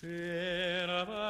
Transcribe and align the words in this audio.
Serva 0.00 1.27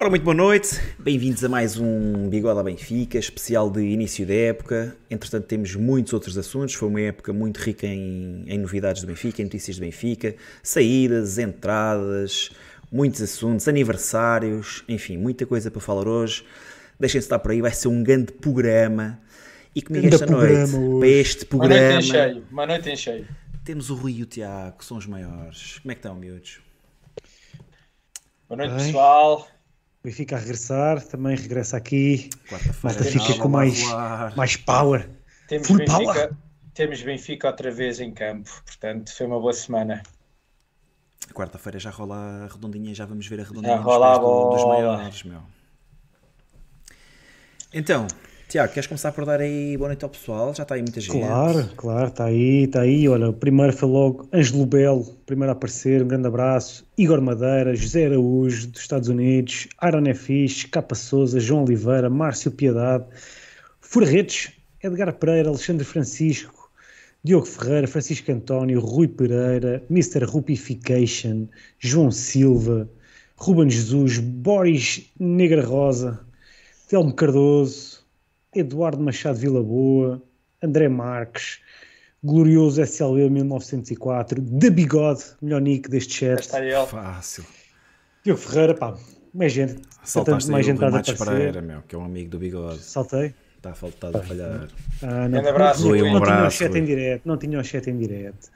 Ora, 0.00 0.10
muito 0.10 0.22
boa 0.22 0.34
noite, 0.34 0.80
bem-vindos 0.96 1.42
a 1.42 1.48
mais 1.48 1.76
um 1.76 2.28
Bigode 2.28 2.60
à 2.60 2.62
Benfica, 2.62 3.18
especial 3.18 3.68
de 3.68 3.80
início 3.80 4.24
da 4.24 4.32
época. 4.32 4.96
Entretanto, 5.10 5.46
temos 5.46 5.74
muitos 5.74 6.12
outros 6.12 6.38
assuntos. 6.38 6.76
Foi 6.76 6.88
uma 6.88 7.00
época 7.00 7.32
muito 7.32 7.56
rica 7.56 7.84
em, 7.84 8.44
em 8.46 8.58
novidades 8.58 9.02
do 9.02 9.08
Benfica, 9.08 9.42
em 9.42 9.46
notícias 9.46 9.76
do 9.76 9.80
Benfica, 9.80 10.36
saídas, 10.62 11.36
entradas, 11.36 12.48
muitos 12.92 13.20
assuntos, 13.20 13.66
aniversários, 13.66 14.84
enfim, 14.88 15.16
muita 15.16 15.44
coisa 15.44 15.68
para 15.68 15.80
falar 15.80 16.06
hoje. 16.06 16.44
Deixem-se 17.00 17.24
estar 17.24 17.40
por 17.40 17.50
aí, 17.50 17.60
vai 17.60 17.72
ser 17.72 17.88
um 17.88 18.00
grande 18.00 18.32
programa. 18.32 19.20
E 19.74 19.82
comigo 19.82 20.06
esta 20.06 20.26
noite, 20.26 20.76
hoje. 20.76 20.98
para 21.00 21.08
este 21.08 21.44
programa. 21.44 21.74
Uma 21.74 21.90
noite 21.90 22.06
em 22.06 22.12
cheio, 22.12 22.44
uma 22.52 22.66
noite 22.66 22.88
em 22.88 22.96
cheio. 22.96 23.28
Temos 23.64 23.90
o 23.90 23.96
Rui 23.96 24.12
e 24.12 24.22
o 24.22 24.26
Tiago, 24.26 24.78
que 24.78 24.84
são 24.84 24.96
os 24.96 25.06
maiores. 25.08 25.80
Como 25.80 25.90
é 25.90 25.94
que 25.96 25.98
estão, 25.98 26.14
miúdos? 26.14 26.60
Boa 28.48 28.58
noite, 28.58 28.76
Bem. 28.76 28.86
pessoal. 28.86 29.57
Benfica 30.08 30.36
a 30.36 30.38
regressar, 30.38 31.02
também 31.02 31.36
regressa 31.36 31.76
aqui. 31.76 32.30
Malta 32.82 33.04
fica 33.04 33.38
com 33.38 33.48
mais, 33.48 33.82
mais 34.34 34.56
power. 34.56 35.06
Temos 35.46 35.66
Full 35.66 35.76
Benfica, 35.76 36.02
power. 36.02 36.30
Temos 36.72 37.02
Benfica 37.02 37.48
outra 37.48 37.70
vez 37.70 38.00
em 38.00 38.10
campo, 38.12 38.50
portanto 38.64 39.14
foi 39.14 39.26
uma 39.26 39.38
boa 39.38 39.52
semana. 39.52 40.02
Quarta-feira 41.34 41.78
já 41.78 41.90
rola 41.90 42.16
a 42.16 42.46
redondinha, 42.46 42.94
já 42.94 43.04
vamos 43.04 43.26
ver 43.26 43.40
a 43.40 43.44
redondinha 43.44 43.76
já 43.76 43.82
rola 43.82 44.14
a 44.14 44.18
bola. 44.18 44.56
dos 44.56 44.66
maiores, 44.66 45.22
meu. 45.24 45.42
Então, 47.74 48.06
Tiago, 48.48 48.72
queres 48.72 48.86
começar 48.86 49.12
por 49.12 49.26
dar 49.26 49.40
aí 49.40 49.76
boa 49.76 49.88
noite 49.88 50.02
ao 50.02 50.08
pessoal? 50.08 50.54
Já 50.54 50.62
está 50.62 50.74
aí 50.74 50.80
muita 50.80 51.02
gente. 51.02 51.18
Claro, 51.18 51.68
claro, 51.76 52.08
está 52.08 52.24
aí, 52.24 52.64
está 52.64 52.80
aí. 52.80 53.06
Olha, 53.06 53.28
o 53.28 53.32
primeiro 53.34 53.74
foi 53.74 53.86
logo 53.86 54.26
Ângelo 54.32 54.64
Belo, 54.64 55.04
primeiro 55.26 55.50
a 55.50 55.52
aparecer, 55.52 56.02
um 56.02 56.08
grande 56.08 56.28
abraço. 56.28 56.86
Igor 56.96 57.20
Madeira, 57.20 57.76
José 57.76 58.06
Araújo, 58.06 58.68
dos 58.68 58.80
Estados 58.80 59.10
Unidos, 59.10 59.68
Aaron 59.76 60.14
Fish, 60.14 60.64
Capa 60.64 60.94
Souza, 60.94 61.38
João 61.38 61.64
Oliveira, 61.64 62.08
Márcio 62.08 62.50
Piedade, 62.50 63.04
Furretes, 63.82 64.50
Edgar 64.82 65.12
Pereira, 65.12 65.50
Alexandre 65.50 65.84
Francisco, 65.84 66.70
Diogo 67.22 67.44
Ferreira, 67.44 67.86
Francisco 67.86 68.32
António, 68.32 68.80
Rui 68.80 69.08
Pereira, 69.08 69.82
Mr. 69.90 70.24
Rupification, 70.24 71.48
João 71.78 72.10
Silva, 72.10 72.88
Ruben 73.36 73.68
Jesus, 73.68 74.16
Boris 74.16 75.12
Negra 75.20 75.62
Rosa, 75.62 76.18
Telmo 76.88 77.12
Cardoso, 77.12 77.97
Eduardo 78.60 79.02
Machado 79.02 79.38
Vila 79.38 79.62
Boa, 79.62 80.22
André 80.62 80.88
Marques, 80.88 81.60
glorioso 82.22 82.82
SLB 82.82 83.30
1904, 83.30 84.42
The 84.42 84.70
Bigode, 84.70 85.24
melhor 85.40 85.60
nick 85.60 85.88
deste 85.88 86.14
chat. 86.14 86.48
Fácil. 86.88 87.44
Diogo 88.24 88.40
Ferreira, 88.40 88.74
pá, 88.74 88.96
mais 89.32 89.52
gente. 89.52 89.80
Saltaste 90.02 90.50
mais 90.50 90.66
gente 90.66 90.82
a 90.84 90.90
Pereira, 91.24 91.62
meu, 91.62 91.82
que 91.82 91.94
é 91.94 91.98
um 91.98 92.04
amigo 92.04 92.30
do 92.30 92.38
Bigode. 92.38 92.82
Saltei. 92.82 93.34
Está 93.56 93.70
a 93.70 93.74
faltar 93.74 94.16
a 94.16 94.22
falhar. 94.22 94.68
Ah, 95.02 95.28
não, 95.28 95.42
um 95.42 95.48
abraço, 95.48 95.88
não, 95.88 95.96
não, 95.96 96.12
um 96.12 96.16
abraço, 96.16 96.58
tinha 96.58 96.68
o 96.68 96.72
chat 96.72 96.78
em 96.78 96.84
direto, 96.84 97.22
não 97.24 97.36
tinha 97.36 97.58
o 97.58 97.64
chat 97.64 97.90
em 97.90 97.98
direto. 97.98 98.50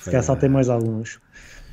Se 0.00 0.22
saltei 0.22 0.48
mais 0.48 0.68
alguns. 0.68 1.20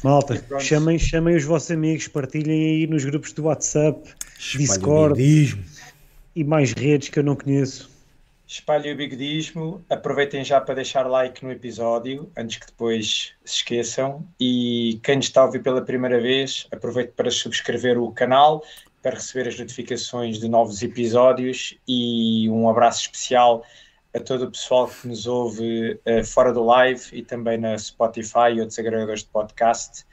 Malta, 0.03 0.43
chamem, 0.59 0.97
chamem 0.97 1.35
os 1.35 1.43
vossos 1.43 1.71
amigos, 1.71 2.07
partilhem 2.07 2.81
aí 2.81 2.87
nos 2.87 3.03
grupos 3.05 3.33
do 3.33 3.43
WhatsApp, 3.43 4.09
Discord 4.57 5.19
e 6.35 6.43
mais 6.43 6.73
redes 6.73 7.09
que 7.09 7.19
eu 7.19 7.23
não 7.23 7.35
conheço. 7.35 7.89
Espalhe 8.51 8.91
o 8.91 8.97
bigodismo, 8.97 9.81
aproveitem 9.89 10.43
já 10.43 10.59
para 10.59 10.75
deixar 10.75 11.07
like 11.07 11.41
no 11.41 11.53
episódio, 11.53 12.29
antes 12.35 12.57
que 12.57 12.65
depois 12.65 13.31
se 13.45 13.55
esqueçam. 13.55 14.27
E 14.37 14.99
quem 15.03 15.19
está 15.19 15.39
a 15.39 15.45
ouvir 15.45 15.63
pela 15.63 15.81
primeira 15.81 16.19
vez, 16.19 16.67
aproveite 16.69 17.13
para 17.15 17.31
subscrever 17.31 17.97
o 17.97 18.11
canal, 18.11 18.61
para 19.01 19.15
receber 19.15 19.47
as 19.47 19.57
notificações 19.57 20.37
de 20.37 20.49
novos 20.49 20.83
episódios. 20.83 21.77
E 21.87 22.49
um 22.49 22.67
abraço 22.67 23.03
especial 23.03 23.63
a 24.13 24.19
todo 24.19 24.43
o 24.43 24.51
pessoal 24.51 24.89
que 24.89 25.07
nos 25.07 25.25
ouve 25.27 25.97
uh, 26.05 26.25
fora 26.25 26.51
do 26.51 26.61
live 26.65 27.01
e 27.13 27.23
também 27.23 27.57
na 27.57 27.77
Spotify 27.77 28.51
e 28.53 28.59
outros 28.59 28.77
agregadores 28.77 29.21
de 29.21 29.29
podcast. 29.29 30.05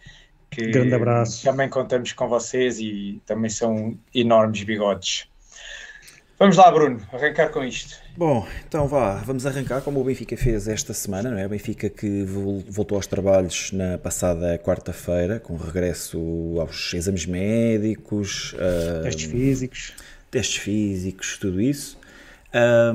Que 0.49 0.69
Grande 0.69 0.95
abraço. 0.95 1.43
Também 1.43 1.69
contamos 1.69 2.13
com 2.13 2.29
vocês 2.29 2.79
e 2.79 3.21
também 3.27 3.51
são 3.51 3.99
enormes 4.15 4.63
bigodes. 4.63 5.29
Vamos 6.39 6.57
lá, 6.57 6.71
Bruno, 6.71 7.01
arrancar 7.13 7.49
com 7.49 7.65
isto. 7.65 7.97
Bom, 8.17 8.47
então 8.67 8.87
vá, 8.87 9.17
vamos 9.17 9.45
arrancar 9.45 9.81
como 9.81 10.01
o 10.01 10.05
Benfica 10.05 10.37
fez 10.37 10.69
esta 10.69 10.95
semana, 10.95 11.33
não 11.33 11.39
é? 11.39 11.47
O 11.47 11.49
Benfica 11.49 11.91
que 11.91 12.23
voltou 12.23 12.95
aos 12.95 13.09
trabalhos 13.09 13.73
na 13.73 13.99
passada 13.99 14.57
quarta-feira, 14.57 15.41
com 15.41 15.57
regresso 15.57 16.19
aos 16.61 16.95
exames 16.95 17.27
médicos, 17.27 18.55
testes 19.03 19.25
físicos, 19.25 19.95
testes 20.31 20.57
físicos, 20.59 21.39
tudo 21.39 21.61
isso. 21.61 21.99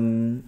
Um, 0.00 0.40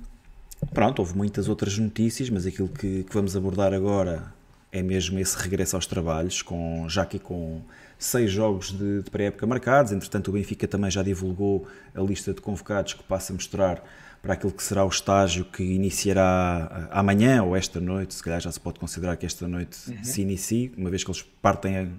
pronto, 0.72 1.00
houve 1.00 1.14
muitas 1.14 1.48
outras 1.50 1.76
notícias, 1.76 2.30
mas 2.30 2.46
aquilo 2.46 2.68
que, 2.68 3.04
que 3.04 3.12
vamos 3.12 3.36
abordar 3.36 3.74
agora 3.74 4.32
é 4.72 4.82
mesmo 4.82 5.18
esse 5.18 5.36
regresso 5.36 5.76
aos 5.76 5.86
trabalhos, 5.86 6.40
com, 6.40 6.88
já 6.88 7.02
aqui 7.02 7.18
com 7.18 7.60
seis 7.98 8.30
jogos 8.30 8.72
de, 8.72 9.02
de 9.02 9.10
pré-época 9.10 9.46
marcados. 9.46 9.92
Entretanto, 9.92 10.28
o 10.28 10.32
Benfica 10.32 10.66
também 10.68 10.90
já 10.90 11.02
divulgou 11.02 11.66
a 11.94 12.00
lista 12.00 12.32
de 12.32 12.40
convocados 12.40 12.94
que 12.94 13.02
passa 13.02 13.32
a 13.32 13.34
mostrar 13.34 13.82
para 14.22 14.34
aquilo 14.34 14.52
que 14.52 14.62
será 14.62 14.84
o 14.84 14.88
estágio 14.88 15.44
que 15.44 15.62
iniciará 15.62 16.88
amanhã 16.90 17.42
ou 17.42 17.56
esta 17.56 17.80
noite. 17.80 18.14
Se 18.14 18.22
calhar 18.22 18.40
já 18.40 18.50
se 18.50 18.58
pode 18.58 18.78
considerar 18.78 19.16
que 19.16 19.24
esta 19.24 19.46
noite 19.46 19.78
uhum. 19.88 20.04
se 20.04 20.22
inicie, 20.22 20.72
uma 20.76 20.90
vez 20.90 21.04
que 21.04 21.10
eles 21.10 21.22
partem, 21.22 21.92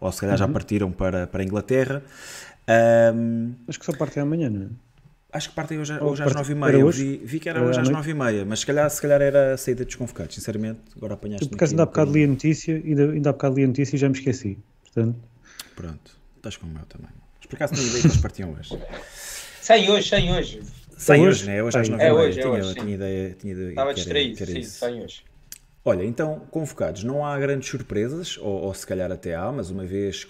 ou 0.00 0.10
se 0.10 0.20
calhar 0.20 0.34
uhum. 0.34 0.38
já 0.38 0.48
partiram 0.48 0.90
para, 0.90 1.26
para 1.26 1.42
a 1.42 1.44
Inglaterra. 1.44 2.02
Um, 3.14 3.54
Acho 3.68 3.78
que 3.78 3.86
só 3.86 3.92
partem 3.92 4.22
amanhã, 4.22 4.50
não 4.50 4.62
é? 4.62 4.68
Acho 5.30 5.50
que 5.50 5.54
partem 5.54 5.78
hoje, 5.78 5.92
hoje 6.00 6.22
às 6.22 6.32
9h30. 6.32 6.92
Vi, 6.92 7.20
vi, 7.22 7.38
que 7.38 7.48
era, 7.48 7.60
era 7.60 7.68
hoje 7.68 7.80
às 7.80 7.90
9h30, 7.90 8.44
mas 8.46 8.60
se 8.60 8.66
calhar, 8.66 8.90
se 8.90 9.00
calhar 9.00 9.20
era 9.20 9.54
a 9.54 9.56
saída 9.56 9.84
dos 9.84 9.94
convocados, 9.94 10.34
sinceramente. 10.34 10.80
Agora 10.96 11.14
apanhaste. 11.14 11.46
Por 11.48 11.54
acaso 11.54 11.72
ainda 11.72 11.82
há 11.82 11.86
bocado 11.86 12.12
li 12.12 12.24
a 12.24 12.26
notícia, 12.26 12.74
ainda, 12.74 13.12
ainda 13.12 13.30
há 13.30 13.32
bocado 13.32 13.56
li 13.56 13.64
a 13.64 13.66
notícia 13.66 13.94
e 13.94 13.98
já 13.98 14.08
me 14.08 14.14
esqueci. 14.14 14.58
Portanto... 14.82 15.27
Pronto, 15.78 16.10
estás 16.36 16.56
com 16.56 16.66
o 16.66 16.70
meu 16.70 16.84
também. 16.86 17.10
Mas 17.36 17.46
por 17.46 17.54
acaso 17.54 17.74
tinha 17.74 17.86
ideia 17.86 18.00
que 18.00 18.08
eles 18.08 18.20
partiam 18.20 18.52
hoje. 18.52 18.76
Sai 19.62 19.88
hoje, 19.88 20.08
sai 20.08 20.32
hoje. 20.32 20.60
Sai 20.96 21.20
hoje, 21.20 21.46
né? 21.46 21.62
Hoje 21.62 21.78
às 21.78 21.88
9h30. 21.88 22.00
É 22.00 22.12
hoje, 22.12 22.38
é 22.40 22.42
tinha, 22.42 22.52
hoje, 22.54 22.74
tinha 22.74 22.94
ideia, 22.96 23.36
tinha 23.38 23.52
ideia 23.52 23.68
Estava 23.68 23.94
distraído, 23.94 24.44
sim, 24.44 24.62
sai 24.64 25.00
hoje. 25.00 25.22
Olha, 25.84 26.04
então, 26.04 26.40
convocados, 26.50 27.04
não 27.04 27.24
há 27.24 27.38
grandes 27.38 27.68
surpresas, 27.68 28.36
ou, 28.38 28.64
ou, 28.64 28.74
se 28.74 28.84
calhar 28.84 29.12
até 29.12 29.36
há, 29.36 29.52
mas 29.52 29.70
uma 29.70 29.86
vez, 29.86 30.26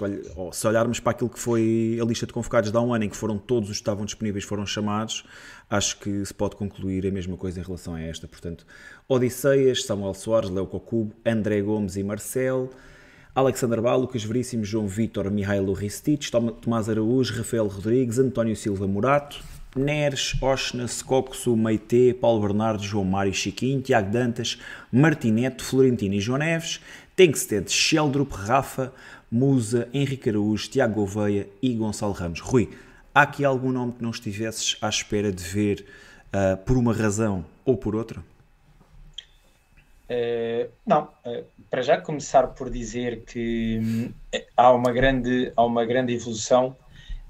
se 0.52 0.66
olharmos 0.66 1.00
para 1.00 1.12
aquilo 1.12 1.30
que 1.30 1.38
foi 1.38 1.98
a 2.00 2.04
lista 2.04 2.26
de 2.26 2.32
convocados 2.34 2.70
de 2.70 2.76
há 2.76 2.80
um 2.82 2.92
ano, 2.92 3.04
em 3.04 3.08
que 3.08 3.16
foram 3.16 3.38
todos 3.38 3.70
os 3.70 3.78
que 3.78 3.80
estavam 3.80 4.04
disponíveis 4.04 4.44
foram 4.44 4.66
chamados, 4.66 5.24
acho 5.70 5.98
que 5.98 6.26
se 6.26 6.34
pode 6.34 6.56
concluir 6.56 7.06
a 7.06 7.10
mesma 7.10 7.38
coisa 7.38 7.58
em 7.58 7.62
relação 7.62 7.94
a 7.94 8.02
esta. 8.02 8.28
Portanto, 8.28 8.66
Odisseias, 9.08 9.82
Samuel 9.84 10.12
Soares, 10.12 10.50
Leo 10.50 10.66
Cocubo, 10.66 11.16
André 11.24 11.62
Gomes 11.62 11.96
e 11.96 12.04
Marcel, 12.04 12.70
Alexander 13.38 13.80
Bá, 13.80 13.94
Lucas 13.94 14.24
Veríssimo, 14.24 14.64
João 14.64 14.88
Vitor, 14.88 15.30
Mihailo 15.30 15.72
Ristich, 15.72 16.28
Tomás 16.60 16.88
Araújo, 16.88 17.38
Rafael 17.38 17.68
Rodrigues, 17.68 18.18
António 18.18 18.56
Silva 18.56 18.84
Murato, 18.88 19.40
Neres, 19.76 20.34
Oshna, 20.42 20.88
Scopso, 20.88 21.56
Meite, 21.56 22.16
Paulo 22.20 22.40
Bernardo, 22.44 22.82
João 22.82 23.04
Mário 23.04 23.32
Chiquinho, 23.32 23.80
Tiago 23.80 24.10
Dantas, 24.10 24.58
Martineto, 24.90 25.62
Florentino 25.62 26.16
e 26.16 26.20
João 26.20 26.38
Neves, 26.38 26.80
Tenkstedt, 27.14 27.70
Sheldrup, 27.70 28.32
Rafa, 28.32 28.92
Musa, 29.30 29.88
Henrique 29.94 30.30
Araújo, 30.30 30.68
Tiago 30.68 30.94
Gouveia 30.96 31.48
e 31.62 31.72
Gonçalo 31.74 32.14
Ramos. 32.14 32.40
Rui, 32.40 32.68
há 33.14 33.22
aqui 33.22 33.44
algum 33.44 33.70
nome 33.70 33.92
que 33.92 34.02
não 34.02 34.10
estivesses 34.10 34.76
à 34.82 34.88
espera 34.88 35.30
de 35.30 35.44
ver 35.44 35.86
uh, 36.34 36.56
por 36.64 36.76
uma 36.76 36.92
razão 36.92 37.46
ou 37.64 37.76
por 37.76 37.94
outra? 37.94 38.20
Uh, 40.10 40.70
não, 40.86 41.02
uh, 41.26 41.44
para 41.68 41.82
já 41.82 42.00
começar 42.00 42.46
por 42.48 42.70
dizer 42.70 43.24
que 43.26 43.78
hum, 43.82 44.12
há, 44.56 44.72
uma 44.72 44.90
grande, 44.90 45.52
há 45.54 45.62
uma 45.62 45.84
grande 45.84 46.14
evolução 46.14 46.74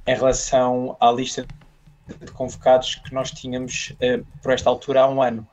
em 0.06 0.14
relação 0.14 0.96
à 1.00 1.10
lista 1.10 1.44
de 2.06 2.30
convocados 2.30 2.94
que 2.94 3.12
nós 3.12 3.32
tínhamos 3.32 3.94
uh, 3.94 4.24
por 4.40 4.52
esta 4.52 4.70
altura 4.70 5.02
há 5.02 5.08
um 5.08 5.20
ano. 5.20 5.46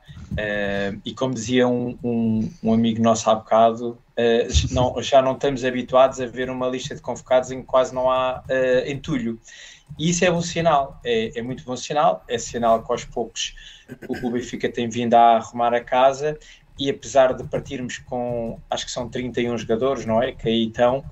E 1.04 1.14
como 1.14 1.32
dizia 1.32 1.68
um, 1.68 1.96
um, 2.02 2.50
um, 2.62 2.72
amigo 2.74 3.00
nosso 3.00 3.30
há 3.30 3.34
bocado, 3.36 3.96
não, 4.72 5.00
já 5.00 5.22
não 5.22 5.32
estamos 5.32 5.64
habituados 5.64 6.20
a 6.20 6.26
ver 6.26 6.50
uma 6.50 6.66
lista 6.68 6.96
de 6.96 7.00
convocados 7.00 7.52
em 7.52 7.60
que 7.60 7.66
quase 7.66 7.94
não 7.94 8.10
há 8.10 8.42
entulho. 8.86 9.40
E 9.96 10.10
isso 10.10 10.24
é 10.24 10.30
bom 10.30 10.42
sinal, 10.42 11.00
é, 11.04 11.38
é, 11.38 11.42
muito 11.42 11.64
bom 11.64 11.76
sinal, 11.76 12.24
é 12.28 12.38
sinal 12.38 12.82
que 12.82 12.90
aos 12.90 13.04
poucos 13.04 13.54
o, 14.08 14.26
o 14.26 14.30
Benfica 14.32 14.68
tem 14.68 14.88
vindo 14.88 15.14
a 15.14 15.36
arrumar 15.36 15.72
a 15.72 15.80
casa 15.80 16.36
e 16.78 16.90
apesar 16.90 17.32
de 17.34 17.44
partirmos 17.44 17.98
com, 17.98 18.58
acho 18.70 18.86
que 18.86 18.92
são 18.92 19.08
31 19.08 19.56
jogadores, 19.58 20.04
não 20.04 20.22
é? 20.22 20.32
Que 20.32 20.48
aí 20.48 20.66
estão, 20.66 21.04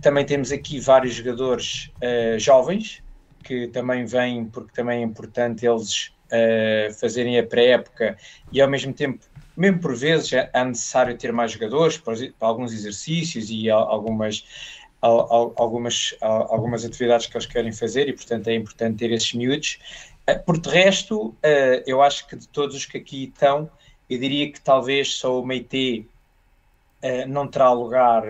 também 0.00 0.24
temos 0.24 0.50
aqui 0.50 0.80
vários 0.80 1.14
jogadores 1.14 1.90
jovens, 2.38 3.02
que 3.46 3.68
também 3.68 4.04
vêm, 4.04 4.44
porque 4.46 4.72
também 4.72 5.00
é 5.00 5.02
importante 5.04 5.64
eles 5.64 6.10
uh, 6.26 6.92
fazerem 6.94 7.38
a 7.38 7.46
pré-época 7.46 8.16
e 8.50 8.60
ao 8.60 8.68
mesmo 8.68 8.92
tempo, 8.92 9.24
mesmo 9.56 9.78
por 9.80 9.94
vezes, 9.94 10.32
é, 10.32 10.50
é 10.52 10.64
necessário 10.64 11.16
ter 11.16 11.32
mais 11.32 11.52
jogadores 11.52 11.96
para, 11.96 12.14
alguns 12.40 12.72
exercícios 12.72 13.48
e 13.48 13.70
algumas, 13.70 14.44
algumas, 15.00 16.14
algumas 16.20 16.84
atividades 16.84 17.26
que 17.26 17.36
eles 17.36 17.46
querem 17.46 17.72
fazer 17.72 18.08
e, 18.08 18.12
portanto, 18.12 18.48
é 18.48 18.54
importante 18.54 18.98
ter 18.98 19.12
esses 19.12 19.32
miúdos. 19.32 19.78
Uh, 20.28 20.42
por 20.44 20.58
de 20.58 20.68
resto, 20.68 21.28
uh, 21.28 21.82
eu 21.86 22.02
acho 22.02 22.26
que 22.26 22.36
de 22.36 22.48
todos 22.48 22.74
os 22.74 22.84
que 22.84 22.98
aqui 22.98 23.24
estão, 23.24 23.70
eu 24.08 24.18
diria 24.18 24.50
que 24.50 24.60
talvez 24.60 25.14
só 25.16 25.40
o 25.40 25.46
Meite 25.46 26.08
não 27.28 27.46
terá 27.46 27.72
lugar 27.72 28.24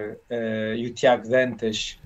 e 0.76 0.86
o 0.86 0.92
Tiago 0.92 1.28
Dantas 1.28 1.98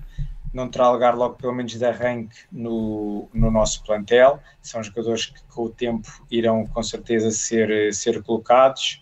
não 0.53 0.69
terá 0.69 0.89
lugar 0.91 1.15
logo 1.15 1.35
pelo 1.35 1.53
menos 1.53 1.73
de 1.73 1.85
arranque 1.85 2.37
no, 2.51 3.29
no 3.33 3.49
nosso 3.49 3.83
plantel. 3.83 4.39
São 4.61 4.83
jogadores 4.83 5.27
que 5.27 5.41
com 5.45 5.63
o 5.63 5.69
tempo 5.69 6.07
irão 6.29 6.65
com 6.67 6.83
certeza 6.83 7.31
ser, 7.31 7.93
ser 7.93 8.21
colocados. 8.23 9.01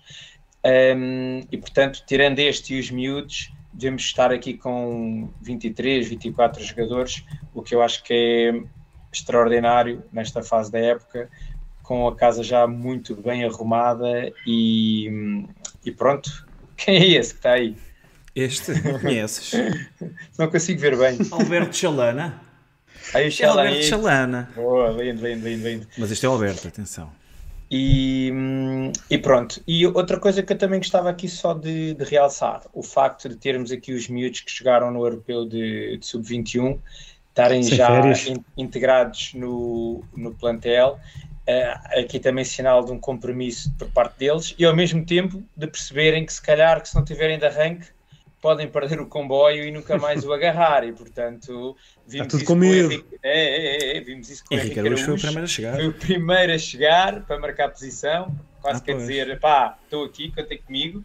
Um, 0.63 1.41
e 1.51 1.57
portanto, 1.57 2.03
tirando 2.05 2.39
este 2.39 2.75
e 2.75 2.79
os 2.79 2.91
miúdos, 2.91 3.51
devemos 3.73 4.03
estar 4.03 4.31
aqui 4.31 4.55
com 4.55 5.29
23, 5.41 6.07
24 6.07 6.63
jogadores, 6.63 7.23
o 7.53 7.61
que 7.61 7.73
eu 7.73 7.81
acho 7.81 8.03
que 8.03 8.13
é 8.13 8.63
extraordinário 9.11 10.03
nesta 10.11 10.43
fase 10.43 10.71
da 10.71 10.79
época, 10.79 11.29
com 11.89 12.07
a 12.07 12.15
casa 12.15 12.43
já 12.43 12.67
muito 12.67 13.15
bem 13.15 13.43
arrumada 13.43 14.31
e, 14.45 15.43
e 15.83 15.91
pronto. 15.91 16.47
Quem 16.77 16.95
é 16.95 17.17
esse 17.17 17.33
que 17.33 17.39
está 17.39 17.53
aí? 17.53 17.75
Este, 18.35 18.73
não 18.83 18.99
conheces? 19.01 19.53
não 20.37 20.51
consigo 20.51 20.79
ver 20.79 20.95
bem. 20.95 21.17
Alberto 21.31 21.75
Chalana. 21.75 22.39
Aí 23.11 23.27
o 23.27 23.31
Chalana. 23.31 23.69
Alberto 23.69 23.85
Chalana. 23.87 24.49
Boa, 24.55 24.89
lindo, 24.91 25.27
lindo, 25.27 25.49
lindo, 25.49 25.67
lindo. 25.67 25.87
Mas 25.97 26.11
este 26.11 26.27
é 26.27 26.29
o 26.29 26.33
Alberto, 26.33 26.67
atenção. 26.67 27.11
E, 27.71 28.31
e, 29.09 29.17
pronto. 29.17 29.59
E 29.67 29.87
outra 29.87 30.19
coisa 30.19 30.43
que 30.43 30.53
eu 30.53 30.57
também 30.59 30.79
gostava 30.79 31.09
aqui 31.09 31.27
só 31.27 31.55
de, 31.55 31.95
de 31.95 32.03
realçar: 32.03 32.61
o 32.71 32.83
facto 32.83 33.27
de 33.27 33.35
termos 33.35 33.71
aqui 33.71 33.93
os 33.93 34.07
miúdos 34.07 34.41
que 34.41 34.51
chegaram 34.51 34.91
no 34.91 35.03
europeu 35.03 35.43
de, 35.43 35.97
de 35.97 36.05
sub-21 36.05 36.79
estarem 37.29 37.63
Sem 37.63 37.77
já 37.77 37.99
in, 38.27 38.43
integrados 38.55 39.33
no, 39.33 40.03
no 40.15 40.35
plantel. 40.35 40.99
Uh, 41.49 41.99
aqui 41.99 42.19
também 42.19 42.45
sinal 42.45 42.85
de 42.85 42.91
um 42.91 42.99
compromisso 42.99 43.73
por 43.75 43.89
parte 43.89 44.19
deles 44.19 44.53
e 44.59 44.65
ao 44.65 44.75
mesmo 44.75 45.03
tempo 45.03 45.43
de 45.57 45.65
perceberem 45.65 46.23
que 46.23 46.31
se 46.31 46.39
calhar 46.39 46.79
que 46.79 46.87
se 46.87 46.95
não 46.95 47.03
tiverem 47.03 47.39
de 47.39 47.45
arranque 47.45 47.87
podem 48.41 48.67
perder 48.67 49.01
o 49.01 49.07
comboio 49.07 49.63
e 49.63 49.71
nunca 49.71 49.97
mais 49.97 50.23
o 50.23 50.31
agarrar. 50.31 50.85
E 50.85 50.91
portanto, 50.91 51.75
vimos 52.07 52.27
Está 52.27 52.37
tudo 52.37 52.45
com 52.45 52.55
medo. 52.55 52.91
Henrique, 52.91 53.19
é, 53.23 53.93
é, 53.93 53.97
é, 53.97 54.01
vimos 54.01 54.29
isso 54.29 54.43
com 54.45 54.53
Henrique, 54.53 54.79
Henrique 54.79 54.87
Araújo. 54.87 55.05
Foi 55.05 55.13
o 55.15 55.17
primeiro 55.17 55.43
a 55.43 55.47
chegar. 55.47 55.75
Foi 55.75 55.87
o 55.87 55.93
primeiro 55.93 56.53
a 56.53 56.57
chegar 56.57 57.25
para 57.25 57.39
marcar 57.39 57.65
a 57.65 57.69
posição. 57.69 58.35
Quase 58.61 58.79
ah, 58.79 58.83
quer 58.85 58.97
dizer, 58.97 59.39
pá, 59.39 59.77
estou 59.83 60.05
aqui, 60.05 60.31
contem 60.31 60.61
comigo. 60.61 61.03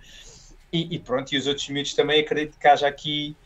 E, 0.73 0.95
e, 0.97 0.99
pronto, 0.99 1.33
e 1.33 1.39
os 1.39 1.47
outros 1.47 1.69
miúdos 1.69 1.95
também 1.95 2.21
acredito 2.21 2.59
que 2.59 2.67
haja 2.67 2.89
aqui 2.89 3.37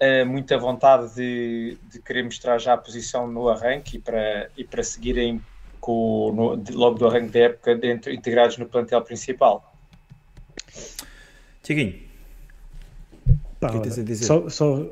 uh, 0.00 0.24
muita 0.24 0.56
vontade 0.56 1.14
de, 1.14 1.76
de 1.90 2.00
querer 2.00 2.22
mostrar 2.22 2.58
já 2.58 2.74
a 2.74 2.78
posição 2.78 3.26
no 3.26 3.48
arranque 3.48 3.96
e 3.96 4.00
para, 4.00 4.48
e 4.56 4.64
para 4.64 4.82
seguirem 4.84 5.42
com, 5.86 6.32
no, 6.34 6.76
logo 6.76 6.98
do 6.98 7.06
arranque 7.06 7.28
da 7.28 7.38
época 7.38 7.76
dentro, 7.76 8.12
integrados 8.12 8.58
no 8.58 8.66
plantel 8.66 9.00
principal. 9.02 9.72
Tiaguinho, 11.62 11.94
Pá, 13.60 13.70
só, 14.16 14.48
só, 14.48 14.84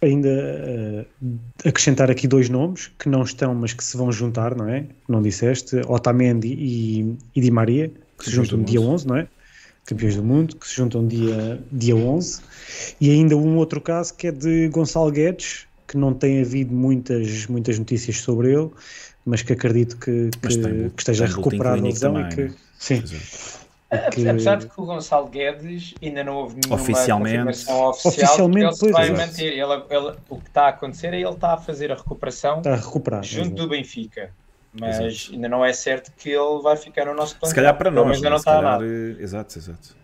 ainda 0.00 1.06
uh, 1.20 1.38
acrescentar 1.68 2.10
aqui 2.10 2.26
dois 2.26 2.48
nomes 2.48 2.90
que 2.98 3.10
não 3.10 3.22
estão, 3.22 3.54
mas 3.54 3.74
que 3.74 3.84
se 3.84 3.94
vão 3.94 4.10
juntar, 4.10 4.54
não 4.54 4.66
é? 4.70 4.86
Não 5.06 5.20
disseste, 5.20 5.76
Otamendi 5.86 6.48
e, 6.48 7.16
e 7.36 7.40
Di 7.42 7.50
Maria, 7.50 7.92
que 8.18 8.24
se 8.24 8.30
juntam 8.30 8.62
dia 8.62 8.80
11, 8.80 9.06
não 9.06 9.16
é? 9.16 9.28
Campeões 9.84 10.16
do 10.16 10.24
mundo, 10.24 10.56
que 10.56 10.66
se 10.66 10.76
juntam 10.76 11.06
dia, 11.06 11.62
dia 11.70 11.94
11. 11.94 12.40
E 12.98 13.10
ainda 13.10 13.36
um 13.36 13.56
outro 13.58 13.82
caso 13.82 14.14
que 14.14 14.28
é 14.28 14.32
de 14.32 14.68
Gonçalo 14.68 15.10
Guedes, 15.10 15.66
que 15.86 15.96
não 15.96 16.12
tem 16.12 16.40
havido 16.40 16.74
muitas, 16.74 17.46
muitas 17.46 17.78
notícias 17.78 18.18
sobre 18.18 18.52
ele, 18.52 18.70
mas 19.28 19.42
que 19.42 19.52
acredito 19.52 19.96
que, 19.98 20.30
que, 20.30 20.58
tem, 20.58 20.88
que 20.88 21.00
esteja 21.02 21.26
recuperado 21.26 21.80
a 21.80 21.82
lesão 21.82 22.20
e 22.20 22.28
que. 22.28 22.42
Né? 22.44 22.54
Sim. 22.78 23.02
Que... 23.02 24.28
Apesar 24.28 24.56
de 24.56 24.66
que 24.66 24.80
o 24.80 24.84
Gonçalo 24.84 25.28
Guedes 25.28 25.94
ainda 26.02 26.22
não 26.22 26.36
houve 26.36 26.56
nenhuma 26.56 26.80
Oficialmente. 26.80 27.36
confirmação 27.36 27.88
oficial 27.88 28.12
Oficialmente, 28.12 28.66
ele 28.66 28.74
se 28.74 28.92
vai 28.92 29.10
manter. 29.10 29.52
Ele, 29.52 29.82
ele, 29.88 30.16
o 30.28 30.36
que 30.36 30.48
está 30.48 30.62
a 30.64 30.68
acontecer 30.68 31.14
é 31.14 31.20
ele 31.20 31.30
está 31.30 31.54
a 31.54 31.56
fazer 31.56 31.90
a 31.90 31.94
recuperação 31.94 32.58
está 32.58 32.74
a 32.74 32.76
recuperar, 32.76 33.22
junto 33.22 33.54
do 33.54 33.68
Benfica. 33.68 34.30
mas 34.78 35.00
exato. 35.00 35.34
ainda 35.34 35.48
não 35.48 35.64
é 35.64 35.72
certo 35.72 36.12
que 36.16 36.30
ele 36.30 36.62
vai 36.62 36.76
ficar 36.76 37.06
no 37.06 37.14
nosso 37.14 37.36
plano. 37.38 37.48
Se 37.48 37.54
calhar 37.54 37.76
para 37.78 37.90
nós, 37.90 38.16
ainda 38.16 38.30
não 38.30 38.36
está 38.36 38.56
calhar, 38.56 38.72
nada. 38.72 38.84
Eh, 38.84 39.22
exato, 39.22 39.58
exato. 39.58 39.96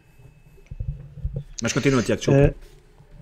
Mas 1.63 1.73
continua, 1.73 2.03
Tiago, 2.03 2.21
desculpa. 2.21 2.55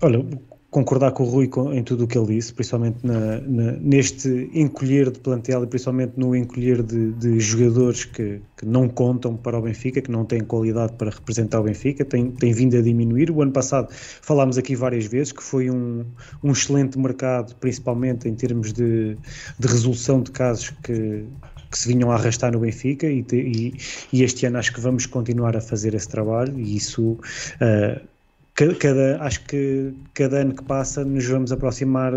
Uh, 0.01 0.05
olha, 0.05 0.25
concordar 0.73 1.11
com 1.11 1.23
o 1.23 1.27
Rui 1.27 1.49
em 1.71 1.83
tudo 1.83 2.05
o 2.05 2.07
que 2.07 2.17
ele 2.17 2.35
disse, 2.35 2.51
principalmente 2.51 2.97
na, 3.03 3.39
na, 3.41 3.73
neste 3.73 4.49
encolher 4.53 5.11
de 5.11 5.19
plantel 5.19 5.63
e 5.63 5.67
principalmente 5.67 6.13
no 6.17 6.35
encolher 6.35 6.81
de, 6.81 7.13
de 7.13 7.39
jogadores 7.39 8.05
que, 8.05 8.41
que, 8.57 8.65
não 8.65 8.89
contam 8.89 9.37
para 9.37 9.57
o 9.57 9.61
Benfica, 9.61 10.01
que 10.01 10.09
não 10.09 10.25
têm 10.25 10.41
qualidade 10.41 10.93
para 10.93 11.11
representar 11.11 11.59
o 11.59 11.63
Benfica, 11.63 12.03
tem, 12.03 12.31
tem 12.31 12.51
vindo 12.51 12.75
a 12.75 12.81
diminuir. 12.81 13.29
O 13.29 13.43
ano 13.43 13.51
passado 13.51 13.87
falámos 13.91 14.57
aqui 14.57 14.75
várias 14.75 15.05
vezes 15.05 15.31
que 15.31 15.43
foi 15.43 15.69
um, 15.69 16.03
um 16.43 16.51
excelente 16.51 16.97
mercado, 16.97 17.55
principalmente 17.57 18.27
em 18.27 18.33
termos 18.33 18.73
de, 18.73 19.15
de 19.59 19.67
resolução 19.67 20.23
de 20.23 20.31
casos 20.31 20.71
que, 20.83 21.23
que 21.69 21.77
se 21.77 21.87
vinham 21.87 22.09
a 22.09 22.15
arrastar 22.15 22.51
no 22.51 22.59
Benfica 22.59 23.05
e, 23.05 23.23
e, 23.31 23.73
e, 24.11 24.23
este 24.23 24.47
ano 24.47 24.57
acho 24.57 24.73
que 24.73 24.81
vamos 24.81 25.05
continuar 25.05 25.55
a 25.55 25.61
fazer 25.61 25.93
esse 25.93 26.07
trabalho 26.07 26.59
e 26.59 26.75
isso 26.75 27.11
uh, 27.11 28.12
cada, 28.55 29.21
acho 29.21 29.43
que 29.45 29.93
cada 30.13 30.37
ano 30.37 30.55
que 30.55 30.63
passa 30.63 31.03
nos 31.03 31.25
vamos 31.25 31.51
aproximar 31.51 32.13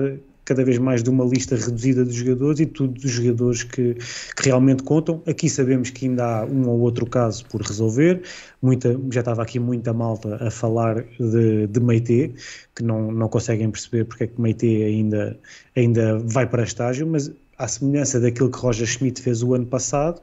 cada 0.46 0.64
vez 0.64 0.78
mais 0.78 1.02
de 1.02 1.10
uma 1.10 1.24
lista 1.24 1.56
reduzida 1.56 2.04
de 2.04 2.12
jogadores 2.12 2.60
e 2.60 2.66
tudo 2.66 2.94
dos 2.94 3.10
jogadores 3.10 3.64
que, 3.64 3.94
que, 3.94 4.44
realmente 4.44 4.84
contam. 4.84 5.20
Aqui 5.26 5.50
sabemos 5.50 5.90
que 5.90 6.06
ainda 6.06 6.24
há 6.24 6.44
um 6.44 6.68
ou 6.68 6.80
outro 6.80 7.04
caso 7.04 7.44
por 7.46 7.60
resolver. 7.60 8.22
Muita, 8.62 8.98
já 9.10 9.20
estava 9.20 9.42
aqui 9.42 9.58
muita 9.58 9.92
malta 9.92 10.36
a 10.40 10.50
falar 10.50 11.04
de, 11.18 11.66
de 11.66 11.80
Meite, 11.80 12.32
que 12.76 12.84
não, 12.84 13.10
não 13.10 13.28
conseguem 13.28 13.68
perceber 13.70 14.04
porque 14.04 14.24
é 14.24 14.26
que 14.28 14.40
Meite 14.40 14.66
ainda, 14.66 15.36
ainda 15.74 16.18
vai 16.20 16.48
para 16.48 16.62
estágio, 16.62 17.08
mas 17.08 17.30
à 17.58 17.66
semelhança 17.66 18.20
daquilo 18.20 18.48
que 18.48 18.58
Roger 18.58 18.86
Schmidt 18.86 19.20
fez 19.20 19.42
o 19.42 19.52
ano 19.52 19.66
passado, 19.66 20.20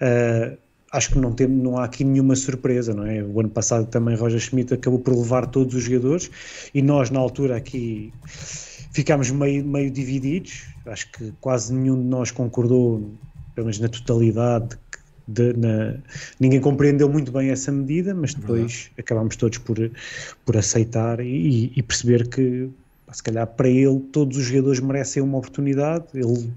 uh, 0.00 0.56
acho 0.92 1.12
que 1.12 1.18
não, 1.18 1.32
tem, 1.32 1.46
não 1.46 1.78
há 1.78 1.84
aqui 1.84 2.04
nenhuma 2.04 2.34
surpresa, 2.34 2.94
não 2.94 3.06
é? 3.06 3.22
O 3.22 3.40
ano 3.40 3.50
passado 3.50 3.86
também 3.86 4.16
Roger 4.16 4.40
Schmidt 4.40 4.74
acabou 4.74 4.98
por 4.98 5.16
levar 5.16 5.46
todos 5.46 5.74
os 5.74 5.84
jogadores 5.84 6.30
e 6.74 6.82
nós 6.82 7.10
na 7.10 7.20
altura 7.20 7.56
aqui 7.56 8.12
ficámos 8.92 9.30
meio, 9.30 9.64
meio 9.64 9.90
divididos, 9.90 10.64
acho 10.86 11.10
que 11.12 11.32
quase 11.40 11.72
nenhum 11.72 12.00
de 12.02 12.08
nós 12.08 12.30
concordou, 12.30 13.10
pelo 13.54 13.66
menos 13.66 13.78
na 13.78 13.88
totalidade, 13.88 14.76
de, 15.28 15.52
na, 15.52 15.96
ninguém 16.40 16.60
compreendeu 16.60 17.08
muito 17.08 17.30
bem 17.30 17.50
essa 17.50 17.70
medida, 17.70 18.12
mas 18.14 18.34
depois 18.34 18.90
é 18.96 19.00
acabámos 19.00 19.36
todos 19.36 19.58
por, 19.58 19.76
por 20.44 20.56
aceitar 20.56 21.20
e, 21.20 21.72
e 21.74 21.82
perceber 21.82 22.28
que 22.28 22.68
se 23.12 23.22
calhar 23.22 23.46
para 23.46 23.68
ele 23.68 24.00
todos 24.12 24.36
os 24.36 24.44
jogadores 24.44 24.80
merecem 24.80 25.22
uma 25.22 25.38
oportunidade, 25.38 26.04
ele 26.14 26.52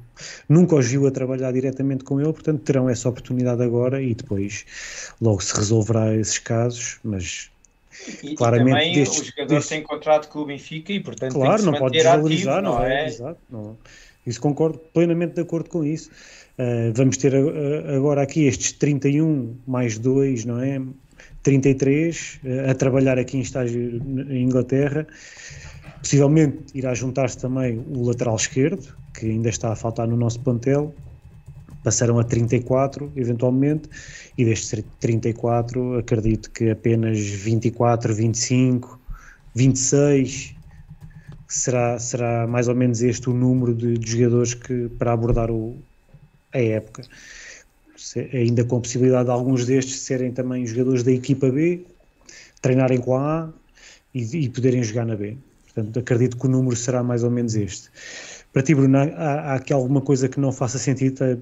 nunca 0.47 0.75
os 0.75 0.87
viu 0.87 1.07
a 1.07 1.11
trabalhar 1.11 1.51
diretamente 1.51 2.03
com 2.03 2.19
ele, 2.19 2.33
portanto 2.33 2.61
terão 2.61 2.89
essa 2.89 3.09
oportunidade 3.09 3.63
agora 3.63 4.01
e 4.01 4.13
depois 4.13 4.65
logo 5.21 5.41
se 5.41 5.55
resolverá 5.55 6.15
esses 6.15 6.39
casos, 6.39 6.99
mas 7.03 7.49
e, 8.23 8.35
claramente 8.35 8.69
e 8.69 8.79
também 8.79 8.93
destes, 8.95 9.21
o 9.21 9.25
jogador 9.25 9.55
destes... 9.55 9.69
tem 9.69 9.83
contrato 9.83 10.29
com 10.29 10.39
o 10.39 10.45
Benfica 10.45 10.93
e 10.93 10.99
portanto 10.99 11.33
claro, 11.33 11.55
tem 11.55 11.65
que 11.65 11.71
não 11.71 11.79
pode 11.79 11.97
desvalorizar, 11.97 12.57
ativo, 12.57 12.71
não, 12.71 12.79
não 12.79 12.85
é? 12.85 13.07
Exato, 13.07 13.39
não. 13.49 13.77
Isso 14.25 14.39
concordo 14.39 14.79
plenamente 14.93 15.35
de 15.35 15.41
acordo 15.41 15.69
com 15.69 15.83
isso. 15.83 16.09
Uh, 16.57 16.93
vamos 16.93 17.17
ter 17.17 17.33
agora 17.95 18.21
aqui 18.21 18.45
estes 18.45 18.71
31 18.73 19.55
mais 19.67 19.97
2, 19.97 20.45
não 20.45 20.59
é? 20.61 20.81
33 21.41 22.39
uh, 22.43 22.71
a 22.71 22.73
trabalhar 22.75 23.19
aqui 23.19 23.37
em 23.37 23.41
estágio 23.41 24.01
em 24.29 24.43
Inglaterra. 24.43 25.05
Possivelmente 26.03 26.65
irá 26.75 26.93
juntar-se 26.93 27.37
também 27.37 27.79
o 27.79 28.03
lateral 28.03 28.35
esquerdo, 28.35 28.93
que 29.13 29.25
ainda 29.25 29.47
está 29.47 29.71
a 29.71 29.75
faltar 29.75 30.05
no 30.05 30.17
nosso 30.17 30.37
plantel. 30.41 30.93
Passarão 31.81 32.19
a 32.19 32.25
34, 32.25 33.09
eventualmente, 33.15 33.89
e 34.37 34.43
destes 34.43 34.83
34, 34.99 35.97
acredito 35.97 36.51
que 36.51 36.69
apenas 36.71 37.17
24, 37.17 38.13
25, 38.13 38.99
26 39.55 40.55
será, 41.47 41.97
será 41.97 42.47
mais 42.47 42.67
ou 42.67 42.75
menos 42.75 43.01
este 43.01 43.29
o 43.29 43.33
número 43.33 43.73
de, 43.73 43.97
de 43.97 44.11
jogadores 44.11 44.53
que, 44.53 44.89
para 44.99 45.13
abordar 45.13 45.49
o, 45.49 45.77
a 46.53 46.59
época. 46.59 47.03
Se, 47.95 48.29
ainda 48.33 48.65
com 48.65 48.75
a 48.75 48.81
possibilidade 48.81 49.25
de 49.25 49.31
alguns 49.31 49.65
destes 49.65 50.01
serem 50.01 50.33
também 50.33 50.67
jogadores 50.67 51.01
da 51.01 51.13
equipa 51.13 51.49
B, 51.49 51.85
treinarem 52.61 52.99
com 52.99 53.15
a 53.15 53.43
A 53.43 53.49
e, 54.13 54.37
e 54.37 54.49
poderem 54.49 54.83
jogar 54.83 55.05
na 55.05 55.15
B. 55.15 55.37
Portanto, 55.73 55.99
acredito 55.99 56.37
que 56.37 56.45
o 56.45 56.49
número 56.49 56.75
será 56.75 57.03
mais 57.03 57.23
ou 57.23 57.31
menos 57.31 57.55
este. 57.55 57.89
Para 58.51 58.61
ti, 58.61 58.75
Bruno, 58.75 58.97
há, 58.97 59.03
há 59.05 59.55
aqui 59.55 59.73
alguma 59.73 60.01
coisa 60.01 60.29
que 60.29 60.39
não 60.39 60.51
faça 60.51 60.77
sentido? 60.77 61.23
Eh, 61.23 61.37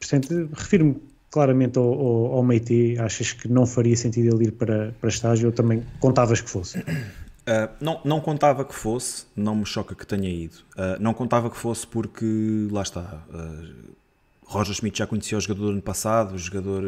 portanto, 0.00 0.48
refiro-me 0.52 0.96
claramente 1.30 1.78
ao, 1.78 1.84
ao, 1.84 2.32
ao 2.34 2.42
Meite. 2.42 2.98
Achas 2.98 3.32
que 3.32 3.48
não 3.48 3.66
faria 3.66 3.96
sentido 3.96 4.34
ele 4.34 4.48
ir 4.48 4.52
para, 4.52 4.92
para 5.00 5.08
estágio 5.08 5.46
ou 5.46 5.52
também 5.52 5.84
contavas 6.00 6.40
que 6.40 6.50
fosse? 6.50 6.78
Uh, 6.78 7.68
não, 7.80 8.00
não 8.04 8.20
contava 8.20 8.64
que 8.64 8.74
fosse, 8.74 9.24
não 9.36 9.54
me 9.54 9.64
choca 9.64 9.94
que 9.94 10.04
tenha 10.04 10.28
ido. 10.28 10.56
Uh, 10.72 10.98
não 10.98 11.14
contava 11.14 11.48
que 11.48 11.56
fosse 11.56 11.86
porque, 11.86 12.66
lá 12.72 12.82
está, 12.82 13.22
uh, 13.30 13.94
Roger 14.42 14.74
Schmidt 14.74 14.98
já 14.98 15.06
conhecia 15.06 15.38
o 15.38 15.40
jogador 15.40 15.66
do 15.66 15.70
ano 15.70 15.82
passado, 15.82 16.34
o 16.34 16.38
jogador 16.38 16.82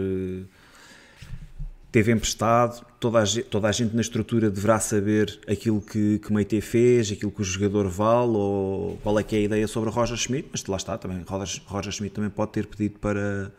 teve 1.91 2.13
emprestado, 2.13 2.85
toda 3.01 3.23
a, 3.23 3.25
toda 3.51 3.69
a 3.69 3.73
gente 3.73 3.95
na 3.95 4.03
estrutura 4.03 4.51
deverá 4.51 4.79
saber 4.79 5.39
aquilo 5.49 5.81
que, 5.81 6.19
que 6.19 6.33
Meite 6.33 6.61
fez, 6.61 7.11
aquilo 7.11 7.31
que 7.33 7.41
o 7.41 7.45
jogador 7.45 7.89
vale, 7.89 8.33
ou 8.33 8.99
qual 9.03 9.19
é 9.19 9.23
que 9.23 9.35
é 9.35 9.39
a 9.39 9.43
ideia 9.43 9.67
sobre 9.67 9.91
Roger 9.91 10.17
Schmidt, 10.17 10.49
mas 10.53 10.65
lá 10.67 10.77
está, 10.77 10.99
também 10.99 11.23
Roger, 11.27 11.63
Roger 11.67 11.93
Schmidt 11.93 12.15
também 12.15 12.31
pode 12.31 12.53
ter 12.53 12.67
pedido 12.67 12.99
para, 12.99 13.53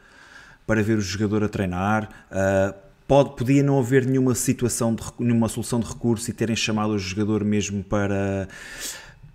para 0.67 0.83
ver 0.83 0.97
o 0.97 1.01
jogador 1.01 1.43
a 1.43 1.49
treinar, 1.49 2.27
uh, 2.31 2.73
pode, 3.07 3.35
podia 3.35 3.63
não 3.63 3.79
haver 3.79 4.05
nenhuma 4.05 4.35
situação, 4.35 4.93
de, 4.93 5.03
nenhuma 5.19 5.49
solução 5.49 5.79
de 5.79 5.87
recurso 5.87 6.29
e 6.29 6.33
terem 6.33 6.55
chamado 6.55 6.91
o 6.91 6.99
jogador 6.99 7.43
mesmo 7.43 7.83
para, 7.83 8.47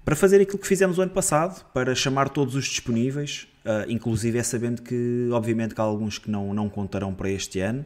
para 0.04 0.14
fazer 0.14 0.40
aquilo 0.40 0.58
que 0.58 0.68
fizemos 0.68 0.98
o 0.98 1.02
ano 1.02 1.10
passado, 1.10 1.64
para 1.74 1.96
chamar 1.96 2.28
todos 2.28 2.54
os 2.54 2.66
disponíveis, 2.66 3.48
uh, 3.64 3.90
inclusive 3.90 4.38
é 4.38 4.42
sabendo 4.44 4.82
que, 4.82 5.28
obviamente, 5.32 5.74
que 5.74 5.80
há 5.80 5.84
alguns 5.84 6.16
que 6.16 6.30
não, 6.30 6.54
não 6.54 6.68
contarão 6.68 7.12
para 7.12 7.28
este 7.28 7.58
ano, 7.58 7.84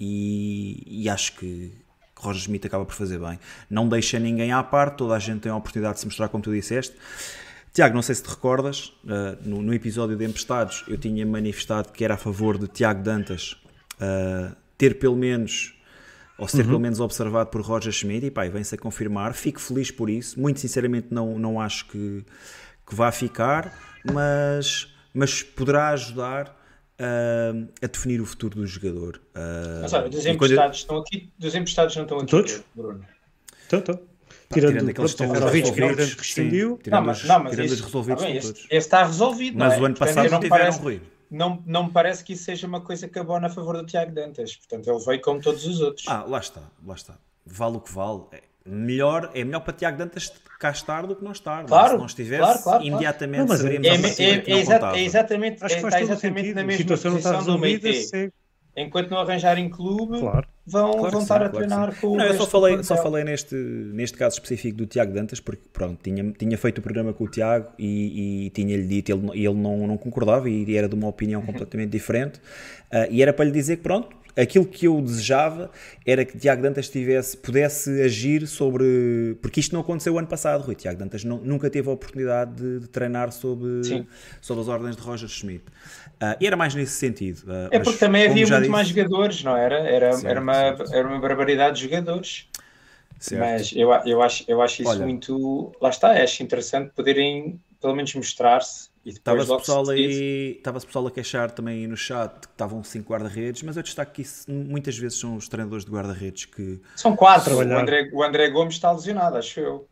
e, 0.00 1.02
e 1.04 1.08
acho 1.08 1.36
que 1.36 1.70
Roger 2.16 2.40
Smith 2.40 2.64
acaba 2.64 2.84
por 2.84 2.94
fazer 2.94 3.18
bem. 3.18 3.38
Não 3.68 3.88
deixa 3.88 4.18
ninguém 4.18 4.50
à 4.50 4.62
parte, 4.62 4.96
toda 4.96 5.14
a 5.14 5.18
gente 5.18 5.40
tem 5.40 5.52
a 5.52 5.56
oportunidade 5.56 5.94
de 5.94 6.00
se 6.00 6.06
mostrar 6.06 6.28
como 6.28 6.42
tu 6.42 6.52
disseste. 6.52 6.96
Tiago, 7.72 7.94
não 7.94 8.02
sei 8.02 8.14
se 8.14 8.22
te 8.22 8.28
recordas, 8.28 8.92
uh, 9.04 9.38
no, 9.48 9.62
no, 9.62 9.72
episódio 9.72 10.16
de 10.16 10.24
Emprestados 10.24 10.84
eu 10.88 10.98
tinha 10.98 11.24
manifestado 11.24 11.92
que 11.92 12.04
era 12.04 12.14
a 12.14 12.16
favor 12.16 12.58
de 12.58 12.66
Tiago 12.66 13.02
Dantas 13.02 13.56
uh, 13.94 14.54
ter 14.76 14.98
pelo 14.98 15.14
menos, 15.14 15.78
ou 16.36 16.48
ser 16.48 16.62
uhum. 16.62 16.66
pelo 16.66 16.80
menos 16.80 16.98
observado 16.98 17.48
por 17.48 17.60
Roger 17.60 17.92
Schmidt, 17.92 18.26
e 18.26 18.30
pá, 18.30 18.48
vem-se 18.48 18.74
a 18.74 18.78
confirmar, 18.78 19.34
fico 19.34 19.60
feliz 19.60 19.90
por 19.90 20.10
isso, 20.10 20.40
muito 20.40 20.58
sinceramente 20.58 21.08
não, 21.12 21.38
não 21.38 21.60
acho 21.60 21.86
que, 21.86 22.24
que 22.84 22.94
vá 22.94 23.12
ficar, 23.12 23.72
mas, 24.04 24.92
mas 25.14 25.42
poderá 25.42 25.90
ajudar 25.90 26.59
uh, 27.00 27.68
a 27.82 27.86
definir 27.86 28.20
o 28.20 28.26
futuro 28.26 28.56
do 28.56 28.66
jogador. 28.66 29.20
Uh, 29.34 29.82
Mas 29.82 29.92
olha, 29.92 30.08
dos 30.08 30.26
emprestados 30.26 30.78
eu... 30.78 30.82
estão 30.82 30.98
aqui, 30.98 31.32
dos 31.38 31.54
emprestados 31.54 31.96
não 31.96 32.02
estão 32.02 32.18
aqui, 32.18 32.30
Todos? 32.30 32.62
Bruno. 32.74 33.04
Estão, 33.62 33.78
estão. 33.78 34.00
Tirando, 34.52 34.72
tirando 34.72 34.88
aqueles 34.90 35.14
que 35.14 35.22
estão 35.22 35.32
resolvidos, 35.32 36.14
rescindiu. 36.14 36.78
Tirando, 36.82 37.00
não, 37.00 37.06
mas, 37.06 37.24
não, 37.24 37.38
mas 37.44 37.50
tirando 37.52 37.70
os 37.70 37.80
resolvidos, 37.80 38.22
tá 38.22 38.30
esse, 38.30 38.50
esse, 38.50 38.66
está 38.76 39.04
resolvido. 39.04 39.58
Mas 39.58 39.74
é? 39.74 39.80
o 39.80 39.84
ano 39.84 39.96
passado 39.96 40.30
não 40.30 40.40
tiveram 40.40 40.64
parece, 40.64 40.80
ruído. 40.80 41.06
Não, 41.30 41.62
não 41.64 41.84
me 41.84 41.92
parece 41.92 42.24
que 42.24 42.32
isso 42.32 42.44
seja 42.44 42.66
uma 42.66 42.80
coisa 42.80 43.06
que 43.08 43.18
abona 43.18 43.46
a 43.46 43.50
favor 43.50 43.76
do 43.76 43.86
Tiago 43.86 44.12
Dantas. 44.12 44.56
Portanto, 44.56 44.90
ele 44.90 45.04
veio 45.04 45.20
como 45.20 45.40
todos 45.40 45.64
os 45.66 45.80
outros. 45.80 46.04
Ah, 46.08 46.24
lá 46.24 46.40
está, 46.40 46.62
lá 46.84 46.94
está. 46.94 47.16
Vale 47.46 47.76
o 47.76 47.80
que 47.80 47.92
vale. 47.92 48.22
É 48.32 48.42
melhor, 48.70 49.30
é 49.34 49.44
melhor 49.44 49.60
para 49.60 49.72
Tiago 49.72 49.98
Dantas 49.98 50.32
cá 50.58 50.70
estar 50.70 51.06
do 51.06 51.16
que 51.16 51.24
não 51.24 51.32
estar. 51.32 51.64
Claro, 51.64 51.92
Se 51.92 51.98
não 51.98 52.06
estivesse, 52.06 52.42
claro, 52.42 52.62
claro, 52.62 52.84
imediatamente 52.84 53.46
claro. 53.46 53.62
saberíamos 53.62 54.20
é, 54.20 54.22
é, 54.22 54.26
é, 54.26 54.34
é, 54.36 55.00
é 55.00 55.04
exatamente, 55.04 55.64
Acho 55.64 55.74
que 55.76 55.80
faz 55.80 55.94
está 55.94 56.02
exatamente 56.02 56.54
na 56.54 56.64
mesma 56.64 56.78
situação 56.78 57.12
posição 57.12 57.44
do 57.44 57.58
Meite. 57.58 58.32
Enquanto 58.76 59.10
não 59.10 59.18
arranjarem 59.18 59.68
clube, 59.68 60.20
claro. 60.20 60.46
vão, 60.64 60.92
claro 60.92 61.10
vão 61.10 61.22
estar 61.22 61.40
sim, 61.40 61.46
a 61.46 61.48
treinar 61.48 62.00
com 62.00 62.16
não, 62.16 62.24
o. 62.24 62.28
Eu 62.28 62.34
só 62.34 62.46
falei, 62.46 62.82
só 62.84 62.96
falei 62.96 63.24
neste, 63.24 63.54
neste 63.54 64.16
caso 64.16 64.34
específico 64.34 64.78
do 64.78 64.86
Tiago 64.86 65.12
Dantas, 65.12 65.40
porque 65.40 65.62
pronto, 65.72 65.98
tinha, 66.00 66.30
tinha 66.32 66.56
feito 66.56 66.78
o 66.78 66.82
programa 66.82 67.12
com 67.12 67.24
o 67.24 67.28
Tiago 67.28 67.68
e, 67.76 68.46
e 68.46 68.50
tinha-lhe 68.50 68.86
dito, 68.86 69.10
ele, 69.10 69.44
ele 69.44 69.54
não, 69.54 69.88
não 69.88 69.98
concordava 69.98 70.48
e 70.48 70.76
era 70.76 70.88
de 70.88 70.94
uma 70.94 71.08
opinião 71.08 71.42
completamente 71.42 71.90
diferente. 71.90 72.38
Uh, 72.92 73.10
e 73.10 73.22
era 73.22 73.32
para 73.32 73.44
lhe 73.44 73.50
dizer 73.50 73.78
que 73.78 73.82
pronto, 73.82 74.16
aquilo 74.40 74.64
que 74.64 74.86
eu 74.86 75.00
desejava 75.00 75.70
era 76.06 76.24
que 76.24 76.38
Tiago 76.38 76.62
Dantas 76.62 76.88
tivesse, 76.88 77.36
pudesse 77.36 78.00
agir 78.02 78.46
sobre. 78.46 79.36
Porque 79.42 79.60
isto 79.60 79.72
não 79.72 79.80
aconteceu 79.80 80.14
o 80.14 80.18
ano 80.18 80.28
passado, 80.28 80.62
Rui. 80.62 80.74
Tiago 80.74 80.98
Dantas 80.98 81.24
não, 81.24 81.38
nunca 81.38 81.68
teve 81.68 81.88
a 81.88 81.92
oportunidade 81.92 82.54
de, 82.54 82.80
de 82.80 82.88
treinar 82.88 83.32
sob, 83.32 83.64
sob 84.40 84.60
as 84.60 84.68
ordens 84.68 84.96
de 84.96 85.02
Roger 85.02 85.28
Schmidt. 85.28 85.64
Uh, 86.22 86.36
e 86.40 86.46
era 86.46 86.56
mais 86.56 86.74
nesse 86.74 86.92
sentido. 86.92 87.42
Uh, 87.44 87.68
é 87.70 87.78
porque 87.78 87.98
também 87.98 88.26
havia 88.26 88.46
muito 88.46 88.58
disse... 88.58 88.70
mais 88.70 88.88
jogadores, 88.88 89.42
não 89.42 89.56
era? 89.56 89.78
Era, 89.78 90.12
certo, 90.12 90.26
era, 90.26 90.40
uma, 90.40 90.54
certo. 90.54 90.94
era 90.94 91.08
uma 91.08 91.18
barbaridade 91.18 91.76
de 91.76 91.82
jogadores. 91.84 92.46
Certo. 93.18 93.40
Mas 93.40 93.72
eu, 93.74 93.90
eu, 94.06 94.22
acho, 94.22 94.44
eu 94.48 94.62
acho 94.62 94.82
isso 94.82 94.90
Olha, 94.90 95.04
muito. 95.04 95.72
Lá 95.80 95.90
está, 95.90 96.12
acho 96.12 96.42
interessante 96.42 96.90
poderem 96.94 97.60
pelo 97.80 97.94
menos 97.94 98.14
mostrar-se. 98.14 98.89
Estava-se 99.04 99.56
pessoal, 99.56 99.88
aí, 99.88 100.56
estava 100.58 100.78
pessoal 100.78 101.06
a 101.06 101.10
queixar 101.10 101.50
também 101.50 101.86
no 101.86 101.96
chat 101.96 102.40
que 102.40 102.46
estavam 102.48 102.84
cinco 102.84 103.12
guarda-redes, 103.12 103.62
mas 103.62 103.76
eu 103.78 103.82
destaco 103.82 104.12
que 104.12 104.22
isso 104.22 104.50
muitas 104.50 104.98
vezes 104.98 105.18
são 105.18 105.36
os 105.36 105.48
treinadores 105.48 105.86
de 105.86 105.90
guarda-redes 105.90 106.44
que. 106.44 106.80
São 106.96 107.16
quatro. 107.16 107.56
O 107.56 107.60
André, 107.60 108.10
o 108.12 108.22
André 108.22 108.50
Gomes 108.50 108.74
está 108.74 108.92
lesionado, 108.92 109.38
acho 109.38 109.58
eu. 109.58 109.88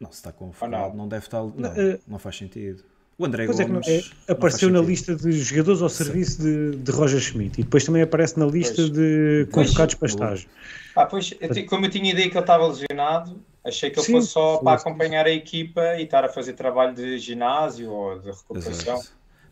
Não, 0.00 0.10
se 0.10 0.16
está 0.16 0.32
convocado, 0.32 0.72
não. 0.72 0.94
não 0.96 1.08
deve 1.08 1.26
estar. 1.26 1.42
Não, 1.42 1.70
uh, 1.70 2.00
não 2.08 2.18
faz 2.18 2.36
sentido. 2.36 2.82
O 3.16 3.24
André 3.24 3.46
pois 3.46 3.60
Gomes. 3.60 3.86
É 3.86 3.98
é, 3.98 4.32
apareceu 4.32 4.68
na 4.68 4.80
lista 4.80 5.14
de 5.14 5.30
jogadores 5.30 5.80
ao 5.80 5.88
serviço 5.88 6.42
de, 6.42 6.76
de, 6.76 6.90
Roger 6.90 7.20
Schmidt 7.20 7.60
e 7.60 7.62
depois 7.62 7.84
também 7.84 8.02
aparece 8.02 8.36
na 8.36 8.46
lista 8.46 8.76
pois. 8.76 8.90
de 8.90 9.48
convocados 9.52 9.94
para 9.94 10.08
estágio. 10.08 10.48
Ah, 10.96 11.06
pois, 11.06 11.32
eu, 11.40 11.66
como 11.66 11.86
eu 11.86 11.90
tinha 11.90 12.10
ideia 12.10 12.28
que 12.28 12.36
ele 12.36 12.40
estava 12.42 12.66
lesionado, 12.66 13.40
achei 13.64 13.90
que 13.90 13.98
ele 13.98 14.06
sim, 14.06 14.12
fosse 14.12 14.28
só 14.28 14.58
sim, 14.58 14.64
para 14.64 14.78
sim. 14.78 14.88
acompanhar 14.88 15.26
a 15.26 15.30
equipa 15.30 15.96
e 15.96 16.02
estar 16.02 16.24
a 16.24 16.28
fazer 16.28 16.54
trabalho 16.54 16.94
de 16.94 17.18
ginásio 17.18 17.90
ou 17.90 18.18
de 18.18 18.30
recuperação. 18.30 19.00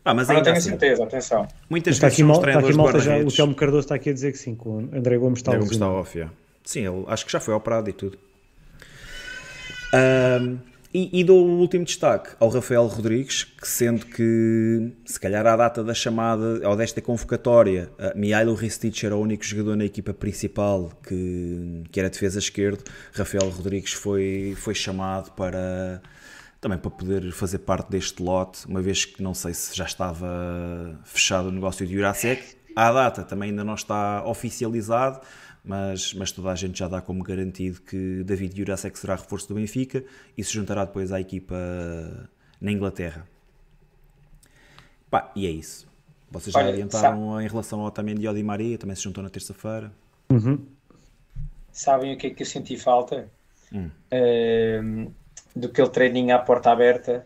Ah, 0.03 0.13
mas, 0.13 0.27
não 0.27 0.41
tenho 0.41 0.57
assim, 0.57 0.69
certeza, 0.69 1.03
atenção. 1.03 1.47
Muitas 1.69 1.95
está 1.95 2.07
vezes 2.07 2.19
aqui, 2.19 2.23
mal, 2.23 2.37
está 2.37 2.59
aqui 2.59 2.73
malta 2.73 2.99
já, 2.99 3.17
o 3.17 3.31
Telmo 3.31 3.53
Cardoso 3.53 3.81
está 3.81 3.95
aqui 3.95 4.09
a 4.09 4.13
dizer 4.13 4.31
que 4.31 4.37
sim, 4.37 4.55
que 4.55 4.67
o 4.67 4.79
André 4.79 5.17
Gomes 5.17 5.39
está, 5.39 5.51
André 5.51 5.59
Gomes 5.59 5.73
está 5.73 5.89
off, 5.89 6.17
yeah. 6.17 6.33
Sim, 6.63 6.87
ele, 6.87 7.05
acho 7.07 7.25
que 7.25 7.31
já 7.31 7.39
foi 7.39 7.53
operado 7.53 7.89
e 7.89 7.93
tudo. 7.93 8.17
Um, 9.93 10.57
e, 10.93 11.21
e, 11.21 11.23
dou 11.23 11.47
o 11.47 11.59
último 11.59 11.85
destaque 11.85 12.31
ao 12.39 12.49
Rafael 12.49 12.85
Rodrigues, 12.85 13.43
que 13.43 13.67
sendo 13.67 14.05
que, 14.05 14.91
se 15.05 15.19
calhar 15.19 15.45
à 15.47 15.55
data 15.55 15.83
da 15.83 15.93
chamada, 15.93 16.67
ou 16.67 16.75
desta 16.75 17.01
convocatória, 17.01 17.89
uh, 17.97 18.17
Mihailo 18.17 18.53
Ristich 18.53 19.05
era 19.05 19.15
o 19.15 19.21
único 19.21 19.45
jogador 19.45 19.77
na 19.77 19.85
equipa 19.85 20.13
principal 20.13 20.91
que, 21.07 21.83
que 21.91 21.99
era 21.99 22.09
defesa 22.09 22.39
esquerdo, 22.39 22.83
Rafael 23.13 23.49
Rodrigues 23.49 23.93
foi, 23.93 24.53
foi 24.57 24.75
chamado 24.75 25.31
para 25.31 26.01
também 26.59 26.77
para 26.77 26.91
poder 26.91 27.31
fazer 27.31 27.57
parte 27.59 27.89
deste 27.89 28.21
lote, 28.21 28.67
uma 28.67 28.81
vez 28.81 29.03
que 29.03 29.23
não 29.23 29.33
sei 29.33 29.53
se 29.53 29.75
já 29.75 29.85
estava 29.85 30.99
fechado 31.03 31.47
o 31.47 31.51
negócio 31.51 31.87
de 31.87 31.93
Jurasek. 31.95 32.55
À 32.75 32.91
data 32.91 33.23
também 33.23 33.49
ainda 33.49 33.63
não 33.63 33.73
está 33.73 34.23
oficializado, 34.25 35.21
mas, 35.63 36.13
mas 36.13 36.31
toda 36.31 36.51
a 36.51 36.55
gente 36.55 36.79
já 36.79 36.87
dá 36.87 37.01
como 37.01 37.23
garantido 37.23 37.81
que 37.81 38.23
David 38.23 38.57
Jurasek 38.57 38.97
será 38.97 39.15
reforço 39.15 39.47
do 39.49 39.55
Benfica 39.55 40.03
e 40.37 40.43
se 40.43 40.53
juntará 40.53 40.85
depois 40.85 41.11
à 41.11 41.19
equipa 41.19 41.55
na 42.59 42.71
Inglaterra. 42.71 43.27
Pá, 45.09 45.31
e 45.35 45.45
é 45.45 45.49
isso. 45.49 45.87
Vocês 46.31 46.53
já 46.53 46.59
Olha, 46.59 46.69
orientaram 46.69 47.31
sabe... 47.31 47.43
em 47.43 47.47
relação 47.47 47.81
ao 47.81 47.91
também 47.91 48.15
de 48.15 48.27
Odi 48.27 48.41
Maria, 48.41 48.77
também 48.77 48.95
se 48.95 49.03
juntou 49.03 49.23
na 49.23 49.29
terça-feira. 49.29 49.91
Uhum. 50.29 50.65
Sabem 51.71 52.13
o 52.13 52.17
que 52.17 52.27
é 52.27 52.29
que 52.29 52.43
eu 52.43 52.47
senti 52.47 52.77
falta? 52.77 53.29
Hum. 53.73 53.89
Uh, 54.11 55.13
do 55.55 55.69
que 55.69 55.81
ele 55.81 55.89
treininho 55.89 56.35
à 56.35 56.39
porta 56.39 56.71
aberta, 56.71 57.25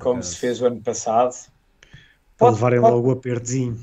como 0.00 0.22
se 0.22 0.36
fez 0.36 0.60
o 0.60 0.66
ano 0.66 0.80
passado. 0.80 1.34
Para 2.36 2.50
levarem 2.50 2.80
pode, 2.80 2.92
logo 2.92 3.08
o 3.08 3.12
apertozinho. 3.12 3.78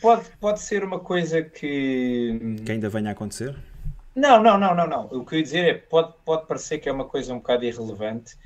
Pode, 0.00 0.24
pode 0.40 0.60
ser 0.60 0.84
uma 0.84 1.00
coisa 1.00 1.42
que. 1.42 2.56
Que 2.64 2.72
ainda 2.72 2.88
venha 2.88 3.10
a 3.10 3.12
acontecer? 3.12 3.56
Não, 4.14 4.42
não, 4.42 4.58
não, 4.58 4.74
não, 4.74 4.86
não. 4.86 5.06
O 5.06 5.24
que 5.24 5.34
eu 5.34 5.38
ia 5.38 5.42
dizer 5.42 5.68
é 5.68 5.74
pode, 5.74 6.12
pode 6.24 6.46
parecer 6.46 6.78
que 6.78 6.88
é 6.88 6.92
uma 6.92 7.04
coisa 7.04 7.32
um 7.32 7.38
bocado 7.38 7.64
irrelevante, 7.64 8.36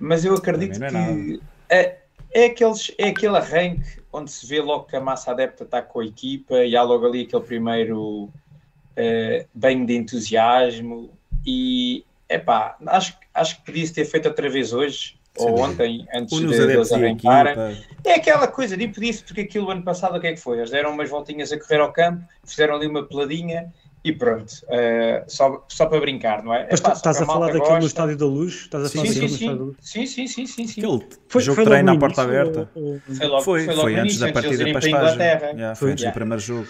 mas 0.00 0.24
eu 0.24 0.34
acredito 0.34 0.82
é 0.82 0.88
que 0.88 1.40
é, 1.68 1.98
é, 2.32 2.44
aqueles, 2.46 2.92
é 2.98 3.08
aquele 3.08 3.36
arranque 3.36 4.02
onde 4.12 4.30
se 4.30 4.46
vê 4.46 4.60
logo 4.60 4.84
que 4.84 4.96
a 4.96 5.00
massa 5.00 5.30
adepta 5.30 5.64
está 5.64 5.80
com 5.80 6.00
a 6.00 6.04
equipa 6.04 6.64
e 6.64 6.76
há 6.76 6.82
logo 6.82 7.06
ali 7.06 7.22
aquele 7.22 7.42
primeiro 7.42 8.24
uh, 8.24 9.48
banho 9.54 9.86
de 9.86 9.96
entusiasmo 9.96 11.10
e 11.46 12.04
epá, 12.28 12.76
acho, 12.86 13.16
acho 13.32 13.56
que 13.56 13.64
podia 13.64 13.92
ter 13.92 14.04
feito 14.04 14.28
outra 14.28 14.50
vez 14.50 14.72
hoje 14.72 15.16
ou 15.38 15.60
ontem, 15.60 16.06
antes 16.14 16.38
de, 16.38 16.54
eles 16.54 16.92
arrancarem. 16.92 17.76
É 18.04 18.14
aquela 18.14 18.46
coisa 18.46 18.76
de 18.76 18.84
impedir-se, 18.84 19.24
porque 19.24 19.42
aquilo 19.42 19.70
ano 19.70 19.82
passado 19.82 20.16
o 20.16 20.20
que 20.20 20.26
é 20.26 20.32
que 20.32 20.40
foi? 20.40 20.58
Eles 20.58 20.70
deram 20.70 20.90
umas 20.92 21.08
voltinhas 21.08 21.52
a 21.52 21.58
correr 21.58 21.80
ao 21.80 21.92
campo, 21.92 22.22
fizeram 22.44 22.76
ali 22.76 22.86
uma 22.86 23.02
peladinha 23.02 23.72
e 24.04 24.12
pronto, 24.12 24.50
uh, 24.64 25.24
só, 25.28 25.64
só 25.68 25.86
para 25.86 26.00
brincar, 26.00 26.42
não 26.42 26.52
é? 26.52 26.66
Mas 26.68 26.82
é, 26.84 26.92
estás 26.92 27.18
a, 27.18 27.22
a 27.22 27.26
falar 27.26 27.52
daquele 27.52 27.78
no 27.78 27.86
Estádio 27.86 28.16
da 28.16 28.26
Luz? 28.26 28.54
Estás 28.54 28.86
a 28.86 28.88
falar 28.88 29.06
sim, 29.06 29.12
sim, 29.12 29.28
sim. 29.28 29.74
sim, 29.80 30.06
sim, 30.06 30.26
sim, 30.26 30.46
sim, 30.46 30.66
sim. 30.66 30.80
Aquele 30.80 31.06
foi, 31.28 31.42
jogo 31.42 31.54
foi 31.54 31.64
treino 31.64 31.92
à 31.92 31.98
porta 31.98 32.22
aberta. 32.22 32.68
Foi, 32.74 33.26
logo, 33.28 33.42
foi, 33.42 33.64
foi, 33.64 33.74
foi 33.76 33.94
antes 33.94 34.18
da 34.18 34.32
partida 34.32 34.64
para 34.64 34.78
a 34.78 34.78
estágio. 34.80 35.22
Yeah, 35.22 35.74
foi 35.76 35.92
antes 35.92 36.04
do 36.04 36.12
primeiro 36.12 36.42
jogo. 36.42 36.66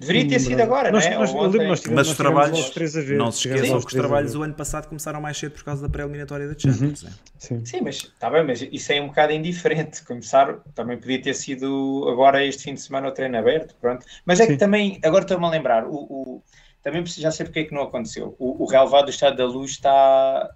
Deveria 0.00 0.28
ter 0.28 0.38
sido 0.38 0.60
agora, 0.60 0.92
nós, 0.92 1.04
não 1.04 1.12
é? 1.12 1.18
Nós, 1.18 1.32
nós 1.34 1.86
mas 1.86 2.08
os 2.08 2.16
trabalhos, 2.16 2.72
não 3.16 3.32
se 3.32 3.48
esqueçam 3.48 3.80
que 3.80 3.86
os 3.86 3.92
trabalhos 3.92 4.34
o 4.36 4.42
ano 4.42 4.54
passado 4.54 4.86
começaram 4.86 5.20
mais 5.20 5.36
cedo 5.36 5.52
por 5.52 5.64
causa 5.64 5.82
da 5.82 5.88
pré-eliminatória 5.88 6.46
da 6.46 6.56
Champions. 6.56 7.02
Uhum. 7.02 7.10
Sim. 7.38 7.64
Sim, 7.64 7.80
mas 7.82 7.96
está 7.96 8.30
bem, 8.30 8.44
mas 8.44 8.62
isso 8.70 8.92
é 8.92 9.00
um 9.00 9.08
bocado 9.08 9.32
indiferente. 9.32 10.04
Começar 10.04 10.58
também 10.74 10.98
podia 10.98 11.20
ter 11.20 11.34
sido 11.34 12.06
agora 12.08 12.44
este 12.44 12.62
fim 12.62 12.74
de 12.74 12.80
semana 12.80 13.08
o 13.08 13.12
treino 13.12 13.36
aberto, 13.38 13.74
pronto. 13.80 14.06
Mas 14.24 14.38
é 14.38 14.46
Sim. 14.46 14.52
que 14.52 14.56
também, 14.58 15.00
agora 15.02 15.22
estou-me 15.22 15.44
a 15.46 15.50
lembrar, 15.50 15.84
o, 15.84 15.96
o, 15.96 16.42
também 16.82 17.04
já 17.04 17.32
sei 17.32 17.46
porque 17.46 17.60
é 17.60 17.64
que 17.64 17.74
não 17.74 17.82
aconteceu. 17.82 18.36
O, 18.38 18.62
o 18.62 18.66
relevado 18.66 19.06
do 19.06 19.10
Estado 19.10 19.36
da 19.36 19.46
Luz 19.46 19.72
está 19.72 20.48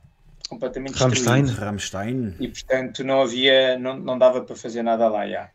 completamente 0.48 0.94
Rammstein. 0.94 1.46
Rammstein. 1.46 2.36
E 2.38 2.48
portanto 2.48 3.02
não 3.02 3.22
havia, 3.22 3.76
não, 3.78 3.96
não 3.98 4.16
dava 4.16 4.42
para 4.42 4.54
fazer 4.54 4.82
nada 4.82 5.08
lá 5.08 5.26
já. 5.26 5.50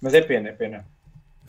Mas 0.00 0.14
é 0.14 0.20
pena, 0.20 0.48
é 0.48 0.52
pena. 0.52 0.86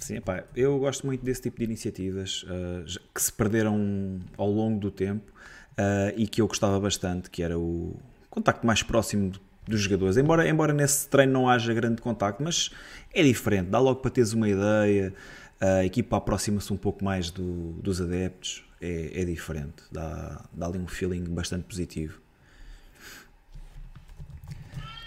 Sim, 0.02 0.20
pá, 0.20 0.44
eu 0.56 0.80
gosto 0.80 1.06
muito 1.06 1.24
desse 1.24 1.44
tipo 1.44 1.60
de 1.60 1.64
iniciativas 1.64 2.44
uh, 2.44 2.84
que 3.14 3.22
se 3.22 3.32
perderam 3.32 4.20
ao 4.36 4.50
longo 4.50 4.80
do 4.80 4.90
tempo 4.90 5.32
uh, 5.74 6.12
e 6.18 6.28
que 6.28 6.42
eu 6.42 6.48
gostava 6.48 6.80
bastante, 6.80 7.30
que 7.30 7.44
era 7.44 7.58
o 7.58 7.96
contacto 8.28 8.66
mais 8.66 8.82
próximo 8.82 9.32
dos 9.68 9.82
jogadores. 9.82 10.18
Embora, 10.18 10.50
embora 10.50 10.74
nesse 10.74 11.08
treino 11.08 11.32
não 11.32 11.48
haja 11.48 11.72
grande 11.72 12.02
contacto, 12.02 12.42
mas 12.42 12.72
é 13.14 13.22
diferente, 13.22 13.70
dá 13.70 13.80
logo 13.80 14.00
para 14.00 14.10
teres 14.10 14.34
uma 14.34 14.50
ideia, 14.50 15.14
a 15.60 15.86
equipa 15.86 16.18
aproxima-se 16.18 16.74
um 16.74 16.78
pouco 16.78 17.06
mais 17.06 17.30
do, 17.30 17.74
dos 17.74 18.02
adeptos, 18.02 18.66
é, 18.82 19.22
é 19.22 19.24
diferente, 19.24 19.84
dá, 19.92 20.44
dá 20.52 20.66
ali 20.66 20.80
um 20.80 20.88
feeling 20.88 21.26
bastante 21.26 21.66
positivo. 21.66 22.21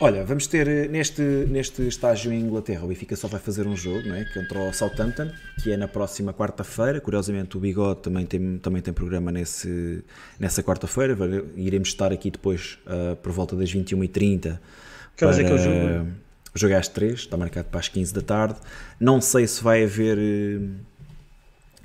Olha, 0.04 0.22
vamos 0.22 0.46
ter 0.46 0.68
eh, 0.68 0.86
neste, 0.86 1.22
neste 1.22 1.88
estágio 1.88 2.30
em 2.30 2.38
Inglaterra, 2.38 2.84
o 2.84 2.88
Benfica 2.88 3.16
só 3.16 3.26
vai 3.26 3.40
fazer 3.40 3.66
um 3.66 3.74
jogo, 3.74 4.06
não 4.06 4.14
é? 4.14 4.26
contra 4.34 4.58
o 4.58 4.70
Southampton, 4.70 5.30
que 5.62 5.72
é 5.72 5.78
na 5.78 5.88
próxima 5.88 6.30
quarta-feira. 6.34 7.00
Curiosamente, 7.00 7.56
o 7.56 7.60
Bigode 7.60 8.00
também 8.02 8.26
tem, 8.26 8.58
também 8.58 8.82
tem 8.82 8.92
programa 8.92 9.32
nesse, 9.32 10.04
nessa 10.38 10.62
quarta-feira. 10.62 11.16
Iremos 11.56 11.88
estar 11.88 12.12
aqui 12.12 12.30
depois 12.30 12.78
uh, 12.86 13.16
por 13.16 13.32
volta 13.32 13.56
das 13.56 13.74
21h30. 13.74 14.58
Que 15.16 15.24
horas 15.24 15.38
é 15.38 15.44
que 15.44 15.50
é 15.50 15.54
o 15.54 15.58
jogo? 15.58 16.10
O 16.54 16.58
jogo 16.58 16.74
é 16.74 16.76
às 16.76 16.88
3, 16.88 17.20
está 17.20 17.38
marcado 17.38 17.68
para 17.70 17.80
as 17.80 17.88
15 17.88 18.12
da 18.12 18.20
tarde. 18.20 18.56
Não 19.00 19.22
sei 19.22 19.46
se 19.46 19.64
vai 19.64 19.84
haver. 19.84 20.18
Eh, 20.18 20.68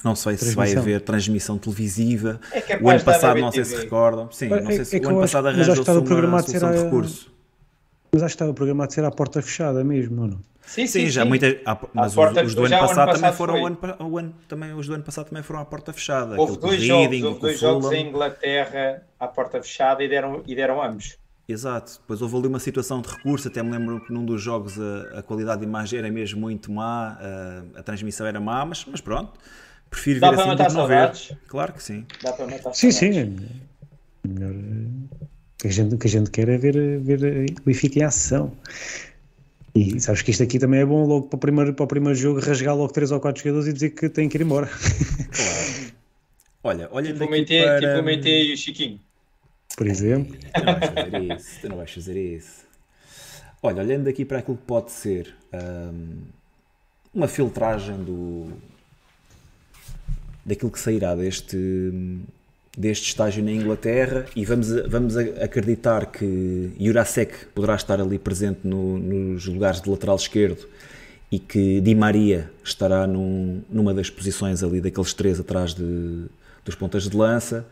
não 0.03 0.13
sei 0.13 0.35
se 0.35 0.53
vai 0.55 0.75
haver 0.75 0.99
transmissão 0.99 1.57
televisiva. 1.57 2.41
É 2.51 2.77
o 2.81 2.89
ano 2.89 3.01
passado, 3.01 3.39
não 3.39 3.49
sei 3.49 3.63
se 3.63 3.77
recordam. 3.77 4.29
Sim, 4.29 4.49
não 4.49 4.65
sei 4.65 4.83
se 4.83 4.97
é, 4.97 4.99
é 4.99 5.05
o 5.05 5.09
ano 5.09 5.21
passado 5.21 5.47
arranjou-se 5.47 5.89
uma 5.89 6.41
solução 6.43 6.71
de 6.73 6.83
recurso. 6.83 7.38
Mas 8.11 8.23
acho 8.23 8.33
que 8.33 8.35
estava 8.35 8.53
programado 8.53 8.89
de 8.89 8.95
ser 8.95 9.05
à 9.05 9.11
porta 9.11 9.41
fechada 9.41 9.83
mesmo, 9.83 10.27
não? 10.27 10.39
Sim, 10.69 10.85
sim, 10.85 10.99
sim, 11.01 11.09
já 11.09 11.23
sim. 11.23 11.27
muita, 11.27 11.47
mas 11.93 12.15
os, 12.15 12.37
os, 12.45 12.55
do 12.55 12.65
ano 12.65 12.77
passado, 12.77 13.11
também 13.13 13.33
foram 13.33 13.61
o 13.61 13.65
ano, 13.65 13.77
o 14.01 14.17
ano, 14.19 14.35
também 14.47 14.73
os 14.73 14.87
do 14.87 14.93
ano 14.93 15.03
passado 15.03 15.27
também 15.27 15.41
foram 15.41 15.61
à 15.61 15.65
porta 15.65 15.91
fechada. 15.91 16.39
Houve 16.39 16.57
dois 16.57 16.81
jogos, 16.81 17.23
houve 17.23 17.39
dois 17.39 17.59
jogos 17.59 17.91
em 17.91 18.07
Inglaterra 18.07 19.01
à 19.19 19.27
porta 19.27 19.61
fechada 19.63 20.03
e 20.03 20.07
deram, 20.07 20.43
e 20.45 20.55
deram 20.55 20.81
ambos. 20.81 21.17
Exato, 21.47 21.93
depois 22.01 22.21
houve 22.21 22.37
ali 22.37 22.47
uma 22.47 22.59
situação 22.59 23.01
de 23.01 23.09
recurso, 23.09 23.47
até 23.47 23.63
me 23.63 23.71
lembro 23.71 23.99
que 24.05 24.13
num 24.13 24.23
dos 24.23 24.39
jogos 24.39 24.79
a, 24.79 25.19
a 25.19 25.23
qualidade 25.23 25.61
de 25.61 25.65
imagem 25.65 25.97
era 25.97 26.11
mesmo 26.11 26.39
muito 26.39 26.71
má, 26.71 27.17
a, 27.19 27.79
a 27.79 27.81
transmissão 27.81 28.27
era 28.27 28.39
má, 28.39 28.63
mas, 28.63 28.85
mas 28.85 29.01
pronto, 29.01 29.39
prefiro 29.89 30.19
Dá 30.19 30.29
ver 30.29 30.39
assim 30.39 30.55
do 30.55 30.65
que 30.67 30.73
não 30.73 30.85
ver. 30.85 31.11
Claro 31.47 31.73
que 31.73 31.81
sim. 31.81 32.05
Dá 32.21 32.31
para 32.33 32.45
matar 32.45 32.73
sim, 32.75 32.91
sim. 32.91 33.35
Melhor 34.23 34.53
que 35.59 35.67
a 35.67 35.71
gente, 35.71 35.97
que 35.97 36.07
a 36.07 36.09
gente 36.09 36.31
quer 36.31 36.47
é 36.47 36.57
ver, 36.57 36.99
ver 36.99 37.51
o 37.59 37.63
Benfica 37.65 37.99
em 37.99 38.03
ação. 38.03 38.51
E 39.75 39.99
sabes 39.99 40.21
que 40.21 40.31
isto 40.31 40.41
aqui 40.41 40.57
também 40.57 40.79
é 40.79 40.85
bom 40.85 41.05
logo 41.05 41.27
para 41.27 41.37
o 41.37 41.39
primeiro, 41.39 41.73
para 41.73 41.83
o 41.83 41.87
primeiro 41.87 42.17
jogo 42.17 42.39
rasgar 42.39 42.75
logo 42.75 42.91
3 42.91 43.11
ou 43.11 43.19
4 43.19 43.43
jogadores 43.43 43.67
e 43.67 43.73
dizer 43.73 43.89
que 43.91 44.09
tem 44.09 44.27
que 44.27 44.37
ir 44.37 44.41
embora. 44.41 44.67
Claro. 45.31 45.89
Olha, 46.61 46.89
olha 46.91 47.13
tipo, 47.13 47.29
meter, 47.29 47.63
para... 47.63 47.93
tipo 47.93 48.03
meter 48.03 48.45
e 48.45 48.53
o 48.53 48.57
Chiquinho. 48.57 48.99
Por 49.77 49.87
exemplo. 49.87 50.35
Tu 50.37 50.65
não 50.65 50.75
vais 50.75 50.91
fazer 50.91 51.35
isso. 51.35 51.61
Tu 51.61 51.69
não 51.69 51.77
vais 51.77 51.91
fazer 51.91 52.35
isso. 52.35 52.65
Olha, 53.61 53.83
olhando 53.83 54.07
aqui 54.09 54.25
para 54.25 54.39
aquilo 54.39 54.57
que 54.57 54.65
pode 54.65 54.91
ser 54.91 55.33
um, 55.53 56.17
uma 57.13 57.27
filtragem 57.27 58.03
do 58.03 58.47
daquilo 60.45 60.71
que 60.71 60.79
sairá 60.79 61.15
deste 61.15 61.91
deste 62.77 63.07
estágio 63.07 63.43
na 63.43 63.51
Inglaterra 63.51 64.25
e 64.35 64.45
vamos, 64.45 64.69
vamos 64.87 65.17
acreditar 65.17 66.05
que 66.05 66.71
Jurasek 66.79 67.47
poderá 67.47 67.75
estar 67.75 67.99
ali 67.99 68.17
presente 68.17 68.61
no, 68.63 68.97
nos 68.97 69.45
lugares 69.45 69.81
de 69.81 69.89
lateral 69.89 70.15
esquerdo 70.15 70.67
e 71.31 71.37
que 71.37 71.81
Di 71.81 71.93
Maria 71.93 72.51
estará 72.63 73.05
num, 73.05 73.61
numa 73.69 73.93
das 73.93 74.09
posições 74.09 74.63
ali 74.63 74.81
daqueles 74.81 75.13
três 75.13 75.39
atrás 75.39 75.73
de, 75.73 76.25
dos 76.65 76.75
pontas 76.75 77.07
de 77.07 77.15
lança. 77.15 77.65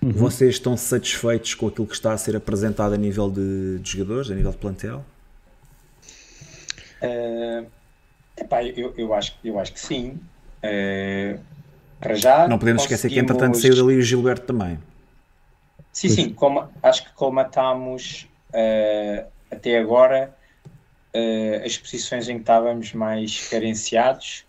Uhum. 0.00 0.12
Vocês 0.12 0.56
estão 0.56 0.76
satisfeitos 0.76 1.54
com 1.54 1.66
aquilo 1.66 1.86
que 1.86 1.94
está 1.94 2.12
a 2.12 2.18
ser 2.18 2.36
apresentado 2.36 2.92
a 2.92 2.96
nível 2.96 3.30
de, 3.30 3.78
de 3.78 3.90
jogadores, 3.90 4.30
a 4.30 4.34
nível 4.34 4.50
de 4.50 4.58
plantel? 4.58 5.04
Uh, 7.02 7.66
epá, 8.36 8.62
eu, 8.62 8.94
eu, 8.96 9.14
acho, 9.14 9.36
eu 9.44 9.58
acho 9.58 9.72
que 9.72 9.80
sim. 9.80 10.20
Uh, 10.62 11.38
para 12.04 12.14
já. 12.14 12.46
Não 12.46 12.58
podemos 12.58 12.82
esquecer 12.82 13.08
que 13.08 13.18
entretanto 13.18 13.56
saiu 13.56 13.74
dali 13.74 13.96
o 13.96 14.02
Gilberto 14.02 14.44
também. 14.46 14.78
Sim, 15.90 16.08
sim, 16.10 16.32
como, 16.34 16.68
acho 16.82 17.04
que 17.04 17.12
colmatámos 17.14 18.28
uh, 18.50 19.26
até 19.50 19.78
agora 19.78 20.36
uh, 21.14 21.64
as 21.64 21.78
posições 21.78 22.28
em 22.28 22.34
que 22.34 22.42
estávamos 22.42 22.92
mais 22.92 23.48
carenciados. 23.48 24.44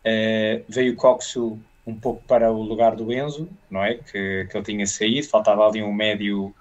Uh, 0.00 0.62
veio 0.68 0.92
o 0.92 0.96
Coxo 0.96 1.58
um 1.84 1.94
pouco 1.94 2.22
para 2.28 2.52
o 2.52 2.62
lugar 2.62 2.94
do 2.94 3.12
Enzo, 3.12 3.48
não 3.68 3.82
é? 3.82 3.94
Que, 3.94 4.46
que 4.48 4.56
ele 4.56 4.64
tinha 4.64 4.86
saído, 4.86 5.26
faltava 5.26 5.66
ali 5.66 5.82
um 5.82 5.92
médio, 5.92 6.54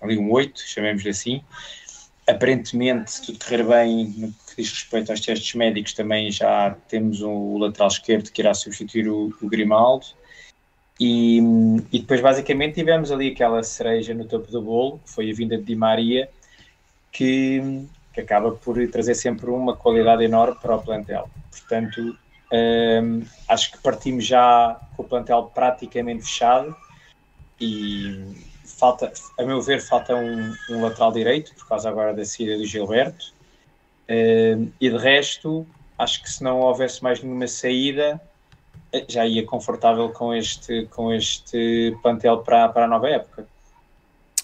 ali 0.00 0.16
um 0.16 0.30
8, 0.30 0.60
chamemos-lhe 0.60 1.10
assim. 1.10 1.42
Aparentemente, 2.26 3.10
se 3.10 3.26
tudo 3.26 3.38
correr 3.44 3.64
bem 3.64 4.14
no 4.16 4.32
que 4.54 4.62
diz 4.62 4.70
respeito 4.70 5.10
aos 5.10 5.20
testes 5.20 5.54
médicos, 5.54 5.92
também 5.92 6.30
já 6.30 6.76
temos 6.88 7.20
o 7.22 7.58
lateral 7.58 7.88
esquerdo 7.88 8.30
que 8.30 8.42
irá 8.42 8.54
substituir 8.54 9.08
o, 9.08 9.32
o 9.40 9.48
Grimaldo. 9.48 10.06
E, 11.00 11.38
e, 11.90 11.98
depois, 11.98 12.20
basicamente, 12.20 12.74
tivemos 12.74 13.10
ali 13.10 13.32
aquela 13.32 13.62
cereja 13.62 14.14
no 14.14 14.24
topo 14.24 14.50
do 14.50 14.62
bolo, 14.62 15.00
que 15.04 15.10
foi 15.10 15.30
a 15.30 15.34
vinda 15.34 15.56
de 15.56 15.64
Di 15.64 15.74
Maria, 15.74 16.28
que, 17.10 17.84
que 18.12 18.20
acaba 18.20 18.52
por 18.52 18.76
trazer 18.88 19.14
sempre 19.14 19.50
uma 19.50 19.74
qualidade 19.76 20.24
enorme 20.24 20.56
para 20.60 20.76
o 20.76 20.82
plantel. 20.82 21.28
Portanto, 21.50 22.16
hum, 22.52 23.22
acho 23.48 23.72
que 23.72 23.78
partimos 23.78 24.24
já 24.24 24.80
com 24.96 25.02
o 25.02 25.06
plantel 25.06 25.50
praticamente 25.54 26.22
fechado 26.22 26.76
e 27.60 28.34
falta, 28.64 29.12
a 29.38 29.42
meu 29.44 29.60
ver, 29.60 29.80
falta 29.80 30.14
um, 30.14 30.54
um 30.70 30.82
lateral 30.82 31.12
direito, 31.12 31.54
por 31.54 31.68
causa 31.68 31.88
agora 31.88 32.12
da 32.12 32.24
saída 32.24 32.56
do 32.56 32.64
Gilberto. 32.64 33.32
Hum, 34.10 34.70
e 34.80 34.90
de 34.90 34.96
resto, 34.96 35.66
acho 35.98 36.22
que 36.22 36.30
se 36.30 36.42
não 36.42 36.60
houvesse 36.60 37.02
mais 37.02 37.22
nenhuma 37.22 37.46
saída, 37.46 38.20
já 39.08 39.26
ia 39.26 39.44
confortável 39.44 40.10
com 40.10 40.34
este, 40.34 40.86
com 40.86 41.12
este 41.12 41.96
plantel 42.02 42.38
para, 42.38 42.68
para 42.68 42.84
a 42.84 42.88
nova 42.88 43.08
época. 43.08 43.46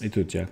E 0.00 0.08
tu, 0.08 0.24
Tiago? 0.24 0.50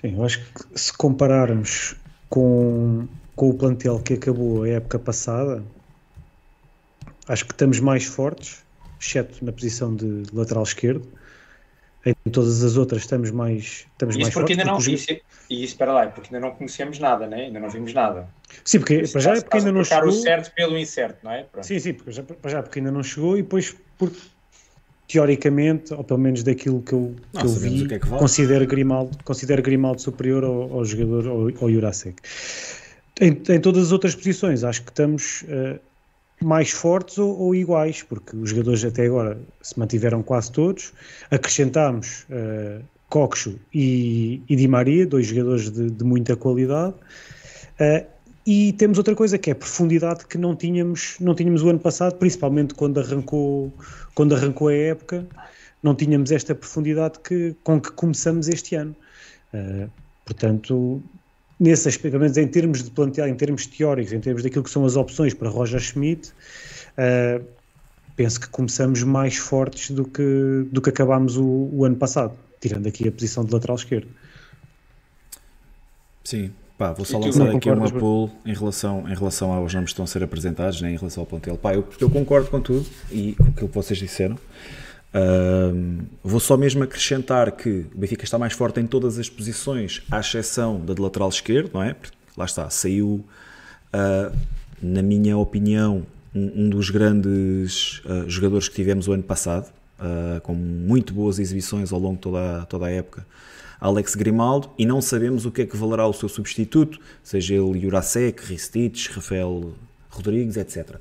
Sim, 0.00 0.16
eu 0.16 0.24
acho 0.24 0.40
que 0.52 0.78
se 0.78 0.92
compararmos 0.92 1.96
com, 2.28 3.06
com 3.36 3.50
o 3.50 3.54
plantel 3.54 4.00
que 4.00 4.14
acabou 4.14 4.64
a 4.64 4.68
época 4.68 4.98
passada, 4.98 5.64
acho 7.28 7.46
que 7.46 7.52
estamos 7.52 7.80
mais 7.80 8.04
fortes, 8.04 8.64
exceto 9.00 9.44
na 9.44 9.52
posição 9.52 9.94
de 9.94 10.24
lateral 10.32 10.64
esquerdo. 10.64 11.08
Em 12.06 12.30
todas 12.30 12.62
as 12.62 12.76
outras 12.76 13.02
estamos 13.02 13.30
mais, 13.30 13.86
estamos 13.92 14.14
isso 14.14 14.24
mais 14.24 14.34
porque 14.34 14.54
fortes. 14.54 14.58
Ainda 14.58 14.64
não, 14.64 14.76
porque... 14.76 14.92
isso, 14.92 15.06
e 15.48 15.64
isso, 15.64 15.76
para 15.76 15.92
lá, 15.92 16.04
é 16.04 16.06
porque 16.08 16.34
ainda 16.34 16.46
não 16.46 16.54
conhecemos 16.54 16.98
nada, 16.98 17.26
né? 17.26 17.46
ainda 17.46 17.60
não 17.60 17.70
vimos 17.70 17.94
nada. 17.94 18.28
Sim, 18.62 18.80
porque 18.80 19.08
para 19.08 19.20
já 19.20 19.32
é 19.32 19.40
porque 19.40 19.56
ainda 19.56 19.72
não 19.72 19.84
chegou. 19.84 20.08
o 20.08 20.12
certo 20.12 20.54
pelo 20.54 20.76
incerto, 20.76 21.18
não 21.24 21.32
é? 21.32 21.44
Pronto. 21.44 21.66
Sim, 21.66 21.78
sim, 21.78 21.94
porque 21.94 22.12
já, 22.12 22.22
para 22.22 22.50
já 22.50 22.62
porque 22.62 22.78
ainda 22.78 22.90
não 22.90 23.02
chegou 23.02 23.38
e 23.38 23.42
depois 23.42 23.74
porque 23.96 24.18
teoricamente, 25.08 25.92
ou 25.94 26.02
pelo 26.02 26.18
menos 26.18 26.42
daquilo 26.42 26.82
que 26.82 26.92
eu, 26.92 27.14
que 27.32 27.44
eu 27.44 27.48
vi, 27.48 27.86
que 27.86 27.94
é 27.94 27.98
que 27.98 28.08
considero, 28.08 28.66
Grimaldo, 28.66 29.16
considero 29.24 29.62
Grimaldo 29.62 30.00
superior 30.00 30.44
ao, 30.44 30.72
ao 30.72 30.84
jogador, 30.84 31.26
ao, 31.26 31.40
ao 31.62 31.70
Jurasek. 31.70 32.16
Em, 33.20 33.28
em, 33.48 33.60
todas 33.60 33.84
as 33.84 33.92
outras 33.92 34.14
posições, 34.14 34.64
acho 34.64 34.82
que 34.82 34.90
estamos 34.90 35.42
uh, 35.42 35.78
mais 36.42 36.70
fortes 36.70 37.18
ou, 37.18 37.38
ou, 37.38 37.54
iguais, 37.54 38.02
porque 38.02 38.36
os 38.36 38.50
jogadores 38.50 38.84
até 38.84 39.06
agora 39.06 39.38
se 39.62 39.78
mantiveram 39.78 40.22
quase 40.22 40.52
todos. 40.52 40.92
Acrescentámos 41.30 42.26
uh, 42.30 42.84
Coxo 43.08 43.58
e, 43.72 44.42
e 44.48 44.56
Di 44.56 44.68
Maria, 44.68 45.06
dois 45.06 45.26
jogadores 45.26 45.70
de, 45.70 45.90
de 45.90 46.04
muita 46.04 46.36
qualidade. 46.36 46.94
Uh, 47.80 48.06
e 48.46 48.72
temos 48.74 48.98
outra 48.98 49.14
coisa 49.14 49.38
que 49.38 49.50
é 49.50 49.54
profundidade 49.54 50.26
que 50.26 50.36
não 50.36 50.54
tínhamos, 50.54 51.16
não 51.18 51.34
tínhamos 51.34 51.62
o 51.62 51.70
ano 51.70 51.78
passado, 51.78 52.16
principalmente 52.16 52.74
quando 52.74 53.00
arrancou, 53.00 53.72
quando 54.14 54.34
arrancou 54.34 54.68
a 54.68 54.74
época, 54.74 55.26
não 55.82 55.94
tínhamos 55.94 56.30
esta 56.30 56.54
profundidade 56.54 57.18
que, 57.20 57.54
com 57.62 57.80
que 57.80 57.90
começamos 57.92 58.48
este 58.48 58.74
ano. 58.74 58.94
Uh, 59.54 59.88
portanto, 60.26 61.02
nesse 61.58 61.88
aspecto, 61.88 62.18
menos 62.18 62.36
em 62.36 62.46
termos 62.46 62.82
de 62.82 62.90
plantel, 62.90 63.28
em 63.28 63.34
termos 63.34 63.66
teóricos, 63.66 64.12
em 64.12 64.20
termos 64.20 64.42
daquilo 64.42 64.64
que 64.64 64.70
são 64.70 64.84
as 64.84 64.96
opções 64.96 65.34
para 65.34 65.48
Roger 65.48 65.80
Schmidt, 65.80 66.32
uh, 66.98 67.44
penso 68.16 68.40
que 68.40 68.48
começamos 68.48 69.02
mais 69.02 69.36
fortes 69.36 69.90
do 69.90 70.04
que, 70.04 70.66
do 70.70 70.80
que 70.80 70.90
acabámos 70.90 71.36
o, 71.36 71.68
o 71.72 71.84
ano 71.84 71.96
passado, 71.96 72.34
tirando 72.60 72.86
aqui 72.86 73.08
a 73.08 73.12
posição 73.12 73.44
de 73.44 73.52
lateral 73.52 73.76
esquerdo. 73.76 74.08
Sim, 76.24 76.50
Pá, 76.76 76.92
vou 76.92 77.04
só 77.04 77.18
lançar 77.18 77.54
aqui 77.54 77.70
uma 77.70 77.88
pool 77.88 78.30
em 78.44 78.52
relação, 78.52 79.08
em 79.08 79.14
relação 79.14 79.52
aos 79.52 79.72
nomes 79.72 79.90
que 79.90 79.92
estão 79.92 80.04
a 80.04 80.08
ser 80.08 80.24
apresentados, 80.24 80.80
né, 80.80 80.90
em 80.90 80.96
relação 80.96 81.22
ao 81.22 81.26
plantel. 81.26 81.56
Pá, 81.56 81.72
eu, 81.72 81.86
eu 82.00 82.10
concordo 82.10 82.50
com 82.50 82.60
tudo 82.60 82.84
e 83.12 83.34
com 83.34 83.44
aquilo 83.44 83.68
que 83.68 83.74
vocês 83.74 83.98
disseram. 83.98 84.36
Uh, 85.14 86.04
vou 86.24 86.40
só 86.40 86.56
mesmo 86.56 86.82
acrescentar 86.82 87.52
que 87.52 87.86
o 87.94 87.98
Benfica 87.98 88.24
está 88.24 88.36
mais 88.36 88.52
forte 88.52 88.80
em 88.80 88.86
todas 88.86 89.16
as 89.18 89.28
posições, 89.28 90.02
à 90.10 90.18
exceção 90.18 90.84
da 90.84 90.92
de 90.92 91.00
lateral 91.00 91.28
esquerdo, 91.28 91.70
não 91.72 91.82
é? 91.82 91.94
Porque, 91.94 92.16
lá 92.36 92.44
está, 92.44 92.68
saiu, 92.68 93.24
uh, 93.94 94.36
na 94.82 95.02
minha 95.02 95.38
opinião, 95.38 96.04
um, 96.34 96.64
um 96.64 96.68
dos 96.68 96.90
grandes 96.90 98.02
uh, 98.04 98.28
jogadores 98.28 98.68
que 98.68 98.74
tivemos 98.74 99.06
o 99.06 99.12
ano 99.12 99.22
passado, 99.22 99.72
com 100.42 100.52
muito 100.52 101.14
boas 101.14 101.38
exibições 101.38 101.90
ao 101.92 101.98
longo 101.98 102.16
de 102.16 102.20
toda, 102.20 102.66
toda 102.66 102.86
a 102.86 102.90
época 102.90 103.24
Alex 103.80 104.14
Grimaldo 104.14 104.70
e 104.76 104.84
não 104.84 105.00
sabemos 105.00 105.46
o 105.46 105.50
que 105.50 105.62
é 105.62 105.66
que 105.66 105.76
valerá 105.76 106.06
o 106.06 106.12
seu 106.12 106.28
substituto, 106.28 106.98
seja 107.22 107.54
ele 107.54 107.80
Jurasek, 107.80 108.44
Ristich, 108.44 109.10
Rafael 109.12 109.72
Rodrigues, 110.10 110.56
etc. 110.56 110.96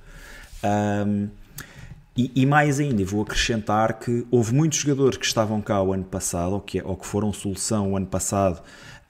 e, 2.16 2.32
e, 2.36 2.46
mais 2.46 2.80
ainda, 2.80 3.04
vou 3.04 3.24
acrescentar 3.24 4.00
que 4.00 4.26
houve 4.30 4.54
muitos 4.54 4.78
jogadores 4.80 5.18
que 5.18 5.26
estavam 5.26 5.62
cá 5.62 5.82
o 5.82 5.94
ano 5.94 6.04
passado, 6.04 6.54
ou 6.54 6.62
que, 6.62 6.82
ou 6.82 6.96
que 6.96 7.08
foram 7.08 7.34
solução 7.34 7.92
o 7.92 7.98
ano 7.98 8.06
passado, 8.06 8.62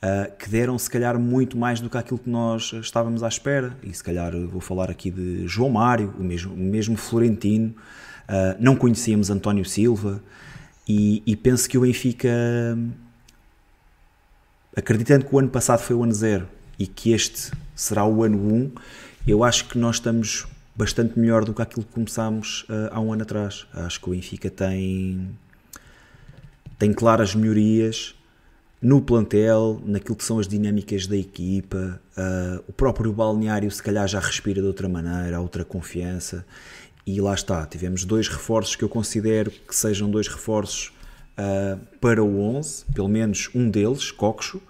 uh, 0.01 0.37
que 0.37 0.49
deram 0.49 0.77
se 0.79 0.89
calhar 0.89 1.19
muito 1.19 1.57
mais 1.57 1.81
do 1.81 1.89
que 1.89 1.97
aquilo 1.97 2.17
que 2.17 2.29
nós 2.29 2.71
estávamos 2.73 3.21
à 3.21 3.27
espera. 3.27 3.77
E 3.83 3.93
se 3.93 4.01
calhar 4.01 4.31
vou 4.47 4.61
falar 4.61 4.89
aqui 4.89 5.11
de 5.11 5.45
João 5.47 5.69
Mário, 5.69 6.13
o 6.17 6.23
mesmo, 6.23 6.53
o 6.53 6.57
mesmo 6.57 6.95
Florentino, 6.95 7.69
uh, 7.69 8.55
não 8.57 8.75
conhecíamos 8.75 9.29
António 9.29 9.65
Silva, 9.65 10.21
e, 10.87 11.21
e 11.25 11.35
penso 11.35 11.67
que 11.69 11.77
o 11.77 11.81
Benfica 11.81 12.29
acreditando 14.75 15.25
que 15.25 15.35
o 15.35 15.39
ano 15.39 15.49
passado 15.49 15.79
foi 15.79 15.95
o 15.95 16.03
ano 16.03 16.13
zero 16.13 16.47
e 16.79 16.87
que 16.87 17.11
este 17.11 17.51
será 17.75 18.05
o 18.05 18.23
ano 18.23 18.37
1, 18.37 18.53
um, 18.53 18.71
eu 19.27 19.43
acho 19.43 19.69
que 19.69 19.77
nós 19.77 19.95
estamos 19.95 20.45
bastante 20.75 21.19
melhor 21.19 21.45
do 21.45 21.53
que 21.53 21.61
aquilo 21.61 21.85
que 21.85 21.93
começámos 21.93 22.63
uh, 22.63 22.89
há 22.91 22.99
um 22.99 23.13
ano 23.13 23.23
atrás. 23.23 23.67
Acho 23.73 23.99
que 23.99 24.09
o 24.09 24.11
Benfica 24.11 24.49
tem, 24.49 25.29
tem 26.77 26.93
claras 26.93 27.35
melhorias 27.35 28.15
no 28.83 29.01
plantel, 29.01 29.81
naquilo 29.85 30.17
que 30.17 30.25
são 30.25 30.39
as 30.39 30.47
dinâmicas 30.47 31.07
da 31.07 31.15
equipa, 31.15 32.01
uh, 32.17 32.63
o 32.67 32.73
próprio 32.73 33.13
balneário 33.13 33.71
se 33.71 33.81
calhar 33.81 34.05
já 34.09 34.19
respira 34.19 34.59
de 34.61 34.67
outra 34.67 34.89
maneira, 34.89 35.37
há 35.37 35.39
outra 35.39 35.63
confiança. 35.63 36.45
E 37.07 37.21
lá 37.21 37.33
está, 37.33 37.65
tivemos 37.65 38.03
dois 38.03 38.27
reforços 38.27 38.75
que 38.75 38.83
eu 38.83 38.89
considero 38.89 39.49
que 39.51 39.73
sejam 39.73 40.11
dois 40.11 40.27
reforços 40.27 40.91
uh, 41.37 41.79
para 42.01 42.21
o 42.21 42.41
11, 42.41 42.83
pelo 42.93 43.07
menos 43.07 43.49
um 43.55 43.69
deles, 43.69 44.11
Coxo. 44.11 44.61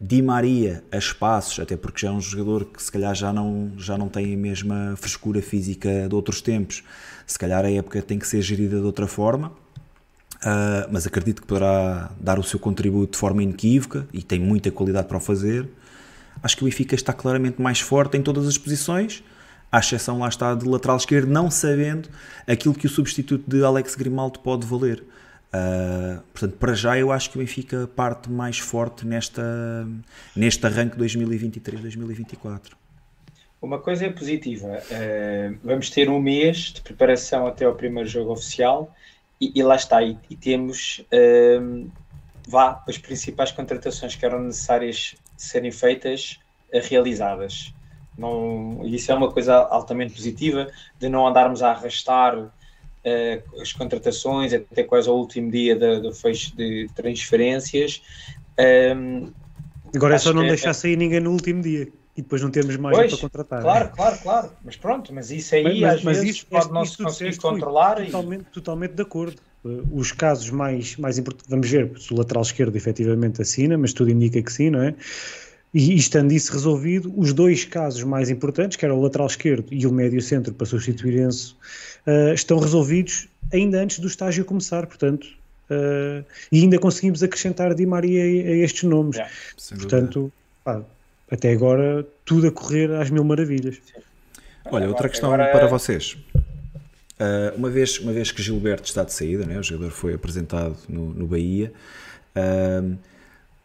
Di 0.00 0.22
Maria 0.22 0.84
a 0.92 0.96
espaços, 0.96 1.58
até 1.58 1.76
porque 1.76 2.06
já 2.06 2.08
é 2.08 2.12
um 2.12 2.20
jogador 2.20 2.66
que 2.66 2.80
se 2.80 2.90
calhar 2.90 3.14
já 3.14 3.32
não, 3.32 3.72
já 3.76 3.98
não 3.98 4.08
tem 4.08 4.32
a 4.32 4.36
mesma 4.36 4.94
frescura 4.96 5.42
física 5.42 6.08
de 6.08 6.14
outros 6.14 6.40
tempos. 6.40 6.84
Se 7.26 7.38
calhar 7.38 7.64
a 7.64 7.70
época 7.70 8.00
tem 8.00 8.18
que 8.18 8.26
ser 8.26 8.40
gerida 8.40 8.78
de 8.78 8.86
outra 8.86 9.06
forma. 9.08 9.52
Uh, 10.38 10.86
mas 10.92 11.04
acredito 11.04 11.42
que 11.42 11.48
poderá 11.48 12.12
dar 12.20 12.38
o 12.38 12.44
seu 12.44 12.60
contributo 12.60 13.12
de 13.12 13.18
forma 13.18 13.42
inequívoca 13.42 14.06
e 14.12 14.22
tem 14.22 14.38
muita 14.38 14.70
qualidade 14.70 15.08
para 15.08 15.16
o 15.16 15.20
fazer. 15.20 15.68
Acho 16.40 16.56
que 16.56 16.62
o 16.62 16.66
Benfica 16.66 16.94
está 16.94 17.12
claramente 17.12 17.60
mais 17.60 17.80
forte 17.80 18.16
em 18.16 18.22
todas 18.22 18.46
as 18.46 18.56
posições, 18.56 19.24
à 19.70 19.80
exceção 19.80 20.20
lá 20.20 20.28
está 20.28 20.54
de 20.54 20.64
lateral 20.64 20.96
esquerdo, 20.96 21.28
não 21.28 21.50
sabendo 21.50 22.08
aquilo 22.46 22.72
que 22.72 22.86
o 22.86 22.88
substituto 22.88 23.50
de 23.50 23.64
Alex 23.64 23.96
Grimaldo 23.96 24.38
pode 24.38 24.64
valer. 24.64 25.02
Uh, 25.48 26.20
portanto, 26.32 26.58
para 26.58 26.74
já 26.74 26.98
eu 26.98 27.10
acho 27.10 27.30
que 27.30 27.38
o 27.38 27.40
Benfica 27.40 27.88
parte 27.96 28.30
mais 28.30 28.58
forte 28.58 29.06
nesta, 29.06 29.42
neste 30.36 30.66
arranque 30.66 30.96
2023-2024. 30.98 32.72
Uma 33.60 33.78
coisa 33.78 34.06
é 34.06 34.10
positiva, 34.10 34.68
uh, 34.68 35.58
vamos 35.64 35.90
ter 35.90 36.10
um 36.10 36.20
mês 36.20 36.72
de 36.72 36.80
preparação 36.82 37.46
até 37.46 37.64
ao 37.64 37.74
primeiro 37.74 38.08
jogo 38.08 38.30
oficial 38.32 38.94
e, 39.40 39.52
e 39.54 39.62
lá 39.62 39.74
está, 39.74 40.02
e, 40.02 40.18
e 40.28 40.36
temos 40.36 41.04
uh, 41.12 41.90
vá, 42.46 42.84
as 42.86 42.98
principais 42.98 43.50
contratações 43.50 44.14
que 44.14 44.24
eram 44.24 44.40
necessárias 44.40 45.16
serem 45.36 45.72
feitas 45.72 46.38
realizadas. 46.70 47.72
Não, 48.18 48.80
isso 48.84 49.10
é 49.10 49.14
uma 49.14 49.30
coisa 49.32 49.56
altamente 49.56 50.12
positiva 50.12 50.68
de 50.98 51.08
não 51.08 51.26
andarmos 51.26 51.62
a 51.62 51.70
arrastar 51.70 52.52
uh, 53.04 53.60
as 53.60 53.72
contratações, 53.72 54.52
até 54.52 54.82
quase 54.82 55.08
ao 55.08 55.16
último 55.16 55.50
dia 55.50 55.76
do 55.76 56.12
fecho 56.12 56.56
de 56.56 56.88
transferências. 56.94 58.02
Um, 58.96 59.30
Agora 59.94 60.16
é 60.16 60.18
só 60.18 60.32
não 60.32 60.42
é, 60.42 60.48
deixar 60.48 60.74
sair 60.74 60.96
ninguém 60.96 61.20
no 61.20 61.30
último 61.30 61.62
dia 61.62 61.88
e 62.18 62.22
depois 62.22 62.42
não 62.42 62.50
termos 62.50 62.76
mais 62.76 62.96
pois, 62.96 63.12
para 63.12 63.20
contratar. 63.20 63.62
Claro, 63.62 63.84
né? 63.84 63.92
claro, 63.94 64.18
claro. 64.18 64.50
Mas 64.64 64.76
pronto, 64.76 65.14
mas 65.14 65.30
isso 65.30 65.54
aí 65.54 65.80
mas, 65.80 65.94
às 65.98 66.02
mas 66.02 66.18
vezes 66.18 66.36
isso, 66.36 66.46
pode 66.46 66.72
não 66.72 66.84
se 66.84 66.98
conseguir 66.98 67.36
controlar. 67.36 68.04
Totalmente, 68.04 68.42
e... 68.42 68.52
totalmente 68.52 68.92
de 68.92 69.02
acordo. 69.02 69.40
Uh, 69.64 69.88
os 69.92 70.10
casos 70.10 70.50
mais, 70.50 70.96
mais 70.96 71.16
importantes, 71.16 71.48
vamos 71.48 71.70
ver 71.70 71.92
se 71.96 72.12
o 72.12 72.16
lateral 72.16 72.42
esquerdo 72.42 72.74
efetivamente 72.74 73.40
assina, 73.40 73.78
mas 73.78 73.92
tudo 73.92 74.10
indica 74.10 74.42
que 74.42 74.52
sim, 74.52 74.68
não 74.68 74.82
é? 74.82 74.94
E, 75.72 75.92
e 75.92 75.96
estando 75.96 76.32
isso 76.32 76.52
resolvido, 76.52 77.12
os 77.16 77.32
dois 77.32 77.64
casos 77.64 78.02
mais 78.02 78.30
importantes, 78.30 78.76
que 78.76 78.84
era 78.84 78.94
o 78.94 79.00
lateral 79.00 79.28
esquerdo 79.28 79.66
e 79.70 79.86
o 79.86 79.92
médio 79.92 80.20
centro 80.20 80.52
para 80.52 80.66
substituir 80.66 81.20
Enzo, 81.20 81.56
uh, 82.08 82.32
estão 82.32 82.58
resolvidos 82.58 83.28
ainda 83.52 83.80
antes 83.80 83.98
do 83.98 84.08
estágio 84.08 84.44
começar, 84.44 84.86
portanto, 84.86 85.24
uh, 85.70 86.24
e 86.50 86.62
ainda 86.62 86.78
conseguimos 86.78 87.22
acrescentar 87.22 87.74
Di 87.74 87.84
Maria 87.84 88.22
a, 88.22 88.52
a 88.52 88.56
estes 88.56 88.84
nomes. 88.84 89.16
Yeah, 89.16 89.32
portanto, 89.76 90.32
pá, 90.64 90.82
até 91.30 91.52
agora 91.52 92.06
tudo 92.24 92.48
a 92.48 92.50
correr 92.50 92.90
às 92.92 93.10
mil 93.10 93.24
maravilhas. 93.24 93.76
Sim. 93.76 94.00
Olha, 94.70 94.88
outra 94.88 95.08
questão 95.08 95.32
agora... 95.32 95.50
para 95.50 95.66
vocês. 95.66 96.16
Uh, 97.18 97.56
uma, 97.56 97.68
vez, 97.68 97.98
uma 97.98 98.12
vez 98.12 98.30
que 98.30 98.40
Gilberto 98.40 98.84
está 98.84 99.02
de 99.02 99.12
saída, 99.12 99.44
né, 99.44 99.58
o 99.58 99.62
jogador 99.62 99.90
foi 99.90 100.14
apresentado 100.14 100.76
no, 100.88 101.12
no 101.12 101.26
Bahia, 101.26 101.72
uh, 102.36 102.96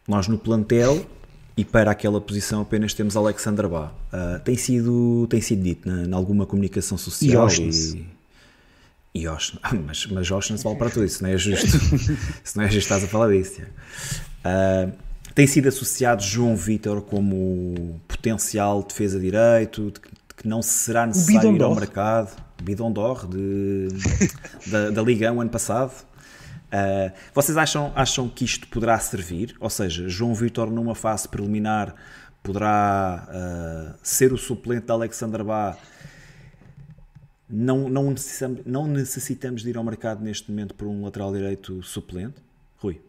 nós 0.08 0.26
no 0.26 0.36
plantel 0.36 1.06
e 1.56 1.64
para 1.64 1.90
aquela 1.92 2.20
posição 2.20 2.62
apenas 2.62 2.94
temos 2.94 3.16
Alexandra 3.16 3.68
Bá. 3.68 3.92
Uh, 4.12 4.40
tem, 4.44 4.56
sido, 4.56 5.26
tem 5.30 5.40
sido 5.40 5.62
dito 5.62 5.88
na, 5.88 6.06
na 6.06 6.16
alguma 6.16 6.46
comunicação 6.46 6.98
social 6.98 7.48
e, 7.48 8.04
e 9.14 9.28
Oshnes. 9.28 9.60
mas, 9.86 10.06
mas 10.06 10.30
Oshnes 10.30 10.62
vale 10.62 10.76
para 10.76 10.90
tudo, 10.90 11.04
isso 11.04 11.22
não 11.22 11.30
é 11.30 11.38
justo. 11.38 11.66
isso 12.44 12.56
não 12.56 12.64
é 12.64 12.66
justo, 12.66 12.78
estás 12.78 13.04
a 13.04 13.06
falar 13.06 13.30
disso. 13.30 13.62
Uh, 13.62 14.92
tem 15.34 15.46
sido 15.46 15.68
associado 15.68 16.22
João 16.22 16.56
Vitor 16.56 17.00
como 17.02 18.00
potencial 18.08 18.82
defesa 18.82 19.18
direito, 19.18 19.90
de 19.90 20.00
que 20.36 20.48
não 20.48 20.62
será 20.62 21.06
necessário 21.06 21.54
ir 21.54 21.62
ao 21.62 21.74
mercado. 21.74 22.44
Bidon 22.62 22.92
d'Or 22.92 23.26
de, 23.26 23.88
da, 24.66 24.90
da 24.90 25.02
Liga 25.02 25.30
1 25.30 25.40
ano 25.40 25.50
passado. 25.50 25.92
Uh, 26.72 27.12
vocês 27.34 27.56
acham, 27.56 27.92
acham 27.94 28.28
que 28.28 28.44
isto 28.44 28.66
poderá 28.68 28.98
servir? 28.98 29.54
Ou 29.60 29.68
seja, 29.68 30.08
João 30.08 30.34
Vitor 30.34 30.70
numa 30.70 30.94
fase 30.94 31.28
preliminar 31.28 31.94
poderá 32.42 33.28
uh, 33.28 33.98
ser 34.02 34.32
o 34.32 34.38
suplente 34.38 34.86
de 34.86 34.92
Alexander 34.92 35.44
Bá 35.44 35.76
não, 37.48 37.88
não, 37.88 38.10
necessitamos, 38.10 38.60
não 38.64 38.86
necessitamos 38.86 39.62
de 39.62 39.70
ir 39.70 39.76
ao 39.76 39.84
mercado 39.84 40.22
neste 40.22 40.50
momento 40.50 40.74
por 40.74 40.86
um 40.86 41.04
lateral 41.04 41.32
direito 41.32 41.82
suplente? 41.82 42.36
Rui. 42.78 43.00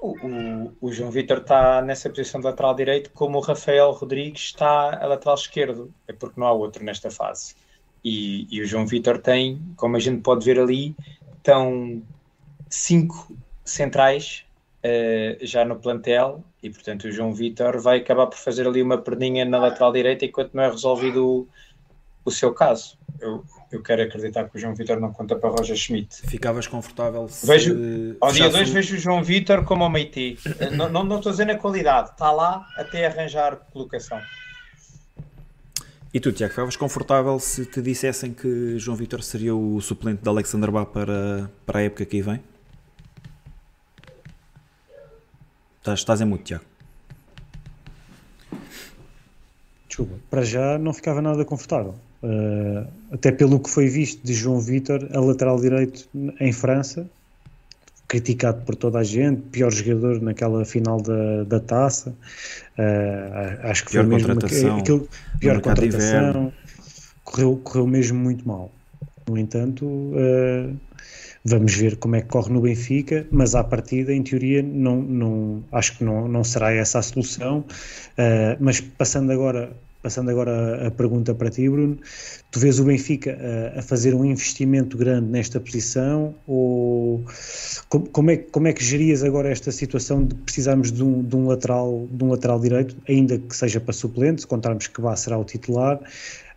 O, 0.00 0.10
o, 0.10 0.72
o 0.80 0.92
João 0.92 1.10
Vitor 1.10 1.38
está 1.38 1.82
nessa 1.82 2.08
posição 2.08 2.40
de 2.40 2.46
lateral 2.46 2.74
direito, 2.74 3.10
como 3.10 3.38
o 3.38 3.40
Rafael 3.40 3.90
Rodrigues 3.92 4.42
está 4.42 5.02
a 5.02 5.06
lateral 5.06 5.34
esquerdo, 5.34 5.92
é 6.06 6.12
porque 6.12 6.38
não 6.40 6.46
há 6.46 6.52
outro 6.52 6.84
nesta 6.84 7.10
fase. 7.10 7.54
E, 8.04 8.46
e 8.50 8.60
o 8.60 8.66
João 8.66 8.86
Vitor 8.86 9.18
tem, 9.18 9.60
como 9.76 9.96
a 9.96 10.00
gente 10.00 10.22
pode 10.22 10.44
ver 10.44 10.58
ali, 10.58 10.94
estão 11.36 12.02
cinco 12.70 13.36
centrais 13.64 14.44
uh, 14.84 15.44
já 15.44 15.64
no 15.64 15.76
plantel 15.76 16.44
e, 16.62 16.70
portanto, 16.70 17.04
o 17.04 17.12
João 17.12 17.32
Vitor 17.32 17.80
vai 17.80 17.98
acabar 17.98 18.26
por 18.26 18.38
fazer 18.38 18.66
ali 18.66 18.82
uma 18.82 18.98
perninha 18.98 19.44
na 19.44 19.58
lateral 19.58 19.92
direita 19.92 20.24
enquanto 20.24 20.54
não 20.54 20.62
é 20.62 20.70
resolvido 20.70 21.26
o, 21.26 21.48
o 22.28 22.30
seu 22.30 22.52
caso 22.52 22.98
eu, 23.20 23.44
eu 23.72 23.82
quero 23.82 24.02
acreditar 24.02 24.48
que 24.48 24.56
o 24.56 24.60
João 24.60 24.74
Vitor 24.74 25.00
não 25.00 25.12
conta 25.12 25.34
para 25.36 25.50
Roger 25.50 25.76
Schmidt. 25.76 26.22
Ficavas 26.26 26.66
confortável 26.66 27.28
se 27.28 27.46
vejo, 27.46 28.16
Ao 28.20 28.32
dia 28.32 28.48
2 28.48 28.70
vejo 28.70 28.94
o 28.94 28.98
João 28.98 29.22
Vitor 29.22 29.64
como 29.64 29.84
o 29.84 29.88
Meiti. 29.88 30.38
não, 30.76 30.88
não, 30.88 31.04
não 31.04 31.16
estou 31.16 31.32
dizendo 31.32 31.52
a 31.52 31.56
qualidade, 31.56 32.10
está 32.10 32.30
lá 32.30 32.66
até 32.76 33.06
arranjar 33.06 33.56
colocação. 33.72 34.20
E 36.12 36.20
tu, 36.20 36.32
Tiago, 36.32 36.52
ficavas 36.52 36.76
confortável 36.76 37.38
se 37.38 37.66
te 37.66 37.82
dissessem 37.82 38.32
que 38.32 38.78
João 38.78 38.96
Vitor 38.96 39.22
seria 39.22 39.54
o 39.54 39.80
suplente 39.80 40.22
de 40.22 40.28
Alexander 40.28 40.70
Bá 40.70 40.86
para, 40.86 41.50
para 41.66 41.80
a 41.80 41.82
época 41.82 42.06
que 42.06 42.16
aí 42.16 42.22
vem? 42.22 42.42
Estás, 45.78 45.98
estás 45.98 46.20
em 46.20 46.24
muito, 46.24 46.44
Tiago. 46.44 46.64
Desculpa, 49.86 50.14
para 50.30 50.42
já 50.42 50.78
não 50.78 50.94
ficava 50.94 51.20
nada 51.20 51.44
confortável. 51.44 51.94
Uh, 52.22 52.86
até 53.12 53.30
pelo 53.30 53.60
que 53.60 53.70
foi 53.70 53.86
visto 53.86 54.24
de 54.24 54.34
João 54.34 54.60
Vitor, 54.60 55.08
a 55.12 55.20
lateral 55.20 55.60
direito 55.60 56.08
em 56.40 56.52
França, 56.52 57.08
criticado 58.08 58.62
por 58.64 58.74
toda 58.74 58.98
a 58.98 59.04
gente, 59.04 59.42
pior 59.52 59.70
jogador 59.70 60.20
naquela 60.20 60.64
final 60.64 61.00
da, 61.00 61.44
da 61.44 61.60
taça. 61.60 62.10
Uh, 62.78 63.66
acho 63.68 63.84
que 63.84 63.92
pior 63.92 64.04
foi 64.04 64.14
mesmo 64.14 64.28
contratação, 64.28 64.78
aquilo, 64.78 65.08
pior 65.38 65.60
contratação, 65.60 66.52
correu, 67.22 67.60
correu 67.62 67.86
mesmo 67.86 68.18
muito 68.18 68.48
mal. 68.48 68.72
No 69.28 69.36
entanto, 69.36 69.84
uh, 69.84 70.74
vamos 71.44 71.74
ver 71.74 71.96
como 71.98 72.16
é 72.16 72.22
que 72.22 72.28
corre 72.28 72.50
no 72.50 72.62
Benfica, 72.62 73.26
mas 73.30 73.54
à 73.54 73.62
partida, 73.62 74.12
em 74.12 74.22
teoria, 74.22 74.62
não, 74.62 75.02
não, 75.02 75.62
acho 75.70 75.98
que 75.98 76.04
não, 76.04 76.26
não 76.26 76.42
será 76.42 76.72
essa 76.72 76.98
a 76.98 77.02
solução. 77.02 77.58
Uh, 77.58 78.56
mas 78.58 78.80
passando 78.80 79.30
agora 79.30 79.70
Passando 80.08 80.30
agora 80.30 80.86
a, 80.86 80.90
pergunta 80.90 81.34
para 81.34 81.50
ti, 81.50 81.68
Bruno, 81.68 81.98
tu 82.50 82.58
vês 82.58 82.80
o 82.80 82.84
Benfica 82.84 83.36
a, 83.76 83.80
a 83.80 83.82
fazer 83.82 84.14
um 84.14 84.24
investimento 84.24 84.96
grande 84.96 85.28
nesta 85.28 85.60
posição 85.60 86.34
ou 86.46 87.22
como, 87.90 88.08
como, 88.08 88.30
é, 88.30 88.38
como 88.38 88.68
é 88.68 88.72
que 88.72 88.82
gerias 88.82 89.22
agora 89.22 89.50
esta 89.50 89.70
situação 89.70 90.24
de 90.24 90.34
precisarmos 90.34 90.90
de 90.90 91.04
um, 91.04 91.22
de 91.22 91.36
um, 91.36 91.46
lateral, 91.46 92.08
de 92.10 92.24
um 92.24 92.30
lateral 92.30 92.58
direito, 92.58 92.96
ainda 93.06 93.38
que 93.38 93.54
seja 93.54 93.78
para 93.80 93.92
suplente, 93.92 94.40
se 94.40 94.46
contarmos 94.46 94.86
que 94.86 94.98
vá 94.98 95.14
será 95.14 95.36
o 95.36 95.44
titular, 95.44 96.00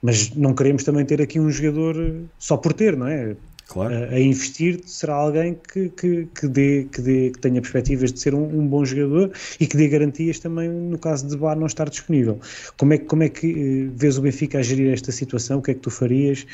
mas 0.01 0.33
não 0.33 0.55
queremos 0.55 0.85
também 0.85 1.05
ter 1.05 1.21
aqui 1.21 1.37
um 1.37 1.51
jogador 1.51 2.23
só 2.39 2.55
por 2.55 2.71
ter, 2.71 2.95
não 2.95 3.07
é? 3.07 3.35
Claro. 3.71 3.93
a, 3.93 4.15
a, 4.15 4.19
investir 4.19 4.81
será 4.85 5.15
alguém 5.15 5.55
que, 5.55 5.89
que, 5.89 6.27
que, 6.35 6.47
dê, 6.47 6.87
que, 6.91 7.01
dê, 7.01 7.29
que 7.29 7.39
tenha 7.39 7.61
perspectivas 7.61 8.11
de 8.11 8.19
ser 8.19 8.35
um, 8.35 8.43
um, 8.43 8.67
bom 8.67 8.83
jogador 8.83 9.31
e 9.59 9.65
que 9.65 9.77
dê 9.77 9.87
garantias 9.87 10.39
também 10.39 10.69
no 10.69 10.97
caso 10.97 11.27
de 11.27 11.37
Bar 11.37 11.55
não 11.55 11.67
estar 11.67 11.89
disponível. 11.89 12.39
Como 12.77 12.93
é, 12.93 12.97
como 12.97 13.23
é 13.23 13.29
que 13.29 13.47
uh, 13.47 13.91
vês 13.95 14.17
o 14.17 14.21
Benfica 14.21 14.59
a 14.59 14.61
gerir 14.61 14.91
esta 14.91 15.11
situação? 15.11 15.59
O 15.59 15.61
que 15.61 15.71
é 15.71 15.73
que 15.73 15.79
tu 15.79 15.89
farias? 15.89 16.45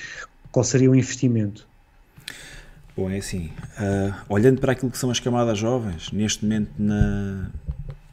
Qual 0.52 0.64
seria 0.64 0.92
o 0.92 0.96
investimento? 0.96 1.68
Bom, 2.96 3.10
é 3.10 3.18
assim, 3.18 3.52
uh, 3.80 4.14
olhando 4.30 4.62
para 4.62 4.72
aquilo 4.72 4.92
que 4.92 4.98
são 4.98 5.10
as 5.10 5.20
camadas 5.20 5.58
jovens, 5.58 6.12
neste 6.12 6.44
momento 6.44 6.72
na, 6.80 7.50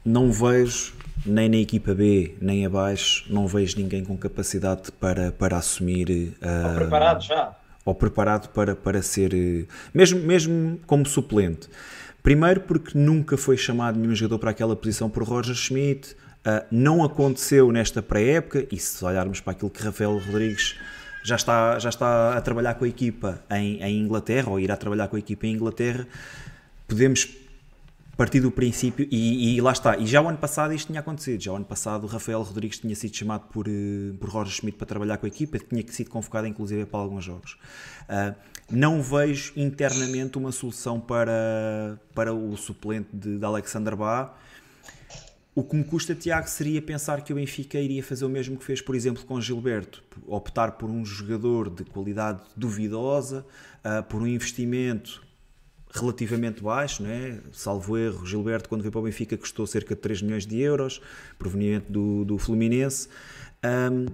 não 0.04 0.30
vejo 0.30 0.94
nem 1.24 1.48
na 1.48 1.56
equipa 1.56 1.94
B, 1.94 2.34
nem 2.40 2.66
abaixo, 2.66 3.24
não 3.30 3.46
vejo 3.46 3.78
ninguém 3.78 4.04
com 4.04 4.16
capacidade 4.16 4.92
para, 4.92 5.32
para 5.32 5.56
assumir. 5.56 6.10
Uh, 6.10 6.76
preparado 6.76 7.22
já 7.22 7.56
ou 7.84 7.94
preparado 7.94 8.48
para, 8.48 8.74
para 8.74 9.02
ser, 9.02 9.34
eh, 9.34 9.66
mesmo, 9.92 10.20
mesmo 10.20 10.80
como 10.86 11.06
suplente. 11.06 11.68
Primeiro 12.22 12.62
porque 12.62 12.96
nunca 12.96 13.36
foi 13.36 13.56
chamado 13.56 13.98
nenhum 13.98 14.14
jogador 14.14 14.38
para 14.38 14.50
aquela 14.50 14.74
posição 14.74 15.10
por 15.10 15.22
Roger 15.24 15.54
Schmidt, 15.54 16.12
uh, 16.46 16.64
não 16.70 17.04
aconteceu 17.04 17.70
nesta 17.70 18.02
pré-época, 18.02 18.66
e 18.72 18.78
se 18.78 19.04
olharmos 19.04 19.40
para 19.40 19.52
aquilo 19.52 19.70
que 19.70 19.82
Rafael 19.82 20.16
Rodrigues 20.16 20.74
já 21.22 21.36
está, 21.36 21.78
já 21.78 21.90
está 21.90 22.34
a 22.34 22.40
trabalhar 22.40 22.74
com 22.74 22.86
a 22.86 22.88
equipa 22.88 23.42
em, 23.50 23.82
em 23.82 24.00
Inglaterra, 24.00 24.50
ou 24.50 24.58
irá 24.58 24.74
trabalhar 24.74 25.08
com 25.08 25.16
a 25.16 25.18
equipa 25.18 25.46
em 25.46 25.52
Inglaterra, 25.52 26.06
podemos 26.88 27.28
partir 28.16 28.40
do 28.40 28.50
princípio, 28.50 29.06
e, 29.10 29.56
e, 29.56 29.60
lá 29.60 29.72
está, 29.72 29.96
e 29.98 30.06
já 30.06 30.20
o 30.20 30.28
ano 30.28 30.38
passado 30.38 30.72
isto 30.72 30.88
tinha 30.88 31.00
acontecido, 31.00 31.42
já 31.42 31.52
o 31.52 31.56
ano 31.56 31.64
passado 31.64 32.04
o 32.04 32.06
Rafael 32.06 32.42
Rodrigues 32.42 32.78
tinha 32.78 32.94
sido 32.94 33.16
chamado 33.16 33.48
por, 33.48 33.66
eh, 33.66 34.12
por 34.20 34.28
Roger 34.28 34.52
Schmidt 34.52 34.78
para 34.78 34.86
trabalhar 34.86 35.16
com 35.18 35.26
a 35.26 35.28
equipa, 35.28 35.58
tinha 35.58 35.84
sido 35.88 36.10
convocado 36.10 36.46
inclusive 36.46 36.86
para 36.86 37.00
alguns 37.00 37.24
jogos. 37.24 37.58
Uh, 38.02 38.34
não 38.70 39.02
vejo 39.02 39.52
internamente 39.56 40.38
uma 40.38 40.52
solução 40.52 41.00
para, 41.00 42.00
para 42.14 42.32
o 42.32 42.56
suplente 42.56 43.08
de, 43.12 43.38
de 43.38 43.44
Alexander 43.44 43.96
Bá. 43.96 44.34
O 45.54 45.62
que 45.62 45.76
me 45.76 45.84
custa, 45.84 46.14
Tiago, 46.14 46.48
seria 46.48 46.82
pensar 46.82 47.22
que 47.22 47.32
o 47.32 47.36
Benfica 47.36 47.78
iria 47.78 48.02
fazer 48.02 48.24
o 48.24 48.28
mesmo 48.28 48.56
que 48.56 48.64
fez, 48.64 48.80
por 48.80 48.94
exemplo, 48.94 49.24
com 49.24 49.40
Gilberto, 49.40 50.02
optar 50.26 50.72
por 50.72 50.90
um 50.90 51.04
jogador 51.04 51.70
de 51.70 51.84
qualidade 51.84 52.42
duvidosa, 52.56 53.46
uh, 53.84 54.02
por 54.04 54.22
um 54.22 54.26
investimento 54.26 55.24
relativamente 55.94 56.62
baixo, 56.62 57.02
né? 57.02 57.38
salvo 57.52 57.96
erro, 57.96 58.26
Gilberto 58.26 58.68
quando 58.68 58.82
veio 58.82 58.90
para 58.90 59.00
o 59.00 59.04
Benfica 59.04 59.36
custou 59.36 59.66
cerca 59.66 59.94
de 59.94 60.00
3 60.00 60.22
milhões 60.22 60.44
de 60.46 60.60
euros, 60.60 61.00
proveniente 61.38 61.86
do, 61.88 62.24
do 62.24 62.36
Fluminense. 62.36 63.08
Um, 63.64 64.06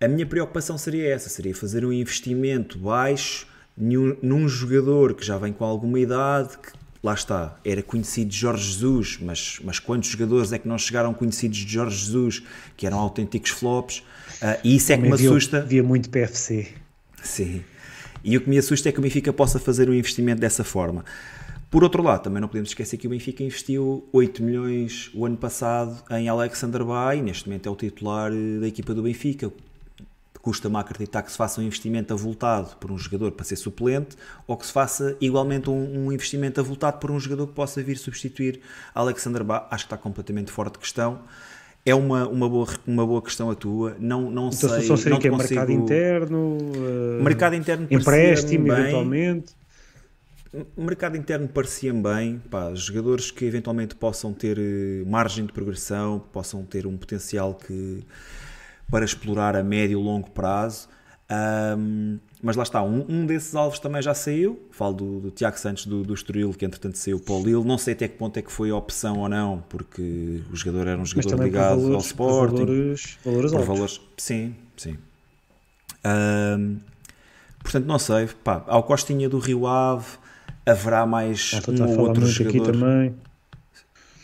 a 0.00 0.08
minha 0.08 0.26
preocupação 0.26 0.76
seria 0.76 1.08
essa, 1.08 1.28
seria 1.28 1.54
fazer 1.54 1.84
um 1.84 1.92
investimento 1.92 2.78
baixo 2.78 3.46
num, 3.76 4.16
num 4.20 4.48
jogador 4.48 5.14
que 5.14 5.24
já 5.24 5.38
vem 5.38 5.52
com 5.52 5.64
alguma 5.64 6.00
idade, 6.00 6.58
que 6.58 6.72
lá 7.02 7.14
está, 7.14 7.56
era 7.64 7.82
conhecido 7.82 8.30
de 8.30 8.36
Jorge 8.36 8.64
Jesus, 8.64 9.18
mas, 9.20 9.60
mas 9.62 9.78
quantos 9.78 10.08
jogadores 10.08 10.52
é 10.52 10.58
que 10.58 10.66
não 10.66 10.78
chegaram 10.78 11.14
conhecidos 11.14 11.58
de 11.58 11.72
Jorge 11.72 11.96
Jesus, 11.96 12.42
que 12.76 12.86
eram 12.86 12.98
autênticos 12.98 13.50
flops, 13.50 13.98
uh, 14.42 14.58
e 14.64 14.76
isso 14.76 14.92
é 14.92 14.96
que 14.96 15.02
me 15.02 15.12
assusta. 15.12 15.60
Via 15.60 15.82
muito 15.82 16.10
PFC. 16.10 16.68
Sim. 17.22 17.62
E 18.22 18.36
o 18.36 18.40
que 18.40 18.48
me 18.48 18.58
assusta 18.58 18.88
é 18.88 18.92
que 18.92 18.98
o 18.98 19.02
Benfica 19.02 19.32
possa 19.32 19.58
fazer 19.58 19.88
um 19.88 19.94
investimento 19.94 20.40
dessa 20.40 20.64
forma. 20.64 21.04
Por 21.70 21.84
outro 21.84 22.02
lado, 22.02 22.22
também 22.22 22.40
não 22.40 22.48
podemos 22.48 22.70
esquecer 22.70 22.96
que 22.96 23.06
o 23.06 23.10
Benfica 23.10 23.42
investiu 23.42 24.08
8 24.10 24.42
milhões 24.42 25.10
o 25.12 25.26
ano 25.26 25.36
passado 25.36 26.02
em 26.10 26.26
Alexander 26.26 26.82
Bay 26.82 27.20
neste 27.20 27.46
momento 27.46 27.68
é 27.68 27.70
o 27.70 27.76
titular 27.76 28.32
eh, 28.32 28.60
da 28.60 28.66
equipa 28.66 28.94
do 28.94 29.02
Benfica. 29.02 29.52
Custa-me 30.40 30.76
acreditar 30.78 31.22
que 31.22 31.30
se 31.30 31.36
faça 31.36 31.60
um 31.60 31.64
investimento 31.64 32.14
avultado 32.14 32.74
por 32.76 32.90
um 32.90 32.96
jogador 32.96 33.32
para 33.32 33.44
ser 33.44 33.56
suplente 33.56 34.16
ou 34.46 34.56
que 34.56 34.64
se 34.64 34.72
faça 34.72 35.14
igualmente 35.20 35.68
um, 35.68 36.06
um 36.06 36.12
investimento 36.12 36.58
avultado 36.58 36.98
por 36.98 37.10
um 37.10 37.20
jogador 37.20 37.48
que 37.48 37.52
possa 37.52 37.82
vir 37.82 37.98
substituir 37.98 38.62
Alexander 38.94 39.44
Bay. 39.44 39.60
Acho 39.70 39.84
que 39.84 39.94
está 39.94 39.98
completamente 39.98 40.50
fora 40.50 40.70
de 40.70 40.78
questão. 40.78 41.20
É 41.88 41.94
uma, 41.94 42.28
uma, 42.28 42.48
boa, 42.48 42.68
uma 42.86 43.06
boa 43.06 43.22
questão 43.22 43.50
a 43.50 43.54
tua. 43.54 43.96
Não, 43.98 44.30
não 44.30 44.48
então, 44.48 44.68
sei. 44.68 44.84
Então, 44.84 44.96
seria 44.96 45.10
não 45.12 45.20
que 45.20 45.28
é 45.28 45.30
consigo... 45.30 45.60
mercado 45.60 45.72
interno? 45.72 46.58
Uh... 46.58 47.22
Mercado 47.22 47.54
interno 47.56 47.86
empréstimo, 47.90 48.72
eventualmente 48.72 49.58
mercado 50.76 51.16
interno 51.16 51.46
parecia-me 51.48 52.02
bem, 52.02 52.42
pá, 52.50 52.74
jogadores 52.74 53.30
que 53.30 53.44
eventualmente 53.44 53.94
possam 53.94 54.32
ter 54.32 54.58
eh, 54.58 55.04
margem 55.06 55.44
de 55.44 55.52
progressão, 55.52 56.18
possam 56.32 56.64
ter 56.64 56.86
um 56.86 56.96
potencial 56.96 57.54
que 57.54 58.02
para 58.90 59.04
explorar 59.04 59.54
a 59.54 59.62
médio 59.62 60.00
e 60.00 60.02
longo 60.02 60.30
prazo. 60.30 60.88
Um, 61.76 62.18
mas 62.40 62.54
lá 62.54 62.62
está, 62.62 62.82
um, 62.82 63.04
um, 63.08 63.26
desses 63.26 63.54
alvos 63.54 63.80
também 63.80 64.00
já 64.00 64.14
saiu. 64.14 64.60
Falo 64.70 64.94
do, 64.94 65.20
do 65.20 65.30
Tiago 65.30 65.58
Santos 65.58 65.86
do, 65.86 66.04
do 66.04 66.14
Estoril, 66.14 66.52
que 66.52 66.64
entretanto 66.64 66.96
saiu 66.96 67.18
para 67.18 67.34
o 67.34 67.42
Lille. 67.42 67.64
Não 67.64 67.76
sei 67.76 67.94
até 67.94 68.06
que 68.06 68.16
ponto 68.16 68.36
é 68.36 68.42
que 68.42 68.52
foi 68.52 68.70
opção 68.70 69.18
ou 69.18 69.28
não, 69.28 69.64
porque 69.68 70.40
o 70.52 70.56
jogador 70.56 70.86
era 70.86 71.00
um 71.00 71.04
jogador 71.04 71.42
ligado 71.42 71.80
valores, 71.80 71.94
ao 71.94 72.00
Sporting. 72.00 72.56
Por 72.56 72.66
valores, 72.66 73.18
valores 73.24 73.50
por 73.52 73.62
valores, 73.62 74.00
sim, 74.16 74.54
sim. 74.76 74.96
Um, 76.06 76.78
portanto, 77.60 77.86
não 77.86 77.98
sei. 77.98 78.28
Pá, 78.44 78.64
ao 78.68 78.84
Costinha 78.84 79.28
do 79.28 79.38
Rio 79.40 79.66
Ave 79.66 80.06
haverá 80.64 81.04
mais 81.06 81.52
ah, 81.54 81.70
um 81.70 81.98
ou 81.98 82.06
outro 82.06 82.24
jogador 82.24 82.72
também. 82.72 83.14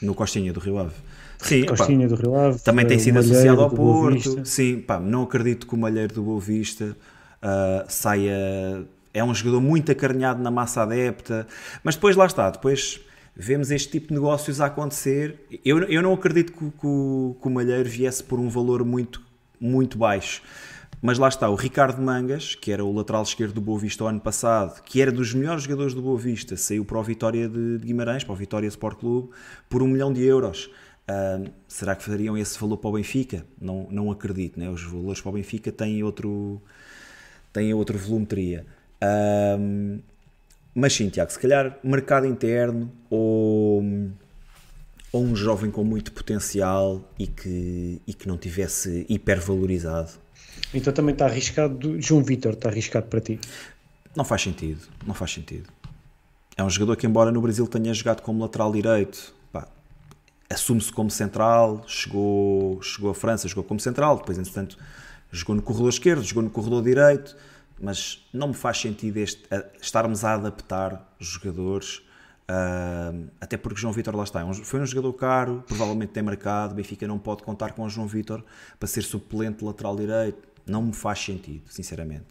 no 0.00 0.14
Costinha 0.14 0.52
do 0.52 0.60
Rio 0.60 0.78
Ave. 0.78 0.94
Sim, 1.38 1.66
Costinha 1.66 2.08
pá, 2.08 2.14
do 2.14 2.22
Rio 2.22 2.36
Ave, 2.36 2.60
também 2.60 2.86
tem 2.86 2.98
sido 2.98 3.18
associado 3.18 3.60
ao 3.60 3.70
Porto. 3.70 4.46
Sim, 4.46 4.78
pá, 4.78 5.00
não 5.00 5.24
acredito 5.24 5.66
que 5.66 5.74
o 5.74 5.78
Malheiro 5.78 6.14
do 6.14 6.22
Boa 6.22 6.40
Vista 6.40 6.96
uh, 7.44 7.84
saia. 7.88 8.86
É 9.12 9.22
um 9.22 9.32
jogador 9.32 9.60
muito 9.60 9.92
acarinhado 9.92 10.42
na 10.42 10.50
massa 10.50 10.82
adepta, 10.82 11.46
mas 11.84 11.94
depois 11.94 12.16
lá 12.16 12.26
está, 12.26 12.50
depois 12.50 13.00
vemos 13.36 13.70
este 13.70 13.90
tipo 13.90 14.08
de 14.08 14.14
negócios 14.14 14.60
a 14.60 14.66
acontecer. 14.66 15.46
Eu, 15.64 15.84
eu 15.84 16.02
não 16.02 16.12
acredito 16.12 16.52
que, 16.52 16.58
que, 16.58 16.70
que 16.80 17.48
o 17.48 17.50
Malheiro 17.50 17.88
viesse 17.88 18.24
por 18.24 18.40
um 18.40 18.48
valor 18.48 18.84
muito, 18.84 19.22
muito 19.60 19.98
baixo. 19.98 20.42
Mas 21.06 21.18
lá 21.18 21.28
está, 21.28 21.50
o 21.50 21.54
Ricardo 21.54 22.00
Mangas, 22.00 22.54
que 22.54 22.72
era 22.72 22.82
o 22.82 22.90
lateral 22.90 23.22
esquerdo 23.22 23.52
do 23.52 23.60
Boa 23.60 23.78
Vista 23.78 24.04
ano 24.04 24.20
passado, 24.20 24.82
que 24.82 25.02
era 25.02 25.12
dos 25.12 25.34
melhores 25.34 25.64
jogadores 25.64 25.92
do 25.92 26.00
Boa 26.00 26.18
Vista, 26.18 26.56
saiu 26.56 26.82
para 26.82 26.98
o 26.98 27.02
Vitória 27.02 27.46
de 27.46 27.78
Guimarães, 27.78 28.24
para 28.24 28.32
o 28.32 28.36
Vitória 28.36 28.66
Sport 28.68 28.98
Clube, 28.98 29.28
por 29.68 29.82
um 29.82 29.86
milhão 29.86 30.12
de 30.12 30.24
euros. 30.24 30.70
Uh, 31.06 31.50
será 31.68 31.94
que 31.94 32.02
fariam 32.02 32.38
esse 32.38 32.58
valor 32.58 32.78
para 32.78 32.88
o 32.88 32.92
Benfica? 32.94 33.44
Não, 33.60 33.86
não 33.90 34.10
acredito, 34.10 34.58
né? 34.58 34.70
os 34.70 34.82
valores 34.82 35.20
para 35.20 35.28
o 35.28 35.32
Benfica 35.34 35.70
têm 35.70 36.02
outro, 36.02 36.62
têm 37.54 37.72
outra 37.72 37.96
volumetria. 37.96 38.66
Uh, 39.02 40.02
mas 40.74 40.92
sim, 40.92 41.08
Tiago, 41.08 41.32
se 41.32 41.38
calhar 41.38 41.78
mercado 41.82 42.26
interno 42.26 42.92
ou, 43.08 43.82
ou 45.10 45.22
um 45.22 45.34
jovem 45.34 45.70
com 45.70 45.82
muito 45.82 46.12
potencial 46.12 47.02
e 47.18 47.26
que, 47.26 48.02
e 48.06 48.12
que 48.12 48.28
não 48.28 48.36
tivesse 48.36 49.06
hipervalorizado 49.08 50.24
então 50.72 50.92
também 50.92 51.12
está 51.12 51.26
arriscado, 51.26 52.00
João 52.00 52.22
Vitor, 52.22 52.54
está 52.54 52.68
arriscado 52.68 53.06
para 53.06 53.20
ti? 53.20 53.38
Não 54.16 54.24
faz 54.24 54.42
sentido, 54.42 54.80
não 55.06 55.14
faz 55.14 55.32
sentido. 55.32 55.68
É 56.56 56.62
um 56.62 56.70
jogador 56.70 56.96
que, 56.96 57.06
embora 57.06 57.32
no 57.32 57.40
Brasil 57.40 57.66
tenha 57.66 57.92
jogado 57.94 58.22
como 58.22 58.42
lateral 58.42 58.72
direito, 58.72 59.34
assume-se 60.48 60.92
como 60.92 61.10
central, 61.10 61.82
chegou, 61.86 62.80
chegou 62.82 63.10
à 63.10 63.14
França, 63.14 63.48
jogou 63.48 63.64
como 63.64 63.80
central, 63.80 64.18
depois, 64.18 64.38
entretanto, 64.38 64.78
jogou 65.34 65.56
no 65.56 65.62
corredor 65.62 65.88
esquerdo, 65.88 66.22
jogou 66.22 66.42
no 66.42 66.50
corredor 66.50 66.82
direito, 66.82 67.36
mas 67.80 68.24
não 68.32 68.48
me 68.48 68.54
faz 68.54 68.78
sentido 68.78 69.16
este, 69.18 69.42
a, 69.52 69.64
estarmos 69.80 70.24
a 70.24 70.34
adaptar 70.34 71.14
jogadores, 71.18 71.98
uh, 72.48 73.28
até 73.40 73.56
porque 73.56 73.80
João 73.80 73.92
Vitor 73.92 74.14
lá 74.14 74.24
está, 74.24 74.40
é 74.40 74.54
foi 74.54 74.80
um 74.80 74.86
jogador 74.86 75.12
caro, 75.14 75.64
provavelmente 75.66 76.12
tem 76.12 76.22
mercado, 76.22 76.74
Benfica 76.74 77.06
não 77.06 77.18
pode 77.18 77.42
contar 77.42 77.72
com 77.72 77.82
o 77.82 77.88
João 77.88 78.06
Vitor 78.06 78.44
para 78.78 78.86
ser 78.86 79.02
suplente 79.02 79.64
lateral 79.64 79.96
direito, 79.96 80.48
não 80.64 80.82
me 80.82 80.92
faz 80.92 81.18
sentido, 81.18 81.62
sinceramente. 81.68 82.26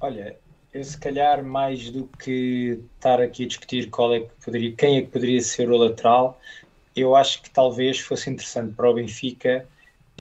Olha, 0.00 0.36
eu 0.72 0.82
se 0.82 0.98
calhar 0.98 1.44
mais 1.44 1.90
do 1.90 2.08
que 2.18 2.80
estar 2.96 3.20
aqui 3.20 3.44
a 3.44 3.46
discutir 3.46 3.90
qual 3.90 4.14
é 4.14 4.20
que 4.20 4.30
poderia, 4.44 4.72
quem 4.72 4.96
é 4.96 5.02
que 5.02 5.08
poderia 5.08 5.40
ser 5.42 5.70
o 5.70 5.76
lateral, 5.76 6.40
eu 6.96 7.14
acho 7.14 7.42
que 7.42 7.50
talvez 7.50 8.00
fosse 8.00 8.28
interessante 8.30 8.74
para 8.74 8.90
o 8.90 8.94
Benfica 8.94 9.66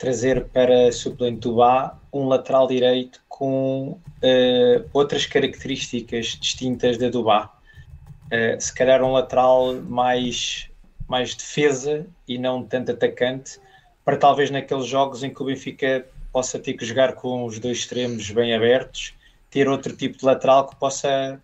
trazer 0.01 0.45
para 0.45 0.91
suplente 0.91 1.41
do 1.41 1.57
Bá 1.57 1.95
um 2.11 2.27
lateral 2.27 2.67
direito 2.67 3.21
com 3.29 3.89
uh, 3.91 4.89
outras 4.91 5.27
características 5.27 6.39
distintas 6.41 6.97
da 6.97 7.07
do 7.07 7.23
Bá. 7.23 7.53
Uh, 8.25 8.59
se 8.59 8.73
calhar 8.73 9.03
um 9.03 9.11
lateral 9.11 9.75
mais, 9.75 10.67
mais 11.07 11.35
defesa 11.35 12.07
e 12.27 12.39
não 12.39 12.63
tanto 12.63 12.91
atacante, 12.91 13.59
para 14.03 14.17
talvez 14.17 14.49
naqueles 14.49 14.87
jogos 14.87 15.23
em 15.23 15.31
que 15.31 15.43
o 15.43 15.45
Benfica 15.45 16.03
possa 16.33 16.57
ter 16.57 16.73
que 16.73 16.83
jogar 16.83 17.13
com 17.13 17.45
os 17.45 17.59
dois 17.59 17.77
extremos 17.77 18.31
bem 18.31 18.55
abertos, 18.55 19.13
ter 19.51 19.69
outro 19.69 19.95
tipo 19.95 20.17
de 20.17 20.25
lateral 20.25 20.67
que 20.67 20.75
possa 20.77 21.39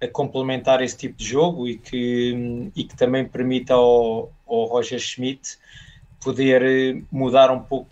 eh, 0.00 0.08
complementar 0.08 0.82
esse 0.82 0.96
tipo 0.96 1.16
de 1.16 1.24
jogo 1.24 1.68
e 1.68 1.78
que, 1.78 2.72
e 2.74 2.82
que 2.82 2.96
também 2.96 3.24
permita 3.24 3.74
ao, 3.74 4.32
ao 4.44 4.64
Roger 4.64 4.98
Schmidt 4.98 5.56
poder 6.22 6.62
eh, 6.62 7.02
mudar 7.10 7.50
um 7.50 7.60
pouco 7.60 7.88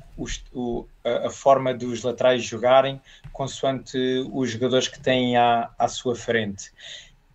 o, 0.52 0.86
a, 1.04 1.26
a, 1.28 1.30
forma 1.30 1.72
dos 1.72 2.02
laterais 2.02 2.44
jogarem 2.44 3.00
consoante 3.32 3.96
os 4.32 4.50
jogadores 4.50 4.86
que 4.86 5.00
têm 5.00 5.36
à, 5.36 5.70
à 5.78 5.88
sua 5.88 6.14
frente. 6.14 6.70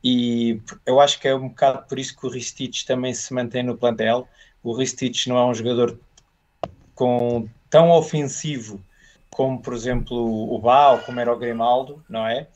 E 0.04 0.62
eu 0.86 1.00
acho 1.00 1.20
que 1.20 1.28
é 1.28 1.36
um 1.36 1.50
bocado 1.50 1.84
por 1.88 1.98
isso 1.98 2.16
que 2.16 2.26
o 2.26 2.30
Ristich 2.30 2.86
também 2.86 3.14
se 3.14 3.34
mantém 3.34 3.64
no 3.64 3.76
plantel. 3.76 4.28
O 4.64 4.74
Ristich 4.74 5.28
não 5.28 5.38
é 5.38 5.46
um 5.46 5.54
jogador 5.54 6.00
com 6.94 7.50
tão 7.70 7.90
ofensivo 7.92 8.80
como, 9.32 9.62
por 9.62 9.74
exemplo, 9.74 10.16
o 10.54 10.58
Bá 10.60 10.92
ou 10.92 11.00
como 11.00 11.20
era 11.20 11.34
o 11.34 11.38
Grimaldo, 11.38 12.04
não 12.08 12.26
é? 12.26 12.48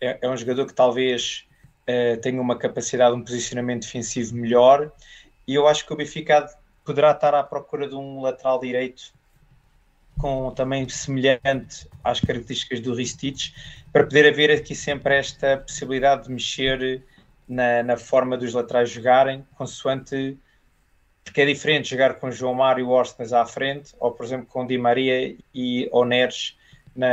É, 0.00 0.18
é 0.22 0.30
um 0.30 0.36
jogador 0.36 0.66
que 0.66 0.72
talvez 0.72 1.44
uh, 1.82 2.18
tenha 2.20 2.40
uma 2.40 2.56
capacidade, 2.56 3.14
um 3.14 3.22
posicionamento 3.22 3.82
defensivo 3.82 4.34
melhor 4.34 4.90
e 5.46 5.54
eu 5.54 5.66
acho 5.66 5.84
que 5.84 5.92
o 5.92 5.96
Benfica 5.96 6.48
poderá 6.84 7.12
estar 7.12 7.34
à 7.34 7.42
procura 7.42 7.88
de 7.88 7.94
um 7.94 8.20
lateral 8.20 8.60
direito 8.60 9.12
com 10.18 10.50
também 10.52 10.88
semelhante 10.88 11.88
às 12.04 12.20
características 12.20 12.80
do 12.80 12.94
Ristich, 12.94 13.54
para 13.92 14.04
poder 14.04 14.28
haver 14.28 14.50
aqui 14.50 14.74
sempre 14.74 15.16
esta 15.16 15.56
possibilidade 15.56 16.24
de 16.24 16.30
mexer 16.30 17.02
na, 17.48 17.82
na 17.82 17.96
forma 17.96 18.36
dos 18.36 18.54
laterais 18.54 18.90
jogarem, 18.90 19.44
consoante 19.56 20.38
porque 21.24 21.40
é 21.40 21.46
diferente 21.46 21.90
jogar 21.90 22.14
com 22.14 22.30
João 22.30 22.54
Mário 22.54 22.84
e 22.84 22.88
Orsnes 22.88 23.32
à 23.32 23.46
frente, 23.46 23.94
ou 23.98 24.10
por 24.12 24.24
exemplo 24.26 24.46
com 24.46 24.66
Di 24.66 24.76
Maria 24.76 25.36
e 25.54 25.88
Oneres 25.92 26.56
na, 26.94 27.06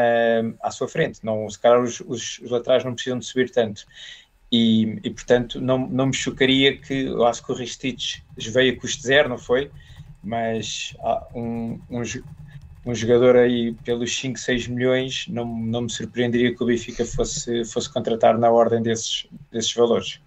à 0.62 0.72
sua 0.72 0.88
frente. 0.88 1.24
Não, 1.24 1.50
se 1.50 1.60
calhar 1.60 1.80
os, 1.80 2.00
os, 2.02 2.40
os 2.40 2.50
laterais 2.50 2.84
não 2.84 2.94
precisam 2.94 3.20
de 3.20 3.26
subir 3.26 3.50
tanto. 3.52 3.86
E, 4.52 5.00
e, 5.04 5.10
portanto 5.12 5.62
não, 5.62 5.88
não 5.88 6.08
me 6.08 6.14
chocaria 6.14 6.76
que 6.76 7.06
eu 7.06 7.26
acho 7.26 7.46
que 7.46 7.52
o 7.52 7.56
Ristich 7.56 8.24
veio 8.36 8.74
a 8.74 8.80
custo 8.80 9.04
zero, 9.04 9.30
não 9.30 9.38
foi? 9.38 9.70
Mas 10.24 10.96
um, 11.36 11.80
um, 11.90 12.02
um, 12.86 12.96
jogador 12.96 13.36
aí 13.36 13.74
pelos 13.86 14.18
5, 14.18 14.40
6 14.40 14.68
milhões 14.68 15.28
não, 15.30 15.46
não 15.46 15.82
me 15.82 15.90
surpreenderia 15.90 16.56
que 16.56 16.64
o 16.64 16.66
Benfica 16.66 17.06
fosse, 17.06 17.64
fosse 17.66 17.94
contratar 17.94 18.38
na 18.38 18.50
ordem 18.50 18.82
desses, 18.82 19.28
desses 19.52 19.74
valores. 19.74 20.20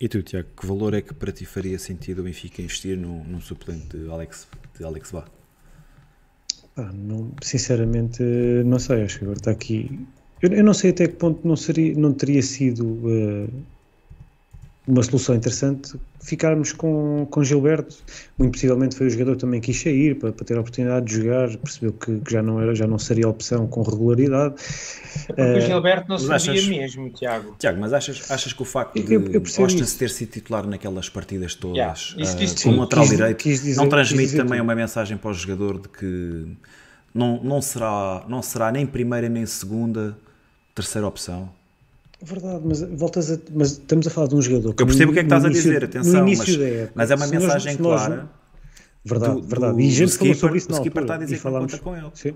E 0.00 0.08
tu, 0.08 0.22
Tiago, 0.22 0.48
que 0.58 0.66
valor 0.66 0.94
é 0.94 1.00
que 1.00 1.14
para 1.14 1.32
ti 1.32 1.44
faria 1.44 1.78
sentido 1.78 2.20
o 2.20 2.24
Benfica 2.24 2.62
investir 2.62 2.96
num, 2.96 3.24
num 3.24 3.40
suplente 3.40 3.96
de 3.96 4.08
Alex, 4.08 4.46
de 4.78 4.84
Alex 4.84 5.10
Bá? 5.10 5.24
Ah, 6.76 6.92
não, 6.92 7.32
sinceramente, 7.42 8.22
não 8.22 8.78
sei. 8.78 9.02
Acho 9.04 9.18
que 9.18 9.24
agora 9.24 9.38
está 9.38 9.50
aqui. 9.50 10.06
Eu, 10.42 10.50
eu, 10.50 10.64
não 10.64 10.74
sei 10.74 10.90
até 10.90 11.08
que 11.08 11.14
ponto 11.14 11.46
não, 11.46 11.56
seria, 11.56 11.94
não 11.94 12.12
teria 12.12 12.42
sido 12.42 12.84
uh, 12.84 13.48
uma 14.86 15.02
solução 15.02 15.34
interessante 15.34 15.98
ficarmos 16.26 16.72
com, 16.72 17.26
com 17.30 17.44
Gilberto. 17.44 17.96
Muito 18.36 18.52
possivelmente 18.52 18.96
foi 18.96 19.06
o 19.06 19.10
jogador 19.10 19.32
que 19.32 19.40
também 19.40 19.60
quis 19.60 19.80
sair 19.80 20.18
para, 20.18 20.32
para 20.32 20.44
ter 20.44 20.56
a 20.56 20.60
oportunidade 20.60 21.06
de 21.06 21.14
jogar, 21.14 21.56
percebeu 21.56 21.92
que, 21.92 22.18
que, 22.18 22.32
já, 22.32 22.42
não 22.42 22.60
era, 22.60 22.74
já 22.74 22.86
não 22.86 22.98
seria 22.98 23.28
opção 23.28 23.66
com 23.66 23.82
regularidade. 23.82 24.54
É 25.28 25.32
porque 25.32 25.42
uh, 25.42 25.56
o 25.56 25.60
Gilberto 25.60 26.08
não 26.08 26.18
sabia 26.18 26.36
achas, 26.36 26.66
mesmo, 26.66 27.10
Tiago. 27.10 27.54
Tiago, 27.58 27.80
mas 27.80 27.92
achas, 27.92 28.30
achas 28.30 28.52
que 28.52 28.62
o 28.62 28.64
facto 28.64 29.00
de 29.00 29.14
eu, 29.14 29.22
eu 29.32 29.40
ter 29.40 30.10
sido 30.10 30.30
titular 30.30 30.66
naquelas 30.66 31.08
partidas 31.08 31.54
todas, 31.54 32.14
yeah, 32.16 32.34
uh, 32.34 32.62
como 32.62 32.80
lateral 32.80 33.08
direito, 33.08 33.42
dizer, 33.44 33.76
não 33.76 33.88
transmite 33.88 34.36
também 34.36 34.60
uma 34.60 34.74
mensagem 34.74 35.16
para 35.16 35.30
o 35.30 35.34
jogador 35.34 35.80
de 35.80 35.88
que 35.88 36.46
não, 37.14 37.42
não, 37.42 37.62
será, 37.62 38.24
não 38.28 38.42
será 38.42 38.72
nem 38.72 38.84
primeira 38.84 39.28
nem 39.28 39.46
segunda 39.46 40.16
terceira 40.76 41.08
opção. 41.08 41.48
Verdade, 42.22 42.62
mas 42.64 42.80
voltas 42.82 43.30
a, 43.30 43.38
mas 43.52 43.72
estamos 43.72 44.06
a 44.06 44.10
falar 44.10 44.28
de 44.28 44.36
um 44.36 44.42
jogador. 44.42 44.74
Eu 44.78 44.86
percebo 44.86 45.10
o 45.10 45.14
que 45.14 45.20
é 45.20 45.22
que 45.22 45.26
estás 45.26 45.44
início, 45.44 45.70
a 45.70 45.74
dizer, 45.74 45.84
atenção, 45.84 46.24
mas, 46.24 46.48
época, 46.48 46.92
mas, 46.94 47.10
é 47.10 47.14
uma 47.14 47.26
mensagem 47.26 47.76
nós, 47.78 48.02
clara. 48.06 48.30
Verdade, 49.04 49.34
do, 49.34 49.42
verdade. 49.42 49.82
E 49.82 49.88
a 49.88 49.90
gente 49.90 50.12
falou 50.16 50.34
sobre 50.34 50.58
isso 50.58 50.70
na 50.70 50.78
altura. 50.78 51.00
Está 51.02 51.14
a 51.14 51.18
dizer 51.18 51.34
e 51.34 51.38
falámos, 51.38 51.74
com 51.80 51.96
ele. 51.96 52.10
Sim 52.14 52.34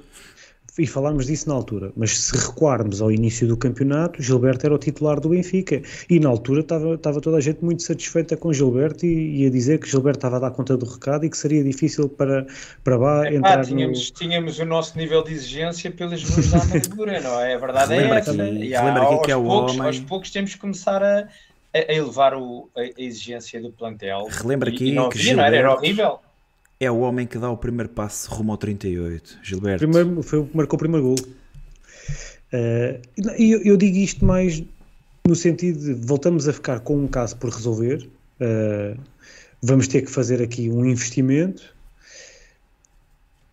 e 0.78 0.86
falámos 0.86 1.26
disso 1.26 1.48
na 1.48 1.54
altura, 1.54 1.92
mas 1.96 2.18
se 2.18 2.36
recuarmos 2.36 3.02
ao 3.02 3.10
início 3.10 3.46
do 3.46 3.56
campeonato, 3.56 4.22
Gilberto 4.22 4.66
era 4.66 4.74
o 4.74 4.78
titular 4.78 5.20
do 5.20 5.30
Benfica 5.30 5.82
e 6.08 6.20
na 6.20 6.28
altura 6.28 6.60
estava, 6.60 6.94
estava 6.94 7.20
toda 7.20 7.38
a 7.38 7.40
gente 7.40 7.64
muito 7.64 7.82
satisfeita 7.82 8.36
com 8.36 8.52
Gilberto 8.52 9.04
e, 9.04 9.42
e 9.42 9.46
a 9.46 9.50
dizer 9.50 9.78
que 9.78 9.88
Gilberto 9.88 10.18
estava 10.18 10.36
a 10.36 10.38
dar 10.40 10.50
conta 10.50 10.76
do 10.76 10.86
recado 10.86 11.24
e 11.24 11.30
que 11.30 11.36
seria 11.36 11.62
difícil 11.64 12.08
para, 12.08 12.46
para 12.84 12.98
Bá 12.98 13.26
Epá, 13.26 13.36
entrar 13.36 13.64
tínhamos, 13.64 14.10
no... 14.10 14.16
tínhamos 14.16 14.58
o 14.58 14.64
nosso 14.64 14.96
nível 14.96 15.22
de 15.22 15.32
exigência 15.32 15.90
pelas 15.90 16.22
ruas 16.22 16.50
da 16.50 16.62
amargura, 16.62 17.20
não 17.20 17.40
é? 17.40 17.54
A 17.54 17.58
verdade 17.58 17.94
é 17.94 18.08
essa. 18.08 18.34
E 18.34 18.74
há, 18.74 19.02
aqui 19.02 19.24
que 19.24 19.32
é 19.32 19.36
o 19.36 19.44
poucos, 19.44 19.72
homem... 19.72 19.86
Aos 19.86 20.00
poucos 20.00 20.30
temos 20.30 20.54
que 20.54 20.60
começar 20.60 21.02
a, 21.02 21.28
a 21.74 21.92
elevar 21.92 22.34
o, 22.34 22.68
a 22.76 22.82
exigência 23.00 23.60
do 23.60 23.72
plantel. 23.72 24.28
Relembra 24.30 24.70
aqui 24.70 24.84
e, 24.84 24.88
e 24.90 24.92
não 24.92 25.08
que 25.08 25.18
havia, 25.18 25.30
Gilberto... 25.30 25.50
não 25.50 25.56
era? 25.56 25.56
Era 25.56 25.74
horrível 25.74 26.20
é 26.80 26.90
o 26.90 27.00
homem 27.00 27.26
que 27.26 27.38
dá 27.38 27.50
o 27.50 27.58
primeiro 27.58 27.90
passo 27.90 28.30
rumo 28.30 28.52
ao 28.52 28.58
38, 28.58 29.38
Gilberto. 29.42 29.86
Primeiro, 29.86 30.22
foi 30.22 30.38
o 30.38 30.46
que 30.46 30.56
marcou 30.56 30.76
o 30.76 30.78
primeiro 30.78 31.06
gol. 31.08 31.16
Uh, 32.52 33.00
eu, 33.38 33.62
eu, 33.62 33.76
digo 33.76 33.98
isto 33.98 34.24
mais 34.24 34.64
no 35.28 35.36
sentido 35.36 35.78
de 35.78 35.92
voltamos 35.92 36.48
a 36.48 36.52
ficar 36.52 36.80
com 36.80 36.96
um 36.96 37.06
caso 37.06 37.36
por 37.36 37.50
resolver, 37.50 38.08
uh, 38.40 38.98
vamos 39.62 39.86
ter 39.86 40.02
que 40.02 40.10
fazer 40.10 40.42
aqui 40.42 40.70
um 40.70 40.84
investimento. 40.86 41.62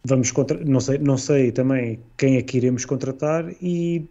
Vamos 0.06 0.32
contra, 0.32 0.58
não 0.64 0.80
sei, 0.80 0.98
não 0.98 1.18
sei 1.18 1.52
também 1.52 2.00
quem 2.18 2.38
é 2.38 2.42
que 2.42 2.56
iremos 2.56 2.86
contratar 2.86 3.54
e 3.62 4.06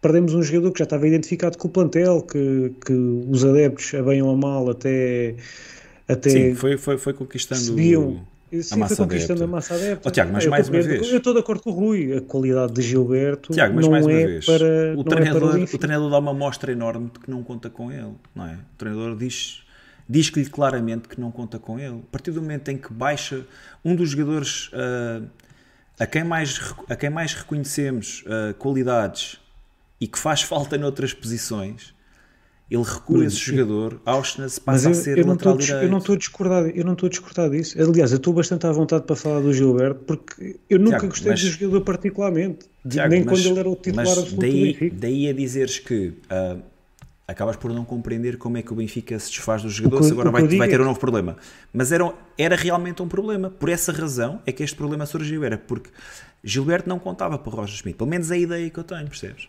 perdemos 0.00 0.32
um 0.32 0.42
jogador 0.42 0.72
que 0.72 0.78
já 0.78 0.84
estava 0.84 1.06
identificado 1.06 1.58
com 1.58 1.68
o 1.68 1.70
plantel, 1.70 2.22
que, 2.22 2.72
que 2.84 2.92
os 2.92 3.44
adeptos, 3.44 3.92
a 3.92 4.02
bem 4.02 4.22
ou 4.22 4.30
a 4.30 4.36
mal, 4.36 4.70
até, 4.70 5.34
até 6.08 6.30
Sim, 6.30 6.54
foi, 6.54 6.78
foi, 6.78 6.96
foi 6.96 7.12
conquistando 7.12 7.60
subiam, 7.60 8.26
Sim, 8.62 8.86
foi 8.86 8.96
conquistando 8.96 9.44
a 9.44 9.46
massa 9.46 9.74
adepta. 9.74 10.08
Oh, 10.08 10.12
Tiago, 10.12 10.32
mas 10.32 10.44
eu 10.44 10.50
mais 10.50 10.68
uma 10.68 10.82
vez. 10.82 11.08
Eu 11.10 11.18
estou 11.18 11.32
de 11.32 11.40
acordo 11.40 11.62
com 11.62 11.70
o 11.70 11.72
Rui. 11.72 12.16
A 12.16 12.20
qualidade 12.20 12.72
de 12.72 12.82
Gilberto 12.82 13.52
Tiago, 13.52 13.74
mas 13.74 13.84
não 13.84 13.92
mais 13.92 14.06
uma 14.06 14.12
é 14.12 14.26
vez, 14.26 14.46
para. 14.46 14.94
O 14.96 15.04
treinador, 15.04 15.50
é 15.50 15.52
para 15.52 15.60
o, 15.60 15.64
o 15.64 15.78
treinador 15.78 16.10
dá 16.10 16.18
uma 16.18 16.30
amostra 16.30 16.72
enorme 16.72 17.10
de 17.12 17.18
que 17.18 17.30
não 17.30 17.42
conta 17.42 17.70
com 17.70 17.90
ele. 17.90 18.14
Não 18.34 18.46
é? 18.46 18.54
O 18.54 18.76
treinador 18.78 19.16
diz, 19.16 19.62
diz 20.08 20.28
lhe 20.28 20.44
claramente 20.46 21.08
que 21.08 21.20
não 21.20 21.30
conta 21.30 21.58
com 21.58 21.78
ele. 21.78 21.96
A 21.96 22.12
partir 22.12 22.30
do 22.30 22.42
momento 22.42 22.68
em 22.68 22.76
que 22.76 22.92
baixa 22.92 23.46
um 23.84 23.94
dos 23.94 24.10
jogadores 24.10 24.70
uh, 24.72 25.26
a, 25.98 26.06
quem 26.06 26.24
mais, 26.24 26.74
a 26.88 26.96
quem 26.96 27.10
mais 27.10 27.34
reconhecemos 27.34 28.24
uh, 28.26 28.54
qualidades 28.54 29.38
e 30.00 30.06
que 30.06 30.18
faz 30.18 30.42
falta 30.42 30.76
noutras 30.76 31.14
posições 31.14 31.93
ele 32.70 32.82
recua 32.82 33.24
esse 33.26 33.36
jogador, 33.36 34.00
Auschwitz 34.06 34.58
passa 34.58 34.88
eu, 34.88 34.92
a 34.92 34.94
ser 34.94 35.18
eu 35.18 35.26
lateral 35.26 35.56
direito. 35.56 35.84
Eu 35.84 35.90
não 35.90 35.98
estou 35.98 36.14
a 36.14 36.18
discordar, 36.18 36.66
eu 36.66 36.84
não 36.84 36.94
estou 36.94 37.06
a 37.06 37.10
discordar 37.10 37.50
disso. 37.50 37.80
Aliás, 37.80 38.10
eu 38.10 38.16
estou 38.16 38.32
bastante 38.32 38.66
à 38.66 38.72
vontade 38.72 39.04
para 39.04 39.14
falar 39.14 39.40
do 39.40 39.52
Gilberto, 39.52 40.00
porque 40.06 40.56
eu 40.68 40.78
nunca 40.78 40.98
Tiago, 40.98 41.08
gostei 41.08 41.32
mas, 41.32 41.42
do 41.42 41.48
jogador 41.48 41.80
particularmente, 41.82 42.66
Tiago, 42.88 43.10
nem 43.10 43.24
mas, 43.24 43.38
quando 43.38 43.50
ele 43.50 43.58
era 43.60 43.68
o 43.68 43.76
titular 43.76 44.06
absoluto 44.06 44.36
daí, 44.36 44.50
do 44.50 44.62
Benfica. 44.62 44.96
Daí 44.98 45.28
a 45.28 45.32
dizeres 45.34 45.78
que 45.78 46.08
uh, 46.08 46.62
acabas 47.28 47.56
por 47.56 47.70
não 47.70 47.84
compreender 47.84 48.38
como 48.38 48.56
é 48.56 48.62
que 48.62 48.72
o 48.72 48.76
Benfica 48.76 49.18
se 49.18 49.30
desfaz 49.30 49.62
dos 49.62 49.74
jogadores, 49.74 50.10
agora 50.10 50.30
vai, 50.30 50.46
vai 50.46 50.68
ter 50.68 50.80
é 50.80 50.82
um 50.82 50.86
novo 50.86 50.98
problema. 50.98 51.36
Mas 51.70 51.92
era, 51.92 52.12
era 52.38 52.56
realmente 52.56 53.02
um 53.02 53.08
problema. 53.08 53.50
Por 53.50 53.68
essa 53.68 53.92
razão 53.92 54.40
é 54.46 54.52
que 54.52 54.62
este 54.62 54.74
problema 54.76 55.04
surgiu, 55.04 55.44
era 55.44 55.58
porque 55.58 55.90
Gilberto 56.42 56.88
não 56.88 56.98
contava 56.98 57.38
para 57.38 57.52
Roger 57.52 57.76
Schmidt, 57.76 57.98
pelo 57.98 58.08
menos 58.08 58.30
a 58.30 58.38
ideia 58.38 58.70
que 58.70 58.78
eu 58.78 58.84
tenho, 58.84 59.06
percebes? 59.06 59.48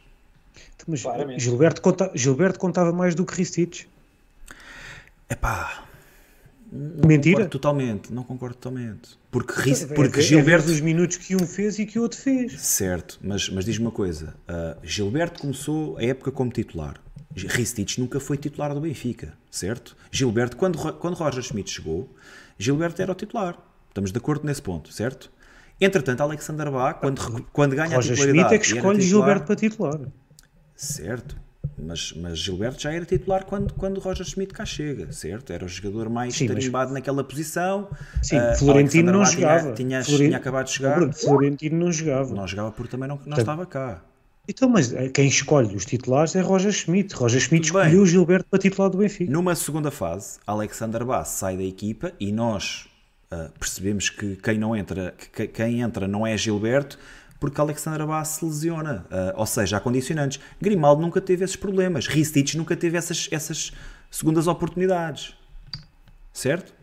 Mas 0.87 1.03
Gilberto, 1.37 1.81
conta, 1.81 2.11
Gilberto 2.13 2.59
contava 2.59 2.91
mais 2.91 3.15
do 3.15 3.25
que 3.25 3.35
Ristich. 3.35 3.87
Epá. 5.29 5.85
Não 6.71 7.07
Mentira? 7.07 7.35
Concordo 7.35 7.51
totalmente, 7.51 8.13
não 8.13 8.23
concordo 8.23 8.55
totalmente. 8.55 9.17
Porque, 9.31 9.53
Rist, 9.61 9.83
é, 9.83 9.93
porque 9.93 10.19
é, 10.19 10.23
Gilberto. 10.23 10.69
É 10.69 10.73
os 10.73 10.81
minutos 10.81 11.17
que 11.17 11.35
um 11.35 11.47
fez 11.47 11.79
e 11.79 11.85
que 11.85 11.97
o 11.97 12.01
outro 12.01 12.19
fez. 12.19 12.59
Certo, 12.59 13.19
mas, 13.21 13.49
mas 13.49 13.65
diz-me 13.65 13.85
uma 13.85 13.91
coisa: 13.91 14.35
uh, 14.49 14.77
Gilberto 14.83 15.39
começou 15.39 15.97
a 15.97 16.03
época 16.03 16.31
como 16.31 16.51
titular. 16.51 16.99
Ristich 17.35 17.99
nunca 17.99 18.19
foi 18.19 18.37
titular 18.37 18.73
do 18.73 18.79
Benfica, 18.79 19.33
certo? 19.51 19.95
Gilberto, 20.09 20.55
quando, 20.55 20.77
quando 20.93 21.15
Roger 21.15 21.43
Schmidt 21.43 21.69
chegou, 21.69 22.09
Gilberto 22.57 23.01
era 23.01 23.11
o 23.11 23.15
titular. 23.15 23.57
Estamos 23.89 24.11
de 24.11 24.17
acordo 24.17 24.45
nesse 24.45 24.61
ponto, 24.61 24.91
certo? 24.91 25.29
Entretanto, 25.79 26.21
Alexander 26.21 26.71
Bach, 26.71 26.99
quando, 27.01 27.45
quando 27.51 27.75
ganha 27.75 27.95
Roger 27.95 28.13
a 28.13 28.15
titularidade... 28.15 28.47
Schmidt 28.47 28.55
é 28.55 28.59
que 28.59 28.77
escolhe 28.77 29.01
Gilberto 29.01 29.45
para 29.45 29.55
titular. 29.55 29.99
Certo. 30.75 31.35
Mas, 31.77 32.13
mas 32.13 32.39
Gilberto 32.39 32.81
já 32.81 32.93
era 32.93 33.05
titular 33.05 33.43
quando, 33.43 33.73
quando 33.73 33.99
Roger 33.99 34.25
Schmidt 34.25 34.53
cá 34.53 34.65
chega, 34.65 35.11
certo? 35.11 35.51
Era 35.51 35.65
o 35.65 35.67
jogador 35.67 36.09
mais 36.09 36.35
Sim, 36.35 36.47
tarimbado 36.47 36.91
mas... 36.91 36.93
naquela 36.93 37.23
posição. 37.23 37.89
Sim, 38.21 38.37
uh, 38.37 38.57
Florentino 38.57 39.11
não 39.11 39.25
jogava. 39.25 39.73
Tinha, 39.73 40.01
tinha, 40.01 40.17
tinha, 40.17 40.37
acabado 40.37 40.65
de 40.65 40.71
chegar. 40.71 41.13
Florentino 41.13 41.77
não 41.77 41.91
jogava. 41.91 42.33
Não 42.33 42.47
jogava 42.47 42.71
porque 42.71 42.91
também 42.91 43.09
não, 43.09 43.19
não 43.25 43.37
estava 43.37 43.65
cá. 43.65 44.01
Então, 44.47 44.69
mas 44.69 44.93
eh, 44.93 45.09
quem 45.09 45.27
escolhe 45.27 45.75
os 45.75 45.85
titulares 45.85 46.35
é 46.35 46.41
Roger 46.41 46.71
Schmidt. 46.71 47.15
Roger 47.15 47.41
Schmidt 47.41 47.65
escolheu 47.65 48.01
bem. 48.01 48.05
Gilberto 48.05 48.45
para 48.49 48.59
titular 48.59 48.89
do 48.89 48.99
Benfica. 48.99 49.31
Numa 49.31 49.55
segunda 49.55 49.89
fase, 49.89 50.37
Alexander 50.45 51.03
Bass 51.03 51.29
sai 51.29 51.57
da 51.57 51.63
equipa 51.63 52.13
e 52.19 52.31
nós 52.31 52.87
uh, 53.33 53.51
percebemos 53.59 54.09
que 54.09 54.35
quem 54.35 54.59
não 54.59 54.75
entra, 54.75 55.15
que 55.33 55.47
quem 55.47 55.81
entra 55.81 56.07
não 56.07 56.27
é 56.27 56.37
Gilberto, 56.37 56.99
porque 57.39 57.59
Alexandre 57.59 58.05
Bass 58.05 58.29
se 58.29 58.45
lesiona. 58.45 59.05
Uh, 59.11 59.39
ou 59.39 59.45
seja, 59.45 59.77
há 59.77 59.79
condicionantes. 59.79 60.39
Grimaldo 60.61 61.01
nunca 61.01 61.21
teve 61.21 61.43
esses 61.43 61.55
problemas. 61.55 62.07
Ristich 62.07 62.57
nunca 62.57 62.75
teve 62.75 62.97
essas, 62.97 63.27
essas 63.31 63.71
segundas 64.09 64.47
oportunidades. 64.47 65.35
Certo? 66.33 66.73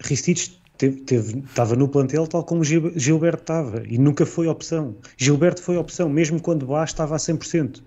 Ristich 0.00 0.58
estava 0.80 1.74
no 1.74 1.88
plantel 1.88 2.26
tal 2.26 2.44
como 2.44 2.62
Gilberto 2.62 3.42
estava 3.42 3.82
e 3.86 3.98
nunca 3.98 4.24
foi 4.24 4.46
opção. 4.46 4.96
Gilberto 5.16 5.62
foi 5.62 5.76
opção, 5.76 6.08
mesmo 6.08 6.40
quando 6.40 6.66
Bass 6.66 6.90
estava 6.90 7.16
a 7.16 7.18
100%. 7.18 7.82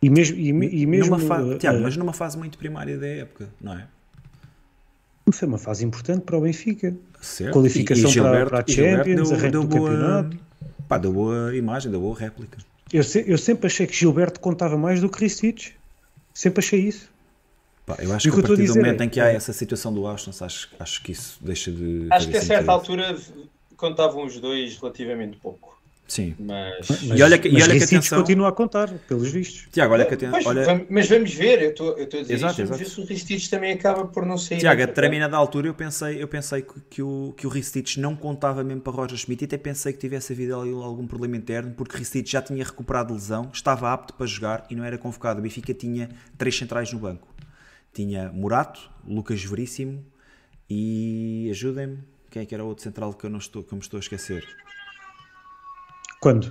E 0.00 0.10
mesmo, 0.10 0.36
e, 0.36 0.48
e 0.82 0.86
mesmo 0.86 1.16
numa 1.16 1.26
fase, 1.26 1.54
uh, 1.54 1.58
Tiago, 1.58 1.80
mas 1.80 1.96
numa 1.96 2.12
fase 2.12 2.38
muito 2.38 2.56
primária 2.56 2.96
da 2.96 3.06
época, 3.06 3.48
não 3.60 3.72
é? 3.72 3.88
Foi 5.32 5.48
uma 5.48 5.58
fase 5.58 5.84
importante 5.84 6.22
para 6.22 6.38
o 6.38 6.40
Benfica. 6.40 6.94
Certo. 7.20 7.52
Qualificação 7.52 8.04
e, 8.04 8.10
e 8.10 8.12
Gilberto, 8.12 8.50
para, 8.50 8.62
para 8.62 8.72
a 8.72 8.74
Champions, 8.74 9.30
deu, 9.30 9.50
deu 9.50 9.64
boa, 9.64 9.90
campeonato. 9.90 10.38
Pá, 10.88 10.98
deu 10.98 11.12
boa 11.12 11.56
imagem, 11.56 11.90
deu 11.90 12.00
boa 12.00 12.16
réplica. 12.16 12.58
Eu, 12.92 13.02
se, 13.02 13.24
eu 13.26 13.36
sempre 13.36 13.66
achei 13.66 13.86
que 13.86 13.94
Gilberto 13.94 14.40
contava 14.40 14.76
mais 14.76 15.00
do 15.00 15.08
que 15.08 15.20
Ristich. 15.20 15.74
Sempre 16.32 16.60
achei 16.60 16.80
isso. 16.80 17.10
Pá, 17.84 17.96
eu 18.00 18.12
acho 18.12 18.28
e 18.28 18.30
que 18.30 18.38
a 18.38 18.42
partir 18.42 18.66
do 18.66 18.74
momento 18.74 19.00
é, 19.00 19.04
em 19.04 19.08
que 19.08 19.20
há 19.20 19.28
é, 19.28 19.34
essa 19.34 19.52
situação 19.52 19.92
do 19.92 20.06
Austin, 20.06 20.30
acho, 20.40 20.68
acho 20.78 21.02
que 21.02 21.12
isso 21.12 21.38
deixa 21.40 21.70
de. 21.70 22.06
Acho 22.10 22.28
que 22.28 22.36
a 22.36 22.42
certa 22.42 22.70
altura 22.72 23.16
contavam 23.76 24.24
os 24.24 24.38
dois 24.38 24.76
relativamente 24.76 25.36
pouco. 25.38 25.77
Sim. 26.08 26.34
Mas, 26.38 26.88
mas, 26.88 27.20
e 27.20 27.22
olha 27.22 27.38
que, 27.38 27.50
mas 27.50 27.60
e 27.60 27.62
olha 27.64 27.78
que 27.78 27.84
atenção... 27.84 28.18
continua 28.18 28.48
a 28.48 28.52
contar, 28.52 28.88
pelos 29.06 29.30
vistos. 29.30 29.68
Tiago, 29.70 29.92
olha 29.92 30.06
que 30.06 30.14
atenção. 30.14 30.40
Olha... 30.46 30.86
Mas 30.88 31.06
vamos 31.06 31.34
ver, 31.34 31.62
eu 31.62 31.70
estou 31.70 31.92
a 31.92 32.04
dizer 32.04 32.32
exato, 32.32 32.52
isto, 32.52 32.62
exato. 32.62 32.78
ver 32.78 32.84
se 32.86 33.00
o 33.00 33.04
Ristich 33.04 33.50
também 33.50 33.72
acaba 33.74 34.06
por 34.06 34.24
não 34.24 34.38
sair. 34.38 34.58
Tiago, 34.58 34.82
a 34.82 34.86
determinada 34.86 35.36
altura 35.36 35.68
eu 35.68 35.74
pensei, 35.74 36.20
eu 36.20 36.26
pensei 36.26 36.62
que, 36.62 36.80
que 36.88 37.02
o, 37.02 37.34
que 37.36 37.46
o 37.46 37.50
Ristich 37.50 38.00
não 38.00 38.16
contava 38.16 38.64
mesmo 38.64 38.80
para 38.80 38.90
Roger 38.94 39.18
Schmidt 39.18 39.44
e 39.44 39.46
até 39.46 39.58
pensei 39.58 39.92
que 39.92 39.98
tivesse 39.98 40.32
havido 40.32 40.58
ali 40.58 40.72
algum 40.72 41.06
problema 41.06 41.36
interno, 41.36 41.74
porque 41.74 41.98
Ristich 41.98 42.32
já 42.32 42.40
tinha 42.40 42.64
recuperado 42.64 43.12
lesão, 43.12 43.50
estava 43.52 43.92
apto 43.92 44.14
para 44.14 44.26
jogar 44.26 44.66
e 44.70 44.74
não 44.74 44.84
era 44.84 44.96
convocado. 44.96 45.40
O 45.40 45.42
Benfica 45.42 45.74
tinha 45.74 46.08
três 46.38 46.56
centrais 46.56 46.90
no 46.90 46.98
banco. 46.98 47.28
Tinha 47.92 48.32
Murato, 48.32 48.90
Lucas 49.06 49.44
Veríssimo 49.44 50.02
e 50.70 51.48
ajudem-me, 51.50 51.98
quem 52.30 52.42
é 52.42 52.46
que 52.46 52.54
era 52.54 52.64
o 52.64 52.68
outro 52.68 52.82
central 52.82 53.12
que 53.12 53.26
eu, 53.26 53.30
não 53.30 53.38
estou, 53.38 53.62
que 53.62 53.74
eu 53.74 53.76
me 53.76 53.82
estou 53.82 53.98
a 53.98 54.00
esquecer? 54.00 54.42
Quando? 56.20 56.44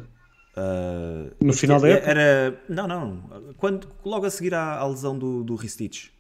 Uh, 0.58 1.36
no 1.40 1.54
final 1.54 1.80
da 1.80 1.90
época? 1.90 2.10
Era, 2.10 2.62
não, 2.68 2.88
não. 2.88 3.54
Quando, 3.58 3.88
logo 4.04 4.26
a 4.26 4.30
seguir 4.30 4.54
à, 4.56 4.78
à 4.78 4.88
lesão 4.88 5.18
do, 5.18 5.44
do 5.44 5.56
Ristich. 5.56 6.12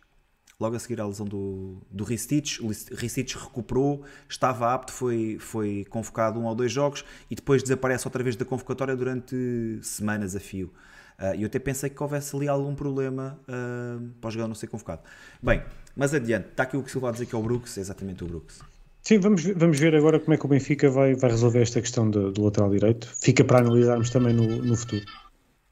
Logo 0.59 0.75
a 0.75 0.79
seguir 0.79 0.99
à 0.99 1.05
lesão 1.05 1.25
do, 1.25 1.83
do 1.89 2.03
Ristich, 2.03 2.59
o 2.63 2.67
Ristich 2.67 3.37
recuperou, 3.37 4.03
estava 4.27 4.73
apto, 4.73 4.91
foi, 4.91 5.37
foi 5.39 5.85
convocado 5.87 6.39
um 6.39 6.45
ou 6.45 6.55
dois 6.55 6.71
jogos 6.71 7.05
e 7.29 7.35
depois 7.35 7.61
desaparece 7.61 8.07
outra 8.07 8.23
vez 8.23 8.35
da 8.35 8.43
convocatória 8.43 8.95
durante 8.95 9.35
semanas 9.83 10.35
a 10.35 10.39
fio. 10.39 10.73
Uh, 11.19 11.35
eu 11.39 11.45
até 11.45 11.59
pensei 11.59 11.91
que 11.91 12.01
houvesse 12.01 12.35
ali 12.35 12.47
algum 12.47 12.73
problema 12.73 13.39
uh, 13.43 14.09
para 14.19 14.27
o 14.27 14.31
jogador 14.31 14.47
não 14.47 14.55
ser 14.55 14.67
convocado. 14.67 15.01
Bem, 15.41 15.63
mas 15.95 16.13
adiante, 16.13 16.49
está 16.49 16.63
aqui 16.63 16.75
o 16.75 16.81
que 16.81 16.89
Silva 16.89 17.09
a 17.09 17.11
dizer 17.11 17.27
que 17.27 17.35
é 17.35 17.37
o 17.37 17.41
Brooks, 17.41 17.77
é 17.77 17.81
exatamente 17.81 18.23
o 18.23 18.27
Brooks. 18.27 18.59
Sim, 19.07 19.19
vamos, 19.19 19.41
vamos 19.55 19.79
ver 19.79 19.95
agora 19.95 20.19
como 20.19 20.33
é 20.33 20.37
que 20.37 20.45
o 20.45 20.49
Benfica 20.49 20.89
vai, 20.89 21.15
vai 21.15 21.31
resolver 21.31 21.61
esta 21.61 21.79
questão 21.79 22.11
do, 22.11 22.29
do 22.29 22.43
lateral 22.43 22.69
direito. 22.69 23.07
Fica 23.21 23.41
para 23.41 23.59
analisarmos 23.59 24.09
também 24.09 24.33
no, 24.33 24.57
no 24.57 24.75
futuro. 24.75 25.05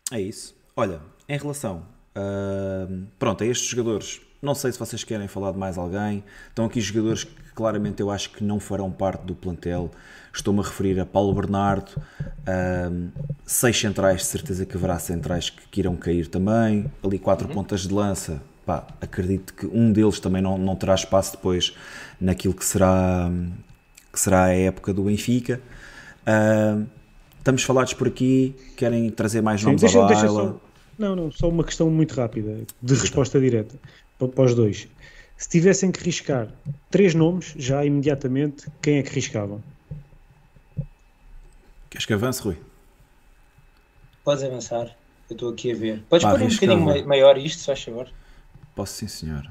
É 0.09 0.21
isso. 0.21 0.55
Olha, 0.73 1.01
em 1.27 1.37
relação 1.37 1.85
uh, 2.15 3.05
pronto, 3.19 3.43
a 3.43 3.47
estes 3.47 3.67
jogadores, 3.67 4.21
Não 4.45 4.53
sei 4.53 4.71
se 4.71 4.77
vocês 4.77 5.03
querem 5.03 5.27
falar 5.27 5.51
de 5.51 5.57
mais 5.57 5.77
alguém. 5.77 6.23
Estão 6.47 6.65
aqui 6.65 6.79
jogadores 6.79 7.23
que 7.23 7.51
claramente 7.55 7.99
eu 7.99 8.11
acho 8.11 8.29
que 8.29 8.43
não 8.43 8.59
farão 8.59 8.91
parte 8.91 9.25
do 9.25 9.33
plantel. 9.33 9.89
Estou-me 10.31 10.59
a 10.59 10.63
referir 10.63 10.99
a 10.99 11.05
Paulo 11.05 11.33
Bernardo, 11.33 11.91
um, 12.89 13.09
seis 13.43 13.77
centrais, 13.79 14.21
de 14.21 14.27
certeza 14.27 14.65
que 14.65 14.77
haverá 14.77 14.99
centrais 14.99 15.49
que, 15.49 15.67
que 15.67 15.81
irão 15.81 15.95
cair 15.95 16.27
também. 16.27 16.89
Ali 17.03 17.17
quatro 17.17 17.47
uhum. 17.47 17.53
pontas 17.55 17.81
de 17.81 17.93
lança, 17.93 18.41
pá, 18.65 18.87
acredito 18.99 19.53
que 19.53 19.65
um 19.67 19.91
deles 19.91 20.19
também 20.19 20.41
não, 20.41 20.57
não 20.57 20.75
terá 20.75 20.95
espaço 20.95 21.33
depois 21.33 21.75
naquilo 22.19 22.53
que 22.53 22.65
será, 22.65 23.29
que 24.11 24.19
será 24.19 24.45
a 24.45 24.53
época 24.53 24.93
do 24.93 25.03
Benfica. 25.03 25.61
Uh, 26.25 26.85
estamos 27.37 27.63
falados 27.63 27.93
por 27.93 28.07
aqui, 28.07 28.55
querem 28.75 29.09
trazer 29.11 29.41
mais 29.41 29.61
Sim, 29.61 29.67
nomes 29.67 29.81
deixa, 29.81 30.03
à 30.03 30.07
baila? 30.07 30.27
Só, 30.27 30.59
não, 30.97 31.15
não, 31.15 31.31
só 31.31 31.47
uma 31.47 31.63
questão 31.63 31.89
muito 31.89 32.15
rápida, 32.15 32.61
de 32.81 32.93
resposta 32.95 33.39
direta 33.39 33.75
para, 34.17 34.27
para 34.27 34.43
os 34.45 34.55
dois. 34.55 34.87
Se 35.37 35.49
tivessem 35.49 35.91
que 35.91 36.01
riscar 36.01 36.47
três 36.89 37.13
nomes, 37.13 37.53
já 37.57 37.85
imediatamente, 37.85 38.67
quem 38.81 38.97
é 38.97 39.03
que 39.03 39.13
riscavam? 39.13 39.61
Queres 41.89 42.05
que 42.05 42.13
avance, 42.13 42.41
Rui? 42.41 42.57
Podes 44.23 44.43
avançar, 44.43 44.95
eu 45.29 45.33
estou 45.33 45.49
aqui 45.51 45.71
a 45.71 45.75
ver. 45.75 46.03
Podes 46.09 46.25
pôr 46.25 46.41
um 46.41 46.47
bocadinho 46.47 47.07
maior 47.07 47.37
isto, 47.37 47.59
se 47.59 47.65
faz 47.65 47.83
favor? 47.83 48.09
Posso 48.75 48.93
sim, 48.93 49.07
senhor. 49.07 49.49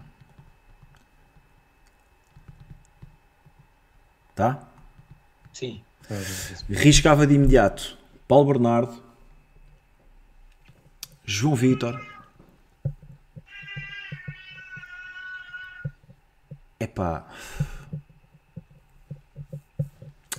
Tá? 4.34 4.62
Sim. 5.52 5.82
Riscava 6.68 7.26
de 7.26 7.34
imediato 7.34 7.96
Paulo 8.28 8.52
Bernardo, 8.52 9.02
João 11.24 11.54
Vitor. 11.54 12.04
Epá. 16.78 17.26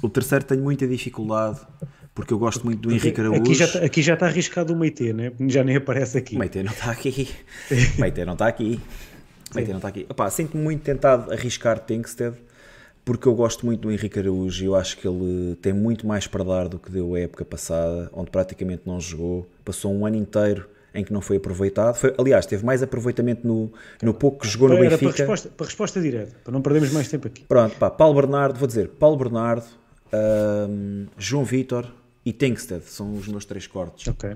O 0.02 0.10
terceiro 0.10 0.46
tenho 0.46 0.62
muita 0.62 0.88
dificuldade 0.88 1.66
porque 2.16 2.34
eu 2.34 2.40
gosto 2.40 2.66
muito 2.66 2.80
do 2.80 2.92
Henrique 2.92 3.20
Araújo. 3.20 3.42
Aqui 3.42 3.54
já, 3.54 3.68
tá, 3.68 3.80
aqui 3.80 4.02
já 4.02 4.14
está 4.14 4.26
arriscado 4.26 4.74
o 4.74 4.76
Meite, 4.76 5.12
né? 5.12 5.34
já 5.48 5.64
nem 5.64 5.76
aparece 5.76 6.18
aqui. 6.18 6.38
O 6.38 6.40
Meite 6.40 6.64
não 6.64 6.72
está 6.72 6.90
aqui. 6.90 7.30
Meite 8.00 8.26
não 8.26 8.34
está 8.34 8.48
aqui. 8.48 8.80
Meite 9.54 9.70
não 9.70 9.78
está 9.78 9.90
aqui. 9.90 10.08
Sinto-me 10.32 10.64
muito 10.64 10.82
tentado 10.82 11.32
arriscar 11.32 11.78
Tenkstead 11.78 12.38
porque 13.04 13.28
eu 13.28 13.36
gosto 13.36 13.66
muito 13.66 13.82
do 13.82 13.92
Henrique 13.92 14.18
Araújo 14.18 14.64
e 14.64 14.66
eu 14.66 14.76
acho 14.76 14.98
que 14.98 15.08
ele 15.08 15.56
tem 15.62 15.72
muito 15.74 16.08
mais 16.08 16.26
para 16.26 16.44
dar 16.44 16.68
do 16.68 16.80
que 16.80 16.90
deu 16.90 17.14
a 17.14 17.20
época 17.20 17.46
passada, 17.46 18.10
onde 18.12 18.32
praticamente 18.32 18.82
não 18.86 19.00
jogou. 19.00 19.48
Passou 19.64 19.94
um 19.94 20.06
ano 20.06 20.16
inteiro 20.16 20.68
em 20.94 21.04
que 21.04 21.14
não 21.14 21.22
foi 21.22 21.38
aproveitado. 21.38 21.96
Foi, 21.96 22.16
aliás, 22.18 22.46
teve 22.46 22.66
mais 22.66 22.82
aproveitamento 22.82 23.46
no, 23.46 23.72
no 24.02 24.14
pouco 24.14 24.40
que 24.40 24.48
jogou 24.48 24.70
no 24.70 24.80
Benfica. 24.80 24.98
Para 24.98 25.18
resposta, 25.18 25.50
para 25.50 25.66
resposta 25.66 26.02
direta, 26.02 26.36
para 26.44 26.54
não 26.54 26.62
perdermos 26.62 26.92
mais 26.94 27.08
tempo 27.10 27.28
aqui. 27.28 27.44
Pronto, 27.44 27.76
pá, 27.76 27.92
Paulo 27.92 28.16
Bernardo, 28.16 28.58
vou 28.58 28.68
dizer, 28.68 28.88
Paulo 28.88 29.18
Bernardo, 29.18 29.66
um, 30.14 31.06
João 31.18 31.44
Vitor 31.44 31.86
e 32.26 32.34
Tengsted 32.34 32.84
são 32.84 33.14
os 33.16 33.28
meus 33.28 33.46
três 33.46 33.68
cortes. 33.68 34.08
Ok. 34.08 34.36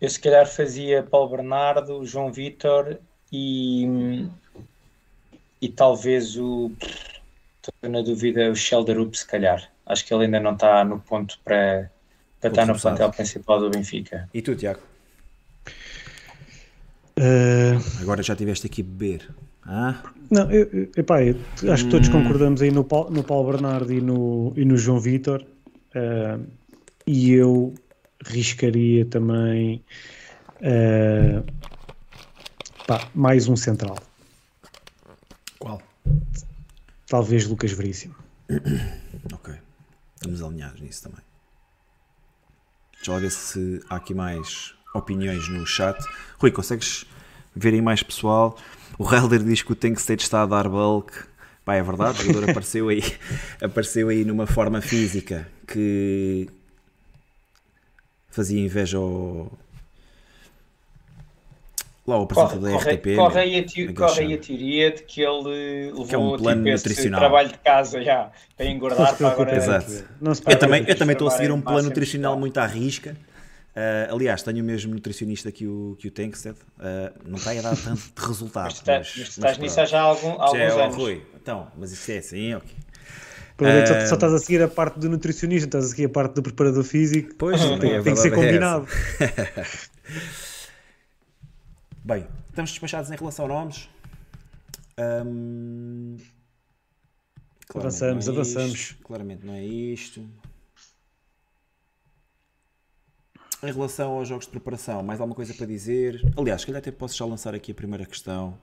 Eu 0.00 0.10
se 0.10 0.20
calhar 0.20 0.46
fazia 0.46 1.02
Paulo 1.02 1.36
Bernardo, 1.36 2.04
João 2.04 2.32
Vitor 2.32 2.98
e, 3.32 4.26
e 5.60 5.68
talvez 5.68 6.36
o. 6.36 6.72
Estou 6.80 7.90
na 7.90 8.02
dúvida, 8.02 8.50
o 8.50 8.56
Shelderup, 8.56 9.14
se 9.14 9.26
calhar. 9.26 9.70
Acho 9.86 10.04
que 10.04 10.12
ele 10.12 10.24
ainda 10.24 10.40
não 10.40 10.54
está 10.54 10.84
no 10.84 11.00
ponto 11.00 11.38
para 11.44 11.90
para 12.42 12.50
estar 12.50 12.66
no 12.66 12.78
plantel 12.78 13.10
principal 13.12 13.60
do 13.60 13.70
Benfica. 13.70 14.28
E 14.34 14.42
tu, 14.42 14.56
Tiago? 14.56 14.80
Uh... 17.16 18.00
Agora 18.00 18.20
já 18.20 18.34
tiveste 18.34 18.66
aqui 18.66 18.82
beber. 18.82 19.30
Ah? 19.64 20.02
Não, 20.30 20.50
eu, 20.50 20.68
eu, 20.72 20.90
epá, 20.96 21.22
eu 21.22 21.36
acho 21.72 21.84
que 21.84 21.90
todos 21.90 22.08
hum. 22.08 22.12
concordamos 22.12 22.62
aí 22.62 22.70
no, 22.70 22.84
Paulo, 22.84 23.10
no 23.10 23.22
Paulo 23.22 23.52
Bernardo 23.52 23.92
e 23.92 24.00
no, 24.00 24.52
e 24.56 24.64
no 24.64 24.76
João 24.76 24.98
Vitor. 24.98 25.44
Uh, 25.94 26.44
e 27.06 27.32
eu 27.32 27.74
riscaria 28.24 29.04
também 29.04 29.84
uh, 30.60 31.44
pá, 32.86 33.08
mais 33.14 33.48
um 33.48 33.56
central. 33.56 33.98
Qual? 35.58 35.80
Talvez 37.06 37.46
Lucas 37.46 37.72
Veríssimo. 37.72 38.14
ok. 39.32 39.54
Estamos 40.14 40.42
alinhados 40.42 40.80
nisso 40.80 41.02
também. 41.02 41.20
Deixa 42.94 43.12
lá 43.12 43.18
ver 43.18 43.30
se 43.30 43.80
há 43.90 43.96
aqui 43.96 44.14
mais 44.14 44.74
opiniões 44.94 45.48
no 45.48 45.66
chat. 45.66 45.98
Rui, 46.38 46.52
consegues 46.52 47.04
ver 47.54 47.74
aí 47.74 47.82
mais 47.82 48.02
pessoal? 48.02 48.56
O 48.98 49.12
Helder 49.12 49.42
diz 49.42 49.62
que 49.62 49.72
o 49.72 49.74
Tank 49.74 49.98
State 49.98 50.22
está 50.22 50.42
a 50.42 50.46
dar 50.46 50.68
bulk. 50.68 51.12
Pá, 51.64 51.76
é 51.76 51.82
verdade, 51.82 52.20
o 52.20 52.24
jogador 52.24 52.50
apareceu 52.50 52.88
aí, 52.88 53.02
apareceu 53.62 54.08
aí 54.08 54.24
numa 54.24 54.46
forma 54.46 54.80
física 54.80 55.46
que 55.66 56.48
fazia 58.28 58.60
inveja 58.60 58.98
ao, 58.98 59.52
lá 62.06 62.18
o 62.18 62.22
apresentador 62.22 62.70
da 62.70 62.76
RTP. 62.76 63.16
Corre, 63.16 63.40
aí 63.40 63.58
a, 63.58 63.64
te, 63.64 63.92
corre 63.92 64.20
aí 64.20 64.34
a 64.34 64.38
teoria 64.38 64.90
de 64.90 65.02
que 65.02 65.22
ele 65.22 65.42
levou 65.42 66.06
que 66.06 66.14
é 66.14 66.18
um 66.18 66.36
plano 66.36 66.64
tipo, 66.64 66.76
nutricional. 66.76 67.20
trabalho 67.20 67.48
de 67.48 67.58
casa 67.58 68.02
já 68.02 68.30
para 68.56 68.66
engordar 68.66 69.14
para 69.16 69.28
agora. 69.28 69.56
Exato. 69.56 70.04
eu 70.20 70.58
também, 70.58 70.84
eu 70.86 70.96
também 70.96 71.12
estou 71.12 71.28
a 71.28 71.30
seguir 71.30 71.52
um 71.52 71.60
plano 71.60 71.88
nutricional 71.88 72.38
muito 72.38 72.58
à 72.58 72.66
risca. 72.66 73.16
Uh, 73.74 74.14
aliás, 74.14 74.42
tenho 74.42 74.62
o 74.62 74.66
mesmo 74.66 74.92
nutricionista 74.92 75.50
que 75.50 75.66
o, 75.66 75.96
que 75.98 76.08
o 76.08 76.10
Tankstead. 76.10 76.58
Uh, 76.78 77.10
não 77.26 77.38
está 77.38 77.52
a 77.52 77.60
dar 77.62 77.76
tanto 77.76 78.02
de 78.14 78.26
resultado. 78.26 78.64
mas, 78.64 78.80
tá- 78.80 78.98
mas, 78.98 79.14
mas 79.16 79.28
estás 79.28 79.58
nisso 79.58 79.80
há 79.80 79.86
já 79.86 80.00
há 80.00 80.02
algum, 80.02 80.32
alguns 80.32 80.58
já 80.58 80.64
é, 80.64 80.84
anos. 80.84 80.96
Rui. 80.96 81.22
Então, 81.34 81.72
mas 81.78 81.90
isso 81.90 82.12
é 82.12 82.18
assim, 82.18 82.54
ok. 82.54 82.70
Provavelmente 83.56 83.88
só, 83.88 84.08
só, 84.08 84.14
estás 84.14 84.34
a 84.34 84.38
seguir 84.38 84.62
a 84.62 84.68
parte 84.68 84.98
do 84.98 85.08
nutricionista, 85.08 85.66
estás 85.68 85.86
a 85.86 85.88
seguir 85.88 86.04
a 86.06 86.08
parte 86.08 86.34
do 86.34 86.42
preparador 86.42 86.84
físico. 86.84 87.34
Pois, 87.38 87.60
tem, 87.78 87.92
é, 87.92 88.02
tem 88.02 88.14
que 88.14 88.20
ser 88.20 88.34
combinado. 88.34 88.86
Bem, 92.04 92.26
estamos 92.48 92.72
despachados 92.72 93.10
em 93.10 93.16
relação 93.16 93.44
a 93.44 93.48
nomes. 93.48 93.88
Um, 94.98 96.16
avançamos, 97.74 98.28
é 98.28 98.30
avançamos. 98.30 98.74
Isto, 98.74 99.02
claramente 99.04 99.46
não 99.46 99.54
é 99.54 99.64
isto. 99.64 100.28
Em 103.64 103.70
relação 103.70 104.10
aos 104.14 104.26
jogos 104.28 104.46
de 104.46 104.50
preparação, 104.50 105.04
mais 105.04 105.20
alguma 105.20 105.36
coisa 105.36 105.54
para 105.54 105.66
dizer? 105.66 106.20
Aliás, 106.36 106.62
se 106.62 106.66
calhar 106.66 106.80
até 106.80 106.90
posso 106.90 107.16
já 107.16 107.24
lançar 107.24 107.54
aqui 107.54 107.70
a 107.70 107.74
primeira 107.74 108.04
questão. 108.04 108.58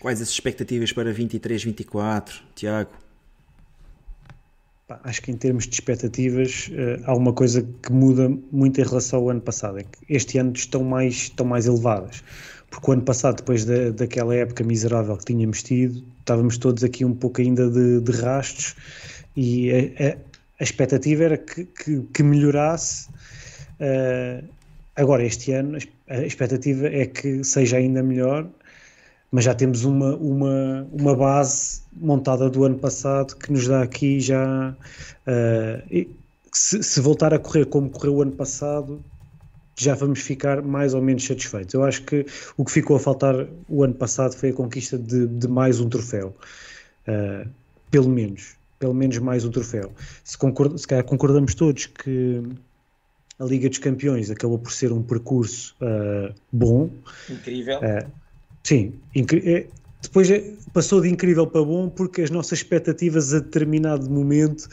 Quais 0.00 0.22
as 0.22 0.30
expectativas 0.30 0.90
para 0.90 1.12
23, 1.12 1.64
24, 1.64 2.42
Tiago? 2.54 2.90
Acho 4.88 5.20
que 5.20 5.30
em 5.30 5.36
termos 5.36 5.66
de 5.66 5.74
expectativas 5.74 6.70
uh, 6.70 7.04
há 7.04 7.14
uma 7.14 7.34
coisa 7.34 7.62
que 7.82 7.92
muda 7.92 8.30
muito 8.50 8.80
em 8.80 8.84
relação 8.84 9.20
ao 9.20 9.28
ano 9.28 9.40
passado, 9.42 9.80
é 9.80 9.82
que 9.82 9.98
este 10.08 10.38
ano 10.38 10.54
estão 10.54 10.82
mais, 10.82 11.14
estão 11.14 11.44
mais 11.44 11.66
elevadas. 11.66 12.24
Porque 12.70 12.90
o 12.90 12.94
ano 12.94 13.02
passado, 13.02 13.36
depois 13.36 13.66
da, 13.66 13.90
daquela 13.90 14.34
época 14.34 14.64
miserável 14.64 15.14
que 15.18 15.26
tínhamos 15.26 15.62
tido, 15.62 16.02
estávamos 16.20 16.56
todos 16.56 16.82
aqui 16.82 17.04
um 17.04 17.14
pouco 17.14 17.42
ainda 17.42 17.68
de, 17.70 18.00
de 18.00 18.12
rastos 18.12 18.74
e 19.36 19.70
a, 19.70 20.08
a, 20.08 20.16
a 20.60 20.62
expectativa 20.62 21.24
era 21.24 21.38
que, 21.38 21.64
que, 21.64 22.00
que 22.12 22.22
melhorasse. 22.22 23.08
Uh, 23.80 24.46
agora, 24.96 25.24
este 25.24 25.52
ano, 25.52 25.78
a 26.08 26.20
expectativa 26.20 26.86
é 26.86 27.06
que 27.06 27.42
seja 27.42 27.76
ainda 27.76 28.02
melhor 28.02 28.48
mas 29.34 29.42
já 29.42 29.52
temos 29.52 29.82
uma, 29.82 30.14
uma, 30.14 30.86
uma 30.92 31.16
base 31.16 31.82
montada 31.92 32.48
do 32.48 32.62
ano 32.62 32.78
passado 32.78 33.34
que 33.34 33.50
nos 33.50 33.66
dá 33.66 33.82
aqui 33.82 34.20
já. 34.20 34.76
Uh, 35.26 36.08
se, 36.52 36.80
se, 36.84 37.00
voltar 37.00 37.34
a 37.34 37.38
correr 37.40 37.66
como 37.66 37.90
correu 37.90 38.14
o 38.14 38.22
ano 38.22 38.30
passado, 38.30 39.02
já 39.76 39.96
vamos 39.96 40.20
ficar 40.20 40.62
mais 40.62 40.94
ou 40.94 41.02
menos 41.02 41.26
satisfeitos. 41.26 41.74
Eu 41.74 41.82
acho 41.82 42.02
que 42.04 42.24
o 42.56 42.64
que 42.64 42.70
ficou 42.70 42.94
a 42.94 43.00
faltar 43.00 43.34
o 43.68 43.82
ano 43.82 43.94
passado 43.94 44.36
foi 44.36 44.50
a 44.50 44.52
conquista 44.52 44.96
de, 44.96 45.26
de 45.26 45.48
mais 45.48 45.80
um 45.80 45.88
troféu. 45.88 46.32
Uh, 47.08 47.48
pelo 47.90 48.08
menos. 48.08 48.54
Pelo 48.78 48.94
menos 48.94 49.18
mais 49.18 49.44
um 49.44 49.50
troféu. 49.50 49.92
Se, 50.22 50.36
concord, 50.36 50.78
se 50.78 50.86
calhar 50.86 51.04
concordamos 51.04 51.54
todos 51.54 51.86
que 51.86 52.42
a 53.38 53.44
Liga 53.44 53.68
dos 53.68 53.78
Campeões 53.78 54.30
acabou 54.30 54.58
por 54.58 54.72
ser 54.72 54.92
um 54.92 55.02
percurso 55.02 55.74
uh, 55.80 56.34
bom. 56.52 56.90
Incrível. 57.30 57.80
Sim, 58.62 58.94
é, 59.14 59.66
depois 60.04 60.30
é, 60.30 60.42
passou 60.72 61.00
de 61.00 61.08
incrível 61.08 61.46
para 61.46 61.62
bom 61.62 61.88
porque 61.88 62.22
as 62.22 62.30
nossas 62.30 62.58
expectativas 62.58 63.32
a 63.34 63.38
determinado 63.38 64.08
momento. 64.10 64.68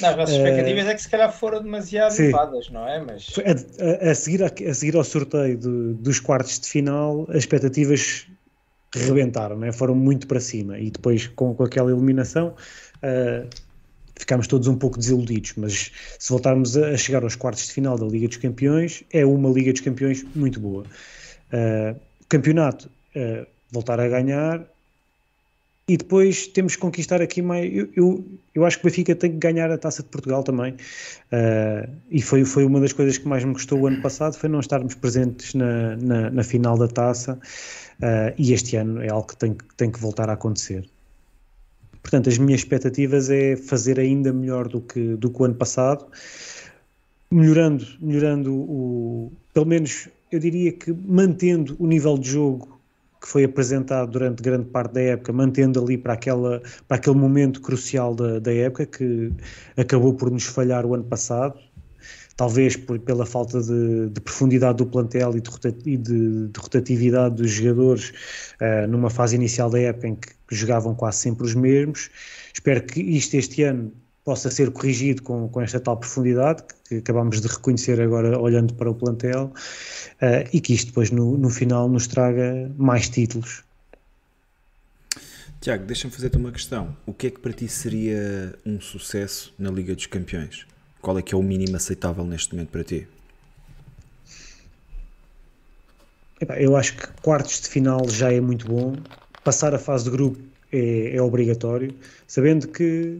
Não, 0.00 0.10
as 0.10 0.16
nossas 0.16 0.34
uh, 0.34 0.38
expectativas 0.38 0.86
é 0.86 0.94
que 0.94 1.02
se 1.02 1.08
calhar 1.08 1.32
foram 1.32 1.62
demasiado 1.62 2.10
sim, 2.12 2.24
elevadas, 2.24 2.70
não 2.70 2.86
é? 2.88 3.00
Mas... 3.00 3.34
A, 3.38 4.06
a, 4.08 4.10
a, 4.10 4.14
seguir, 4.14 4.42
a, 4.42 4.46
a, 4.46 4.74
seguir 4.74 4.96
ao 4.96 5.04
sorteio 5.04 5.56
de, 5.56 5.94
dos 5.94 6.20
quartos 6.20 6.58
de 6.58 6.68
final, 6.68 7.26
as 7.30 7.38
expectativas 7.38 8.26
rebentaram, 8.94 9.56
não 9.56 9.66
é? 9.66 9.72
foram 9.72 9.94
muito 9.94 10.26
para 10.26 10.38
cima 10.38 10.78
e 10.78 10.90
depois 10.90 11.26
com, 11.28 11.54
com 11.54 11.64
aquela 11.64 11.90
eliminação. 11.90 12.54
Uh, 13.04 13.48
ficámos 14.16 14.46
todos 14.46 14.68
um 14.68 14.76
pouco 14.76 14.98
desiludidos, 14.98 15.52
mas 15.56 15.92
se 16.18 16.30
voltarmos 16.30 16.76
a 16.76 16.96
chegar 16.96 17.22
aos 17.22 17.36
quartos 17.36 17.66
de 17.66 17.72
final 17.72 17.98
da 17.98 18.06
Liga 18.06 18.28
dos 18.28 18.38
Campeões, 18.38 19.04
é 19.12 19.26
uma 19.26 19.50
Liga 19.50 19.72
dos 19.72 19.82
Campeões 19.82 20.24
muito 20.34 20.58
boa. 20.60 20.84
Uh, 21.52 22.00
campeonato, 22.28 22.90
uh, 23.16 23.46
voltar 23.70 24.00
a 24.00 24.08
ganhar 24.08 24.66
e 25.86 25.98
depois 25.98 26.46
temos 26.46 26.76
que 26.76 26.80
conquistar 26.80 27.20
aqui 27.20 27.42
mais. 27.42 27.70
Eu, 27.70 27.88
eu, 27.94 28.24
eu, 28.54 28.64
acho 28.64 28.78
que 28.78 28.86
o 28.86 28.90
Benfica 28.90 29.14
tem 29.14 29.32
que 29.32 29.36
ganhar 29.36 29.70
a 29.70 29.76
taça 29.76 30.02
de 30.02 30.08
Portugal 30.08 30.42
também. 30.42 30.72
Uh, 30.72 31.90
e 32.10 32.22
foi, 32.22 32.44
foi 32.46 32.64
uma 32.64 32.80
das 32.80 32.94
coisas 32.94 33.18
que 33.18 33.28
mais 33.28 33.44
me 33.44 33.52
gostou 33.52 33.80
o 33.80 33.86
ano 33.86 34.00
passado: 34.00 34.34
foi 34.34 34.48
não 34.48 34.60
estarmos 34.60 34.94
presentes 34.94 35.52
na, 35.52 35.96
na, 35.96 36.30
na 36.30 36.42
final 36.42 36.78
da 36.78 36.88
taça. 36.88 37.38
Uh, 38.00 38.32
e 38.38 38.54
este 38.54 38.76
ano 38.76 39.02
é 39.02 39.10
algo 39.10 39.26
que 39.26 39.36
tem, 39.36 39.56
tem 39.76 39.90
que 39.90 40.00
voltar 40.00 40.30
a 40.30 40.32
acontecer. 40.32 40.88
Portanto, 42.04 42.28
as 42.28 42.36
minhas 42.36 42.60
expectativas 42.60 43.30
é 43.30 43.56
fazer 43.56 43.98
ainda 43.98 44.30
melhor 44.30 44.68
do 44.68 44.78
que, 44.78 45.16
do 45.16 45.30
que 45.30 45.40
o 45.40 45.44
ano 45.46 45.54
passado, 45.54 46.06
melhorando, 47.30 47.84
melhorando 47.98 48.54
o. 48.54 49.32
Pelo 49.54 49.64
menos 49.64 50.08
eu 50.30 50.38
diria 50.38 50.70
que 50.70 50.92
mantendo 50.92 51.74
o 51.78 51.86
nível 51.86 52.18
de 52.18 52.28
jogo 52.28 52.78
que 53.22 53.26
foi 53.26 53.44
apresentado 53.44 54.10
durante 54.10 54.42
grande 54.42 54.66
parte 54.66 54.92
da 54.92 55.00
época, 55.00 55.32
mantendo 55.32 55.82
ali 55.82 55.96
para, 55.96 56.12
aquela, 56.12 56.62
para 56.86 56.98
aquele 56.98 57.16
momento 57.16 57.62
crucial 57.62 58.14
da, 58.14 58.38
da 58.38 58.52
época 58.52 58.84
que 58.84 59.32
acabou 59.74 60.12
por 60.12 60.30
nos 60.30 60.44
falhar 60.44 60.84
o 60.84 60.92
ano 60.92 61.04
passado, 61.04 61.58
talvez 62.36 62.76
por, 62.76 62.98
pela 62.98 63.24
falta 63.24 63.62
de, 63.62 64.10
de, 64.10 64.20
profundidade 64.20 64.76
do 64.76 64.86
plantel 64.86 65.34
e 65.36 65.40
de, 65.40 65.96
de, 65.96 66.48
de 66.48 66.60
rotatividade 66.60 67.36
dos 67.36 67.50
jogadores 67.50 68.12
uh, 68.60 68.86
numa 68.88 69.08
fase 69.08 69.36
inicial 69.36 69.70
da 69.70 69.80
época 69.80 70.08
em 70.08 70.16
que 70.16 70.33
jogavam 70.50 70.94
quase 70.94 71.18
sempre 71.18 71.44
os 71.44 71.54
mesmos. 71.54 72.10
Espero 72.52 72.82
que 72.82 73.00
isto 73.00 73.34
este 73.34 73.62
ano 73.62 73.92
possa 74.24 74.50
ser 74.50 74.70
corrigido 74.70 75.22
com, 75.22 75.48
com 75.48 75.60
esta 75.60 75.78
tal 75.78 75.98
profundidade 75.98 76.64
que 76.88 76.96
acabamos 76.96 77.40
de 77.40 77.46
reconhecer 77.46 78.00
agora 78.00 78.38
olhando 78.38 78.72
para 78.74 78.90
o 78.90 78.94
plantel 78.94 79.52
uh, 80.22 80.48
e 80.52 80.60
que 80.60 80.72
isto 80.72 80.88
depois 80.88 81.10
no, 81.10 81.36
no 81.36 81.50
final 81.50 81.88
nos 81.88 82.06
traga 82.06 82.70
mais 82.76 83.08
títulos. 83.08 83.62
Tiago, 85.60 85.84
deixa-me 85.84 86.12
fazer-te 86.12 86.36
uma 86.36 86.52
questão. 86.52 86.96
O 87.06 87.12
que 87.12 87.28
é 87.28 87.30
que 87.30 87.40
para 87.40 87.52
ti 87.52 87.68
seria 87.68 88.54
um 88.66 88.80
sucesso 88.80 89.52
na 89.58 89.70
Liga 89.70 89.94
dos 89.94 90.06
Campeões? 90.06 90.66
Qual 91.00 91.18
é 91.18 91.22
que 91.22 91.34
é 91.34 91.38
o 91.38 91.42
mínimo 91.42 91.76
aceitável 91.76 92.24
neste 92.24 92.54
momento 92.54 92.70
para 92.70 92.84
ti? 92.84 93.06
Eu 96.58 96.76
acho 96.76 96.96
que 96.96 97.06
quartos 97.22 97.60
de 97.60 97.68
final 97.68 98.06
já 98.08 98.32
é 98.32 98.40
muito 98.40 98.66
bom. 98.66 98.94
Passar 99.44 99.74
a 99.74 99.78
fase 99.78 100.04
de 100.04 100.10
grupo 100.10 100.38
é, 100.72 101.16
é 101.16 101.22
obrigatório, 101.22 101.94
sabendo 102.26 102.68
que 102.68 103.18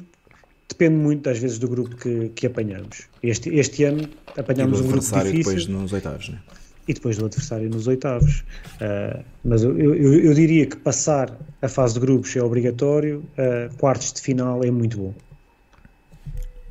depende 0.68 0.96
muito 0.96 1.28
às 1.28 1.38
vezes 1.38 1.58
do 1.58 1.68
grupo 1.68 1.94
que, 1.96 2.30
que 2.30 2.46
apanhamos. 2.46 3.08
Este, 3.22 3.50
este 3.54 3.84
ano 3.84 4.08
apanhamos 4.36 4.80
um 4.80 4.88
grupo 4.88 5.00
difícil. 5.00 5.38
depois 5.38 5.66
nos 5.66 5.92
oitavos, 5.92 6.28
né? 6.30 6.40
E 6.86 6.92
depois 6.92 7.16
do 7.16 7.24
adversário 7.24 7.70
nos 7.70 7.86
oitavos. 7.86 8.44
Uh, 8.74 9.24
mas 9.44 9.62
eu, 9.62 9.78
eu, 9.78 10.14
eu, 10.20 10.34
diria 10.34 10.66
que 10.66 10.76
passar 10.76 11.34
a 11.62 11.68
fase 11.68 11.94
de 11.94 12.00
grupos 12.00 12.36
é 12.36 12.42
obrigatório, 12.42 13.24
uh, 13.38 13.74
quartos 13.76 14.12
de 14.12 14.20
final 14.20 14.62
é 14.62 14.70
muito 14.70 14.98
bom. 14.98 15.14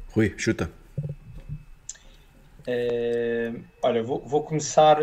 Rui, 0.10 0.32
chuta. 0.38 0.70
Uh, 2.68 3.62
olha, 3.82 4.02
vou, 4.02 4.20
vou 4.26 4.42
começar 4.44 4.98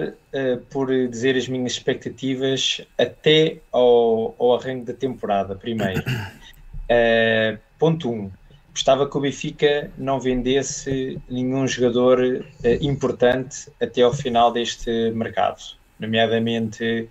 por 0.71 0.89
dizer 1.09 1.37
as 1.37 1.47
minhas 1.47 1.73
expectativas 1.73 2.81
até 2.97 3.59
ao, 3.71 4.35
ao 4.39 4.55
arranque 4.55 4.87
da 4.87 4.95
temporada, 4.95 5.55
primeiro. 5.55 6.03
ponto 7.79 8.11
1. 8.11 8.13
Um, 8.13 8.31
gostava 8.73 9.09
que 9.09 9.17
o 9.17 9.21
Benfica 9.21 9.91
não 9.99 10.19
vendesse 10.19 11.21
nenhum 11.29 11.67
jogador 11.67 12.19
uh, 12.21 12.45
importante 12.81 13.71
até 13.81 14.03
ao 14.03 14.13
final 14.13 14.53
deste 14.53 15.11
mercado, 15.13 15.61
nomeadamente 15.99 17.09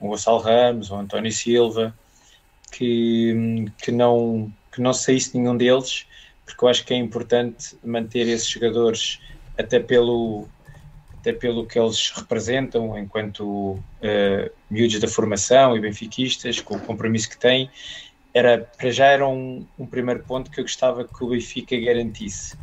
o 0.00 0.08
Gonçalo 0.08 0.38
Ramos, 0.38 0.90
o 0.90 0.96
António 0.96 1.32
Silva, 1.32 1.94
que, 2.70 3.66
que, 3.82 3.90
não, 3.90 4.50
que 4.72 4.80
não 4.80 4.92
saísse 4.92 5.36
nenhum 5.36 5.56
deles, 5.56 6.06
porque 6.44 6.64
eu 6.64 6.68
acho 6.68 6.84
que 6.84 6.94
é 6.94 6.96
importante 6.96 7.76
manter 7.84 8.26
esses 8.28 8.48
jogadores 8.48 9.20
até 9.60 9.78
pelo, 9.78 10.48
até 11.20 11.32
pelo 11.32 11.66
que 11.66 11.78
eles 11.78 12.10
representam 12.10 12.98
enquanto 12.98 13.44
uh, 13.44 14.50
miúdos 14.70 14.98
da 14.98 15.08
formação 15.08 15.76
e 15.76 15.80
benfiquistas, 15.80 16.60
com 16.60 16.76
o 16.76 16.80
compromisso 16.80 17.28
que 17.28 17.38
têm, 17.38 17.70
era, 18.32 18.58
para 18.58 18.90
já 18.90 19.06
era 19.06 19.26
um, 19.26 19.66
um 19.78 19.86
primeiro 19.86 20.22
ponto 20.24 20.50
que 20.50 20.60
eu 20.60 20.64
gostava 20.64 21.04
que 21.04 21.24
o 21.24 21.28
Benfica 21.28 21.78
garantisse. 21.78 22.56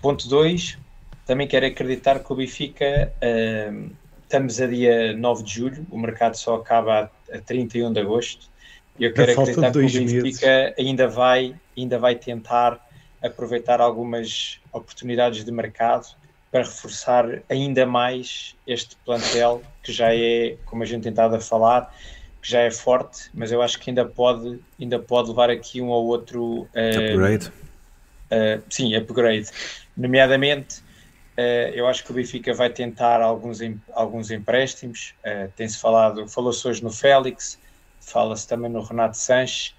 Ponto 0.00 0.28
2, 0.28 0.78
também 1.24 1.46
quero 1.46 1.66
acreditar 1.66 2.18
que 2.18 2.32
o 2.32 2.36
Benfica, 2.36 3.12
uh, 3.22 3.90
estamos 4.22 4.60
a 4.60 4.66
dia 4.66 5.16
9 5.16 5.42
de 5.42 5.54
julho, 5.54 5.86
o 5.90 5.98
mercado 5.98 6.36
só 6.36 6.56
acaba 6.56 7.10
a, 7.32 7.36
a 7.36 7.40
31 7.40 7.92
de 7.92 8.00
agosto, 8.00 8.50
e 8.98 9.04
eu 9.04 9.12
quero 9.12 9.32
acreditar 9.32 9.70
que 9.70 9.78
o 9.78 9.82
Benfica 9.82 10.20
meses. 10.20 10.74
ainda 10.78 11.08
vai, 11.08 11.54
ainda 11.76 11.98
vai 11.98 12.16
tentar 12.16 12.84
aproveitar 13.22 13.80
algumas 13.80 14.60
oportunidades 14.72 15.44
de 15.44 15.50
mercado 15.50 16.06
para 16.56 16.64
reforçar 16.64 17.42
ainda 17.50 17.84
mais 17.84 18.56
este 18.66 18.96
plantel 19.04 19.62
que 19.82 19.92
já 19.92 20.14
é, 20.14 20.56
como 20.64 20.82
a 20.82 20.86
gente 20.86 21.02
tentava 21.02 21.38
falar, 21.38 21.94
que 22.40 22.50
já 22.50 22.60
é 22.60 22.70
forte, 22.70 23.28
mas 23.34 23.52
eu 23.52 23.60
acho 23.60 23.78
que 23.78 23.90
ainda 23.90 24.06
pode, 24.06 24.58
ainda 24.80 24.98
pode 24.98 25.28
levar 25.28 25.50
aqui 25.50 25.82
um 25.82 25.88
ou 25.88 26.06
outro 26.06 26.62
uh, 26.62 27.10
upgrade. 27.10 27.48
Uh, 27.48 28.62
sim, 28.70 28.96
upgrade. 28.96 29.50
Nomeadamente, 29.94 30.78
uh, 31.36 31.74
eu 31.74 31.86
acho 31.86 32.02
que 32.02 32.10
o 32.10 32.14
Benfica 32.14 32.54
vai 32.54 32.70
tentar 32.70 33.20
alguns, 33.20 33.58
alguns 33.92 34.30
empréstimos. 34.30 35.12
Tem-se 35.56 35.78
falado, 35.78 36.26
falou-se 36.26 36.66
hoje 36.66 36.82
no 36.82 36.90
Félix, 36.90 37.58
fala-se 38.00 38.48
também 38.48 38.70
no 38.70 38.80
Renato 38.80 39.18
Sanches. 39.18 39.74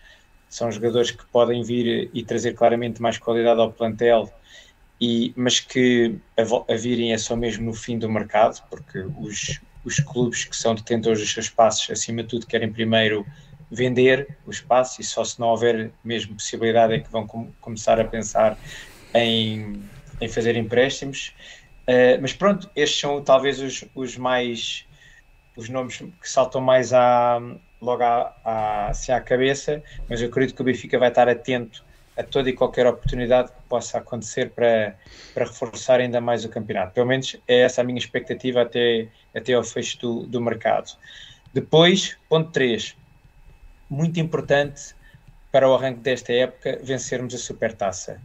São 0.47 0.71
jogadores 0.71 1.09
que 1.09 1.25
podem 1.25 1.63
vir 1.63 2.11
e 2.13 2.23
trazer 2.23 2.53
claramente 2.53 3.01
mais 3.01 3.17
qualidade 3.17 3.59
ao 3.59 3.71
plantel, 3.71 4.31
e, 4.99 5.33
mas 5.35 5.59
que 5.59 6.17
a, 6.37 6.73
a 6.73 6.75
virem 6.75 7.13
é 7.13 7.17
só 7.17 7.35
mesmo 7.35 7.65
no 7.65 7.73
fim 7.73 7.97
do 7.99 8.09
mercado, 8.09 8.63
porque 8.69 8.99
os, 9.19 9.59
os 9.85 9.99
clubes 9.99 10.45
que 10.45 10.55
são 10.55 10.73
detentores 10.73 11.19
dos 11.19 11.31
seus 11.31 11.45
espaços, 11.45 11.89
acima 11.89 12.23
de 12.23 12.29
tudo, 12.29 12.47
querem 12.47 12.71
primeiro 12.71 13.25
vender 13.69 14.37
o 14.45 14.51
espaço 14.51 15.01
e 15.01 15.03
só 15.03 15.23
se 15.23 15.39
não 15.39 15.47
houver 15.47 15.91
mesmo 16.03 16.35
possibilidade 16.35 16.93
é 16.93 16.99
que 16.99 17.11
vão 17.11 17.27
com, 17.27 17.51
começar 17.59 17.99
a 17.99 18.05
pensar 18.05 18.57
em, 19.13 19.83
em 20.21 20.27
fazer 20.27 20.55
empréstimos. 20.55 21.33
Uh, 21.83 22.19
mas 22.21 22.33
pronto, 22.33 22.69
estes 22.75 22.99
são 22.99 23.21
talvez 23.23 23.59
os, 23.59 23.85
os 23.95 24.17
mais 24.17 24.85
os 25.55 25.69
nomes 25.69 25.97
que 25.97 26.29
saltam 26.29 26.61
mais 26.61 26.93
à, 26.93 27.39
logo 27.81 28.03
à, 28.03 28.35
à, 28.45 28.89
assim 28.89 29.11
à 29.11 29.19
cabeça, 29.19 29.83
mas 30.07 30.21
eu 30.21 30.29
acredito 30.29 30.55
que 30.55 30.61
o 30.61 30.65
Benfica 30.65 30.99
vai 30.99 31.09
estar 31.09 31.27
atento 31.27 31.83
a 32.17 32.23
toda 32.23 32.49
e 32.49 32.53
qualquer 32.53 32.87
oportunidade 32.87 33.51
que 33.51 33.61
possa 33.69 33.99
acontecer 33.99 34.49
para, 34.49 34.95
para 35.33 35.45
reforçar 35.45 35.99
ainda 35.99 36.19
mais 36.19 36.43
o 36.43 36.49
campeonato. 36.49 36.93
Pelo 36.93 37.05
menos 37.05 37.37
é 37.47 37.59
essa 37.59 37.81
a 37.81 37.83
minha 37.83 37.99
expectativa 37.99 38.63
até, 38.63 39.07
até 39.35 39.53
ao 39.53 39.63
fecho 39.63 39.99
do, 39.99 40.25
do 40.25 40.41
mercado. 40.41 40.97
Depois, 41.53 42.17
ponto 42.27 42.51
3, 42.51 42.95
muito 43.89 44.19
importante 44.19 44.95
para 45.51 45.69
o 45.69 45.75
arranque 45.75 45.99
desta 45.99 46.33
época, 46.33 46.79
vencermos 46.83 47.33
a 47.33 47.37
Supertaça. 47.37 48.19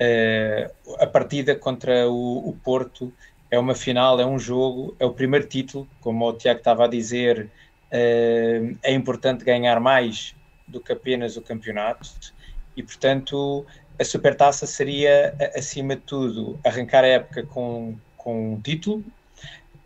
Uh, 0.00 0.94
a 1.00 1.06
partida 1.06 1.56
contra 1.56 2.08
o, 2.08 2.48
o, 2.48 2.56
Porto 2.62 3.12
é 3.50 3.58
uma 3.58 3.74
final, 3.74 4.20
é 4.20 4.26
um 4.26 4.38
jogo, 4.38 4.94
é 4.98 5.06
o 5.06 5.12
primeiro 5.12 5.46
título, 5.46 5.88
como 6.00 6.28
o 6.28 6.32
Tiago 6.32 6.58
estava 6.58 6.84
a 6.84 6.88
dizer, 6.88 7.50
uh, 7.92 8.78
é 8.82 8.92
importante 8.92 9.44
ganhar 9.44 9.80
mais 9.80 10.34
do 10.66 10.80
que 10.80 10.92
apenas 10.92 11.36
o 11.36 11.42
campeonato 11.42 12.34
e, 12.76 12.82
portanto, 12.82 13.64
a 13.98 14.04
Supertaça 14.04 14.66
seria, 14.66 15.34
acima 15.56 15.96
de 15.96 16.02
tudo, 16.02 16.58
arrancar 16.64 17.04
a 17.04 17.08
época 17.08 17.42
com, 17.44 17.96
com 18.16 18.54
um 18.54 18.60
título 18.60 19.04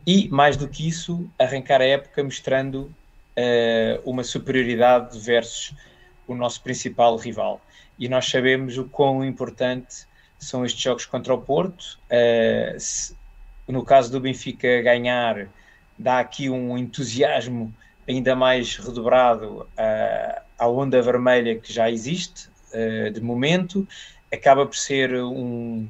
e, 0.07 0.29
mais 0.29 0.57
do 0.57 0.69
que 0.69 0.89
isso, 0.89 1.31
arrancar 1.39 1.81
a 1.81 1.85
época 1.85 2.25
mostrando 2.25 2.93
uh, 3.37 4.01
uma 4.05 4.25
superioridade 4.25 5.19
versus 5.21 5.75
o 6.27 6.35
nosso 6.35 6.63
principal 6.63 7.17
rival. 7.17 7.61
E 7.99 8.09
nós 8.09 8.29
sabemos 8.29 8.79
o 8.79 8.85
quão 8.85 9.25
importante 9.25 10.07
são 10.39 10.65
estes 10.65 10.83
jogos 10.83 11.07
contra 11.07 11.35
o 11.35 11.41
Porto. 11.41 11.99
Uh, 12.07 12.79
se, 12.79 13.15
no 13.69 13.85
caso 13.85 14.11
do 14.11 14.19
Benfica 14.19 14.83
ganhar, 14.83 15.49
dá 15.97 16.19
aqui 16.19 16.51
um 16.51 16.77
entusiasmo 16.77 17.73
ainda 18.09 18.35
mais 18.35 18.77
redobrado 18.77 19.61
uh, 19.61 20.43
à 20.59 20.69
onda 20.69 21.01
vermelha 21.01 21.57
que 21.57 21.73
já 21.73 21.89
existe, 21.91 22.50
uh, 22.75 23.11
de 23.11 23.21
momento, 23.21 23.87
acaba 24.33 24.67
por 24.67 24.77
ser 24.77 25.15
um, 25.15 25.89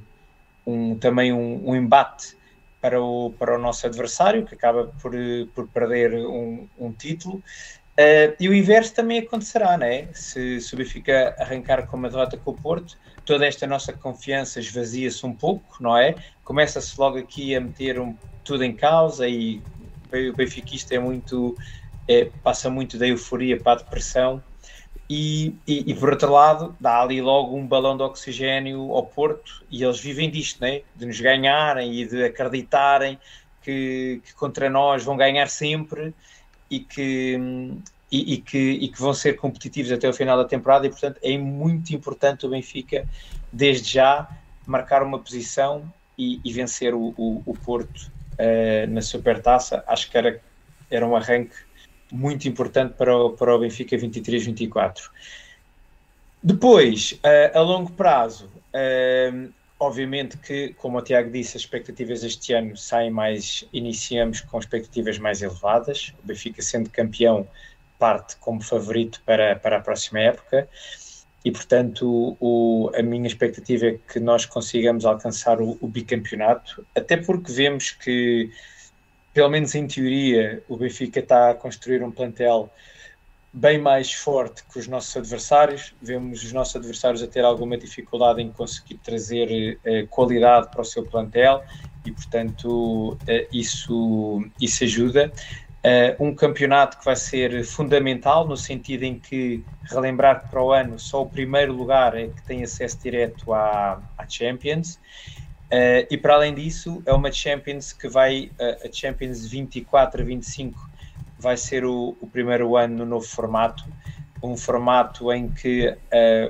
um 0.67 0.97
também 0.97 1.33
um, 1.33 1.69
um, 1.69 1.77
embate 1.77 2.37
para 2.81 3.01
o, 3.01 3.33
para 3.39 3.55
o 3.55 3.59
nosso 3.59 3.87
adversário, 3.87 4.47
que 4.47 4.55
acaba 4.55 4.87
por, 5.03 5.13
por 5.55 5.69
perder 5.69 6.15
um, 6.15 6.67
um 6.79 6.93
título. 6.93 7.43
Uh, 7.99 8.33
e 8.41 8.49
o 8.49 8.55
inverso 8.55 8.95
também 8.95 9.19
acontecerá, 9.19 9.77
né? 9.77 10.09
Se, 10.15 10.61
se 10.61 10.73
o 10.73 10.77
Benfica 10.77 11.35
arrancar 11.39 11.87
com 11.87 11.97
uma 11.97 12.09
derrota 12.09 12.37
com 12.39 12.53
o 12.53 12.55
Porto, 12.55 12.97
toda 13.27 13.47
esta 13.47 13.67
nossa 13.67 13.93
confiança 13.93 14.59
esvazia-se 14.59 15.25
um 15.27 15.35
pouco, 15.35 15.83
não 15.83 15.97
é? 15.97 16.15
Começa-se 16.43 16.99
logo 16.99 17.19
aqui 17.19 17.55
a 17.55 17.61
meter 17.61 18.01
um, 18.01 18.17
tudo 18.43 18.65
em 18.65 18.75
causa 18.75 19.29
e 19.29 19.63
o 20.13 20.33
benfiquista 20.35 20.95
é 20.95 20.99
muito, 20.99 21.57
é, 22.09 22.25
passa 22.43 22.69
muito 22.71 22.99
da 22.99 23.07
euforia 23.07 23.59
para 23.61 23.73
a 23.73 23.83
depressão 23.83 24.43
e, 25.13 25.57
e, 25.67 25.91
e, 25.91 25.95
por 25.95 26.11
outro 26.11 26.31
lado 26.31 26.77
dá 26.79 27.03
ali 27.03 27.21
logo 27.21 27.57
um 27.57 27.67
balão 27.67 27.97
de 27.97 28.03
oxigênio 28.05 28.93
ao 28.93 29.05
Porto 29.05 29.65
e 29.69 29.83
eles 29.83 29.99
vivem 29.99 30.31
disto, 30.31 30.61
né? 30.61 30.83
de 30.95 31.05
nos 31.05 31.21
ganharem 31.21 31.93
e 32.01 32.07
de 32.07 32.23
acreditarem 32.23 33.19
que, 33.61 34.23
que 34.25 34.33
contra 34.35 34.71
nós 34.71 35.03
vão 35.03 35.17
ganhar 35.17 35.49
sempre 35.49 36.15
e 36.71 36.79
que, 36.79 37.37
e, 38.09 38.35
e, 38.35 38.37
que, 38.39 38.57
e 38.57 38.87
que 38.87 39.01
vão 39.01 39.13
ser 39.13 39.33
competitivos 39.33 39.91
até 39.91 40.09
o 40.09 40.13
final 40.13 40.39
da 40.39 40.45
temporada 40.45 40.87
e 40.87 40.91
portanto 40.91 41.19
é 41.25 41.37
muito 41.37 41.93
importante 41.93 42.47
o 42.47 42.51
Benfica 42.51 43.05
desde 43.53 43.95
já 43.95 44.29
marcar 44.65 45.03
uma 45.03 45.19
posição 45.19 45.93
e, 46.17 46.41
e 46.45 46.53
vencer 46.53 46.95
o, 46.95 47.13
o, 47.19 47.43
o 47.45 47.55
Porto 47.55 48.13
uh, 48.39 48.89
na 48.89 49.03
Supertaça, 49.03 49.83
acho 49.89 50.09
que 50.09 50.17
era, 50.17 50.41
era 50.89 51.05
um 51.05 51.17
arranque 51.17 51.57
muito 52.13 52.49
importante 52.49 52.95
para 52.95 53.17
o, 53.17 53.31
para 53.31 53.55
o 53.55 53.59
Benfica 53.59 53.97
23-24. 53.97 55.11
Depois, 56.43 57.13
uh, 57.25 57.59
a 57.59 57.61
longo 57.61 57.93
prazo, 57.93 58.51
uh, 58.75 59.53
obviamente 59.79 60.39
que, 60.39 60.75
como 60.75 60.99
o 60.99 61.03
Tiago 61.03 61.31
disse, 61.31 61.57
as 61.57 61.63
expectativas 61.63 62.25
este 62.25 62.53
ano 62.53 62.77
saem 62.77 63.11
mais, 63.11 63.65
iniciamos 63.73 64.41
com 64.41 64.59
expectativas 64.59 65.19
mais 65.19 65.43
elevadas. 65.43 66.15
O 66.23 66.27
Benfica, 66.27 66.63
sendo 66.63 66.91
campeão, 66.91 67.47
parte 67.99 68.37
como 68.37 68.63
favorito 68.63 69.23
para, 69.27 69.57
para 69.57 69.77
a 69.77 69.81
próxima 69.81 70.21
época 70.21 70.69
e, 71.45 71.51
portanto, 71.51 72.37
o, 72.39 72.91
a 72.95 73.03
minha 73.03 73.27
expectativa 73.27 73.87
é 73.87 73.99
que 74.13 74.21
nós 74.21 74.45
consigamos 74.45 75.05
alcançar 75.07 75.61
o, 75.61 75.79
o, 75.81 75.89
bicampeonato, 75.89 76.87
até 76.95 77.17
porque 77.17 77.51
vemos 77.51 77.93
que, 77.93 78.51
pelo 79.33 79.49
menos 79.49 79.75
em 79.75 79.87
teoria, 79.87 80.63
o 80.69 80.77
Benfica 80.77 81.21
está 81.21 81.51
a 81.51 81.55
construir 81.55 82.03
um 82.03 82.11
plantel 82.11 82.71
bem 83.53 83.79
mais 83.79 84.13
forte 84.13 84.63
que 84.65 84.79
os 84.79 84.87
nossos 84.87 85.17
adversários. 85.17 85.95
Vemos 86.01 86.43
os 86.43 86.53
nossos 86.53 86.77
adversários 86.77 87.23
a 87.23 87.27
ter 87.27 87.45
alguma 87.45 87.77
dificuldade 87.77 88.41
em 88.41 88.51
conseguir 88.51 88.99
trazer 88.99 89.79
eh, 89.85 90.07
qualidade 90.09 90.69
para 90.71 90.81
o 90.81 90.85
seu 90.85 91.05
plantel 91.05 91.63
e, 92.05 92.13
portanto, 92.13 93.19
eh, 93.27 93.47
isso, 93.53 94.45
isso 94.61 94.85
ajuda. 94.85 95.33
Uh, 95.83 96.23
um 96.23 96.35
campeonato 96.35 96.99
que 96.99 97.05
vai 97.07 97.17
ser 97.17 97.65
fundamental 97.65 98.47
no 98.47 98.55
sentido 98.55 99.03
em 99.05 99.19
que 99.19 99.65
relembrar 99.85 100.43
que 100.43 100.51
para 100.51 100.63
o 100.63 100.73
ano 100.73 100.99
só 100.99 101.23
o 101.23 101.27
primeiro 101.27 101.73
lugar 101.73 102.15
é 102.15 102.27
que 102.27 102.43
tem 102.43 102.63
acesso 102.63 102.99
direto 103.03 103.51
à, 103.55 103.99
à 104.19 104.29
Champions 104.29 105.01
uh, 105.73 106.07
e 106.11 106.17
para 106.17 106.35
além 106.35 106.55
disso 106.55 107.03
é 107.07 107.13
uma 107.13 107.31
Champions 107.33 107.93
que 107.93 108.09
vai 108.09 108.51
uh, 108.59 108.89
a 108.89 108.93
Champions 108.93 109.47
24 109.47 110.23
a 110.23 110.25
25 110.25 110.91
vai 111.39 111.57
ser 111.57 111.85
o, 111.85 112.17
o, 112.21 112.27
primeiro 112.27 112.77
ano 112.77 112.99
no 112.99 113.07
novo 113.07 113.27
formato. 113.27 113.83
Um 114.43 114.57
formato 114.57 115.31
em 115.33 115.51
que 115.51 115.95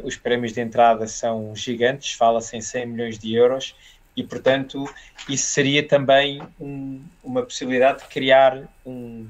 os 0.05 0.17
prémios 0.17 0.53
de 0.53 0.61
entrada 0.61 1.09
são 1.09 1.57
gigantes 1.57 2.13
fala-se 2.13 2.57
em 2.57 2.61
100 2.61 2.87
milhões 2.87 3.19
de 3.19 3.35
euros 3.35 3.75
e, 4.17 4.25
portanto, 4.25 4.85
isso 5.29 5.47
seria 5.47 5.87
também 5.87 6.43
um, 6.61 7.03
uma 7.23 7.43
possibilidade 7.43 8.03
de 8.03 8.09
criar 8.09 8.69
um, 8.85 9.27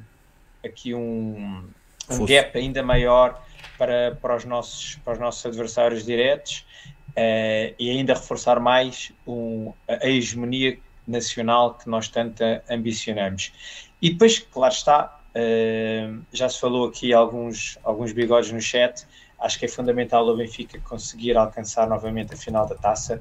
aqui 0.64 0.94
um, 0.94 1.64
um 2.10 2.26
gap 2.26 2.58
ainda 2.58 2.82
maior 2.82 3.42
para, 3.78 4.16
para, 4.20 4.36
os 4.36 4.44
nossos, 4.44 4.96
para 5.04 5.12
os 5.12 5.18
nossos 5.18 5.44
adversários 5.46 6.04
diretos 6.04 6.66
uh, 7.10 7.74
e 7.78 7.90
ainda 7.90 8.14
reforçar 8.14 8.60
mais 8.60 9.12
um, 9.26 9.72
a, 9.88 10.06
hegemonia 10.06 10.78
nacional 11.06 11.74
que 11.74 11.88
nós 11.88 12.08
tanto 12.08 12.42
ambicionamos. 12.68 13.52
E 14.00 14.10
depois, 14.10 14.38
claro 14.38 14.72
está, 14.72 15.20
uh, 15.34 16.22
já 16.32 16.48
se 16.48 16.60
falou 16.60 16.88
aqui 16.88 17.12
alguns, 17.12 17.78
alguns 17.82 18.12
bigodes 18.12 18.52
no 18.52 18.60
chat, 18.60 19.06
acho 19.38 19.58
que 19.58 19.64
é 19.64 19.68
fundamental 19.68 20.26
o 20.28 20.36
Benfica 20.36 20.78
conseguir 20.80 21.36
alcançar 21.36 21.88
novamente 21.88 22.34
a 22.34 22.36
final 22.36 22.66
da 22.66 22.74
taça. 22.74 23.20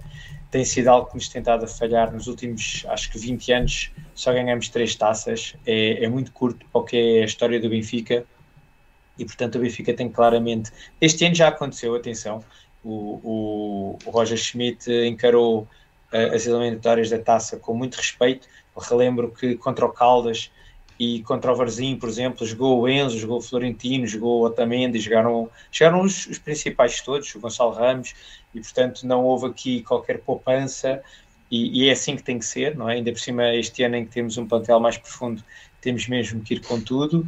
Tem 0.52 0.66
sido 0.66 0.90
algo 0.90 1.08
que 1.08 1.16
nos 1.16 1.30
tem 1.30 1.40
estado 1.40 1.64
a 1.64 1.68
falhar 1.68 2.12
nos 2.12 2.28
últimos, 2.28 2.86
acho 2.90 3.12
que 3.12 3.18
20 3.18 3.52
anos, 3.54 3.92
só 4.14 4.34
ganhamos 4.34 4.68
três 4.70 4.96
taças, 4.96 5.56
é, 5.66 6.04
é 6.04 6.10
muito 6.10 6.32
curto 6.32 6.66
para 6.72 6.82
o 6.82 6.84
que 6.84 6.98
é 6.98 7.22
a 7.22 7.26
história 7.26 7.60
do 7.60 7.70
Benfica. 7.70 8.26
E 9.18 9.26
portanto 9.26 9.56
o 9.56 9.60
Benfica 9.60 9.94
tem 9.94 10.10
claramente, 10.10 10.72
este 11.00 11.26
ano 11.26 11.36
já 11.36 11.50
aconteceu, 11.50 11.94
atenção, 11.94 12.44
o, 12.84 13.20
o, 13.24 14.00
o 14.06 14.10
Roger 14.10 14.38
Schmidt 14.38 14.92
encarou 15.06 15.68
uh, 16.14 16.36
as 16.36 16.46
eliminatórias 16.46 17.10
da 17.10 17.20
taça 17.20 17.58
com 17.58 17.74
muito 17.74 17.96
respeito, 17.96 18.48
Eu 18.76 18.82
relembro 18.82 19.32
que 19.32 19.56
contra 19.56 19.86
o 19.86 19.90
Caldas 19.90 20.52
e 21.00 21.22
contra 21.24 21.52
o 21.52 21.56
Varzim, 21.56 21.96
por 21.96 22.10
exemplo, 22.10 22.46
jogou 22.46 22.82
o 22.82 22.90
Enzo, 22.90 23.18
jogou 23.18 23.38
o 23.38 23.42
Florentino, 23.42 24.06
jogou 24.06 24.42
o 24.42 24.46
Otamendi, 24.46 25.00
jogaram, 25.00 25.50
jogaram 25.72 26.02
os, 26.02 26.28
os 26.28 26.38
principais 26.38 27.00
todos, 27.02 27.34
o 27.34 27.40
Gonçalo 27.40 27.72
Ramos, 27.72 28.14
e 28.54 28.60
portanto 28.60 29.04
não 29.04 29.24
houve 29.24 29.48
aqui 29.48 29.82
qualquer 29.82 30.20
poupança 30.20 31.02
e, 31.50 31.84
e, 31.84 31.90
é 31.90 31.94
assim 31.94 32.16
que 32.16 32.24
tem 32.24 32.38
que 32.38 32.46
ser, 32.46 32.76
não 32.76 32.90
é? 32.90 32.96
Ainda 32.96 33.12
por 33.12 33.20
cima, 33.20 33.54
este 33.56 33.84
ano 33.84 33.96
em 33.96 34.06
que 34.06 34.12
temos 34.12 34.38
um 34.38 34.48
plantel 34.48 34.80
mais 34.80 34.98
profundo, 34.98 35.44
temos 35.82 36.08
mesmo 36.08 36.42
que 36.42 36.56
ir 36.56 36.62
com 36.62 36.80
tudo. 36.80 37.28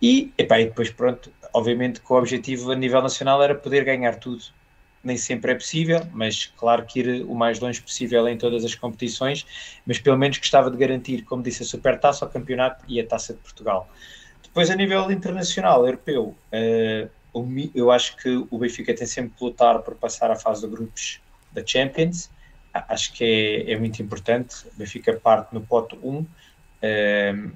E, 0.00 0.32
e 0.38 0.44
depois, 0.44 0.90
pronto, 0.90 1.32
obviamente 1.52 2.00
que 2.00 2.12
o 2.12 2.16
objetivo 2.16 2.70
a 2.70 2.76
nível 2.76 3.02
nacional 3.02 3.42
era 3.42 3.54
poder 3.54 3.84
ganhar 3.84 4.16
tudo. 4.16 4.44
Nem 5.02 5.16
sempre 5.16 5.52
é 5.52 5.54
possível, 5.54 6.06
mas 6.12 6.46
claro 6.46 6.84
que 6.84 7.00
ir 7.00 7.24
o 7.24 7.34
mais 7.34 7.60
longe 7.60 7.80
possível 7.80 8.26
em 8.28 8.36
todas 8.36 8.64
as 8.64 8.74
competições, 8.74 9.46
mas 9.86 9.98
pelo 9.98 10.18
menos 10.18 10.38
gostava 10.38 10.70
de 10.70 10.76
garantir, 10.76 11.22
como 11.22 11.42
disse, 11.42 11.62
a 11.62 11.66
Supertaça, 11.66 12.24
o 12.24 12.28
Campeonato 12.28 12.84
e 12.88 13.00
a 13.00 13.06
Taça 13.06 13.32
de 13.32 13.40
Portugal. 13.40 13.88
Depois, 14.42 14.70
a 14.70 14.74
nível 14.74 15.10
internacional, 15.10 15.86
europeu, 15.86 16.34
uh, 16.52 17.10
eu 17.74 17.90
acho 17.90 18.16
que 18.16 18.46
o 18.50 18.58
Benfica 18.58 18.94
tem 18.94 19.06
sempre 19.06 19.32
que 19.36 19.44
lutar 19.44 19.80
por 19.80 19.94
passar 19.94 20.30
a 20.30 20.36
fase 20.36 20.62
de 20.62 20.68
grupos 20.68 21.20
da 21.52 21.64
Champions. 21.64 22.30
Acho 22.72 23.12
que 23.12 23.24
é, 23.24 23.72
é 23.72 23.78
muito 23.78 24.02
importante. 24.02 24.66
O 24.68 24.78
Benfica 24.78 25.14
parte 25.14 25.54
no 25.54 25.60
pote 25.60 25.96
1. 26.02 26.08
Um, 26.10 26.26
ehm, 26.82 27.52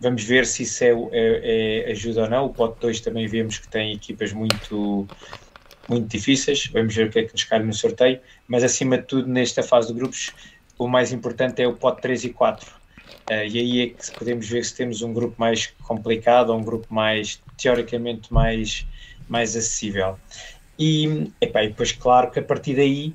vamos 0.00 0.24
ver 0.24 0.46
se 0.46 0.62
isso 0.62 0.84
é, 0.84 0.90
é, 1.12 1.88
é, 1.88 1.92
ajuda 1.92 2.22
ou 2.22 2.30
não. 2.30 2.46
O 2.46 2.54
pote 2.54 2.80
2 2.80 3.00
também 3.00 3.26
vemos 3.26 3.58
que 3.58 3.68
tem 3.68 3.92
equipas 3.92 4.32
muito, 4.32 5.06
muito 5.88 6.08
difíceis. 6.08 6.66
Vamos 6.72 6.94
ver 6.94 7.08
o 7.08 7.10
que 7.10 7.20
é 7.20 7.24
que 7.24 7.32
nos 7.32 7.44
cai 7.44 7.60
no 7.60 7.72
sorteio. 7.72 8.20
Mas 8.46 8.64
acima 8.64 8.98
de 8.98 9.04
tudo, 9.04 9.28
nesta 9.28 9.62
fase 9.62 9.88
de 9.88 9.94
grupos, 9.94 10.32
o 10.78 10.88
mais 10.88 11.12
importante 11.12 11.62
é 11.62 11.66
o 11.66 11.74
pote 11.74 12.02
3 12.02 12.24
e 12.24 12.30
4. 12.30 12.68
Uh, 12.68 12.72
eh, 13.30 13.48
e 13.48 13.58
aí 13.58 13.80
é 13.82 13.86
que 13.88 14.18
podemos 14.18 14.48
ver 14.48 14.64
se 14.64 14.74
temos 14.74 15.02
um 15.02 15.12
grupo 15.12 15.34
mais 15.38 15.66
complicado 15.82 16.50
ou 16.50 16.58
um 16.58 16.64
grupo 16.64 16.92
mais 16.92 17.42
teoricamente 17.56 18.32
mais, 18.32 18.86
mais 19.28 19.56
acessível. 19.56 20.18
E, 20.78 21.32
epá, 21.40 21.64
e 21.64 21.68
depois, 21.68 21.92
claro 21.92 22.30
que 22.30 22.38
a 22.38 22.42
partir 22.42 22.76
daí 22.76 23.14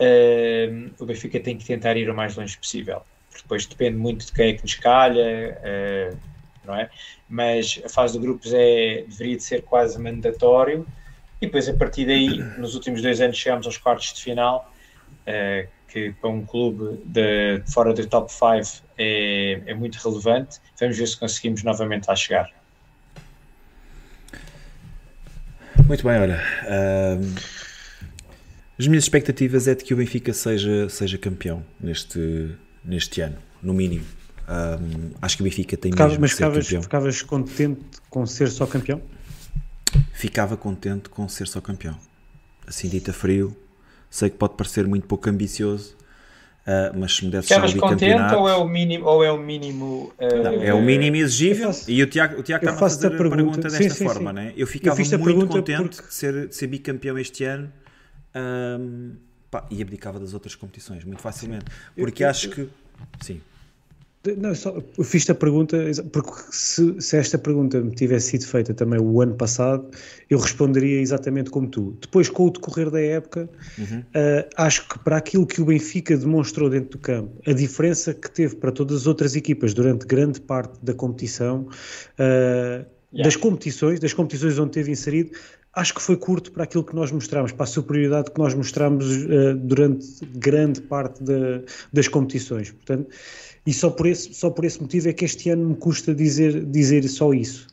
uh, 0.00 0.90
o 0.98 1.06
Benfica 1.06 1.38
tem 1.40 1.56
que 1.56 1.64
tentar 1.64 1.96
ir 1.96 2.08
o 2.08 2.14
mais 2.14 2.36
longe 2.36 2.56
possível. 2.56 3.02
Porque 3.28 3.42
depois 3.42 3.66
depende 3.66 3.96
muito 3.96 4.26
de 4.26 4.32
quem 4.32 4.50
é 4.50 4.52
que 4.54 4.62
nos 4.62 4.74
calha, 4.74 5.58
uh, 5.60 6.16
não 6.64 6.74
é? 6.74 6.88
Mas 7.28 7.80
a 7.84 7.88
fase 7.88 8.14
de 8.14 8.24
grupos 8.24 8.52
é, 8.52 9.04
deveria 9.08 9.36
de 9.36 9.42
ser 9.42 9.62
quase 9.62 10.00
mandatório. 10.00 10.86
E 11.40 11.46
depois, 11.46 11.68
a 11.68 11.74
partir 11.74 12.06
daí, 12.06 12.38
nos 12.58 12.74
últimos 12.74 13.02
dois 13.02 13.20
anos, 13.20 13.36
chegamos 13.36 13.66
aos 13.66 13.76
quartos 13.76 14.12
de 14.14 14.22
final. 14.22 14.72
Uh, 15.26 15.68
que 15.94 16.12
para 16.20 16.28
um 16.28 16.44
clube 16.44 17.00
de, 17.04 17.62
fora 17.72 17.94
do 17.94 18.04
top 18.08 18.30
5 18.30 18.84
é, 18.98 19.62
é 19.64 19.74
muito 19.74 19.94
relevante. 19.96 20.58
Vamos 20.78 20.98
ver 20.98 21.06
se 21.06 21.16
conseguimos 21.16 21.62
novamente 21.62 22.08
lá 22.08 22.16
chegar. 22.16 22.50
Muito 25.86 26.04
bem, 26.04 26.18
olha. 26.18 26.42
Uh, 26.64 27.34
as 28.76 28.88
minhas 28.88 29.04
expectativas 29.04 29.68
é 29.68 29.74
de 29.76 29.84
que 29.84 29.94
o 29.94 29.96
Benfica 29.96 30.32
seja, 30.32 30.88
seja 30.88 31.16
campeão 31.16 31.64
neste, 31.80 32.56
neste 32.84 33.20
ano, 33.20 33.36
no 33.62 33.72
mínimo. 33.72 34.04
Um, 34.48 35.12
acho 35.22 35.36
que 35.36 35.42
o 35.42 35.44
Benfica 35.44 35.76
tem 35.76 35.92
Ficava, 35.92 36.08
mesmo 36.10 36.22
mas 36.22 36.32
ser 36.32 36.36
ficavas, 36.38 36.64
campeão. 36.66 36.82
ficavas 36.82 37.22
contente 37.22 38.00
com 38.10 38.26
ser 38.26 38.48
só 38.48 38.66
campeão? 38.66 39.00
Ficava 40.14 40.56
contente 40.56 41.08
com 41.10 41.28
ser 41.28 41.48
só 41.48 41.60
campeão. 41.60 41.98
Assim 42.66 42.88
dito 42.88 43.10
a 43.10 43.12
frio, 43.12 43.54
sei 44.08 44.30
que 44.30 44.36
pode 44.38 44.54
parecer 44.54 44.86
muito 44.86 45.06
pouco 45.06 45.28
ambicioso, 45.28 45.96
Uh, 46.64 46.98
mas 46.98 47.14
se 47.14 47.26
me 47.26 47.30
desse 47.30 47.48
Ficavas 47.48 47.74
contente 47.74 48.34
ou 48.34 48.48
é 48.48 48.56
o 48.56 48.66
mínimo? 48.66 49.04
Ou 49.04 49.22
é 49.22 49.30
o 49.30 49.36
mínimo 49.36 50.14
uh, 50.18 50.42
não, 50.42 50.62
é 50.62 50.72
o 50.72 50.80
mínimo 50.80 51.14
exigível 51.16 51.66
faço, 51.66 51.90
e 51.90 52.02
o 52.02 52.06
Tiago, 52.06 52.40
o 52.40 52.42
Tiago 52.42 52.64
está 52.64 52.74
a 52.74 52.78
fazer 52.78 53.08
a 53.08 53.10
pergunta, 53.10 53.36
pergunta 53.36 53.68
desta 53.68 53.90
sim, 53.90 54.04
forma, 54.06 54.30
sim. 54.30 54.36
Né? 54.36 54.52
Eu 54.56 54.66
ficava 54.66 54.98
eu 54.98 55.18
muito 55.18 55.46
contente 55.46 55.82
porque... 55.82 56.08
de, 56.08 56.14
ser, 56.14 56.48
de 56.48 56.56
ser 56.56 56.66
bicampeão 56.68 57.18
este 57.18 57.44
ano 57.44 57.70
um, 58.34 59.14
pá, 59.50 59.66
e 59.70 59.82
abdicava 59.82 60.18
das 60.18 60.32
outras 60.32 60.54
competições 60.54 61.04
muito 61.04 61.20
facilmente, 61.20 61.66
porque 61.94 62.24
eu, 62.24 62.30
acho 62.30 62.46
eu, 62.46 62.52
que 62.52 62.68
sim. 63.20 63.42
Não, 64.38 64.54
só, 64.54 64.74
eu 64.96 65.04
fiz 65.04 65.28
a 65.28 65.34
pergunta, 65.34 65.76
porque 66.10 66.32
se, 66.50 66.98
se, 66.98 67.16
esta 67.18 67.36
pergunta 67.36 67.78
me 67.80 67.94
tivesse 67.94 68.30
sido 68.30 68.46
feita 68.46 68.72
também 68.72 68.98
o 68.98 69.20
ano 69.20 69.34
passado, 69.34 69.86
eu 70.30 70.38
responderia 70.38 70.98
exatamente 70.98 71.50
como 71.50 71.68
tu. 71.68 71.94
Depois, 72.00 72.30
com 72.30 72.46
o 72.46 72.50
decorrer 72.50 72.90
da 72.90 73.00
época, 73.00 73.48
uhum. 73.78 73.98
uh, 74.00 74.48
acho 74.56 74.88
que 74.88 74.98
para 75.00 75.18
aquilo 75.18 75.46
que 75.46 75.60
o 75.60 75.66
Benfica 75.66 76.16
demonstrou 76.16 76.70
dentro 76.70 76.92
do 76.92 76.98
campo, 76.98 77.38
a 77.46 77.52
diferença 77.52 78.14
que 78.14 78.30
teve 78.30 78.56
para 78.56 78.72
todas 78.72 79.02
as 79.02 79.06
outras 79.06 79.36
equipas 79.36 79.74
durante 79.74 80.06
grande 80.06 80.40
parte 80.40 80.78
da 80.82 80.94
competição, 80.94 81.68
uh, 82.18 82.86
yeah. 83.12 83.24
das 83.24 83.36
competições, 83.36 84.00
das 84.00 84.14
competições 84.14 84.58
onde 84.58 84.70
teve 84.70 84.90
inserido, 84.90 85.32
acho 85.74 85.92
que 85.92 86.00
foi 86.00 86.16
curto 86.16 86.52
para 86.52 86.64
aquilo 86.64 86.84
que 86.84 86.94
nós 86.94 87.10
mostramos, 87.10 87.52
para 87.52 87.64
a 87.64 87.66
superioridade 87.66 88.30
que 88.30 88.38
nós 88.38 88.54
mostramos 88.54 89.06
uh, 89.06 89.54
durante 89.54 90.24
grande 90.34 90.80
parte 90.80 91.22
de, 91.22 91.62
das 91.92 92.08
competições. 92.08 92.70
Portanto, 92.70 93.10
e 93.66 93.72
só 93.72 93.90
por, 93.90 94.06
esse, 94.06 94.34
só 94.34 94.50
por 94.50 94.64
esse 94.64 94.80
motivo 94.80 95.08
é 95.08 95.12
que 95.12 95.24
este 95.24 95.50
ano 95.50 95.70
me 95.70 95.76
custa 95.76 96.14
dizer, 96.14 96.64
dizer 96.66 97.06
só 97.08 97.32
isso. 97.32 97.66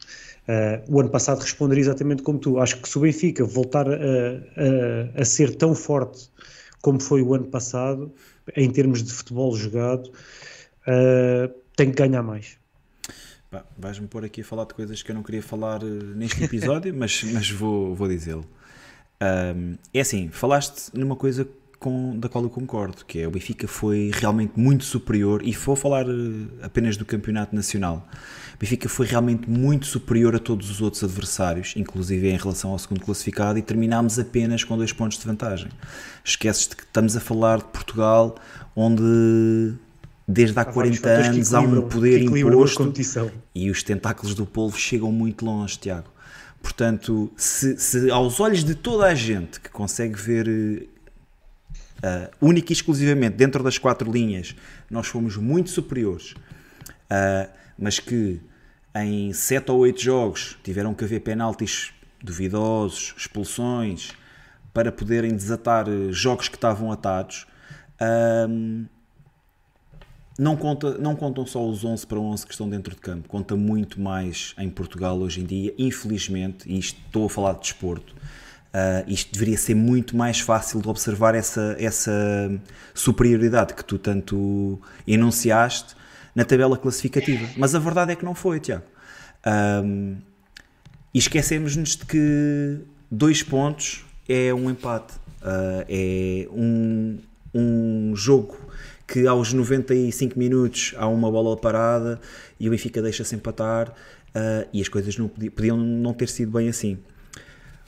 Uh, 0.47 0.95
o 0.95 0.99
ano 0.99 1.09
passado 1.09 1.39
responderia 1.39 1.81
exatamente 1.81 2.23
como 2.23 2.39
tu. 2.39 2.59
Acho 2.59 2.81
que 2.81 2.89
se 2.89 2.97
o 2.97 3.01
Benfica 3.01 3.43
voltar 3.43 3.87
a, 3.87 3.93
a, 3.93 5.21
a, 5.21 5.25
ser 5.25 5.55
tão 5.55 5.75
forte 5.75 6.29
como 6.81 6.99
foi 6.99 7.21
o 7.21 7.33
ano 7.33 7.45
passado, 7.45 8.11
em 8.55 8.69
termos 8.69 9.03
de 9.03 9.11
futebol 9.11 9.55
jogado, 9.55 10.07
uh, 10.07 11.53
tem 11.75 11.91
que 11.91 11.97
ganhar 11.97 12.23
mais. 12.23 12.57
Vais-me 13.77 14.07
pôr 14.07 14.23
aqui 14.23 14.41
a 14.41 14.45
falar 14.45 14.65
de 14.65 14.73
coisas 14.73 15.03
que 15.03 15.11
eu 15.11 15.15
não 15.15 15.23
queria 15.23 15.43
falar 15.43 15.83
eh, 15.83 15.85
neste 16.15 16.41
episódio, 16.41 16.93
mas, 16.95 17.21
mas 17.23 17.51
vou, 17.51 17.93
vou 17.93 18.07
dizê-lo. 18.07 18.45
Um, 19.21 19.75
é 19.93 19.99
assim, 19.99 20.29
falaste 20.29 20.89
numa 20.93 21.17
coisa 21.17 21.45
com, 21.81 22.17
da 22.19 22.29
qual 22.29 22.43
eu 22.43 22.49
concordo, 22.49 23.03
que 23.07 23.19
é 23.19 23.27
o 23.27 23.31
Benfica 23.31 23.67
foi 23.67 24.11
realmente 24.13 24.53
muito 24.55 24.83
superior, 24.83 25.41
e 25.43 25.51
vou 25.51 25.75
falar 25.75 26.05
eh, 26.07 26.11
apenas 26.61 26.95
do 26.95 27.03
campeonato 27.03 27.55
nacional. 27.55 28.07
O 28.53 28.59
Benfica 28.59 28.87
foi 28.87 29.07
realmente 29.07 29.49
muito 29.49 29.87
superior 29.87 30.35
a 30.35 30.39
todos 30.39 30.69
os 30.69 30.79
outros 30.79 31.03
adversários, 31.03 31.73
inclusive 31.75 32.29
em 32.29 32.37
relação 32.37 32.69
ao 32.69 32.77
segundo 32.77 33.01
classificado, 33.01 33.57
e 33.57 33.63
terminámos 33.63 34.19
apenas 34.19 34.63
com 34.63 34.77
dois 34.77 34.93
pontos 34.93 35.17
de 35.17 35.25
vantagem. 35.25 35.69
Esqueces-te 36.23 36.75
que 36.75 36.83
estamos 36.83 37.17
a 37.17 37.19
falar 37.19 37.57
de 37.57 37.65
Portugal, 37.65 38.35
onde 38.75 39.73
desde 40.27 40.59
há, 40.59 40.61
há 40.61 40.65
40 40.65 41.09
anos 41.09 41.51
há 41.51 41.61
um 41.61 41.81
poder 41.89 42.21
imposto 42.21 42.93
e 43.55 43.71
os 43.71 43.81
tentáculos 43.81 44.35
do 44.35 44.45
polvo 44.45 44.77
chegam 44.77 45.11
muito 45.11 45.43
longe, 45.43 45.79
Tiago. 45.79 46.11
Portanto, 46.61 47.31
se, 47.35 47.75
se, 47.79 48.11
aos 48.11 48.39
olhos 48.39 48.63
de 48.63 48.75
toda 48.75 49.07
a 49.07 49.15
gente 49.15 49.59
que 49.59 49.69
consegue 49.71 50.15
ver 50.15 50.87
uh, 52.03 52.29
única 52.45 52.71
e 52.71 52.73
exclusivamente 52.73 53.35
dentro 53.35 53.63
das 53.63 53.77
quatro 53.77 54.11
linhas, 54.11 54.55
nós 54.89 55.07
fomos 55.07 55.37
muito 55.37 55.69
superiores, 55.69 56.31
uh, 56.31 57.49
mas 57.77 57.99
que 57.99 58.41
em 58.95 59.31
7 59.31 59.71
ou 59.71 59.79
8 59.79 60.01
jogos 60.01 60.57
tiveram 60.63 60.93
que 60.93 61.03
haver 61.03 61.21
penaltis 61.21 61.93
duvidosos, 62.21 63.13
expulsões, 63.17 64.11
para 64.73 64.91
poderem 64.91 65.35
desatar 65.35 65.87
eh, 65.87 66.11
jogos 66.11 66.47
que 66.47 66.55
estavam 66.55 66.91
atados. 66.91 67.45
Não, 70.39 70.57
conta, 70.57 70.97
não 70.97 71.15
contam 71.15 71.45
só 71.45 71.63
os 71.67 71.83
11 71.83 72.07
para 72.07 72.19
11 72.19 72.45
que 72.47 72.51
estão 72.53 72.67
dentro 72.67 72.95
de 72.95 73.01
campo, 73.01 73.29
conta 73.29 73.55
muito 73.55 74.01
mais 74.01 74.55
em 74.57 74.69
Portugal 74.69 75.19
hoje 75.19 75.41
em 75.41 75.45
dia, 75.45 75.73
infelizmente, 75.77 76.67
e 76.67 76.79
estou 76.79 77.25
a 77.25 77.29
falar 77.29 77.53
de 77.53 77.59
desporto, 77.59 78.15
Uh, 78.73 79.03
isto 79.05 79.33
deveria 79.33 79.57
ser 79.57 79.75
muito 79.75 80.15
mais 80.15 80.39
fácil 80.39 80.81
de 80.81 80.87
observar 80.87 81.35
essa, 81.35 81.75
essa 81.77 82.11
superioridade 82.93 83.73
que 83.73 83.83
tu 83.83 83.97
tanto 83.97 84.79
enunciaste 85.05 85.95
na 86.33 86.45
tabela 86.45 86.77
classificativa. 86.77 87.45
Mas 87.57 87.75
a 87.75 87.79
verdade 87.79 88.13
é 88.13 88.15
que 88.15 88.23
não 88.23 88.33
foi, 88.33 88.61
Tiago. 88.61 88.85
Um, 89.45 90.17
e 91.13 91.19
esquecemos-nos 91.19 91.97
de 91.97 92.05
que 92.05 92.79
dois 93.09 93.43
pontos 93.43 94.05
é 94.27 94.53
um 94.53 94.69
empate. 94.69 95.15
Uh, 95.41 95.83
é 95.89 96.47
um, 96.51 97.17
um 97.53 98.15
jogo 98.15 98.57
que 99.07 99.27
aos 99.27 99.51
95 99.51 100.39
minutos 100.39 100.93
há 100.97 101.07
uma 101.07 101.29
bola 101.29 101.57
parada 101.57 102.21
e 102.57 102.67
o 102.67 102.71
Benfica 102.71 103.01
deixa-se 103.01 103.35
empatar 103.35 103.89
uh, 103.89 104.67
e 104.71 104.81
as 104.81 104.87
coisas 104.87 105.17
não 105.17 105.27
podiam, 105.27 105.51
podiam 105.51 105.77
não 105.77 106.13
ter 106.13 106.29
sido 106.29 106.51
bem 106.51 106.69
assim. 106.69 106.97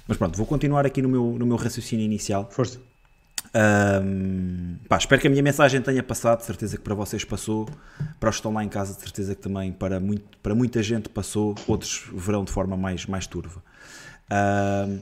Mas 0.08 0.18
pronto, 0.18 0.38
vou 0.38 0.46
continuar 0.46 0.86
aqui 0.86 1.02
no 1.02 1.10
meu, 1.10 1.36
no 1.38 1.46
meu 1.46 1.56
raciocínio 1.56 2.04
inicial. 2.04 2.50
Força. 2.52 2.80
Um, 3.56 4.78
pá, 4.90 4.98
espero 4.98 5.22
que 5.22 5.28
a 5.28 5.30
minha 5.30 5.44
mensagem 5.44 5.80
tenha 5.82 6.02
passado, 6.02 6.40
de 6.40 6.46
certeza 6.46 6.76
que 6.76 6.84
para 6.84 6.96
vocês 6.96 7.24
passou, 7.24 7.70
para 8.20 8.30
os 8.30 8.36
que 8.36 8.40
estão 8.40 8.54
lá 8.54 8.64
em 8.64 8.70
casa, 8.70 8.96
de 8.96 9.02
certeza 9.02 9.36
que 9.36 9.42
também 9.42 9.72
para, 9.72 10.00
muito, 10.00 10.38
para 10.40 10.56
muita 10.56 10.82
gente 10.82 11.08
passou, 11.08 11.56
outros 11.68 12.06
verão 12.14 12.44
de 12.44 12.52
forma 12.52 12.76
mais, 12.76 13.06
mais 13.06 13.28
turva. 13.28 13.64
Um, 14.32 15.00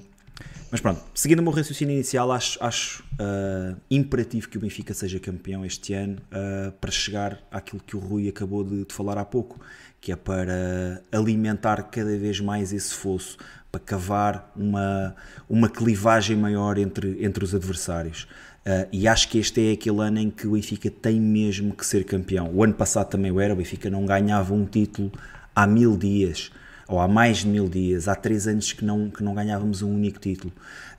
mas 0.72 0.80
pronto, 0.80 1.02
seguindo 1.14 1.40
o 1.40 1.44
meu 1.44 1.52
raciocínio 1.52 1.94
inicial, 1.94 2.32
acho, 2.32 2.62
acho 2.64 3.04
uh, 3.14 3.80
imperativo 3.90 4.48
que 4.48 4.58
o 4.58 4.62
Benfica 4.62 4.94
seja 4.94 5.20
campeão 5.20 5.66
este 5.66 5.94
ano 5.94 6.18
uh, 6.32 6.72
para 6.74 6.90
chegar 6.90 7.40
àquilo 7.52 7.82
que 7.86 7.96
o 7.96 8.00
Rui 8.00 8.28
acabou 8.30 8.64
de, 8.64 8.86
de, 8.86 8.94
falar 8.94 9.18
há 9.18 9.26
pouco, 9.26 9.60
que 10.00 10.12
é 10.12 10.16
para 10.16 11.02
alimentar 11.12 11.84
cada 11.84 12.18
vez 12.18 12.40
mais 12.40 12.72
esse 12.72 12.94
fosso, 12.94 13.38
para 13.72 13.80
cavar 13.80 14.52
uma, 14.56 15.16
uma 15.50 15.70
clivagem 15.70 16.36
maior 16.36 16.78
entre, 16.78 17.24
entre 17.24 17.44
os 17.44 17.56
adversários. 17.56 18.28
Uh, 18.66 18.86
e 18.92 19.08
acho 19.08 19.30
que 19.30 19.40
este 19.40 19.70
é 19.70 19.74
aquele 19.74 20.02
ano 20.02 20.20
em 20.20 20.30
que 20.30 20.46
o 20.46 20.52
Benfica 20.52 20.92
tem 20.92 21.20
mesmo 21.20 21.74
que 21.74 21.86
ser 21.86 22.04
campeão. 22.04 22.52
O 22.54 22.64
ano 22.64 22.74
passado 22.74 23.10
também 23.10 23.32
o 23.32 23.40
era, 23.40 23.54
o 23.54 23.58
Benfica 23.58 23.90
não 23.90 24.06
ganhava 24.06 24.54
um 24.54 24.66
título 24.66 25.12
há 25.56 25.66
mil 25.66 25.98
dias, 25.98 26.52
ou 26.88 27.00
há 27.00 27.08
mais 27.08 27.38
de 27.38 27.48
mil 27.48 27.68
dias, 27.68 28.08
há 28.08 28.14
três 28.14 28.48
anos 28.48 28.74
que 28.74 28.84
não, 28.84 29.10
que 29.10 29.24
não 29.24 29.34
ganhávamos 29.34 29.82
um 29.82 29.92
único 29.96 30.20
título. 30.20 30.54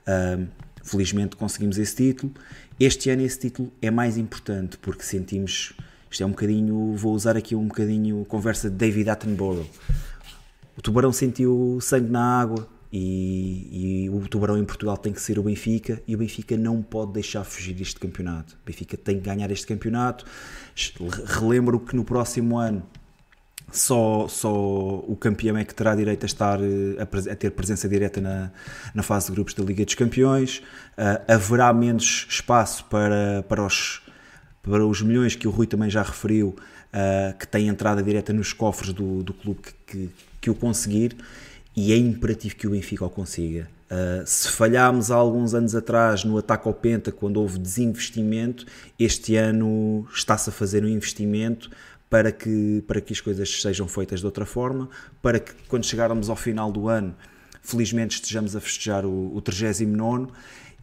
Uh, 0.08 0.46
felizmente 0.82 1.36
conseguimos 1.36 1.78
esse 1.78 1.94
título. 1.94 2.32
Este 2.80 3.10
ano 3.10 3.22
esse 3.22 3.38
título 3.38 3.72
é 3.80 3.90
mais 3.90 4.16
importante 4.16 4.76
porque 4.78 5.04
sentimos, 5.04 5.74
isto 6.10 6.22
é 6.22 6.26
um 6.26 6.30
bocadinho, 6.30 6.94
vou 6.96 7.14
usar 7.14 7.36
aqui 7.36 7.54
um 7.54 7.68
bocadinho 7.68 8.24
conversa 8.24 8.68
de 8.68 8.76
David 8.76 9.10
Attenborough 9.10 9.68
o 10.82 10.90
Tubarão 10.92 11.12
sentiu 11.12 11.78
sangue 11.80 12.10
na 12.10 12.40
água 12.40 12.66
e, 12.92 14.06
e, 14.06 14.10
o 14.10 14.18
Tubarão 14.26 14.58
em 14.58 14.64
Portugal 14.64 14.96
tem 14.96 15.12
que 15.12 15.22
ser 15.22 15.38
o 15.38 15.44
Benfica 15.44 16.02
e 16.08 16.16
o 16.16 16.18
Benfica 16.18 16.56
não 16.56 16.82
pode 16.82 17.12
deixar 17.12 17.44
fugir 17.44 17.72
deste 17.72 18.00
campeonato. 18.00 18.54
O 18.54 18.66
Benfica 18.66 18.96
tem 18.96 19.14
que 19.14 19.22
ganhar 19.22 19.48
este 19.52 19.64
campeonato. 19.64 20.24
Relembro 21.24 21.78
que 21.78 21.94
no 21.94 22.04
próximo 22.04 22.58
ano 22.58 22.82
só, 23.70 24.26
só 24.26 24.52
o 24.52 25.16
campeão 25.16 25.56
é 25.56 25.64
que 25.64 25.72
terá 25.72 25.94
direito 25.94 26.24
a, 26.24 26.26
estar, 26.26 26.58
eh, 26.60 26.96
a, 26.98 27.32
a 27.32 27.36
ter 27.36 27.52
presença 27.52 27.88
direta 27.88 28.20
na, 28.20 28.50
na 28.92 29.04
fase 29.04 29.28
de 29.28 29.34
grupos 29.34 29.54
da 29.54 29.62
Liga 29.62 29.84
dos 29.84 29.94
Campeões. 29.94 30.58
Uh, 30.98 31.32
haverá 31.32 31.72
menos 31.72 32.26
espaço 32.28 32.84
para, 32.86 33.44
para, 33.48 33.64
os, 33.64 34.02
para 34.64 34.84
os 34.84 35.00
milhões 35.00 35.36
que 35.36 35.46
o 35.46 35.50
Rui 35.52 35.68
também 35.68 35.88
já 35.88 36.02
referiu, 36.02 36.48
uh, 36.48 37.38
que 37.38 37.46
têm 37.46 37.68
entrada 37.68 38.02
direta 38.02 38.32
nos 38.32 38.52
cofres 38.52 38.92
do, 38.92 39.22
do 39.22 39.32
clube 39.32 39.60
que, 39.62 39.72
que 39.86 40.31
que 40.42 40.50
o 40.50 40.54
conseguir 40.54 41.16
e 41.74 41.92
é 41.92 41.96
imperativo 41.96 42.56
que 42.56 42.66
o 42.66 42.70
Benfica 42.70 43.06
o 43.06 43.08
consiga. 43.08 43.66
Uh, 43.90 44.26
se 44.26 44.48
falhámos 44.48 45.10
há 45.10 45.14
alguns 45.14 45.54
anos 45.54 45.74
atrás 45.74 46.24
no 46.24 46.36
ataque 46.36 46.66
ao 46.66 46.74
Penta, 46.74 47.12
quando 47.12 47.38
houve 47.38 47.58
desinvestimento, 47.58 48.66
este 48.98 49.36
ano 49.36 50.06
está-se 50.12 50.50
a 50.50 50.52
fazer 50.52 50.84
um 50.84 50.88
investimento 50.88 51.70
para 52.10 52.32
que, 52.32 52.82
para 52.86 53.00
que 53.00 53.12
as 53.12 53.20
coisas 53.20 53.62
sejam 53.62 53.86
feitas 53.86 54.20
de 54.20 54.26
outra 54.26 54.44
forma, 54.44 54.90
para 55.22 55.38
que 55.38 55.52
quando 55.68 55.86
chegarmos 55.86 56.28
ao 56.28 56.36
final 56.36 56.72
do 56.72 56.88
ano, 56.88 57.14
felizmente 57.62 58.16
estejamos 58.16 58.56
a 58.56 58.60
festejar 58.60 59.06
o, 59.06 59.34
o 59.34 59.40
39 59.40 60.28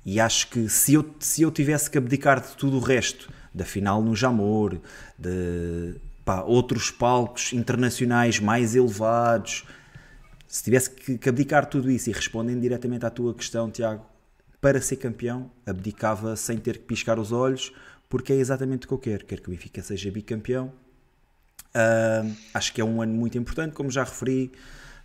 e 0.06 0.20
acho 0.20 0.50
que 0.50 0.70
se 0.70 0.94
eu, 0.94 1.14
se 1.20 1.42
eu 1.42 1.52
tivesse 1.52 1.90
que 1.90 1.98
abdicar 1.98 2.42
de 2.42 2.56
tudo 2.56 2.78
o 2.78 2.80
resto, 2.80 3.30
da 3.54 3.66
final 3.66 4.02
no 4.02 4.16
Jamor, 4.16 4.80
de, 5.18 5.96
pá, 6.30 6.44
outros 6.44 6.92
palcos 6.92 7.54
internacionais 7.54 8.40
mais 8.40 8.76
elevados. 8.76 9.66
Se 10.48 10.64
tivesse 10.64 10.92
que, 10.92 11.28
abdicar 11.28 11.66
tudo 11.66 11.90
isso 11.90 12.08
e 12.08 12.14
respondendo 12.14 12.62
diretamente 12.62 13.04
à 13.04 13.10
tua 13.10 13.34
questão, 13.34 13.72
Tiago, 13.72 14.06
para 14.62 14.80
ser 14.80 14.98
campeão, 14.98 15.50
abdicava 15.66 16.36
sem 16.36 16.60
ter 16.60 16.78
que 16.78 16.84
piscar 16.84 17.18
os 17.18 17.32
olhos, 17.32 17.74
porque 18.08 18.32
é 18.32 18.36
exatamente 18.36 18.86
o 18.86 18.88
que 18.88 18.94
eu 18.94 19.00
quero. 19.00 19.26
Quero 19.26 19.42
que 19.42 19.48
o 19.48 19.52
Benfica 19.52 19.82
seja 19.82 20.12
bicampeão. 20.12 20.72
Uh, 21.70 22.32
acho 22.54 22.74
que 22.74 22.80
é 22.80 22.86
um 22.86 23.02
ano 23.02 23.14
muito 23.14 23.36
importante, 23.36 23.74
como 23.74 23.90
já 23.90 24.04
referi, 24.04 24.52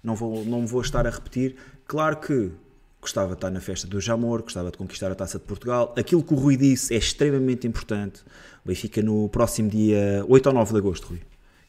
não 0.02 0.14
vou, 0.14 0.44
não 0.44 0.66
vou 0.66 0.82
estar 0.82 1.06
a 1.06 1.10
repetir. 1.10 1.56
Claro 1.86 2.18
que 2.18 2.52
gostava 3.00 3.28
de 3.28 3.34
estar 3.34 3.50
na 3.50 3.60
festa 3.60 3.86
do 3.86 3.98
Jamor, 3.98 4.42
gostava 4.42 4.70
de 4.70 4.76
conquistar 4.76 5.10
a 5.10 5.14
Taça 5.14 5.38
de 5.38 5.44
Portugal. 5.46 5.94
Aquilo 5.96 6.22
que 6.22 6.34
o 6.34 6.36
Rui 6.36 6.58
disse 6.58 6.92
é 6.92 6.98
extremamente 6.98 7.66
importante. 7.66 8.22
Benfica 8.64 9.02
no 9.02 9.28
próximo 9.28 9.68
dia 9.68 10.24
8 10.28 10.46
ou 10.46 10.54
9 10.54 10.72
de 10.72 10.78
agosto, 10.78 11.08
Rui, 11.08 11.20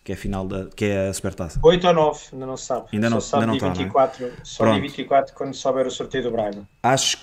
que 0.03 0.11
é 0.11 0.15
a 0.15 0.17
final 0.17 0.47
da, 0.47 0.67
que 0.67 0.85
é 0.85 1.09
a 1.09 1.13
Supertaça. 1.13 1.59
8 1.61 1.87
ou 1.87 1.93
9, 1.93 2.19
ainda 2.33 2.45
não 2.45 2.57
se 2.57 2.65
sabe. 2.65 2.87
Ainda 2.93 3.09
não, 3.09 3.21
só 3.21 3.37
ainda 3.37 3.53
sabe 3.53 3.61
não 3.65 3.73
dia 3.73 3.83
24, 3.83 4.25
está, 4.27 4.39
só 4.43 4.71
dia 4.71 4.81
24 4.81 5.35
quando 5.35 5.53
souber 5.53 5.87
o 5.87 5.91
sorteio 5.91 6.23
do 6.23 6.31
Braga. 6.31 6.67
Acho 6.81 7.17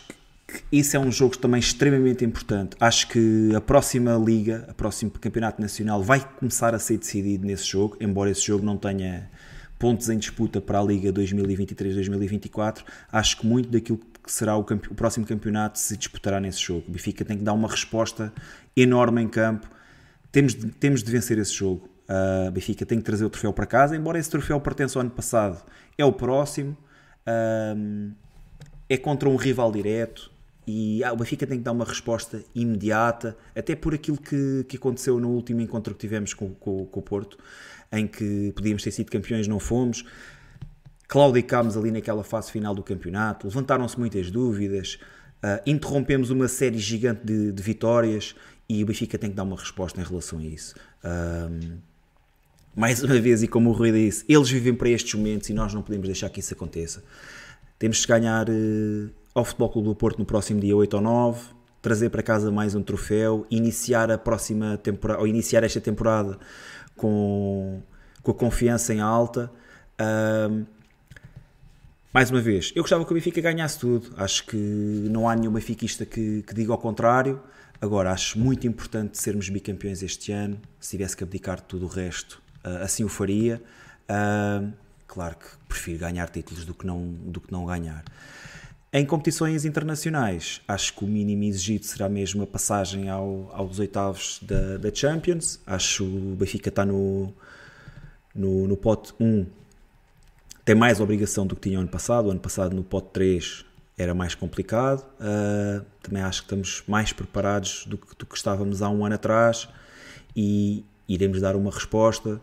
isso 0.70 0.96
é 0.96 1.00
um 1.00 1.10
jogo 1.10 1.38
também 1.38 1.60
extremamente 1.60 2.24
importante. 2.24 2.76
Acho 2.80 3.08
que 3.08 3.54
a 3.54 3.60
próxima 3.60 4.14
liga, 4.16 4.66
o 4.70 4.74
próximo 4.74 5.10
campeonato 5.10 5.60
nacional 5.60 6.02
vai 6.02 6.20
começar 6.38 6.74
a 6.74 6.78
ser 6.78 6.98
decidido 6.98 7.46
nesse 7.46 7.64
jogo, 7.64 7.96
embora 8.00 8.30
esse 8.30 8.42
jogo 8.42 8.64
não 8.64 8.76
tenha 8.76 9.30
pontos 9.78 10.08
em 10.08 10.18
disputa 10.18 10.60
para 10.60 10.78
a 10.78 10.82
liga 10.82 11.12
2023-2024. 11.12 12.84
Acho 13.10 13.38
que 13.38 13.46
muito 13.46 13.68
daquilo 13.68 13.98
que 13.98 14.30
será 14.30 14.56
o, 14.56 14.60
o, 14.60 14.94
próximo 14.94 15.26
campeonato 15.26 15.78
se 15.78 15.96
disputará 15.96 16.38
nesse 16.38 16.60
jogo. 16.60 16.84
O 16.88 16.92
Benfica 16.92 17.24
tem 17.24 17.36
que 17.36 17.42
dar 17.42 17.52
uma 17.52 17.68
resposta 17.68 18.32
enorme 18.76 19.22
em 19.22 19.28
campo. 19.28 19.68
Temos 20.30 20.54
de, 20.54 20.66
temos 20.68 21.02
de 21.02 21.10
vencer 21.10 21.38
esse 21.38 21.52
jogo. 21.52 21.88
Uh, 22.08 22.50
Benfica 22.50 22.84
tem 22.84 22.98
que 22.98 23.04
trazer 23.04 23.24
o 23.24 23.30
troféu 23.30 23.52
para 23.52 23.66
casa, 23.66 23.96
embora 23.96 24.18
esse 24.18 24.30
troféu 24.30 24.60
pertença 24.60 24.98
ao 24.98 25.00
ano 25.00 25.10
passado. 25.10 25.62
É 25.96 26.04
o 26.04 26.12
próximo. 26.12 26.76
Uh, 27.26 28.12
é 28.88 28.96
contra 28.98 29.28
um 29.28 29.36
rival 29.36 29.72
direto 29.72 30.30
e 30.66 31.02
ah, 31.02 31.12
o 31.12 31.16
Benfica 31.16 31.46
tem 31.46 31.58
que 31.58 31.64
dar 31.64 31.72
uma 31.72 31.84
resposta 31.84 32.42
imediata, 32.54 33.36
até 33.56 33.74
por 33.74 33.94
aquilo 33.94 34.16
que, 34.16 34.64
que 34.68 34.76
aconteceu 34.76 35.18
no 35.18 35.30
último 35.30 35.60
encontro 35.60 35.92
que 35.94 36.00
tivemos 36.00 36.34
com, 36.34 36.54
com, 36.54 36.86
com 36.86 37.00
o 37.00 37.02
Porto, 37.02 37.36
em 37.90 38.06
que 38.06 38.52
podíamos 38.54 38.82
ter 38.82 38.90
sido 38.90 39.10
campeões, 39.10 39.48
não 39.48 39.58
fomos. 39.58 40.04
Claudicámos 41.08 41.76
ali 41.76 41.90
naquela 41.90 42.22
fase 42.22 42.50
final 42.50 42.74
do 42.74 42.82
campeonato, 42.82 43.46
levantaram-se 43.46 43.98
muitas 43.98 44.30
dúvidas, 44.30 44.98
uh, 45.42 45.60
interrompemos 45.66 46.30
uma 46.30 46.46
série 46.46 46.78
gigante 46.78 47.26
de, 47.26 47.52
de, 47.52 47.62
vitórias 47.62 48.34
e 48.68 48.82
o 48.82 48.86
Benfica 48.86 49.18
tem 49.18 49.30
que 49.30 49.36
dar 49.36 49.42
uma 49.42 49.56
resposta 49.56 50.00
em 50.00 50.04
relação 50.04 50.38
a 50.38 50.42
isso. 50.42 50.74
Um, 51.04 51.78
mais 52.74 53.02
uma 53.02 53.20
vez, 53.20 53.42
e 53.42 53.48
como 53.48 53.70
o 53.70 53.72
Rui 53.72 53.92
disse, 53.92 54.24
eles 54.28 54.48
vivem 54.48 54.74
para 54.74 54.88
estes 54.88 55.14
momentos 55.14 55.48
e 55.50 55.52
nós 55.52 55.74
não 55.74 55.82
podemos 55.82 56.06
deixar 56.06 56.30
que 56.30 56.40
isso 56.40 56.54
aconteça. 56.54 57.02
Temos 57.78 57.98
de 57.98 58.06
ganhar 58.06 58.48
uh, 58.48 59.10
ao 59.34 59.44
Futebol 59.44 59.68
Clube 59.68 59.88
do 59.88 59.94
Porto 59.94 60.18
no 60.18 60.24
próximo 60.24 60.60
dia 60.60 60.74
8 60.74 60.94
ou 60.94 61.02
9, 61.02 61.40
trazer 61.82 62.08
para 62.08 62.22
casa 62.22 62.50
mais 62.50 62.74
um 62.74 62.82
troféu, 62.82 63.46
iniciar 63.50 64.10
a 64.10 64.16
próxima 64.16 64.78
temporada, 64.78 65.20
ou 65.20 65.26
iniciar 65.26 65.64
esta 65.64 65.80
temporada 65.80 66.38
com, 66.96 67.82
com 68.22 68.30
a 68.30 68.34
confiança 68.34 68.94
em 68.94 69.00
alta. 69.00 69.50
Uh, 70.00 70.64
mais 72.12 72.30
uma 72.30 72.40
vez, 72.40 72.72
eu 72.76 72.82
gostava 72.82 73.04
que 73.04 73.10
o 73.10 73.14
Benfica 73.14 73.40
ganhasse 73.40 73.78
tudo. 73.78 74.12
Acho 74.16 74.46
que 74.46 74.56
não 74.56 75.28
há 75.28 75.34
nenhum 75.34 75.52
benfiquista 75.52 76.04
que, 76.04 76.42
que 76.42 76.54
diga 76.54 76.72
ao 76.72 76.78
contrário. 76.78 77.40
Agora, 77.82 78.12
acho 78.12 78.38
muito 78.38 78.64
importante 78.64 79.18
sermos 79.18 79.48
bicampeões 79.48 80.04
este 80.04 80.30
ano. 80.30 80.56
Se 80.78 80.90
tivesse 80.90 81.16
que 81.16 81.24
abdicar 81.24 81.56
de 81.56 81.64
tudo 81.64 81.86
o 81.86 81.88
resto, 81.88 82.40
uh, 82.64 82.84
assim 82.84 83.02
o 83.02 83.08
faria. 83.08 83.60
Uh, 84.08 84.72
claro 85.08 85.34
que 85.34 85.46
prefiro 85.66 85.98
ganhar 85.98 86.28
títulos 86.28 86.64
do 86.64 86.74
que 86.74 86.86
não, 86.86 87.04
do 87.04 87.40
que 87.40 87.50
não 87.50 87.66
ganhar. 87.66 88.04
Em 88.92 89.04
competições 89.04 89.64
internacionais, 89.64 90.60
acho 90.68 90.94
que 90.94 91.04
o 91.04 91.08
mínimo 91.08 91.42
exigido 91.42 91.84
será 91.84 92.08
mesmo 92.08 92.44
a 92.44 92.46
passagem 92.46 93.08
ao, 93.08 93.50
aos 93.52 93.80
oitavos 93.80 94.38
da, 94.42 94.76
da 94.76 94.94
Champions. 94.94 95.58
Acho 95.66 96.04
que 96.04 96.16
o 96.16 96.36
Benfica 96.36 96.68
está 96.68 96.86
no, 96.86 97.34
no, 98.32 98.68
no 98.68 98.76
pote 98.76 99.12
1, 99.18 99.44
tem 100.64 100.76
mais 100.76 101.00
obrigação 101.00 101.44
do 101.44 101.56
que 101.56 101.62
tinha 101.62 101.80
ano 101.80 101.88
passado. 101.88 102.30
Ano 102.30 102.38
passado, 102.38 102.76
no 102.76 102.84
pote 102.84 103.08
3, 103.12 103.64
era 103.96 104.14
mais 104.14 104.34
complicado. 104.34 105.04
Uh, 105.20 105.84
também 106.02 106.22
acho 106.22 106.42
que 106.42 106.46
estamos 106.46 106.82
mais 106.86 107.12
preparados 107.12 107.84
do 107.86 107.98
que, 107.98 108.16
do 108.16 108.26
que 108.26 108.36
estávamos 108.36 108.82
há 108.82 108.88
um 108.88 109.04
ano 109.04 109.14
atrás 109.14 109.68
e 110.34 110.84
iremos 111.08 111.40
dar 111.40 111.56
uma 111.56 111.70
resposta. 111.70 112.40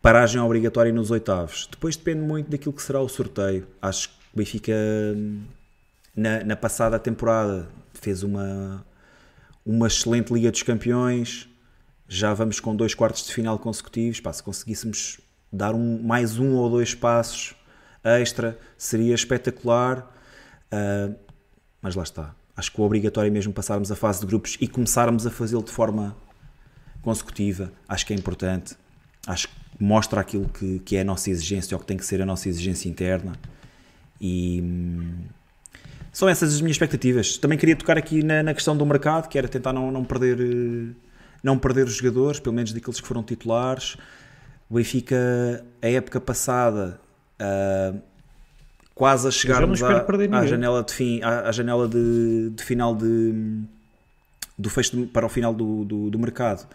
Paragem 0.00 0.40
obrigatória 0.40 0.92
nos 0.92 1.10
oitavos. 1.10 1.68
Depois 1.70 1.96
depende 1.96 2.20
muito 2.20 2.50
daquilo 2.50 2.72
que 2.72 2.82
será 2.82 3.00
o 3.00 3.08
sorteio. 3.08 3.66
Acho 3.80 4.08
que 4.08 4.14
o 4.34 4.38
Benfica, 4.38 4.74
na, 6.14 6.44
na 6.44 6.56
passada 6.56 6.98
temporada, 6.98 7.68
fez 7.94 8.22
uma, 8.22 8.84
uma 9.64 9.86
excelente 9.86 10.32
Liga 10.32 10.50
dos 10.50 10.62
Campeões. 10.62 11.48
Já 12.06 12.34
vamos 12.34 12.60
com 12.60 12.76
dois 12.76 12.94
quartos 12.94 13.24
de 13.26 13.32
final 13.32 13.58
consecutivos. 13.58 14.20
Pá, 14.20 14.32
se 14.32 14.42
conseguíssemos 14.42 15.20
dar 15.50 15.74
um, 15.74 16.02
mais 16.02 16.38
um 16.38 16.54
ou 16.54 16.68
dois 16.68 16.94
passos 16.94 17.54
extra, 18.02 18.58
seria 18.76 19.14
espetacular. 19.14 20.13
Uh, 20.74 21.14
mas 21.80 21.94
lá 21.94 22.02
está. 22.02 22.34
Acho 22.56 22.72
que 22.72 22.80
o 22.80 22.84
obrigatório 22.84 23.28
é 23.28 23.30
mesmo 23.30 23.52
passarmos 23.52 23.90
a 23.92 23.96
fase 23.96 24.20
de 24.20 24.26
grupos 24.26 24.56
e 24.60 24.66
começarmos 24.66 25.26
a 25.26 25.30
fazê-lo 25.30 25.62
de 25.62 25.70
forma 25.70 26.16
consecutiva. 27.02 27.72
Acho 27.88 28.06
que 28.06 28.12
é 28.12 28.16
importante. 28.16 28.76
Acho 29.26 29.48
que 29.48 29.54
mostra 29.78 30.20
aquilo 30.20 30.48
que, 30.48 30.78
que 30.80 30.96
é 30.96 31.00
a 31.00 31.04
nossa 31.04 31.30
exigência 31.30 31.74
ou 31.74 31.80
que 31.80 31.86
tem 31.86 31.96
que 31.96 32.06
ser 32.06 32.22
a 32.22 32.26
nossa 32.26 32.48
exigência 32.48 32.88
interna. 32.88 33.32
E 34.20 34.60
hum, 34.62 35.24
são 36.12 36.28
essas 36.28 36.54
as 36.54 36.60
minhas 36.60 36.76
expectativas. 36.76 37.36
Também 37.36 37.58
queria 37.58 37.76
tocar 37.76 37.98
aqui 37.98 38.22
na, 38.22 38.42
na, 38.42 38.54
questão 38.54 38.76
do 38.76 38.86
mercado, 38.86 39.28
que 39.28 39.36
era 39.36 39.48
tentar 39.48 39.72
não, 39.72 39.90
não, 39.90 40.04
perder, 40.04 40.94
não 41.42 41.58
perder 41.58 41.86
os 41.86 41.96
jogadores, 41.96 42.38
pelo 42.38 42.54
menos 42.54 42.72
daqueles 42.72 43.00
que 43.00 43.06
foram 43.06 43.22
titulares. 43.22 43.96
O 44.70 44.74
Benfica, 44.74 45.64
a 45.82 45.88
época 45.88 46.20
passada, 46.20 47.00
uh, 47.40 48.00
quase 48.94 49.26
a 49.26 49.30
chegarmos 49.30 49.82
à, 49.82 50.06
à, 50.32 50.46
janela 50.46 50.82
de 50.82 50.92
fim, 50.92 51.20
à, 51.22 51.48
à 51.48 51.52
janela 51.52 51.88
de, 51.88 52.50
de, 52.50 52.62
final 52.62 52.94
de, 52.94 53.62
do 54.56 54.70
fecho 54.70 55.06
para 55.08 55.26
o 55.26 55.28
final 55.28 55.52
do, 55.52 55.84
do, 55.84 56.10
do, 56.10 56.18
mercado. 56.18 56.66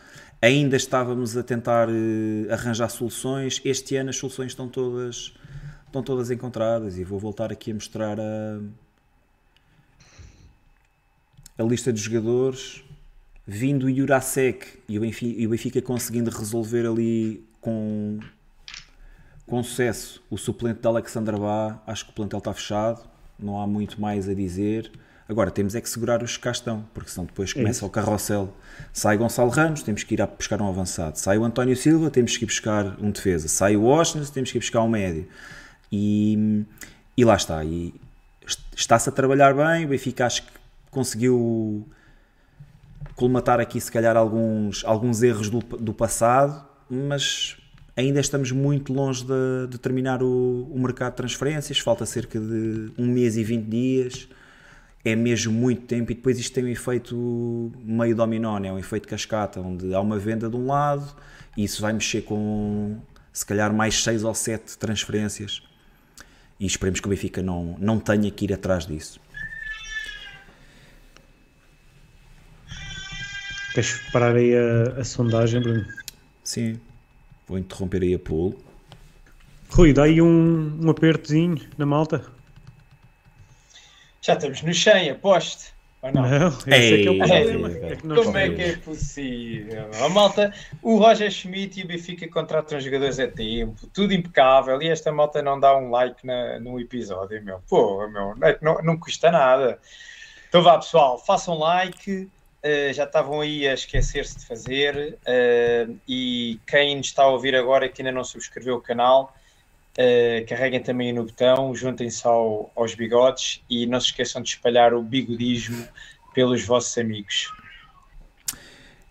Ainda 0.41 0.75
estávamos 0.75 1.37
a 1.37 1.43
tentar 1.43 1.89
uh, 1.89 2.51
arranjar 2.51 2.89
soluções. 2.89 3.61
Este 3.63 3.95
ano 3.95 4.09
as 4.09 4.17
soluções 4.17 4.51
estão 4.51 4.67
todas 4.67 5.33
estão 5.87 6.03
todas 6.03 6.29
encontradas 6.29 6.99
e 6.99 7.03
vou 7.03 7.17
voltar 7.17 7.51
aqui 7.51 7.71
a 7.71 7.73
mostrar 7.73 8.19
a, 8.19 8.59
a 11.57 11.63
lista 11.63 11.91
de 11.91 11.99
jogadores 11.99 12.83
vindo 13.45 13.87
o 13.87 13.95
Jurasek 13.95 14.67
e 14.87 14.99
o 14.99 15.01
Benfica, 15.01 15.41
e 15.41 15.47
o 15.47 15.49
Benfica 15.49 15.81
conseguindo 15.81 16.29
resolver 16.29 16.85
ali 16.85 17.43
com, 17.59 18.19
com 19.49 19.63
sucesso 19.63 20.21
o 20.29 20.37
suplente 20.37 20.79
de 20.79 20.87
Alexandre 20.87 21.35
Bá, 21.35 21.81
acho 21.87 22.05
que 22.05 22.11
o 22.11 22.13
plantel 22.13 22.39
está 22.39 22.53
fechado, 22.53 23.01
não 23.37 23.59
há 23.59 23.65
muito 23.65 23.99
mais 23.99 24.29
a 24.29 24.33
dizer. 24.33 24.91
Agora 25.27 25.51
temos 25.51 25.75
é 25.75 25.81
que 25.81 25.89
segurar 25.89 26.23
os 26.23 26.37
que 26.37 26.43
cá 26.43 26.51
estão, 26.51 26.85
porque 26.93 27.11
senão 27.11 27.25
depois 27.25 27.51
é 27.51 27.53
começa 27.53 27.85
é 27.85 27.87
o 27.87 27.89
carrossel. 27.89 28.53
Sai 28.91 29.15
Gonçalo 29.17 29.49
Ramos, 29.49 29.83
temos 29.83 30.03
que 30.03 30.15
ir 30.15 30.21
a 30.21 30.27
buscar 30.27 30.59
um 30.61 30.67
avançado. 30.67 31.17
Sai 31.17 31.37
o 31.37 31.43
António 31.43 31.75
Silva, 31.75 32.09
temos 32.09 32.35
que 32.35 32.45
ir 32.45 32.47
buscar 32.47 32.97
um 32.99 33.11
defesa. 33.11 33.47
Sai 33.47 33.75
o 33.75 33.83
Washington, 33.83 34.31
temos 34.31 34.51
que 34.51 34.57
ir 34.57 34.61
buscar 34.61 34.81
um 34.81 34.89
médio. 34.89 35.27
E, 35.91 36.65
e 37.15 37.23
lá 37.23 37.35
está. 37.35 37.63
E 37.63 37.93
está-se 38.75 39.09
a 39.09 39.11
trabalhar 39.11 39.53
bem. 39.53 39.85
O 39.85 39.89
Benfica 39.89 40.25
acho 40.25 40.43
que 40.43 40.51
conseguiu 40.89 41.87
colmatar 43.15 43.59
aqui, 43.59 43.79
se 43.79 43.91
calhar, 43.91 44.17
alguns, 44.17 44.83
alguns 44.83 45.21
erros 45.21 45.49
do, 45.49 45.59
do 45.59 45.93
passado, 45.93 46.65
mas 46.89 47.58
ainda 47.99 48.19
estamos 48.19 48.51
muito 48.51 48.93
longe 48.93 49.25
de, 49.25 49.67
de 49.69 49.77
terminar 49.77 50.23
o, 50.23 50.67
o, 50.71 50.79
mercado 50.79 51.11
de 51.11 51.17
transferências. 51.17 51.79
Falta 51.79 52.05
cerca 52.05 52.39
de 52.39 52.91
um 52.97 53.05
mês 53.05 53.37
e 53.37 53.43
20 53.43 53.65
dias. 53.65 54.29
É 55.03 55.15
mesmo 55.15 55.53
muito 55.53 55.83
tempo, 55.83 56.11
e 56.11 56.15
depois 56.15 56.37
isto 56.37 56.53
tem 56.53 56.65
um 56.65 56.67
efeito 56.67 57.71
meio 57.81 58.13
dominó, 58.13 58.59
é 58.59 58.71
um 58.71 58.77
efeito 58.77 59.07
cascata, 59.07 59.61
onde 59.61 59.93
há 59.93 60.01
uma 60.01 60.19
venda 60.19 60.49
de 60.49 60.57
um 60.57 60.67
lado 60.67 61.15
e 61.55 61.63
isso 61.63 61.81
vai 61.81 61.93
mexer 61.93 62.23
com 62.23 62.97
se 63.31 63.45
calhar 63.45 63.73
mais 63.73 64.03
6 64.03 64.25
ou 64.25 64.35
7 64.35 64.77
transferências 64.77 65.63
e 66.59 66.65
esperemos 66.65 66.99
que 66.99 67.07
o 67.07 67.09
Benfica 67.09 67.41
não, 67.41 67.77
não 67.79 67.97
tenha 67.97 68.29
que 68.29 68.43
ir 68.43 68.53
atrás 68.53 68.85
disso. 68.85 69.21
Queres 73.73 74.01
parar 74.11 74.35
aí 74.35 74.53
a, 74.53 74.99
a 74.99 75.03
sondagem, 75.05 75.61
Bruno? 75.61 75.85
Sim, 76.43 76.77
vou 77.49 77.57
interromper 77.57 78.03
aí 78.03 78.13
a 78.13 78.19
pool. 78.19 78.55
Rui, 79.71 79.91
dá 79.91 80.03
aí 80.03 80.21
um, 80.21 80.79
um 80.81 80.89
apertozinho 80.89 81.59
na 81.77 81.85
malta. 81.85 82.23
Já 84.21 84.33
estamos 84.33 84.61
no 84.61 84.73
100, 84.73 85.09
aposto. 85.09 85.73
Ou 86.01 86.13
não? 86.13 86.21
não 86.21 86.47
esse 86.47 86.71
Ei, 86.71 86.93
é 86.93 87.01
que 87.01 87.07
é 87.07 87.11
o 87.11 87.17
problema. 87.17 87.69
É, 87.69 87.91
é 87.91 87.95
que 87.95 88.07
como 88.07 88.37
é 88.37 88.49
que 88.49 88.61
é 88.61 88.77
possível? 88.77 89.89
A 90.03 90.09
malta, 90.09 90.53
o 90.81 90.97
Roger 90.97 91.29
Schmidt 91.29 91.79
e 91.79 91.83
o 91.83 91.87
Benfica 91.87 92.27
contratam 92.29 92.79
jogadores 92.79 93.19
a 93.19 93.27
tempo, 93.27 93.87
tudo 93.87 94.13
impecável, 94.13 94.81
e 94.81 94.87
esta 94.87 95.11
malta 95.11 95.41
não 95.41 95.59
dá 95.59 95.75
um 95.75 95.89
like 95.89 96.25
na, 96.25 96.59
no 96.59 96.79
episódio, 96.79 97.43
meu. 97.43 97.61
Pô, 97.67 98.07
meu, 98.07 98.35
é 98.41 98.57
não, 98.61 98.81
não 98.81 98.97
custa 98.97 99.29
nada. 99.29 99.79
Então 100.47 100.61
vá, 100.63 100.77
pessoal, 100.77 101.17
façam 101.17 101.57
like. 101.57 102.29
Uh, 102.63 102.93
já 102.93 103.05
estavam 103.05 103.39
aí 103.39 103.67
a 103.67 103.73
esquecer-se 103.73 104.39
de 104.39 104.45
fazer 104.45 105.17
uh, 105.21 105.97
e 106.07 106.59
quem 106.67 106.99
está 106.99 107.23
a 107.23 107.27
ouvir 107.27 107.55
agora 107.55 107.87
que 107.87 108.01
ainda 108.01 108.11
não 108.11 108.23
subscreveu 108.23 108.75
o 108.75 108.81
canal 108.81 109.33
Uh, 109.99 110.47
carreguem 110.47 110.81
também 110.81 111.11
no 111.11 111.25
botão, 111.25 111.75
juntem-se 111.75 112.25
ao, 112.25 112.71
aos 112.73 112.95
bigodes 112.95 113.61
e 113.69 113.85
não 113.85 113.99
se 113.99 114.07
esqueçam 114.07 114.41
de 114.41 114.47
espalhar 114.47 114.93
o 114.93 115.03
bigodismo 115.03 115.85
pelos 116.33 116.63
vossos 116.63 116.97
amigos. 116.97 117.51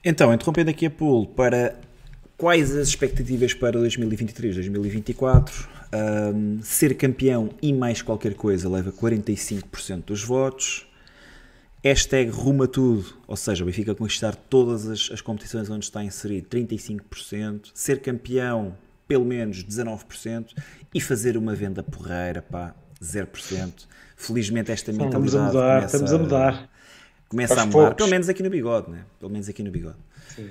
Então, 0.02 0.32
interrompendo 0.32 0.70
aqui 0.70 0.86
a 0.86 0.90
pool 0.90 1.26
para 1.26 1.78
quais 2.38 2.74
as 2.74 2.88
expectativas 2.88 3.52
para 3.52 3.78
2023-2024? 3.80 5.68
Um, 5.92 6.62
ser 6.62 6.96
campeão 6.96 7.50
e 7.60 7.70
mais 7.70 8.00
qualquer 8.00 8.32
coisa 8.32 8.66
leva 8.66 8.90
45% 8.90 10.04
dos 10.04 10.24
votos. 10.24 10.87
Hashtag 11.82 12.30
rumo 12.30 12.64
a 12.64 12.66
tudo, 12.66 13.16
ou 13.26 13.36
seja, 13.36 13.62
o 13.62 13.66
Benfica 13.66 13.94
conquistar 13.94 14.34
todas 14.34 14.88
as, 14.88 15.10
as 15.12 15.20
competições 15.20 15.70
onde 15.70 15.84
está 15.84 16.02
inserido, 16.02 16.48
35%, 16.48 17.70
ser 17.72 18.00
campeão, 18.00 18.76
pelo 19.06 19.24
menos 19.24 19.62
19%, 19.62 20.56
e 20.92 21.00
fazer 21.00 21.36
uma 21.36 21.54
venda 21.54 21.82
porreira, 21.82 22.42
pá, 22.42 22.74
0%. 23.00 23.86
Felizmente 24.16 24.72
esta 24.72 24.92
mentalidade 24.92 25.26
estamos 25.26 25.34
a 25.36 25.46
mudar, 25.46 25.76
começa, 25.76 25.96
estamos 25.96 26.12
a 26.12 26.18
mudar. 26.18 26.70
Começa 27.28 27.54
Aos 27.54 27.62
a 27.62 27.66
mudar, 27.66 27.78
poucos. 27.78 27.96
pelo 27.96 28.10
menos 28.10 28.28
aqui 28.28 28.42
no 28.42 28.50
bigode, 28.50 28.90
né? 28.90 29.04
Pelo 29.20 29.30
menos 29.30 29.48
aqui 29.48 29.62
no 29.62 29.70
bigode. 29.70 29.98
Sim. 30.34 30.50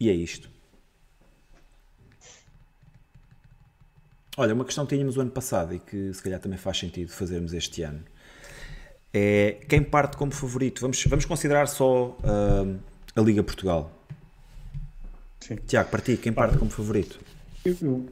E 0.00 0.08
é 0.08 0.12
isto. 0.14 0.48
Olha, 4.38 4.54
uma 4.54 4.64
questão 4.64 4.86
que 4.86 4.94
tínhamos 4.94 5.18
o 5.18 5.20
ano 5.20 5.30
passado 5.30 5.74
e 5.74 5.78
que 5.78 6.14
se 6.14 6.22
calhar 6.22 6.40
também 6.40 6.58
faz 6.58 6.78
sentido 6.78 7.10
fazermos 7.12 7.52
este 7.52 7.82
ano 7.82 8.02
é 9.14 9.58
quem 9.68 9.82
parte 9.82 10.16
como 10.16 10.32
favorito. 10.32 10.80
Vamos, 10.80 11.02
vamos 11.04 11.24
considerar 11.24 11.68
só 11.68 12.16
ah, 12.24 12.66
a 13.14 13.20
Liga 13.20 13.42
Portugal. 13.44 13.90
Sim. 15.40 15.56
Tiago, 15.66 15.88
para 15.90 16.00
ti, 16.00 16.16
quem 16.16 16.32
parte 16.32 16.58
como 16.58 16.70
favorito? 16.70 17.20
Eu- 17.64 17.76
eu- 17.80 18.06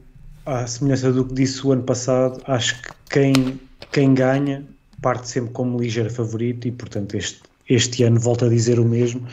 à 0.45 0.65
semelhança 0.67 1.11
do 1.11 1.25
que 1.25 1.33
disse 1.33 1.65
o 1.65 1.71
ano 1.71 1.83
passado, 1.83 2.41
acho 2.47 2.81
que 2.81 2.89
quem, 3.09 3.59
quem 3.91 4.13
ganha 4.13 4.65
parte 5.01 5.27
sempre 5.29 5.51
como 5.51 5.79
ligeiro 5.79 6.09
favorito 6.09 6.67
e, 6.67 6.71
portanto, 6.71 7.15
este, 7.15 7.41
este 7.69 8.03
ano 8.03 8.19
volto 8.19 8.45
a 8.45 8.49
dizer 8.49 8.79
o 8.79 8.85
mesmo. 8.85 9.25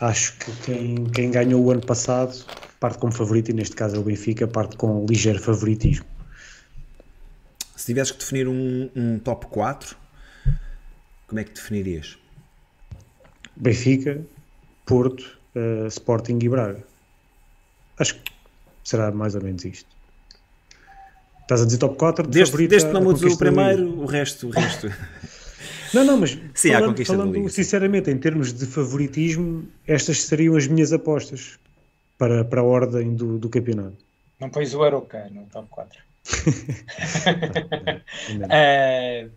Acho 0.00 0.36
que 0.38 0.52
quem, 0.64 1.04
quem 1.06 1.30
ganhou 1.30 1.64
o 1.64 1.70
ano 1.70 1.80
passado 1.84 2.44
parte 2.80 2.98
como 2.98 3.12
favorito 3.12 3.50
e, 3.50 3.52
neste 3.52 3.74
caso, 3.74 3.96
é 3.96 3.98
o 3.98 4.02
Benfica, 4.02 4.46
parte 4.46 4.76
com 4.76 5.04
ligeiro 5.06 5.40
favoritismo. 5.40 6.06
Se 7.76 7.86
tivesses 7.86 8.12
que 8.12 8.18
definir 8.20 8.46
um, 8.48 8.88
um 8.94 9.18
top 9.18 9.46
4, 9.46 9.96
como 11.28 11.40
é 11.40 11.44
que 11.44 11.52
definirias? 11.52 12.18
Benfica, 13.54 14.20
Porto, 14.84 15.38
eh, 15.54 15.86
Sporting 15.88 16.38
e 16.42 16.48
Braga. 16.48 16.82
Acho 17.98 18.14
que 18.14 18.32
será 18.82 19.12
mais 19.12 19.34
ou 19.34 19.42
menos 19.42 19.64
isto. 19.64 19.88
Estás 21.42 21.62
a 21.62 21.64
dizer 21.64 21.78
top 21.78 21.96
4? 21.96 22.26
de 22.26 22.30
Desde, 22.30 22.86
que 22.86 22.92
não 22.92 23.02
mudes 23.02 23.22
o 23.22 23.38
primeiro, 23.38 24.00
o 24.00 24.06
resto, 24.06 24.48
o 24.48 24.50
resto. 24.50 24.88
Não, 25.94 26.04
não, 26.04 26.18
mas 26.18 26.38
Sim, 26.52 26.72
falando, 26.72 27.06
falando 27.06 27.32
Liga, 27.32 27.48
sinceramente, 27.48 28.10
em 28.10 28.18
termos 28.18 28.52
de 28.52 28.66
favoritismo, 28.66 29.66
estas 29.86 30.22
seriam 30.22 30.54
as 30.54 30.66
minhas 30.66 30.92
apostas 30.92 31.58
para, 32.18 32.44
para 32.44 32.60
a 32.60 32.62
ordem 32.62 33.14
do, 33.14 33.38
do 33.38 33.48
campeonato. 33.48 33.96
Não 34.38 34.50
pões 34.50 34.74
o 34.74 34.82
Aroca 34.82 35.30
no 35.30 35.46
top 35.46 35.66
4. 35.70 35.98
Ainda 38.28 38.46
não. 38.48 38.54
Eh, 38.54 39.28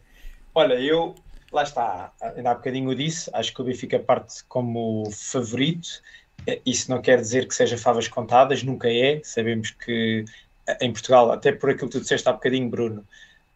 olha, 0.54 0.74
eu, 0.74 1.16
lá 1.52 1.64
está, 1.64 2.14
ainda 2.22 2.52
há 2.52 2.56
bocadinho 2.56 2.92
eu 2.92 2.96
disse, 2.96 3.30
acho 3.34 3.54
que 3.54 3.62
o 3.62 3.66
Benfica 3.66 4.00
parte 4.00 4.44
como 4.46 5.10
favorito. 5.12 6.02
Eh, 6.48 6.62
Isso 6.66 6.90
não 6.90 7.02
quer 7.02 7.20
dizer 7.20 7.48
que 7.48 7.54
seja 7.54 7.78
favas 7.78 8.08
contadas, 8.08 8.64
nunca 8.64 8.90
é. 8.90 9.22
Sabemos 9.24 9.72
que 9.72 10.26
eh, 10.68 10.78
em 10.82 10.92
Portugal, 10.92 11.32
até 11.32 11.52
por 11.52 11.70
aquilo 11.70 11.90
que 11.90 11.98
tu 11.98 12.02
disseste 12.02 12.28
há 12.28 12.34
bocadinho, 12.34 12.70
Bruno, 12.70 13.06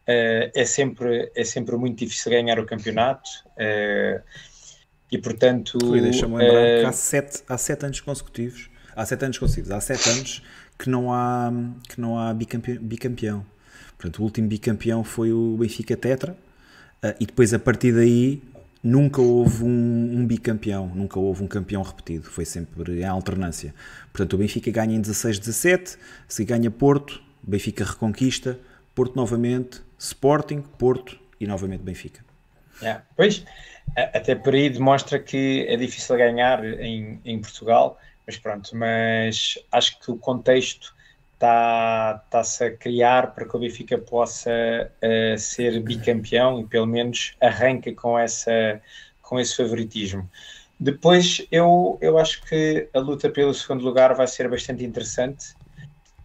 eh, 0.06 0.52
é, 0.54 0.66
sempre, 0.66 1.32
é 1.34 1.44
sempre 1.44 1.76
muito 1.78 2.00
difícil 2.00 2.32
ganhar 2.32 2.60
o 2.60 2.66
campeonato. 2.66 3.30
e 5.12 5.18
portanto. 5.18 5.78
Rui, 5.82 6.02
deixa-me 6.02 6.36
lembrar 6.36 6.82
que 6.82 6.86
há 6.86 6.92
sete, 6.92 7.44
há 7.48 7.58
sete 7.58 7.86
anos 7.86 8.02
consecutivos, 8.02 8.70
há 8.96 9.06
sete 9.06 9.24
anos 9.24 9.38
consecutivos, 9.38 9.72
há 9.72 9.80
sete 9.80 10.10
anos 10.10 10.44
que 10.78 10.90
não 10.90 11.14
há, 11.14 11.52
que 11.88 12.02
não 12.02 12.20
há 12.20 12.34
bicampeão, 12.34 12.78
bicampeão. 12.82 13.46
Portanto, 13.98 14.20
o 14.20 14.24
último 14.24 14.48
bicampeão 14.50 15.04
foi 15.04 15.32
o 15.32 15.56
Benfica 15.58 15.96
Tetra, 15.96 16.36
e 17.20 17.26
depois 17.26 17.54
a 17.54 17.60
partir 17.60 17.92
daí 17.94 18.42
nunca 18.84 19.22
houve 19.22 19.64
um, 19.64 20.20
um 20.20 20.26
bicampeão, 20.28 20.88
nunca 20.94 21.20
houve 21.20 21.44
um 21.44 21.48
campeão 21.48 21.82
repetido, 21.82 22.26
foi 22.30 22.46
sempre 22.46 23.02
em 23.02 23.04
alternância. 23.06 23.74
Portanto, 24.14 24.34
o 24.34 24.38
Benfica 24.38 24.72
ganha 24.72 24.96
em 24.96 25.02
16-17, 25.02 25.98
se 26.28 26.46
ganha 26.46 26.70
Porto, 26.70 27.22
Benfica 27.42 27.84
reconquista, 27.84 28.60
Porto 28.94 29.16
novamente, 29.16 29.82
Sporting, 29.98 30.62
Porto 30.78 31.18
e 31.40 31.48
novamente 31.48 31.82
Benfica. 31.82 32.24
Yeah. 32.82 33.04
Pois, 33.16 33.44
a- 33.96 34.18
até 34.18 34.36
por 34.36 34.54
aí 34.54 34.70
demonstra 34.70 35.20
que 35.20 35.66
é 35.68 35.76
difícil 35.78 36.16
ganhar 36.18 36.64
em, 36.66 37.20
em 37.26 37.40
Portugal, 37.42 38.00
mas 38.26 38.38
pronto, 38.38 38.76
mas 38.76 39.58
acho 39.72 40.00
que 40.00 40.12
o 40.12 40.18
contexto 40.18 40.95
está- 41.46 42.22
está-se 42.26 42.64
a 42.66 42.76
criar 42.78 43.34
para 43.34 43.48
que 43.48 43.56
o 43.56 43.60
Benfica 43.60 43.98
possa 43.98 44.52
eh, 45.02 45.38
ser 45.38 45.80
bicampeão 45.82 46.60
e 46.62 46.68
pelo 46.68 46.88
menos 46.88 47.36
arranca 47.42 47.94
com, 47.94 48.18
essa, 48.18 48.82
com 49.22 49.40
esse 49.40 49.56
favoritismo. 49.56 50.30
Depois, 50.80 51.46
eu, 51.52 51.98
eu 52.02 52.18
acho 52.18 52.44
que 52.46 52.90
a 52.94 53.00
luta 53.00 53.30
pelo 53.30 53.54
segundo 53.54 53.84
lugar 53.84 54.14
vai 54.16 54.28
ser 54.28 54.50
bastante 54.50 54.84
interessante. 54.84 55.56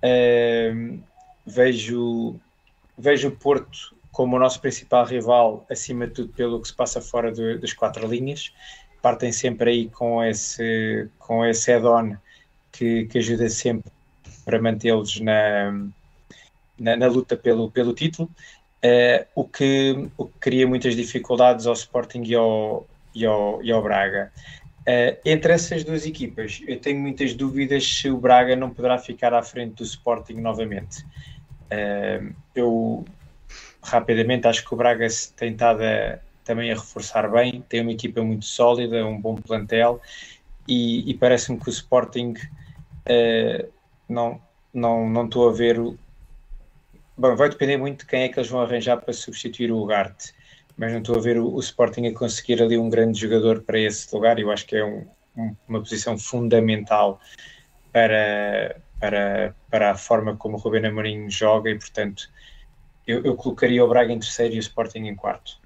Ehm, 0.02 1.02
vejo, 1.46 2.40
vejo 2.98 3.28
o 3.28 3.36
Porto 3.36 3.78
como 4.10 4.36
o 4.36 4.38
nosso 4.40 4.60
principal 4.60 5.04
rival, 5.06 5.66
acima 5.70 6.06
de 6.06 6.14
tudo 6.14 6.32
pelo 6.32 6.60
que 6.60 6.68
se 6.68 6.74
passa 6.76 7.00
fora 7.00 7.30
do- 7.32 7.58
das 7.60 7.72
quatro 7.72 8.06
linhas. 8.08 8.52
Partem 9.02 9.32
sempre 9.32 9.70
aí 9.70 9.90
com 9.90 10.22
esse, 10.24 11.08
com 11.18 11.44
esse 11.46 11.72
add-on 11.72 12.16
que, 12.72 13.06
que 13.06 13.18
ajuda 13.18 13.48
sempre 13.48 13.90
para 14.50 14.60
mantê-los 14.60 15.20
na, 15.20 15.70
na, 16.78 16.96
na 16.96 17.06
luta 17.06 17.36
pelo, 17.36 17.70
pelo 17.70 17.94
título. 17.94 18.28
Eh, 18.82 19.26
o, 19.34 19.44
que, 19.46 19.94
o 20.16 20.26
que 20.26 20.38
cria 20.40 20.66
muitas 20.66 20.96
dificuldades 20.96 21.66
ao 21.66 21.74
Sporting 21.74 22.22
e 22.24 22.34
ao, 22.34 22.88
e 23.14 23.24
ao, 23.26 23.62
e 23.62 23.70
ao 23.70 23.82
Braga. 23.82 24.32
Eh, 24.86 25.20
entre 25.24 25.52
essas 25.52 25.84
duas 25.84 26.06
equipas, 26.06 26.60
eu 26.66 26.80
tenho 26.80 26.98
muitas 27.00 27.34
dúvidas 27.34 27.84
se 27.86 28.10
o 28.10 28.18
Braga 28.18 28.56
não 28.56 28.70
poderá 28.70 28.98
ficar 28.98 29.34
à 29.34 29.42
frente 29.42 29.74
do 29.76 29.84
Sporting 29.84 30.34
novamente. 30.40 31.04
Eh, 31.70 32.22
eu 32.54 33.04
rapidamente 33.84 34.46
acho 34.48 34.64
que 34.66 34.74
o 34.74 34.76
Braga 34.76 35.08
se 35.08 35.34
tem 35.34 35.52
estado 35.52 35.82
a- 35.82 36.18
também 36.44 36.70
a 36.72 36.74
reforçar 36.74 37.30
bem, 37.30 37.62
tem 37.68 37.82
uma 37.82 37.92
equipa 37.92 38.22
muito 38.22 38.44
sólida, 38.46 39.06
um 39.06 39.20
bom 39.20 39.36
plantel 39.36 40.00
e, 40.66 41.10
e 41.10 41.14
parece-me 41.18 41.58
que 41.60 41.68
o 41.68 41.70
Sporting 41.70 42.34
eh, 43.08 43.68
não 44.10 44.40
não 44.72 45.08
não 45.08 45.24
estou 45.24 45.48
a 45.48 45.52
ver 45.52 45.78
o... 45.80 45.96
Bom, 47.16 47.36
vai 47.36 47.48
depender 47.48 47.76
muito 47.76 48.00
de 48.00 48.06
quem 48.06 48.22
é 48.22 48.28
que 48.28 48.38
eles 48.38 48.50
vão 48.50 48.60
arranjar 48.62 48.96
para 48.98 49.12
substituir 49.12 49.70
o 49.70 49.82
Ugarte, 49.82 50.32
mas 50.76 50.92
não 50.92 51.00
estou 51.00 51.16
a 51.16 51.20
ver 51.20 51.38
o, 51.38 51.52
o 51.54 51.60
Sporting 51.60 52.06
a 52.06 52.14
conseguir 52.14 52.62
ali 52.62 52.78
um 52.78 52.88
grande 52.88 53.18
jogador 53.20 53.62
para 53.62 53.78
esse 53.78 54.14
lugar. 54.14 54.38
Eu 54.38 54.50
acho 54.50 54.66
que 54.66 54.76
é 54.76 54.84
um- 54.84 55.06
um- 55.36 55.56
uma 55.68 55.80
posição 55.80 56.18
fundamental 56.18 57.20
para, 57.92 58.80
para, 58.98 59.54
para 59.70 59.90
a 59.92 59.96
forma 59.96 60.36
como 60.36 60.56
o 60.56 60.60
Rubén 60.60 60.86
Amorim 60.86 61.28
joga 61.30 61.70
e, 61.70 61.78
portanto, 61.78 62.28
eu, 63.06 63.24
eu 63.24 63.36
colocaria 63.36 63.84
o 63.84 63.88
Braga 63.88 64.12
em 64.12 64.18
terceiro 64.18 64.54
e 64.54 64.58
o 64.58 64.60
Sporting 64.60 65.00
em 65.00 65.14
quarto. 65.16 65.58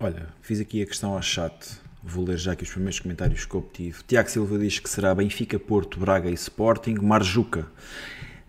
Olha, 0.00 0.28
fiz 0.40 0.60
aqui 0.60 0.82
a 0.82 0.86
questão 0.86 1.14
ao 1.14 1.22
chat. 1.22 1.81
Vou 2.04 2.24
ler 2.24 2.36
já 2.36 2.52
aqui 2.52 2.64
os 2.64 2.70
primeiros 2.70 2.98
comentários 2.98 3.44
que 3.44 3.56
obtive. 3.56 4.02
Tiago 4.06 4.28
Silva 4.28 4.58
diz 4.58 4.80
que 4.80 4.90
será 4.90 5.14
Benfica, 5.14 5.56
Porto, 5.58 6.00
Braga 6.00 6.28
e 6.28 6.34
Sporting. 6.34 6.94
Marjuca, 6.94 7.68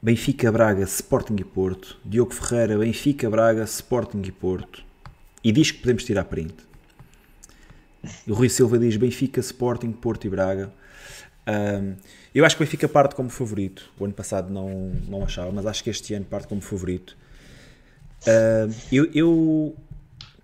Benfica, 0.01 0.51
Braga, 0.51 0.83
Sporting 0.83 1.35
e 1.37 1.43
Porto. 1.43 1.99
Diogo 2.03 2.33
Ferreira, 2.33 2.79
Benfica, 2.79 3.29
Braga, 3.29 3.63
Sporting 3.63 4.23
e 4.25 4.31
Porto. 4.31 4.83
E 5.43 5.51
diz 5.51 5.69
que 5.69 5.79
podemos 5.79 6.03
tirar 6.03 6.23
print. 6.25 6.55
O 8.27 8.33
Rui 8.33 8.49
Silva 8.49 8.79
diz 8.79 8.97
Benfica, 8.97 9.39
Sporting, 9.39 9.91
Porto 9.91 10.25
e 10.25 10.29
Braga. 10.31 10.73
Ahm, 11.45 11.95
eu 12.33 12.43
acho 12.43 12.57
que 12.57 12.63
o 12.63 12.65
Benfica 12.65 12.89
parte 12.89 13.13
como 13.13 13.29
favorito. 13.29 13.91
O 13.99 14.05
ano 14.05 14.13
passado 14.13 14.51
não, 14.51 14.91
não 15.07 15.23
achava, 15.23 15.51
mas 15.51 15.67
acho 15.67 15.83
que 15.83 15.91
este 15.91 16.15
ano 16.15 16.25
parte 16.25 16.47
como 16.47 16.59
favorito. 16.59 17.15
Ahm, 18.25 18.73
eu, 18.91 19.11
eu 19.13 19.75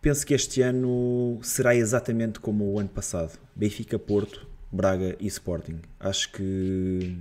penso 0.01 0.26
que 0.26 0.34
este 0.34 0.61
ano 0.61 1.39
será 1.41 1.76
exatamente 1.76 2.39
como 2.39 2.73
o 2.73 2.80
ano 2.80 2.89
passado: 2.89 3.38
Benfica, 3.55 3.97
Porto, 3.97 4.47
Braga 4.71 5.15
e 5.19 5.27
Sporting. 5.27 5.80
Acho 5.99 6.31
que 6.31 7.17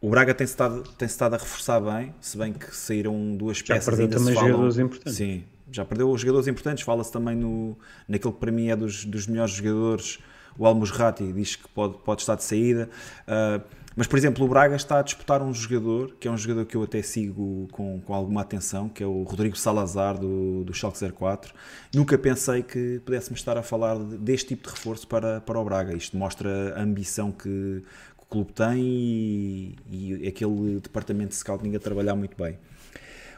o 0.00 0.10
Braga 0.10 0.34
tem-se 0.34 0.52
estado, 0.52 0.82
tem 0.98 1.06
estado 1.06 1.34
a 1.34 1.38
reforçar 1.38 1.80
bem, 1.80 2.14
se 2.20 2.36
bem 2.36 2.52
que 2.52 2.74
saíram 2.76 3.36
duas 3.36 3.58
Já 3.58 3.74
peças 3.74 3.86
perdeu 3.86 4.04
ainda 4.04 4.16
também 4.18 4.34
falam, 4.34 4.48
jogadores 4.50 4.78
importantes. 4.78 5.14
Sim, 5.14 5.44
já 5.70 5.84
perdeu 5.84 6.10
os 6.10 6.20
jogadores 6.20 6.46
importantes. 6.46 6.84
Fala-se 6.84 7.10
também 7.10 7.34
no, 7.36 7.76
naquele 8.06 8.34
que 8.34 8.40
para 8.40 8.52
mim 8.52 8.68
é 8.68 8.76
dos, 8.76 9.04
dos 9.04 9.26
melhores 9.26 9.54
jogadores, 9.54 10.18
o 10.58 10.66
Almusrati, 10.66 11.32
diz 11.32 11.56
que 11.56 11.68
pode, 11.68 11.96
pode 12.04 12.20
estar 12.20 12.34
de 12.34 12.44
saída. 12.44 12.90
Ah, 13.26 13.60
mas, 13.96 14.08
por 14.08 14.18
exemplo, 14.18 14.44
o 14.44 14.48
Braga 14.48 14.74
está 14.74 14.98
a 14.98 15.02
disputar 15.02 15.40
um 15.40 15.54
jogador, 15.54 16.16
que 16.18 16.26
é 16.26 16.30
um 16.30 16.36
jogador 16.36 16.66
que 16.66 16.76
eu 16.76 16.82
até 16.82 17.00
sigo 17.00 17.68
com, 17.70 18.00
com 18.00 18.12
alguma 18.12 18.40
atenção, 18.40 18.88
que 18.88 19.02
é 19.02 19.06
o 19.06 19.22
Rodrigo 19.22 19.56
Salazar, 19.56 20.18
do, 20.18 20.64
do 20.64 20.74
Schalke 20.74 20.98
04. 21.12 21.54
Nunca 21.94 22.18
pensei 22.18 22.62
que 22.62 23.00
pudéssemos 23.04 23.38
estar 23.38 23.56
a 23.56 23.62
falar 23.62 23.96
de- 23.96 24.18
deste 24.18 24.48
tipo 24.48 24.68
de 24.68 24.74
reforço 24.74 25.06
para, 25.06 25.40
para 25.40 25.60
o 25.60 25.64
Braga. 25.64 25.96
Isto 25.96 26.16
mostra 26.16 26.74
a 26.76 26.82
ambição 26.82 27.30
que, 27.30 27.44
que 27.48 28.22
o 28.22 28.26
clube 28.28 28.52
tem 28.52 28.82
e, 28.82 29.76
e 29.90 30.26
aquele 30.26 30.80
departamento 30.80 31.28
de 31.28 31.36
scouting 31.36 31.76
a 31.76 31.78
trabalhar 31.78 32.16
muito 32.16 32.36
bem. 32.36 32.58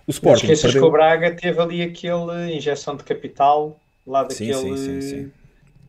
O 0.07 0.11
Sporting. 0.11 0.47
Não 0.47 0.53
esqueças 0.55 0.73
perdeu... 0.73 0.83
que 0.83 0.89
o 0.89 0.91
Braga 0.91 1.37
teve 1.37 1.61
ali 1.61 1.83
aquele 1.83 2.57
injeção 2.57 2.97
de 2.97 3.05
capital 3.05 3.78
lá 4.07 4.23
daquele. 4.23 4.55
Sim, 4.55 4.77
sim, 4.77 5.01
sim, 5.01 5.01
sim. 5.03 5.33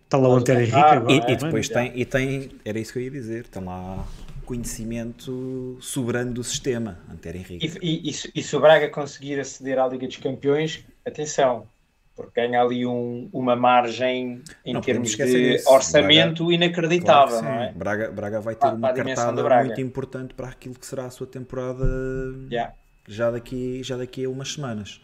Está 0.04 0.18
lá 0.18 0.28
o 0.28 0.34
Antero 0.36 0.60
Henrique 0.60 0.76
agora. 0.78 1.14
E, 1.14 1.34
e 1.34 1.36
depois 1.38 1.70
tem, 1.70 1.92
e 1.96 2.04
tem, 2.04 2.50
era 2.66 2.80
isso 2.80 2.92
que 2.92 3.00
eu 3.00 3.04
ia 3.04 3.12
dizer, 3.12 3.46
tem 3.48 3.64
lá 3.64 4.06
conhecimento 4.48 5.78
soberano 5.82 6.32
do 6.32 6.42
sistema, 6.42 6.98
Antero 7.12 7.38
Henrique. 7.38 7.78
E, 7.82 8.10
e, 8.10 8.16
e, 8.34 8.42
se 8.42 8.56
o 8.56 8.62
Braga 8.62 8.88
conseguir 8.88 9.38
aceder 9.42 9.78
à 9.78 9.86
Liga 9.86 10.08
dos 10.08 10.16
Campeões, 10.16 10.86
atenção, 11.06 11.68
porque 12.16 12.42
ganha 12.42 12.62
ali 12.62 12.86
um, 12.86 13.30
uma 13.34 13.58
margem 13.58 14.42
em 14.66 14.74
não, 14.74 14.80
termos 14.80 15.14
de 15.18 15.62
orçamento 15.68 16.46
Braga, 16.46 16.56
inacreditável, 16.56 17.40
claro 17.40 17.56
não 17.56 17.62
é? 17.62 17.72
Braga, 17.74 18.10
Braga 18.10 18.40
vai 18.40 18.56
ter 18.56 18.68
uma 18.68 18.94
cartada 18.94 19.64
muito 19.66 19.82
importante 19.82 20.34
para 20.34 20.48
aquilo 20.48 20.76
que 20.76 20.86
será 20.86 21.06
a 21.08 21.10
sua 21.10 21.28
temporada 21.28 21.86
yeah. 22.50 22.74
já, 23.06 23.30
daqui, 23.30 23.84
já 23.84 23.98
daqui 23.98 24.24
a 24.24 24.30
umas 24.30 24.54
semanas. 24.54 25.02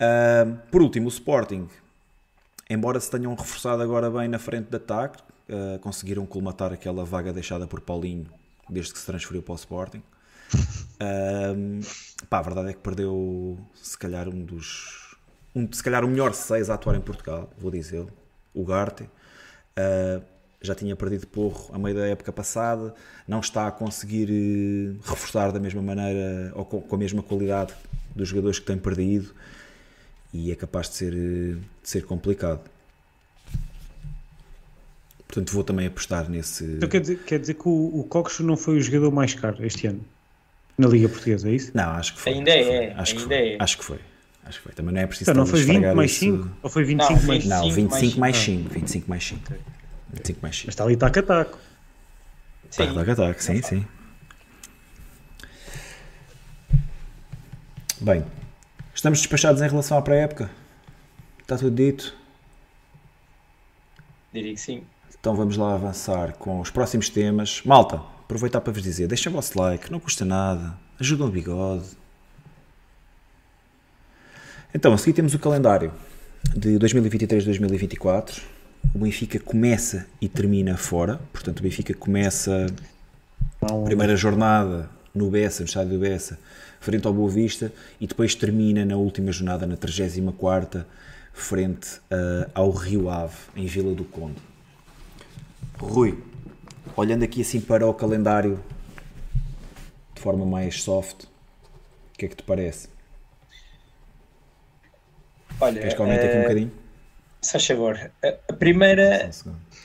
Uh, 0.00 0.56
por 0.70 0.80
último, 0.80 1.06
o 1.06 1.10
Sporting, 1.10 1.68
embora 2.70 2.98
se 2.98 3.10
tenham 3.10 3.34
reforçado 3.34 3.82
agora 3.82 4.10
bem 4.10 4.28
na 4.28 4.38
frente 4.38 4.70
de 4.70 4.76
ataque, 4.76 5.22
uh, 5.50 5.78
conseguiram 5.80 6.24
colmatar 6.26 6.72
aquela 6.72 7.04
vaga 7.04 7.32
deixada 7.32 7.66
por 7.66 7.80
Paulinho 7.80 8.26
desde 8.68 8.92
que 8.92 8.98
se 8.98 9.06
transferiu 9.06 9.42
para 9.42 9.52
o 9.52 9.56
Sporting. 9.56 10.02
Pá, 12.28 12.38
a 12.38 12.42
verdade 12.42 12.70
é 12.70 12.72
que 12.72 12.80
perdeu 12.80 13.58
se 13.74 13.96
calhar 13.96 14.28
um 14.28 14.44
dos 14.44 15.10
um, 15.54 15.70
se 15.72 15.82
calhar 15.82 16.04
o 16.04 16.08
melhor 16.08 16.32
6 16.32 16.70
a 16.70 16.74
atuar 16.74 16.96
em 16.96 17.00
Portugal, 17.00 17.50
vou 17.58 17.70
dizer, 17.70 18.06
o 18.54 18.64
Garte. 18.64 19.04
Uh, 19.04 20.22
já 20.62 20.74
tinha 20.74 20.94
perdido 20.94 21.26
porro 21.26 21.70
a 21.72 21.78
meio 21.78 21.96
da 21.96 22.06
época 22.06 22.30
passada, 22.30 22.94
não 23.26 23.40
está 23.40 23.66
a 23.66 23.72
conseguir 23.72 24.28
uh, 24.30 25.08
reforçar 25.08 25.50
da 25.52 25.58
mesma 25.58 25.80
maneira 25.80 26.52
ou 26.54 26.64
com, 26.64 26.82
com, 26.82 26.94
a 26.94 26.98
mesma 26.98 27.22
qualidade 27.22 27.74
dos 28.14 28.28
jogadores 28.28 28.58
que 28.58 28.66
tem 28.66 28.76
perdido 28.76 29.34
e 30.34 30.52
é 30.52 30.54
capaz 30.54 30.88
de 30.90 30.96
ser, 30.96 31.12
uh, 31.14 31.56
de 31.56 31.88
ser 31.88 32.04
complicado. 32.04 32.60
Portanto, 35.30 35.52
vou 35.52 35.62
também 35.62 35.86
apostar 35.86 36.28
nesse. 36.28 36.64
Então 36.64 36.88
quer 36.88 37.00
dizer, 37.00 37.18
quer 37.18 37.38
dizer 37.38 37.54
que 37.54 37.68
o, 37.68 37.70
o 37.70 38.42
não 38.42 38.56
foi 38.56 38.78
o 38.78 38.80
jogador 38.80 39.12
mais 39.12 39.32
caro 39.32 39.64
este 39.64 39.86
ano 39.86 40.04
na 40.76 40.88
Liga 40.88 41.08
Portuguesa, 41.08 41.48
é 41.48 41.52
isso? 41.52 41.70
Não, 41.72 41.90
acho 41.90 42.14
que 42.14 42.20
foi. 42.20 42.32
Ainda 42.32 42.50
é. 42.50 42.92
Acho, 42.94 43.12
ainda 43.12 43.22
que 43.22 43.28
foi. 43.28 43.36
é. 43.36 43.56
acho 43.60 43.78
que 43.78 43.84
foi. 43.84 44.00
Acho 44.44 44.58
que 44.58 44.64
foi. 44.64 44.72
Também 44.72 44.92
não 44.92 45.00
é 45.00 45.06
preciso. 45.06 45.30
Então, 45.30 45.44
não 45.44 45.46
foi 45.46 45.62
20 45.62 45.94
mais 45.94 46.12
5? 46.12 46.36
Isso... 46.36 46.50
Ou 46.64 46.70
foi 46.70 46.82
25 46.82 47.20
não, 47.20 47.26
mais 47.28 47.42
5? 47.44 47.54
Não, 47.54 47.70
25 47.70 48.18
mais 48.20 48.36
5. 48.36 48.68
25 48.70 49.08
mais 49.08 49.24
5. 49.24 49.54
25 50.12 50.38
mais 50.42 50.56
5. 50.56 50.66
Mas 50.66 50.74
está 50.74 50.84
ali 50.84 50.96
taco 50.96 51.18
a 51.20 51.22
taco. 51.22 51.58
Sim. 52.70 52.92
Taco 52.92 53.10
a 53.10 53.14
taco, 53.14 53.42
sim, 53.42 53.62
sim. 53.62 53.86
Bem, 58.00 58.24
estamos 58.92 59.20
despachados 59.20 59.62
em 59.62 59.68
relação 59.68 59.96
à 59.96 60.02
pré-época? 60.02 60.50
Está 61.40 61.56
tudo 61.56 61.76
dito? 61.76 62.16
Diria 64.32 64.54
que 64.54 64.60
sim. 64.60 64.82
Então 65.20 65.34
vamos 65.34 65.56
lá 65.56 65.74
avançar 65.74 66.32
com 66.34 66.60
os 66.60 66.70
próximos 66.70 67.08
temas. 67.08 67.62
Malta, 67.64 68.02
aproveitar 68.22 68.60
para 68.60 68.72
vos 68.72 68.82
dizer, 68.82 69.06
deixem 69.06 69.30
o 69.30 69.34
vosso 69.34 69.58
like, 69.58 69.92
não 69.92 70.00
custa 70.00 70.24
nada, 70.24 70.74
ajudam 70.98 71.28
o 71.28 71.30
bigode 71.30 72.00
então, 74.72 74.92
a 74.92 74.98
seguir 74.98 75.14
temos 75.14 75.34
o 75.34 75.38
calendário 75.38 75.92
de 76.54 76.78
2023-2024. 76.78 78.40
O 78.94 78.98
Benfica 79.00 79.38
começa 79.40 80.06
e 80.20 80.28
termina 80.28 80.76
fora, 80.76 81.20
portanto, 81.32 81.58
o 81.58 81.62
Benfica 81.62 81.92
começa 81.92 82.66
a 83.60 83.72
primeira 83.84 84.14
jornada 84.14 84.88
no 85.12 85.28
Bessa, 85.28 85.62
no 85.62 85.66
estádio 85.66 85.94
do 85.94 85.98
Bessa, 85.98 86.38
frente 86.78 87.04
ao 87.04 87.12
Boa 87.12 87.28
Vista, 87.28 87.72
e 88.00 88.06
depois 88.06 88.36
termina 88.36 88.84
na 88.84 88.96
última 88.96 89.32
jornada, 89.32 89.66
na 89.66 89.76
34, 89.76 90.84
frente 91.32 91.96
uh, 91.96 92.48
ao 92.54 92.70
Rio 92.70 93.10
Ave, 93.10 93.34
em 93.56 93.66
Vila 93.66 93.92
do 93.92 94.04
Conde. 94.04 94.49
Rui, 95.80 96.22
olhando 96.94 97.24
aqui 97.24 97.40
assim 97.40 97.60
para 97.60 97.86
o 97.86 97.94
calendário 97.94 98.62
de 100.14 100.20
forma 100.20 100.44
mais 100.44 100.82
soft, 100.82 101.24
o 101.24 102.18
que 102.18 102.26
é 102.26 102.28
que 102.28 102.36
te 102.36 102.42
parece? 102.42 102.88
Olha, 105.58 105.78
Queres 105.80 105.94
que 105.94 106.00
aumente 106.02 106.24
aqui 106.24 106.34
um 106.34 106.38
eh, 106.38 106.42
bocadinho? 106.42 106.72
Se 107.40 107.52
faz 107.52 107.66
favor. 107.66 108.12
A 108.48 108.52
primeira, 108.52 109.30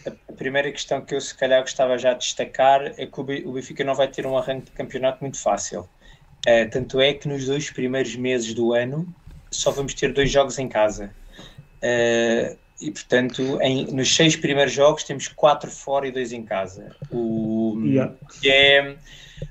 a 0.06 0.34
primeira 0.34 0.70
questão 0.72 1.00
que 1.00 1.16
eu 1.16 1.22
se 1.22 1.34
calhar 1.34 1.62
gostava 1.62 1.98
já 1.98 2.12
de 2.14 2.20
destacar 2.20 2.94
é 2.98 3.06
que 3.06 3.20
o 3.20 3.54
Benfica 3.54 3.84
não 3.84 3.96
vai 3.96 4.10
ter 4.10 4.28
um 4.28 4.38
arranque 4.38 4.66
de 4.66 4.72
campeonato 4.72 5.20
muito 5.22 5.40
fácil. 5.40 5.88
Uh, 6.46 6.70
tanto 6.70 7.00
é 7.00 7.14
que 7.14 7.28
nos 7.28 7.46
dois 7.46 7.72
primeiros 7.72 8.16
meses 8.16 8.54
do 8.54 8.74
ano 8.74 9.08
só 9.50 9.72
vamos 9.72 9.94
ter 9.94 10.12
dois 10.12 10.30
jogos 10.30 10.60
em 10.60 10.68
casa. 10.68 11.12
Uh, 11.78 12.65
e 12.80 12.92
portanto, 12.92 13.60
em, 13.62 13.86
nos 13.94 14.14
seis 14.14 14.36
primeiros 14.36 14.74
jogos 14.74 15.04
temos 15.04 15.28
quatro 15.28 15.72
fora 15.72 16.08
e 16.08 16.12
dois 16.12 16.32
em 16.32 16.44
casa. 16.44 16.96
O, 17.12 17.82
yeah. 17.86 18.14
que 18.42 18.50
é, 18.50 18.96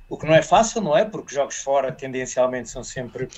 o 0.09 0.17
que 0.17 0.27
não 0.27 0.35
é 0.35 0.43
fácil, 0.43 0.81
não 0.81 0.97
é? 0.97 1.05
Porque 1.05 1.35
jogos 1.35 1.57
fora 1.57 1.91
tendencialmente 1.91 2.69
são 2.69 2.85
sempre 2.85 3.29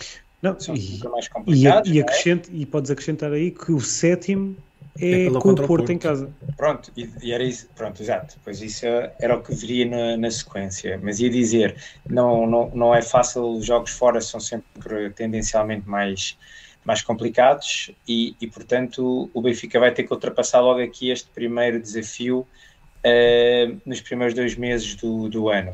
não, 0.42 0.58
são 0.58 0.74
e, 0.74 1.00
mais 1.08 1.28
complicados. 1.28 1.90
E, 1.90 1.94
e, 1.94 2.00
acrescente, 2.00 2.50
é? 2.50 2.56
e 2.56 2.66
podes 2.66 2.90
acrescentar 2.90 3.32
aí 3.32 3.50
que 3.50 3.72
o 3.72 3.80
sétimo 3.80 4.56
é, 4.98 5.26
é 5.26 5.30
com 5.30 5.38
o 5.38 5.40
Porto, 5.40 5.66
Porto, 5.66 5.92
em 5.92 5.98
casa. 5.98 6.30
Pronto, 6.56 6.90
e, 6.96 7.08
e, 7.22 7.32
era 7.32 7.44
isso, 7.44 7.68
pronto, 7.74 8.02
exato. 8.02 8.36
Pois 8.44 8.60
isso 8.60 8.86
era 9.18 9.36
o 9.36 9.42
que 9.42 9.54
viria 9.54 9.86
na, 9.86 10.16
na, 10.16 10.30
sequência. 10.30 10.98
Mas 11.02 11.20
ia 11.20 11.30
dizer, 11.30 11.76
não, 12.08 12.46
não, 12.46 12.70
não 12.74 12.94
é 12.94 13.02
fácil, 13.02 13.56
os 13.56 13.64
jogos 13.64 13.90
fora 13.90 14.20
são 14.20 14.40
sempre 14.40 15.10
tendencialmente 15.10 15.88
mais, 15.88 16.36
mais 16.86 17.02
complicados 17.02 17.90
e, 18.06 18.36
e 18.40 18.46
portanto 18.46 19.28
o 19.34 19.42
Benfica 19.42 19.80
vai 19.80 19.90
ter 19.90 20.04
que 20.04 20.12
ultrapassar 20.12 20.60
logo 20.60 20.80
aqui 20.80 21.10
este 21.10 21.28
primeiro 21.30 21.80
desafio 21.82 22.46
uh, 23.04 23.80
nos 23.84 24.00
primeiros 24.00 24.34
dois 24.34 24.54
meses 24.54 24.94
do, 24.94 25.28
do 25.28 25.48
ano. 25.48 25.72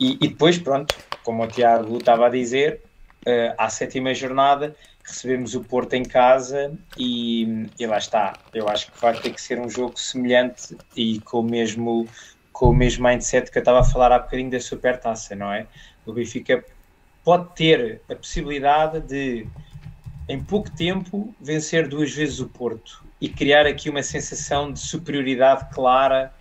E, 0.00 0.18
e 0.20 0.28
depois, 0.28 0.58
pronto, 0.58 0.96
como 1.24 1.44
o 1.44 1.46
Tiago 1.46 1.98
estava 1.98 2.26
a 2.26 2.28
dizer, 2.28 2.82
uh, 3.26 3.54
à 3.56 3.68
sétima 3.68 4.12
jornada 4.12 4.74
recebemos 5.04 5.54
o 5.54 5.62
Porto 5.62 5.94
em 5.94 6.02
casa 6.02 6.76
e, 6.96 7.66
e, 7.78 7.86
lá 7.86 7.96
está. 7.96 8.34
Eu 8.52 8.68
acho 8.68 8.92
que 8.92 9.00
vai 9.00 9.18
ter 9.18 9.30
que 9.30 9.40
ser 9.40 9.58
um 9.58 9.70
jogo 9.70 9.98
semelhante 9.98 10.76
e 10.94 11.20
com 11.20 11.40
o 11.40 11.42
mesmo, 11.42 12.06
com 12.52 12.66
o 12.70 12.74
mesmo 12.74 13.08
mindset 13.08 13.50
que 13.50 13.58
eu 13.58 13.60
estava 13.60 13.80
a 13.80 13.84
falar 13.84 14.12
há 14.12 14.18
bocadinho 14.18 14.50
da 14.50 14.60
supertaça, 14.60 15.34
não 15.34 15.50
é? 15.50 15.66
O 16.04 16.12
Benfica 16.12 16.62
pode 17.24 17.54
ter 17.54 18.02
a 18.10 18.14
possibilidade 18.14 19.00
de, 19.00 19.46
em 20.28 20.40
pouco 20.40 20.70
tempo, 20.70 21.34
vencer 21.40 21.88
duas 21.88 22.12
vezes 22.12 22.38
o 22.40 22.48
Porto 22.48 23.04
e 23.20 23.28
criar 23.28 23.66
aqui 23.66 23.88
uma 23.88 24.02
sensação 24.02 24.72
de 24.72 24.78
superioridade 24.78 25.68
clara 25.74 26.32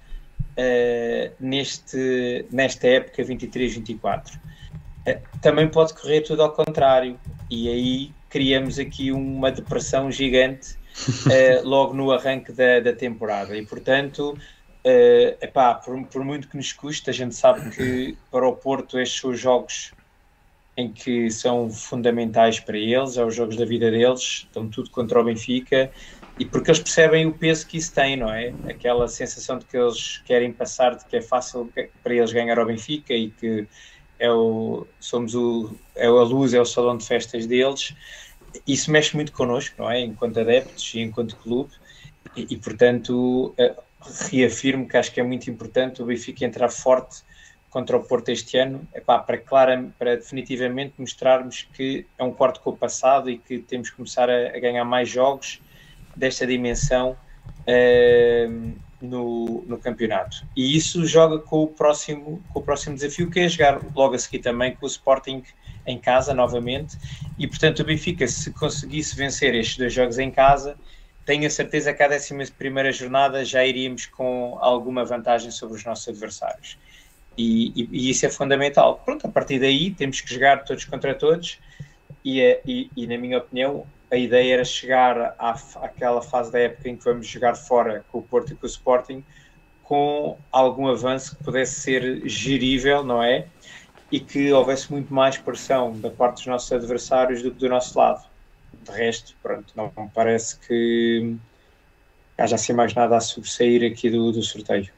uh, 0.57 1.33
neste, 1.39 2.45
nesta 2.51 2.87
época 2.87 3.23
23-24 3.23 4.39
é, 5.07 5.21
também 5.41 5.69
pode 5.69 5.93
correr 5.93 6.19
tudo 6.19 6.43
ao 6.43 6.51
contrário 6.51 7.17
e 7.49 7.69
aí 7.69 8.11
criamos 8.29 8.77
aqui 8.77 9.09
uma 9.09 9.49
depressão 9.49 10.11
gigante 10.11 10.73
uh, 10.73 11.63
logo 11.63 11.93
no 11.93 12.11
arranque 12.11 12.51
da, 12.51 12.81
da 12.81 12.91
temporada. 12.91 13.55
E 13.55 13.65
portanto 13.65 14.31
uh, 14.31 15.37
epá, 15.39 15.75
por, 15.75 16.03
por, 16.07 16.25
muito 16.25 16.49
que 16.49 16.57
nos 16.57 16.73
custe 16.73 17.09
a 17.09 17.13
gente 17.13 17.33
sabe 17.35 17.69
que 17.69 18.17
para 18.29 18.45
o 18.45 18.53
Porto 18.53 18.99
estes 18.99 19.23
os 19.23 19.39
jogos 19.39 19.93
em 20.77 20.93
que 20.93 21.29
são 21.31 21.69
fundamentais 21.71 22.59
para 22.59 22.77
eles, 22.77 23.17
é 23.17 23.25
os 23.25 23.35
jogos 23.35 23.57
da 23.57 23.65
vida 23.65 23.91
deles, 23.91 24.21
estão 24.45 24.69
tudo 24.69 24.91
contra 24.91 25.19
o 25.19 25.23
Benfica 25.25 25.91
e 26.39 26.45
porque 26.45 26.69
eles 26.71 26.79
percebem 26.81 27.25
o 27.25 27.37
peso 27.37 27.67
que 27.67 27.77
isso 27.77 27.93
tem, 27.93 28.15
não 28.17 28.31
é? 28.31 28.57
Aquela 28.65 29.07
sensação 29.07 29.57
de 29.59 29.65
que 29.65 29.75
eles 29.77 30.19
querem 30.19 30.53
passar, 30.53 30.95
de 30.95 31.05
que 31.07 31.17
é 31.17 31.21
fácil 31.21 31.73
para 32.03 32.13
eles 32.13 32.31
ganhar 32.31 32.59
ao 32.59 32.65
Benfica 32.67 33.13
e 33.13 33.31
que 33.31 33.67
é 34.19 34.31
o, 34.31 34.87
somos 34.99 35.35
o, 35.35 35.79
é 35.95 36.07
a 36.07 36.11
luz, 36.11 36.53
é 36.53 36.61
o 36.61 36.65
salão 36.65 36.97
de 36.97 37.05
festas 37.07 37.47
deles. 37.47 37.95
Isso 38.67 38.91
mexe 38.91 39.15
muito 39.15 39.31
connosco, 39.31 39.75
não 39.81 39.89
é? 39.91 40.01
Enquanto 40.01 40.39
adeptos 40.39 40.93
e 40.93 40.99
enquanto 41.01 41.37
clube, 41.37 41.73
e, 42.35 42.55
e 42.55 42.57
portanto 42.59 43.53
eh, 43.57 43.75
reafirmo 44.31 44.87
que 44.87 44.97
acho 44.97 45.11
que 45.13 45.19
é 45.19 45.23
muito 45.23 45.49
importante 45.49 46.01
o 46.01 46.05
Benfica 46.05 46.45
entrar 46.45 46.69
forte 46.69 47.23
contra 47.77 47.95
o 47.95 48.03
Porto 48.03 48.29
este 48.29 48.57
ano, 48.57 48.87
epá, 48.91 49.19
para, 49.19 49.37
clara, 49.37 49.87
para 49.99 50.15
definitivamente 50.15 50.95
mostrarmos 50.97 51.67
que 51.73 52.07
é 52.17 52.23
um 52.23 52.31
quarto 52.31 52.59
com 52.61 52.71
o 52.71 52.75
passado 52.75 53.29
e 53.29 53.37
que 53.37 53.59
temos 53.59 53.91
que 53.91 53.95
começar 53.95 54.27
a, 54.31 54.47
a 54.47 54.59
ganhar 54.59 54.83
mais 54.83 55.07
jogos 55.07 55.61
desta 56.15 56.47
dimensão. 56.47 57.15
Uh, 57.67 58.73
no, 58.99 59.63
no 59.67 59.77
campeonato. 59.77 60.43
E 60.55 60.75
isso 60.75 61.05
joga 61.05 61.37
com 61.37 61.61
o, 61.61 61.67
próximo, 61.67 62.43
com 62.51 62.59
o 62.59 62.63
próximo 62.63 62.95
desafio, 62.95 63.29
que 63.29 63.41
é 63.41 63.47
jogar 63.47 63.79
logo 63.95 64.15
a 64.15 64.17
seguir 64.17 64.39
também 64.39 64.75
com 64.75 64.87
o 64.87 64.89
Sporting 64.89 65.43
em 65.85 65.99
casa 65.99 66.33
novamente. 66.33 66.97
E 67.37 67.47
portanto, 67.47 67.81
o 67.81 67.85
Benfica, 67.85 68.27
se 68.27 68.51
conseguisse 68.53 69.15
vencer 69.15 69.53
estes 69.53 69.77
dois 69.77 69.93
jogos 69.93 70.17
em 70.17 70.31
casa, 70.31 70.75
tenho 71.27 71.45
a 71.45 71.49
certeza 71.51 71.93
que 71.93 72.01
a 72.01 72.09
11 72.09 72.51
primeira 72.53 72.91
jornada 72.91 73.45
já 73.45 73.63
iríamos 73.63 74.07
com 74.07 74.57
alguma 74.59 75.05
vantagem 75.05 75.51
sobre 75.51 75.77
os 75.77 75.85
nossos 75.85 76.07
adversários. 76.07 76.79
E, 77.37 77.71
e, 77.75 77.89
e, 77.91 78.09
isso 78.09 78.25
é 78.25 78.29
fundamental. 78.29 79.01
Pronto, 79.05 79.27
a 79.27 79.29
partir 79.29 79.59
daí 79.59 79.91
temos 79.91 80.21
que 80.21 80.33
jogar 80.33 80.63
todos 80.63 80.85
contra 80.85 81.13
todos 81.13 81.59
e, 82.25 82.41
é, 82.41 82.61
e, 82.65 82.89
e, 82.95 83.07
na 83.07 83.17
minha 83.17 83.37
opinião, 83.37 83.85
a 84.11 84.15
ideia 84.15 84.55
era 84.55 84.65
chegar 84.65 85.35
à, 85.37 85.55
àquela 85.75 86.21
fase 86.21 86.51
da 86.51 86.59
época 86.59 86.89
em 86.89 86.95
que 86.95 87.03
vamos 87.03 87.27
jogar 87.27 87.55
fora 87.55 88.03
com 88.11 88.19
o 88.19 88.21
Porto 88.21 88.53
e 88.53 88.55
com 88.55 88.65
o 88.65 88.69
Sporting 88.69 89.23
com 89.83 90.37
algum 90.51 90.87
avanço 90.87 91.37
que 91.37 91.43
pudesse 91.43 91.79
ser 91.79 92.27
gerível, 92.27 93.03
não 93.03 93.23
é? 93.23 93.47
E 94.11 94.19
que 94.19 94.51
houvesse 94.51 94.91
muito 94.91 95.13
mais 95.13 95.37
pressão 95.37 95.97
da 95.97 96.09
parte 96.09 96.35
dos 96.37 96.47
nossos 96.47 96.71
adversários 96.71 97.41
do 97.41 97.51
que 97.51 97.59
do 97.59 97.69
nosso 97.69 97.97
lado. 97.97 98.25
De 98.83 98.91
resto, 98.91 99.35
pronto, 99.41 99.73
não 99.75 99.89
parece 100.13 100.59
que 100.59 101.37
haja 102.37 102.55
assim 102.55 102.73
mais 102.73 102.93
nada 102.93 103.15
a 103.15 103.21
sobressair 103.21 103.89
aqui 103.89 104.09
do, 104.09 104.31
do 104.31 104.41
sorteio. 104.41 104.89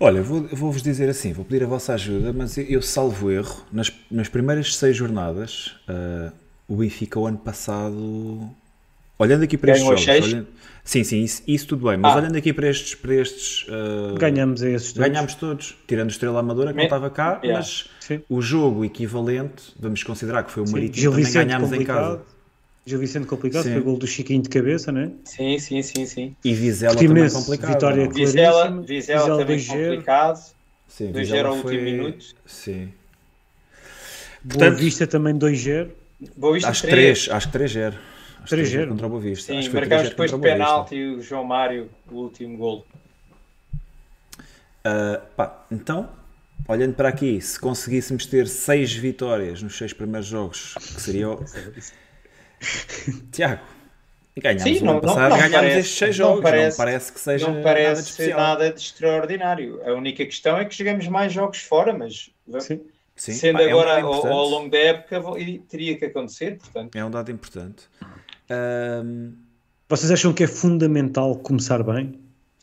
Olha, 0.00 0.22
vou-vos 0.22 0.58
vou 0.58 0.72
dizer 0.72 1.08
assim, 1.08 1.32
vou 1.32 1.44
pedir 1.44 1.64
a 1.64 1.66
vossa 1.66 1.94
ajuda, 1.94 2.32
mas 2.32 2.56
eu, 2.56 2.64
eu 2.64 2.82
salvo 2.82 3.30
erro, 3.30 3.64
nas, 3.72 3.92
nas 4.10 4.28
primeiras 4.28 4.76
seis 4.76 4.96
jornadas, 4.96 5.74
uh, 5.88 6.32
o 6.68 6.76
Benfica 6.76 7.18
o 7.18 7.26
ano 7.26 7.38
passado, 7.38 8.48
olhando 9.18 9.42
aqui 9.42 9.58
para 9.58 9.72
estes 9.72 9.86
jogos, 9.86 10.06
olhando, 10.06 10.46
sim, 10.84 11.02
sim, 11.02 11.24
isso, 11.24 11.42
isso, 11.48 11.66
tudo 11.66 11.88
bem, 11.88 11.96
mas 11.96 12.12
ah. 12.14 12.18
olhando 12.18 12.36
aqui 12.36 12.52
para 12.52 12.68
estes, 12.68 12.94
para 12.94 13.14
estes 13.14 13.66
uh, 13.68 14.14
ganhamos 14.16 14.62
esses 14.62 14.92
todos. 14.92 15.08
ganhamos 15.08 15.34
todos, 15.34 15.76
tirando 15.88 16.08
a 16.08 16.12
Estrela 16.12 16.38
Amadora 16.38 16.70
que 16.70 16.76
Me... 16.76 16.82
não 16.82 16.86
estava 16.86 17.10
cá, 17.10 17.40
yeah. 17.42 17.58
mas 17.58 17.90
sim. 17.98 18.22
o 18.28 18.40
jogo 18.40 18.84
equivalente, 18.84 19.74
vamos 19.80 20.04
considerar 20.04 20.44
que 20.44 20.52
foi 20.52 20.62
o 20.62 20.70
Marítimo, 20.70 21.10
também 21.10 21.32
ganhámos 21.32 21.72
em 21.72 21.84
casa. 21.84 22.22
Gil 22.88 22.98
Vicente 22.98 23.26
complicado, 23.26 23.64
sim. 23.64 23.72
foi 23.72 23.80
o 23.80 23.84
gol 23.84 23.98
do 23.98 24.06
Chiquinho 24.06 24.40
de 24.40 24.48
cabeça, 24.48 24.90
né? 24.90 25.10
Sim, 25.24 25.58
sim, 25.58 25.82
sim, 25.82 26.06
sim. 26.06 26.36
E 26.42 26.54
Vizela 26.54 26.96
também 26.96 27.30
complicado. 27.30 27.72
Vitória 27.74 28.04
não? 28.06 28.12
Vizela, 28.12 28.82
Vizela, 28.82 28.82
Vizela 28.86 29.38
também 29.38 29.66
complicado. 29.66 30.54
Sim, 30.88 31.12
2-0 31.12 31.44
ao 31.44 31.56
último 31.56 31.82
minuto. 31.82 32.34
Sim. 32.46 32.92
Portanto, 34.42 34.70
Boa 34.70 34.80
Vista 34.80 35.06
também 35.06 35.34
2-0. 35.34 35.90
Boa 36.34 36.54
Vista 36.54 36.70
acho 36.70 36.86
3. 36.86 37.28
Acho 37.30 37.50
que 37.50 37.58
3-0. 37.58 37.94
3-0 38.46 38.88
contra 38.88 39.06
o 39.06 39.10
Boa 39.10 39.20
Vista. 39.20 39.52
Sim, 39.52 39.68
marcámos 39.68 40.08
depois 40.08 40.30
de 40.30 40.38
penalti 40.38 40.94
e 40.94 41.14
o 41.14 41.20
João 41.20 41.44
Mário, 41.44 41.90
o 42.10 42.14
último 42.14 42.56
gol. 42.56 42.86
Uh, 44.86 45.20
pá, 45.36 45.62
então, 45.70 46.08
olhando 46.66 46.94
para 46.94 47.10
aqui, 47.10 47.38
se 47.38 47.60
conseguíssemos 47.60 48.24
ter 48.24 48.48
6 48.48 48.94
vitórias 48.94 49.62
nos 49.62 49.76
6 49.76 49.92
primeiros 49.92 50.26
jogos, 50.26 50.72
que 50.74 51.02
seria 51.02 51.28
Tiago, 53.32 53.62
ganhámos 54.36 54.62
Sim, 54.62 54.84
não, 54.84 55.00
passado, 55.00 55.20
não, 55.20 55.28
não 55.30 55.36
ganhámos 55.36 55.52
parece, 55.52 55.78
estes 55.78 55.98
seis 55.98 56.16
jogos, 56.16 56.36
não 56.36 56.42
parece, 56.42 56.78
não 56.78 56.84
parece 56.84 57.12
que 57.12 57.20
seja 57.20 57.50
não 57.50 57.62
parece 57.62 58.20
nada 58.20 58.26
de, 58.26 58.34
nada 58.34 58.72
de 58.72 58.80
extraordinário. 58.80 59.80
A 59.84 59.92
única 59.92 60.24
questão 60.24 60.58
é 60.58 60.64
que 60.64 60.76
jogamos 60.76 61.08
mais 61.08 61.32
jogos 61.32 61.58
fora, 61.58 61.92
mas 61.92 62.30
Sim. 62.60 62.80
Sim, 63.18 63.32
sendo 63.32 63.58
pá, 63.58 63.64
agora 63.64 63.98
é 63.98 64.04
um 64.04 64.06
ao, 64.06 64.26
ao, 64.28 64.48
longo 64.48 64.70
da 64.70 64.78
época 64.78 65.20
teria 65.68 65.98
que 65.98 66.04
acontecer, 66.04 66.56
portanto. 66.56 66.94
É 66.94 67.04
um 67.04 67.10
dado 67.10 67.32
importante. 67.32 67.88
Um... 68.48 69.32
Vocês 69.88 70.12
acham 70.12 70.32
que 70.32 70.44
é 70.44 70.46
fundamental 70.46 71.34
começar 71.36 71.82
bem? 71.82 72.14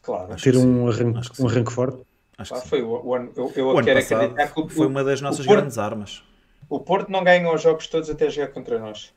Claro. 0.01 0.33
Ter 0.41 0.55
um 0.55 0.87
arranque, 0.87 1.41
um 1.41 1.47
arranque 1.47 1.73
forte? 1.73 2.03
Acho 2.37 2.61
que 2.61 2.69
foi 2.69 2.81
o, 2.81 2.89
o, 2.89 3.15
eu, 3.15 3.51
eu 3.55 3.69
o 3.69 3.83
quero 3.83 3.99
acreditar 3.99 4.47
que 4.53 4.61
o, 4.61 4.69
foi 4.69 4.87
uma 4.87 5.03
das 5.03 5.19
nossas 5.19 5.45
Porto, 5.45 5.57
grandes 5.57 5.77
armas. 5.77 6.23
O 6.69 6.79
Porto 6.79 7.11
não 7.11 7.23
ganha 7.23 7.51
os 7.51 7.61
jogos 7.61 7.87
todos 7.87 8.09
até 8.09 8.29
jogar 8.29 8.49
contra 8.49 8.79
nós. 8.79 9.13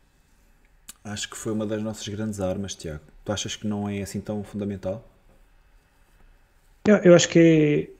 Acho 1.04 1.30
que 1.30 1.36
foi 1.36 1.52
uma 1.52 1.66
das 1.66 1.82
nossas 1.82 2.06
grandes 2.08 2.40
armas, 2.40 2.74
Tiago. 2.74 3.00
Tu 3.24 3.32
achas 3.32 3.56
que 3.56 3.66
não 3.66 3.88
é 3.88 4.02
assim 4.02 4.20
tão 4.20 4.42
fundamental? 4.42 5.06
Eu, 6.86 6.96
eu 6.96 7.14
acho 7.14 7.28
que 7.28 7.90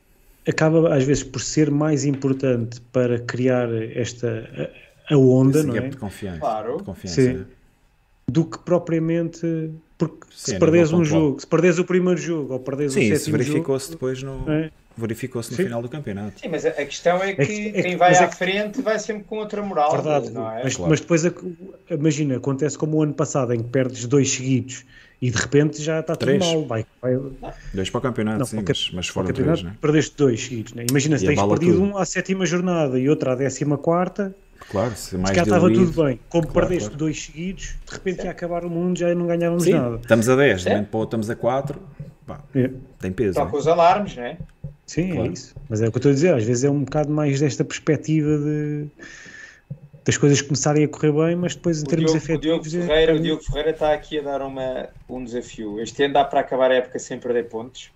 é, 0.47 0.51
acaba 0.51 0.95
às 0.95 1.05
vezes 1.05 1.23
por 1.23 1.41
ser 1.41 1.71
mais 1.71 2.05
importante 2.05 2.81
para 2.93 3.19
criar 3.19 3.69
esta 3.95 4.73
a, 5.11 5.15
a 5.15 5.19
onda, 5.19 5.59
Esse 5.59 5.69
não 5.69 5.77
é? 5.77 5.89
De 5.89 5.97
confiança. 5.97 6.41
Claro. 6.41 6.77
De 6.79 6.83
confiança, 6.85 7.23
Sim. 7.23 7.41
É. 7.41 7.59
Do 8.31 8.45
que 8.45 8.59
propriamente 8.59 9.71
porque 9.97 10.27
Sim, 10.31 10.53
se 10.53 10.59
perdes 10.59 10.93
um 10.93 11.05
jogo, 11.05 11.41
se 11.41 11.47
perdes 11.47 11.79
o 11.79 11.85
primeiro 11.85 12.21
jogo 12.21 12.53
ou 12.53 12.61
perdes 12.61 12.93
Sim, 12.93 13.01
o 13.01 13.17
sétimo 13.17 13.37
jogo, 13.37 13.39
verificou-se 13.39 13.91
depois 13.91 14.23
no 14.23 14.51
é? 14.51 14.71
Verificou-se 14.99 15.51
no 15.51 15.57
Sim. 15.57 15.65
final 15.65 15.83
do 15.83 15.89
campeonato. 15.89 16.41
Sim, 16.41 16.49
mas 16.49 16.65
a 16.65 16.73
questão 16.73 17.23
é 17.23 17.33
que 17.33 17.43
é 17.43 17.47
que, 17.47 17.83
quem 17.83 17.97
vai 17.97 18.13
é 18.13 18.19
à 18.19 18.31
frente 18.31 18.83
vai 18.83 18.99
sempre 18.99 19.25
com 19.25 19.39
outra 19.39 19.63
moral. 19.63 19.93
Verdade, 19.93 20.31
não 20.31 20.51
é? 20.51 20.65
mas, 20.65 20.77
claro. 20.77 20.91
mas 20.91 21.01
depois 21.01 21.23
imagina, 21.91 22.37
acontece 22.37 22.77
como 22.77 22.97
o 22.97 23.03
ano 23.03 23.15
passado 23.15 23.53
em 23.55 23.63
que 23.63 23.69
perdes 23.69 24.07
dois 24.07 24.31
seguidos 24.31 24.85
e 25.21 25.31
de 25.31 25.37
repente 25.37 25.83
já 25.83 26.01
está 26.01 26.15
três. 26.15 26.45
tudo 26.45 26.59
mal. 26.59 26.67
Vai, 26.67 26.87
vai... 27.03 27.19
Dois 27.75 27.91
para 27.91 27.99
o 27.99 28.03
campeonato, 28.03 28.39
não, 28.39 28.47
sim, 28.47 28.65
mas, 28.67 28.91
mas 28.93 29.09
fora 29.09 29.33
três, 29.33 29.63
né? 29.63 29.75
Perdeste 29.81 30.17
dois 30.17 30.43
seguidos, 30.43 30.75
né? 30.75 30.87
Imagina 30.89 31.19
se 31.19 31.27
tens 31.27 31.43
perdido 31.43 31.75
tudo. 31.75 31.85
um 31.85 31.99
à 31.99 32.05
sétima 32.05 32.47
jornada 32.47 32.99
e 32.99 33.09
outro 33.09 33.31
à 33.31 33.35
décima 33.35 33.77
quarta. 33.77 34.35
Claro, 34.71 34.95
se 34.95 35.17
mais 35.17 35.35
já 35.35 35.43
estava 35.43 35.73
tudo 35.73 36.05
bem. 36.05 36.21
Como 36.29 36.47
claro, 36.47 36.69
perdeste 36.69 36.91
claro. 36.91 36.99
dois 36.99 37.25
seguidos, 37.25 37.77
de 37.87 37.93
repente 37.93 38.25
ia 38.25 38.31
acabar 38.31 38.65
o 38.65 38.71
mundo, 38.71 38.99
já 38.99 39.15
não 39.15 39.27
ganhávamos 39.27 39.65
sim, 39.65 39.73
nada. 39.73 39.97
Estamos 39.97 40.29
a 40.29 40.37
10, 40.37 40.63
de 40.63 40.69
momento 40.69 40.89
para 40.89 41.03
estamos 41.05 41.31
a 41.31 41.37
4. 41.37 41.83
é. 42.55 42.71
Tem 43.01 43.13
peso. 43.13 43.35
Só 43.35 43.45
né? 43.45 43.51
com 43.51 43.57
os 43.57 43.67
alarmes, 43.67 44.17
não 44.17 44.25
é? 44.25 44.37
Sim, 44.89 45.11
é 45.11 45.15
claro. 45.15 45.31
é 45.31 45.33
isso. 45.33 45.55
Mas 45.69 45.83
é 45.83 45.87
o 45.87 45.93
que 45.93 45.97
eu 45.97 46.01
estou 46.01 46.11
a 46.11 46.15
dizer, 46.15 46.35
às 46.35 46.43
vezes 46.43 46.65
é 46.65 46.71
um 46.71 46.83
bocado 46.83 47.13
mais 47.13 47.39
desta 47.39 47.65
perspectiva 47.65 48.37
de 48.39 48.89
das 50.05 50.17
coisas 50.17 50.41
começarem 50.41 50.85
a 50.85 50.89
correr 50.89 51.13
bem, 51.13 51.37
mas 51.37 51.55
depois 51.55 51.83
em 51.83 51.85
o 51.85 51.87
termos 51.87 52.13
Diogo, 52.13 52.25
efetivos. 52.25 52.67
O 52.67 52.71
Diogo, 52.71 52.85
é 52.85 52.89
Ferreira, 52.89 53.13
é... 53.13 53.15
o 53.15 53.21
Diogo 53.21 53.43
Ferreira 53.43 53.71
está 53.73 53.93
aqui 53.93 54.19
a 54.19 54.23
dar 54.23 54.41
uma, 54.41 54.89
um 55.07 55.23
desafio. 55.23 55.79
Este 55.81 56.03
ano 56.03 56.15
dá 56.15 56.25
para 56.25 56.41
acabar 56.41 56.71
a 56.71 56.77
época 56.77 56.99
sem 56.99 57.19
perder 57.21 57.51
pontos. 57.51 57.91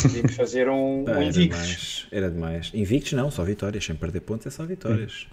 Podíamos 0.00 0.32
fazer 0.36 0.70
um, 0.70 1.04
um 1.04 1.22
Invictus. 1.22 2.08
Era 2.10 2.30
demais. 2.30 2.70
Invictus 2.72 3.12
não, 3.12 3.30
só 3.30 3.44
vitórias. 3.44 3.84
Sem 3.84 3.94
perder 3.94 4.20
pontos 4.20 4.46
é 4.46 4.50
só 4.50 4.64
vitórias. 4.64 5.26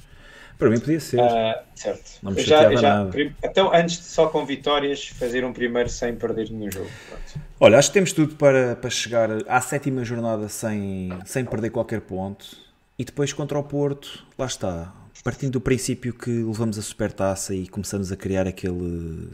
Para 0.57 0.69
mim 0.71 0.79
podia 0.79 0.99
ser. 0.99 1.19
Uh, 1.19 1.53
certo. 1.75 2.19
Não 2.23 2.31
me 2.31 2.41
já, 2.41 2.73
já, 2.75 3.03
nada. 3.03 3.11
Então, 3.43 3.71
antes 3.73 3.97
de 3.97 4.05
só 4.05 4.27
com 4.27 4.43
vitórias, 4.45 5.07
fazer 5.07 5.45
um 5.45 5.53
primeiro 5.53 5.88
sem 5.88 6.15
perder 6.15 6.49
nenhum 6.49 6.71
jogo. 6.71 6.89
Pronto. 7.07 7.45
Olha, 7.59 7.77
acho 7.77 7.89
que 7.89 7.93
temos 7.93 8.11
tudo 8.11 8.35
para, 8.35 8.75
para 8.75 8.89
chegar 8.89 9.29
à 9.47 9.61
sétima 9.61 10.03
jornada 10.03 10.49
sem, 10.49 11.09
sem 11.25 11.45
perder 11.45 11.69
qualquer 11.69 12.01
ponto. 12.01 12.57
E 12.97 13.05
depois 13.05 13.31
contra 13.31 13.59
o 13.59 13.63
Porto, 13.63 14.25
lá 14.38 14.47
está. 14.47 14.93
Partindo 15.23 15.53
do 15.53 15.61
princípio 15.61 16.13
que 16.13 16.31
levamos 16.31 16.79
a 16.79 16.81
supertaça 16.81 17.53
e 17.53 17.67
começamos 17.67 18.11
a 18.11 18.15
criar 18.15 18.47
aquele, 18.47 19.29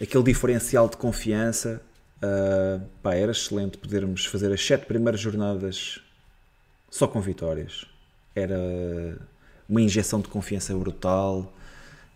aquele 0.00 0.24
diferencial 0.24 0.88
de 0.88 0.96
confiança, 0.96 1.82
uh, 2.22 2.80
pá, 3.02 3.14
era 3.14 3.32
excelente 3.32 3.76
podermos 3.76 4.24
fazer 4.24 4.50
as 4.52 4.64
sete 4.64 4.86
primeiras 4.86 5.20
jornadas 5.20 6.00
só 6.88 7.06
com 7.06 7.20
vitórias. 7.20 7.84
Era 8.34 9.18
uma 9.68 9.80
injeção 9.80 10.20
de 10.20 10.28
confiança 10.28 10.74
brutal, 10.74 11.52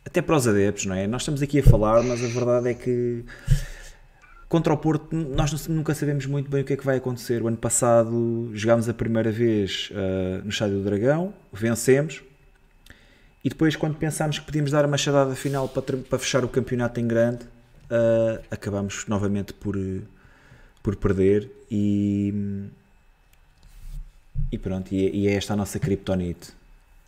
até 0.04 0.22
para 0.22 0.36
os 0.36 0.46
adeptos, 0.46 0.86
não 0.86 0.94
é? 0.94 1.06
Nós 1.06 1.22
estamos 1.22 1.42
aqui 1.42 1.60
a 1.60 1.62
falar, 1.62 2.02
mas 2.02 2.22
a 2.24 2.28
verdade 2.28 2.70
é 2.70 2.74
que 2.74 3.24
contra 4.48 4.72
o 4.72 4.76
Porto 4.76 5.14
nós 5.14 5.68
nunca 5.68 5.94
sabemos 5.94 6.24
muito 6.26 6.50
bem 6.50 6.62
o 6.62 6.64
que 6.64 6.72
é 6.72 6.76
que 6.76 6.84
vai 6.84 6.96
acontecer. 6.96 7.42
O 7.42 7.48
ano 7.48 7.56
passado 7.56 8.50
jogámos 8.54 8.88
a 8.88 8.94
primeira 8.94 9.30
vez 9.30 9.90
uh, 9.92 10.42
no 10.42 10.50
Estádio 10.50 10.78
do 10.78 10.84
Dragão, 10.84 11.34
vencemos, 11.52 12.22
e 13.44 13.48
depois, 13.48 13.76
quando 13.76 13.96
pensámos 13.96 14.38
que 14.38 14.44
podíamos 14.44 14.70
dar 14.70 14.84
a 14.84 14.88
machadada 14.88 15.34
final 15.34 15.68
para, 15.68 15.96
para 15.96 16.18
fechar 16.18 16.44
o 16.44 16.48
campeonato 16.48 16.98
em 17.00 17.06
grande, 17.06 17.44
uh, 17.44 18.42
acabamos 18.50 19.06
novamente 19.06 19.52
por, 19.54 19.76
por 20.82 20.96
perder. 20.96 21.50
E, 21.70 22.68
e 24.50 24.58
pronto, 24.58 24.92
e, 24.92 25.26
é, 25.26 25.32
é 25.32 25.36
esta 25.36 25.54
a 25.54 25.56
nossa 25.56 25.78
criptonite 25.78 26.57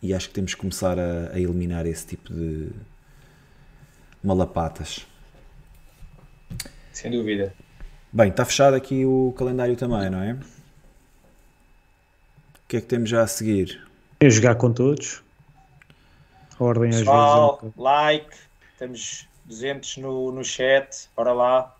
e 0.01 0.13
acho 0.13 0.29
que 0.29 0.33
temos 0.33 0.53
que 0.53 0.61
começar 0.61 0.97
a, 0.97 1.31
a 1.33 1.39
eliminar 1.39 1.85
esse 1.85 2.07
tipo 2.07 2.33
de 2.33 2.69
malapatas. 4.23 5.05
Sem 6.91 7.11
dúvida. 7.11 7.53
Bem, 8.11 8.29
está 8.29 8.43
fechado 8.43 8.75
aqui 8.75 9.05
o 9.05 9.33
calendário 9.37 9.75
também, 9.75 10.09
não 10.09 10.21
é? 10.21 10.33
O 10.33 10.37
que 12.67 12.77
é 12.77 12.81
que 12.81 12.87
temos 12.87 13.09
já 13.09 13.23
a 13.23 13.27
seguir? 13.27 13.85
É 14.19 14.29
jogar 14.29 14.55
com 14.55 14.71
todos. 14.73 15.23
A 16.59 16.63
ordem 16.63 16.91
Pessoal, 16.91 17.55
às 17.55 17.61
vezes. 17.61 17.77
É 17.77 17.81
like, 17.81 18.35
temos 18.77 19.27
200 19.45 19.97
no, 19.97 20.31
no 20.31 20.43
chat, 20.43 21.09
bora 21.15 21.33
lá. 21.33 21.75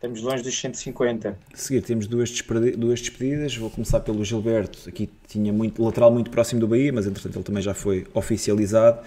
Estamos 0.00 0.22
longe 0.22 0.42
dos 0.42 0.58
150. 0.58 1.36
A 1.52 1.56
seguir 1.58 1.82
temos 1.82 2.06
duas, 2.06 2.32
duas 2.74 3.00
despedidas. 3.00 3.54
Vou 3.54 3.68
começar 3.68 4.00
pelo 4.00 4.24
Gilberto. 4.24 4.88
Aqui 4.88 5.10
tinha 5.28 5.52
muito 5.52 5.84
lateral 5.84 6.10
muito 6.10 6.30
próximo 6.30 6.58
do 6.58 6.66
Bahia, 6.66 6.90
mas 6.90 7.06
entretanto 7.06 7.36
ele 7.36 7.44
também 7.44 7.62
já 7.62 7.74
foi 7.74 8.06
oficializado. 8.14 9.00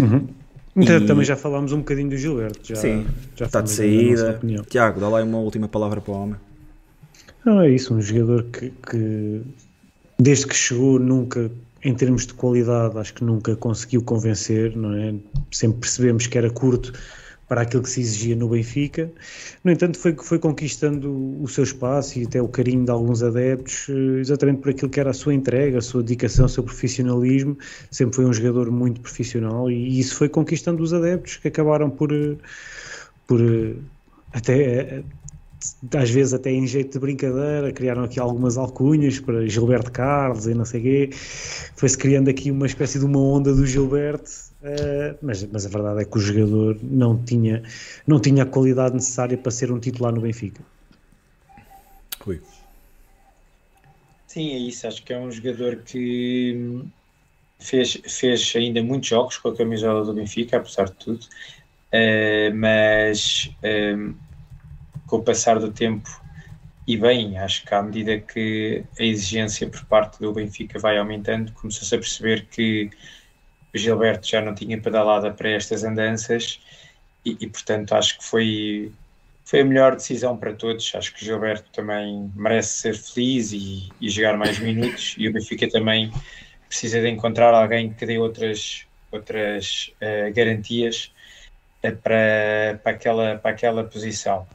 Uhum. 0.00 0.28
E... 0.76 1.00
Também 1.04 1.24
já 1.24 1.34
falámos 1.34 1.72
um 1.72 1.78
bocadinho 1.78 2.10
do 2.10 2.16
Gilberto. 2.16 2.60
Já, 2.62 2.76
Sim, 2.76 3.08
já 3.34 3.46
está 3.46 3.60
de 3.60 3.70
saída. 3.72 4.40
Tiago, 4.70 5.00
dá 5.00 5.08
lá 5.08 5.20
uma 5.24 5.38
última 5.38 5.66
palavra 5.66 6.00
para 6.00 6.12
o 6.12 6.16
homem. 6.16 6.36
Não, 7.44 7.60
é 7.62 7.68
isso. 7.68 7.92
Um 7.92 8.00
jogador 8.00 8.44
que, 8.44 8.70
que 8.70 9.42
desde 10.16 10.46
que 10.46 10.54
chegou 10.54 11.00
nunca 11.00 11.50
em 11.82 11.92
termos 11.92 12.24
de 12.24 12.34
qualidade, 12.34 12.96
acho 12.96 13.14
que 13.14 13.24
nunca 13.24 13.56
conseguiu 13.56 14.00
convencer, 14.00 14.76
não 14.76 14.94
é? 14.94 15.12
Sempre 15.50 15.80
percebemos 15.80 16.28
que 16.28 16.38
era 16.38 16.50
curto 16.50 16.92
para 17.48 17.62
aquilo 17.62 17.82
que 17.82 17.90
se 17.90 18.00
exigia 18.00 18.34
no 18.34 18.48
Benfica. 18.48 19.10
No 19.62 19.70
entanto, 19.70 19.98
foi, 19.98 20.14
foi 20.14 20.38
conquistando 20.38 21.42
o 21.42 21.46
seu 21.48 21.64
espaço 21.64 22.18
e 22.18 22.24
até 22.24 22.42
o 22.42 22.48
carinho 22.48 22.84
de 22.84 22.90
alguns 22.90 23.22
adeptos, 23.22 23.86
eh, 23.88 24.20
exatamente 24.20 24.60
por 24.60 24.70
aquilo 24.70 24.90
que 24.90 24.98
era 24.98 25.10
a 25.10 25.14
sua 25.14 25.32
entrega, 25.34 25.78
a 25.78 25.82
sua 25.82 26.02
dedicação, 26.02 26.46
o 26.46 26.48
seu 26.48 26.64
profissionalismo. 26.64 27.56
Sempre 27.90 28.16
foi 28.16 28.24
um 28.24 28.32
jogador 28.32 28.70
muito 28.70 29.00
profissional 29.00 29.70
e 29.70 29.98
isso 29.98 30.16
foi 30.16 30.28
conquistando 30.28 30.82
os 30.82 30.92
adeptos 30.92 31.36
que 31.36 31.48
acabaram 31.48 31.88
por, 31.88 32.12
eh, 32.12 32.36
por 33.26 33.40
eh, 33.40 33.74
até 34.32 35.04
às 35.96 36.10
vezes 36.10 36.34
até 36.34 36.50
em 36.50 36.66
jeito 36.66 36.92
de 36.92 36.98
brincadeira, 36.98 37.72
criaram 37.72 38.04
aqui 38.04 38.20
algumas 38.20 38.56
alcunhas 38.56 39.18
para 39.18 39.46
Gilberto 39.48 39.90
Carlos 39.90 40.46
e 40.46 40.54
não 40.54 40.64
sei 40.64 40.80
quê. 40.82 41.10
Foi-se 41.76 41.96
criando 41.96 42.28
aqui 42.28 42.50
uma 42.50 42.66
espécie 42.66 42.98
de 42.98 43.04
uma 43.04 43.18
onda 43.18 43.54
do 43.54 43.66
Gilberto, 43.66 44.30
uh, 44.62 45.18
mas, 45.22 45.44
mas 45.44 45.66
a 45.66 45.68
verdade 45.68 46.02
é 46.02 46.04
que 46.04 46.16
o 46.16 46.20
jogador 46.20 46.78
não 46.82 47.22
tinha, 47.22 47.62
não 48.06 48.20
tinha 48.20 48.42
a 48.42 48.46
qualidade 48.46 48.94
necessária 48.94 49.36
para 49.36 49.50
ser 49.50 49.70
um 49.72 49.78
titular 49.78 50.12
no 50.12 50.20
Benfica. 50.20 50.62
Rui. 52.20 52.40
Sim, 54.26 54.52
é 54.52 54.58
isso. 54.58 54.86
Acho 54.86 55.02
que 55.02 55.12
é 55.12 55.18
um 55.18 55.30
jogador 55.30 55.76
que 55.76 56.82
fez, 57.58 58.00
fez 58.06 58.52
ainda 58.56 58.82
muitos 58.82 59.08
jogos 59.08 59.38
com 59.38 59.48
a 59.48 59.56
camisola 59.56 60.04
do 60.04 60.12
Benfica, 60.12 60.58
apesar 60.58 60.84
de 60.86 60.92
tudo. 60.92 61.26
Uh, 61.92 62.54
mas 62.54 63.50
uh, 63.62 64.14
com 65.06 65.16
o 65.16 65.22
passar 65.22 65.58
do 65.58 65.72
tempo 65.72 66.10
e 66.86 66.96
bem, 66.96 67.36
acho 67.38 67.64
que 67.64 67.74
à 67.74 67.82
medida 67.82 68.18
que 68.20 68.84
a 68.98 69.02
exigência 69.02 69.68
por 69.68 69.84
parte 69.86 70.20
do 70.20 70.32
Benfica 70.32 70.78
vai 70.78 70.98
aumentando, 70.98 71.52
começou-se 71.52 71.92
a 71.94 71.98
perceber 71.98 72.46
que 72.46 72.90
o 73.76 73.78
Gilberto 73.78 74.26
já 74.26 74.40
não 74.40 74.54
tinha 74.54 74.80
pedalada 74.80 75.30
para 75.30 75.50
estas 75.50 75.84
andanças 75.84 76.60
e, 77.24 77.36
e, 77.40 77.46
portanto 77.46 77.92
acho 77.94 78.18
que 78.18 78.24
foi, 78.24 78.92
foi 79.44 79.60
a 79.60 79.64
melhor 79.64 79.94
decisão 79.94 80.36
para 80.36 80.54
todos. 80.54 80.92
Acho 80.94 81.14
que 81.14 81.22
o 81.22 81.24
Gilberto 81.24 81.70
também 81.72 82.30
merece 82.34 82.80
ser 82.80 82.96
feliz 82.96 83.52
e, 83.52 83.88
e 84.00 84.08
jogar 84.08 84.36
mais 84.36 84.58
minutos 84.58 85.14
e 85.18 85.28
o 85.28 85.32
Benfica 85.32 85.68
também 85.68 86.10
precisa 86.68 87.00
de 87.00 87.08
encontrar 87.08 87.54
alguém 87.54 87.92
que 87.92 88.06
dê 88.06 88.18
outras, 88.18 88.86
outras 89.12 89.92
uh, 90.00 90.32
garantias 90.34 91.12
uh, 91.84 91.94
para, 91.96 92.80
para, 92.82 92.92
aquela, 92.92 93.36
para 93.38 93.50
aquela 93.50 93.84
posição. 93.84 94.46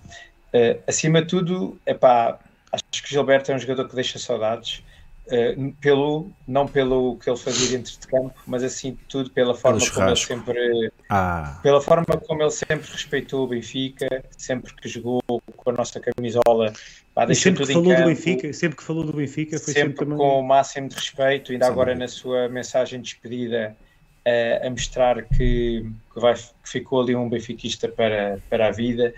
Uh, 0.53 0.81
acima 0.87 1.21
de 1.21 1.27
tudo, 1.27 1.79
epá, 1.85 2.39
acho 2.71 3.03
que 3.03 3.09
Gilberto 3.09 3.51
é 3.51 3.55
um 3.55 3.59
jogador 3.59 3.87
que 3.87 3.95
deixa 3.95 4.19
saudades, 4.19 4.83
uh, 5.27 5.73
pelo, 5.79 6.31
não 6.47 6.67
pelo 6.67 7.17
que 7.17 7.29
ele 7.29 7.37
fazia 7.37 7.77
dentro 7.77 7.91
de 7.99 8.07
campo, 8.07 8.33
mas 8.45 8.63
assim 8.63 8.97
tudo 9.07 9.29
pela 9.31 9.55
forma 9.55 9.79
como 9.93 10.07
ele 10.07 10.15
sempre 10.15 10.91
ah. 11.09 11.59
pela 11.61 11.81
forma 11.81 12.05
como 12.05 12.41
ele 12.41 12.51
sempre 12.51 12.91
respeitou 12.91 13.45
o 13.45 13.47
Benfica, 13.47 14.23
sempre 14.37 14.73
que 14.75 14.87
jogou 14.87 15.21
com 15.27 15.69
a 15.69 15.73
nossa 15.73 15.99
camisola. 15.99 16.73
Pá, 17.13 17.25
e 17.29 17.35
sempre 17.35 17.65
que 17.65 17.73
falou 17.73 17.89
campo, 17.89 18.01
do 18.01 18.07
Benfica, 18.07 18.53
sempre 18.53 18.77
que 18.77 18.83
falou 18.83 19.03
do 19.03 19.13
Benfica, 19.13 19.59
foi 19.59 19.73
sempre, 19.73 19.97
sempre 19.97 20.17
com 20.17 20.39
o 20.39 20.43
máximo 20.43 20.87
de 20.87 20.95
respeito, 20.95 21.51
ainda 21.51 21.65
Sim, 21.65 21.71
agora 21.71 21.95
na 21.95 22.07
sua 22.07 22.49
mensagem 22.49 22.99
de 22.99 23.05
despedida. 23.05 23.75
Uh, 24.23 24.67
a 24.67 24.69
mostrar 24.69 25.23
que, 25.23 25.83
que, 26.13 26.19
vai, 26.19 26.35
que 26.35 26.69
ficou 26.69 27.01
ali 27.01 27.15
um 27.15 27.27
benfiquista 27.27 27.87
para, 27.87 28.37
para 28.51 28.67
a 28.67 28.71
vida 28.71 29.11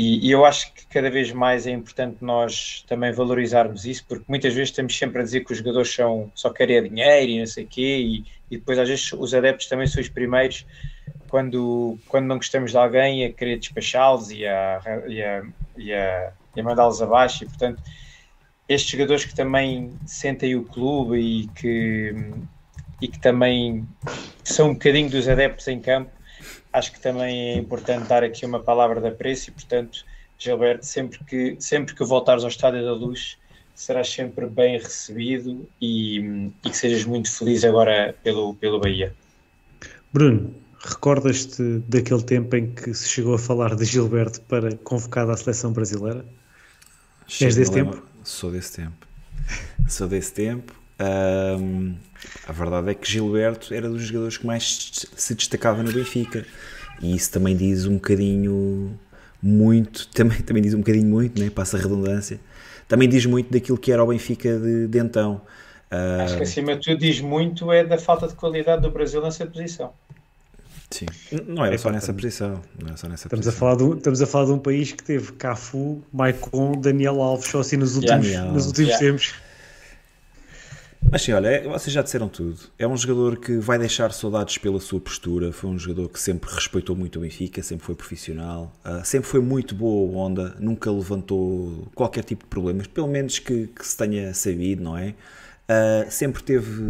e, 0.00 0.28
e, 0.28 0.30
eu 0.30 0.44
acho 0.44 0.72
que 0.72 0.86
cada 0.86 1.10
vez 1.10 1.32
mais 1.32 1.66
é 1.66 1.72
importante 1.72 2.18
nós 2.20 2.84
também 2.86 3.10
valorizarmos 3.10 3.84
isso, 3.84 4.04
porque 4.06 4.24
muitas 4.28 4.54
vezes 4.54 4.70
estamos 4.70 4.96
sempre 4.96 5.20
a 5.20 5.24
dizer 5.24 5.44
que 5.44 5.50
os 5.50 5.58
jogadores 5.58 5.92
são, 5.92 6.30
só 6.36 6.50
querem 6.50 6.84
dinheiro 6.84 7.32
e 7.32 7.40
não 7.40 7.46
sei 7.46 7.64
o 7.64 7.66
quê, 7.66 7.98
e, 7.98 8.24
e, 8.48 8.58
depois 8.58 8.78
às 8.78 8.88
vezes 8.88 9.12
os 9.12 9.34
adeptos 9.34 9.66
também 9.66 9.88
são 9.88 10.00
os 10.00 10.08
primeiros, 10.08 10.64
quando, 11.28 11.98
quando 12.06 12.26
não 12.26 12.36
gostamos 12.36 12.70
de 12.70 12.76
alguém, 12.76 13.24
a 13.24 13.32
querer 13.32 13.58
despachá-los 13.58 14.30
e 14.30 14.46
a, 14.46 14.80
e 15.08 15.20
a, 15.20 15.42
e 15.76 15.92
a, 15.92 16.32
a 16.56 16.62
mandá-los 16.62 17.02
abaixo, 17.02 17.42
e 17.42 17.48
portanto 17.48 17.82
estes 18.68 18.92
jogadores 18.92 19.24
que 19.24 19.34
também 19.34 19.92
sentem 20.06 20.54
o 20.54 20.62
clube 20.62 21.18
e 21.18 21.48
que, 21.48 22.14
e 23.00 23.08
que 23.08 23.18
também 23.18 23.84
são 24.44 24.68
um 24.68 24.72
bocadinho 24.74 25.10
dos 25.10 25.28
adeptos 25.28 25.66
em 25.66 25.80
campo, 25.80 26.12
acho 26.72 26.92
que 26.92 27.00
também 27.00 27.52
é 27.52 27.56
importante 27.56 28.08
dar 28.08 28.22
aqui 28.22 28.44
uma 28.44 28.60
palavra 28.60 29.00
de 29.00 29.08
apreço 29.08 29.50
e, 29.50 29.52
portanto, 29.52 30.04
Gilberto, 30.38 30.86
sempre 30.86 31.18
que, 31.24 31.56
sempre 31.58 31.94
que 31.94 32.04
voltares 32.04 32.44
ao 32.44 32.48
Estádio 32.48 32.84
da 32.84 32.92
Luz, 32.92 33.36
serás 33.74 34.08
sempre 34.08 34.46
bem 34.46 34.78
recebido 34.78 35.68
e, 35.80 36.50
e 36.64 36.70
que 36.70 36.76
sejas 36.76 37.04
muito 37.04 37.30
feliz 37.30 37.64
agora 37.64 38.14
pelo, 38.22 38.54
pelo 38.54 38.80
Bahia. 38.80 39.14
Bruno, 40.12 40.54
recordas-te 40.80 41.80
daquele 41.88 42.22
tempo 42.22 42.56
em 42.56 42.70
que 42.70 42.94
se 42.94 43.08
chegou 43.08 43.34
a 43.34 43.38
falar 43.38 43.74
de 43.74 43.84
Gilberto 43.84 44.40
para 44.42 44.76
convocado 44.76 45.32
à 45.32 45.36
seleção 45.36 45.72
brasileira? 45.72 46.24
És 47.40 47.54
desse 47.54 47.72
tempo? 47.72 48.02
Sou 48.24 48.50
desse 48.50 48.76
tempo. 48.76 49.06
Sou 49.88 50.08
desse 50.08 50.32
tempo. 50.32 50.77
Um, 51.00 51.94
a 52.46 52.52
verdade 52.52 52.90
é 52.90 52.94
que 52.94 53.08
Gilberto 53.08 53.72
era 53.72 53.88
dos 53.88 54.02
jogadores 54.02 54.36
que 54.36 54.46
mais 54.46 55.06
se 55.16 55.34
destacava 55.34 55.82
no 55.82 55.92
Benfica 55.92 56.44
e 57.00 57.14
isso 57.14 57.30
também 57.30 57.56
diz 57.56 57.86
um 57.86 57.94
bocadinho 57.94 58.98
muito, 59.40 60.08
também, 60.12 60.38
também 60.38 60.62
diz 60.62 60.74
um 60.74 60.78
bocadinho 60.78 61.06
muito, 61.06 61.40
né? 61.40 61.50
passa 61.50 61.76
a 61.76 61.80
redundância, 61.80 62.40
também 62.88 63.08
diz 63.08 63.24
muito 63.26 63.52
daquilo 63.52 63.78
que 63.78 63.92
era 63.92 64.02
o 64.02 64.06
Benfica 64.08 64.58
de, 64.58 64.88
de 64.88 64.98
então. 64.98 65.40
Uh, 65.90 66.22
Acho 66.22 66.36
que 66.36 66.42
acima 66.42 66.76
de 66.76 66.82
tudo 66.82 66.98
diz 66.98 67.20
muito 67.20 67.72
é 67.72 67.84
da 67.84 67.96
falta 67.96 68.26
de 68.26 68.34
qualidade 68.34 68.82
do 68.82 68.90
Brasil 68.90 69.22
nessa 69.22 69.46
posição. 69.46 69.92
Sim, 70.90 71.06
não 71.46 71.64
era 71.64 71.76
só 71.76 71.90
nessa 71.90 72.12
posição. 72.12 72.62
Não 72.78 72.88
era 72.88 72.96
só 72.96 73.08
nessa 73.08 73.26
estamos, 73.26 73.44
posição. 73.44 73.68
A 73.68 73.74
falar 73.74 73.76
de, 73.76 73.98
estamos 73.98 74.22
a 74.22 74.26
falar 74.26 74.46
de 74.46 74.52
um 74.52 74.58
país 74.58 74.92
que 74.92 75.02
teve 75.02 75.32
Cafu, 75.32 76.02
Maicon, 76.12 76.72
Daniel 76.80 77.22
Alves, 77.22 77.48
só 77.48 77.60
assim 77.60 77.76
nos 77.76 77.96
últimos, 77.96 78.26
yeah, 78.26 78.50
nos 78.50 78.66
últimos 78.66 78.90
yeah. 78.90 79.06
tempos. 79.06 79.34
Mas 81.10 81.22
sim, 81.22 81.32
olha, 81.32 81.48
é, 81.48 81.62
vocês 81.62 81.92
já 81.92 82.02
disseram 82.02 82.28
tudo. 82.28 82.58
É 82.78 82.86
um 82.86 82.96
jogador 82.96 83.38
que 83.38 83.56
vai 83.58 83.78
deixar 83.78 84.12
saudades 84.12 84.58
pela 84.58 84.80
sua 84.80 85.00
postura. 85.00 85.52
Foi 85.52 85.70
um 85.70 85.78
jogador 85.78 86.08
que 86.08 86.20
sempre 86.20 86.52
respeitou 86.52 86.94
muito 86.94 87.18
o 87.18 87.22
Benfica, 87.22 87.62
sempre 87.62 87.86
foi 87.86 87.94
profissional, 87.94 88.72
uh, 88.84 89.04
sempre 89.04 89.28
foi 89.28 89.40
muito 89.40 89.74
boa 89.74 90.16
onda, 90.18 90.54
nunca 90.58 90.90
levantou 90.90 91.88
qualquer 91.94 92.24
tipo 92.24 92.44
de 92.44 92.50
problemas, 92.50 92.86
pelo 92.86 93.08
menos 93.08 93.38
que, 93.38 93.68
que 93.68 93.86
se 93.86 93.96
tenha 93.96 94.34
sabido, 94.34 94.82
não 94.82 94.98
é? 94.98 95.14
Uh, 95.70 96.10
sempre 96.10 96.42
teve 96.42 96.82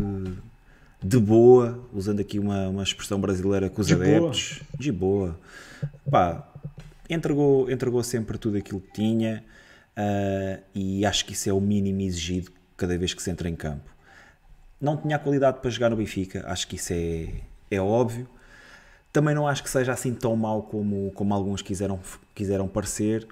de 1.00 1.18
boa, 1.18 1.80
usando 1.92 2.20
aqui 2.20 2.40
uma, 2.40 2.68
uma 2.68 2.82
expressão 2.82 3.20
brasileira 3.20 3.70
com 3.70 3.80
os 3.80 3.86
de 3.86 3.94
adeptos, 3.94 4.54
boa. 4.58 4.78
de 4.80 4.92
boa. 4.92 5.40
Pá, 6.10 6.52
entregou, 7.08 7.70
entregou 7.70 8.02
sempre 8.02 8.36
tudo 8.36 8.56
aquilo 8.56 8.80
que 8.80 8.92
tinha 8.92 9.44
uh, 9.96 10.62
e 10.74 11.06
acho 11.06 11.24
que 11.24 11.34
isso 11.34 11.48
é 11.48 11.52
o 11.52 11.60
mínimo 11.60 12.00
exigido 12.00 12.50
cada 12.76 12.98
vez 12.98 13.14
que 13.14 13.22
se 13.22 13.30
entra 13.30 13.48
em 13.48 13.54
campo 13.54 13.97
não 14.80 14.96
tinha 14.96 15.18
qualidade 15.18 15.60
para 15.60 15.70
jogar 15.70 15.90
no 15.90 15.96
Benfica, 15.96 16.44
acho 16.46 16.66
que 16.68 16.76
isso 16.76 16.92
é, 16.92 17.28
é 17.70 17.80
óbvio. 17.80 18.28
Também 19.12 19.34
não 19.34 19.48
acho 19.48 19.62
que 19.62 19.70
seja 19.70 19.92
assim 19.92 20.14
tão 20.14 20.36
mau 20.36 20.62
como, 20.62 21.10
como 21.12 21.34
alguns 21.34 21.62
quiseram, 21.62 21.98
quiseram 22.34 22.68
parecer. 22.68 23.26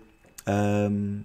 Um, 0.49 1.23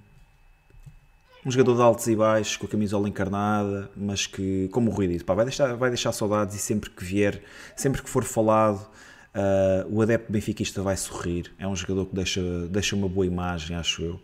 um 1.46 1.50
jogador 1.50 1.76
de 1.76 1.82
altos 1.82 2.08
e 2.08 2.16
baixos, 2.16 2.58
com 2.58 2.68
a 2.68 2.70
camisola 2.70 3.10
encarnada, 3.10 3.90
mas 3.96 4.28
que, 4.28 4.70
como 4.72 4.92
o 4.92 4.94
Rui 4.94 5.08
disse, 5.08 5.24
pá, 5.24 5.34
vai, 5.34 5.46
deixar, 5.46 5.76
vai 5.76 5.90
deixar 5.90 6.12
saudades 6.12 6.56
e 6.56 6.60
sempre 6.60 6.90
que 6.90 7.04
vier, 7.04 7.42
sempre 7.76 8.02
que 8.02 8.10
for 8.10 8.24
falado, 8.24 8.88
uh, 9.34 9.88
o 9.90 10.02
adepto 10.02 10.32
benfiquista 10.32 10.82
vai 10.84 10.96
sorrir. 10.98 11.52
É 11.58 11.68
um 11.68 11.76
jogador 11.76 12.06
que 12.06 12.16
deixa, 12.16 12.42
deixa 12.68 12.96
uma 12.96 13.10
boa 13.10 13.26
imagem, 13.26 13.76
acho 13.76 14.04
eu. 14.04 14.20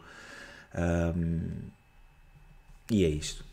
Um, 1.15 1.41
e 2.91 3.03
é 3.03 3.09
isto. 3.09 3.46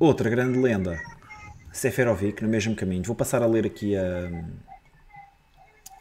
Outra 0.00 0.30
grande 0.30 0.58
lenda, 0.58 0.98
Seferovic, 1.70 2.42
no 2.42 2.48
mesmo 2.48 2.74
caminho. 2.74 3.02
Vou 3.02 3.14
passar 3.14 3.42
a 3.42 3.46
ler 3.46 3.66
aqui 3.66 3.94
a, 3.94 4.30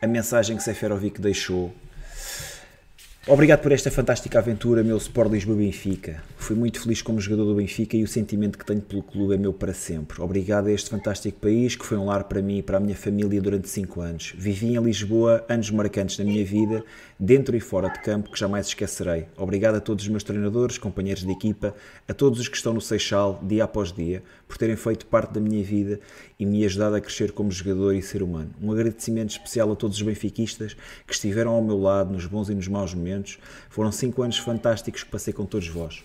a 0.01 0.07
mensagem 0.07 0.55
que 0.55 0.63
Seferovic 0.63 1.19
deixou 1.19 1.73
Obrigado 3.31 3.61
por 3.61 3.72
esta 3.72 3.91
fantástica 3.91 4.39
aventura, 4.39 4.84
meu 4.84 4.97
Sport 4.97 5.31
Lisboa 5.31 5.56
Benfica. 5.56 6.23
Fui 6.35 6.56
muito 6.56 6.81
feliz 6.81 6.99
como 6.99 7.22
jogador 7.22 7.45
do 7.45 7.53
Benfica 7.53 7.95
e 7.95 8.01
o 8.01 8.07
sentimento 8.07 8.57
que 8.57 8.65
tenho 8.65 8.81
pelo 8.81 9.03
clube 9.03 9.35
é 9.35 9.38
meu 9.38 9.53
para 9.53 9.72
sempre. 9.72 10.19
Obrigado 10.19 10.65
a 10.65 10.72
este 10.72 10.89
fantástico 10.89 11.39
país 11.39 11.76
que 11.76 11.85
foi 11.85 11.95
um 11.95 12.06
lar 12.06 12.23
para 12.23 12.41
mim 12.41 12.57
e 12.57 12.64
para 12.64 12.77
a 12.77 12.80
minha 12.80 12.95
família 12.95 13.39
durante 13.39 13.69
5 13.69 14.01
anos. 14.01 14.34
Vivi 14.35 14.76
em 14.76 14.81
Lisboa 14.81 15.45
anos 15.47 15.69
marcantes 15.69 16.18
na 16.18 16.26
minha 16.26 16.43
vida, 16.43 16.84
dentro 17.19 17.56
e 17.56 17.60
fora 17.60 17.89
de 17.89 18.01
campo, 18.01 18.31
que 18.31 18.39
jamais 18.39 18.65
esquecerei. 18.65 19.27
Obrigado 19.38 19.76
a 19.76 19.80
todos 19.80 20.06
os 20.06 20.10
meus 20.10 20.23
treinadores, 20.23 20.80
companheiros 20.80 21.23
de 21.23 21.31
equipa, 21.31 21.76
a 22.07 22.14
todos 22.15 22.39
os 22.39 22.47
que 22.47 22.57
estão 22.57 22.73
no 22.73 22.81
Seixal, 22.81 23.39
dia 23.43 23.64
após 23.64 23.91
dia, 23.91 24.23
por 24.49 24.57
terem 24.57 24.76
feito 24.76 25.05
parte 25.05 25.31
da 25.31 25.39
minha 25.39 25.63
vida 25.63 25.99
e 26.39 26.45
me 26.45 26.65
ajudado 26.65 26.95
a 26.95 26.99
crescer 26.99 27.31
como 27.31 27.51
jogador 27.51 27.93
e 27.93 28.01
ser 28.01 28.23
humano. 28.23 28.49
Um 28.59 28.71
agradecimento 28.71 29.30
especial 29.30 29.71
a 29.71 29.76
todos 29.76 29.97
os 29.97 30.01
benfiquistas 30.01 30.76
que 31.05 31.13
estiveram 31.13 31.51
ao 31.51 31.63
meu 31.63 31.80
lado 31.80 32.11
nos 32.11 32.26
bons 32.26 32.49
e 32.49 32.55
nos 32.55 32.67
maus 32.67 32.95
momentos. 32.95 33.38
Foram 33.69 33.91
cinco 33.91 34.23
anos 34.23 34.39
fantásticos 34.39 35.03
que 35.03 35.11
passei 35.11 35.31
com 35.31 35.45
todos 35.45 35.67
vós. 35.67 36.03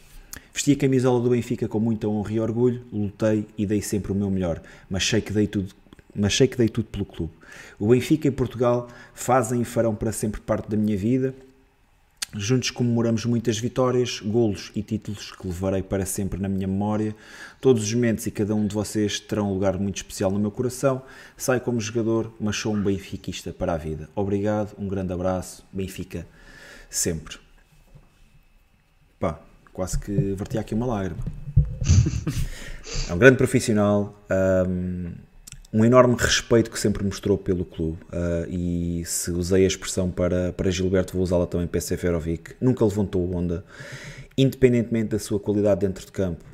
Vesti 0.53 0.73
a 0.73 0.77
camisola 0.77 1.23
do 1.23 1.31
Benfica 1.31 1.67
com 1.67 1.81
muita 1.81 2.07
honra 2.07 2.33
e 2.33 2.39
orgulho, 2.39 2.83
lutei 2.93 3.47
e 3.57 3.65
dei 3.65 3.81
sempre 3.81 4.13
o 4.13 4.15
meu 4.15 4.31
melhor, 4.31 4.61
mas 4.91 5.05
sei 5.05 5.23
que 5.23 5.33
dei 5.33 5.47
tudo 5.47 5.75
mas 6.15 6.37
sei 6.37 6.47
que 6.47 6.57
dei 6.57 6.69
tudo 6.69 6.87
pelo 6.87 7.05
clube. 7.05 7.33
O 7.79 7.89
Benfica 7.89 8.29
e 8.29 8.31
Portugal 8.31 8.89
fazem 9.13 9.63
e 9.63 9.65
farão 9.65 9.95
para 9.95 10.13
sempre 10.13 10.41
parte 10.41 10.71
da 10.71 10.77
minha 10.77 10.97
vida. 10.97 11.35
Juntos 12.37 12.73
comemoramos 12.73 13.25
muitas 13.27 13.59
vitórias, 13.59 14.19
golos 14.19 14.73
e 14.75 14.83
títulos 14.83 15.31
que 15.31 15.47
levarei 15.47 15.85
para 15.85 16.05
sempre 16.05 16.41
na 16.41 16.49
minha 16.49 16.67
memória. 16.67 17.15
Todos 17.61 17.85
os 17.85 17.95
momentos 17.95 18.27
e 18.27 18.31
cada 18.33 18.55
um 18.57 18.67
de 18.67 18.75
vocês 18.75 19.21
terão 19.21 19.51
um 19.51 19.55
lugar 19.55 19.79
muito 19.79 19.99
especial 19.99 20.33
no 20.33 20.41
meu 20.41 20.51
coração. 20.51 21.03
Saio 21.37 21.61
como 21.61 21.81
jogador, 21.81 22.35
mas 22.41 22.57
sou 22.57 22.75
um 22.75 22.83
benfiquista 22.83 23.53
para 23.53 23.75
a 23.75 23.77
vida. 23.77 24.09
Obrigado, 24.17 24.75
um 24.77 24.89
grande 24.89 25.13
abraço, 25.13 25.65
Benfica, 25.73 26.27
sempre. 26.91 27.37
Pá, 29.21 29.39
quase 29.73 29.97
que 30.01 30.35
verti 30.35 30.59
aqui 30.59 30.75
uma 30.75 30.87
lágrima. 30.87 31.25
é 33.09 33.15
um 33.15 33.19
grande 33.19 33.37
profissional, 33.37 34.21
um, 34.69 35.13
um, 35.75 35.85
enorme 35.85 36.15
respeito 36.17 36.71
que 36.71 36.79
sempre 36.79 37.05
mostrou 37.05 37.37
pelo 37.37 37.65
clube. 37.65 37.99
Uh, 38.05 38.49
e 38.49 39.05
se 39.05 39.31
usei 39.33 39.65
a 39.65 39.67
expressão 39.67 40.11
para, 40.11 40.53
para 40.53 40.71
Gilberto, 40.71 41.15
vou 41.15 41.23
usá-la 41.23 41.47
também 41.47 41.67
para 41.67 41.81
Seferovic. 41.81 42.55
Nunca 42.61 42.85
levantou 42.85 43.35
onda, 43.35 43.65
independentemente 44.39 45.09
da 45.09 45.19
sua 45.19 45.41
qualidade 45.41 45.81
dentro 45.81 46.07
de 46.07 46.13
campo. 46.13 46.45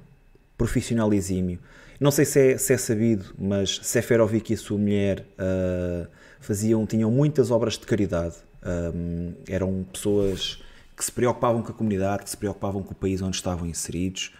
Profissional 0.56 1.12
exímio. 1.12 1.58
Não 2.00 2.10
sei 2.10 2.24
se 2.24 2.52
é, 2.52 2.56
se 2.56 2.72
é 2.72 2.78
sabido, 2.78 3.26
mas 3.38 3.78
Seferovic 3.82 4.52
e 4.52 4.54
a 4.54 4.58
sua 4.58 4.78
mulher 4.78 5.20
uh, 5.38 6.08
faziam, 6.40 6.86
tinham 6.86 7.10
muitas 7.10 7.50
obras 7.50 7.74
de 7.74 7.86
caridade. 7.86 8.36
Um, 8.64 9.34
eram 9.46 9.86
pessoas 9.92 10.62
que 10.96 11.04
se 11.04 11.12
preocupavam 11.12 11.62
com 11.62 11.72
a 11.72 11.74
comunidade, 11.74 12.24
que 12.24 12.30
se 12.30 12.36
preocupavam 12.36 12.82
com 12.82 12.92
o 12.92 12.94
país 12.94 13.20
onde 13.20 13.36
estavam 13.36 13.66
inseridos. 13.66 14.32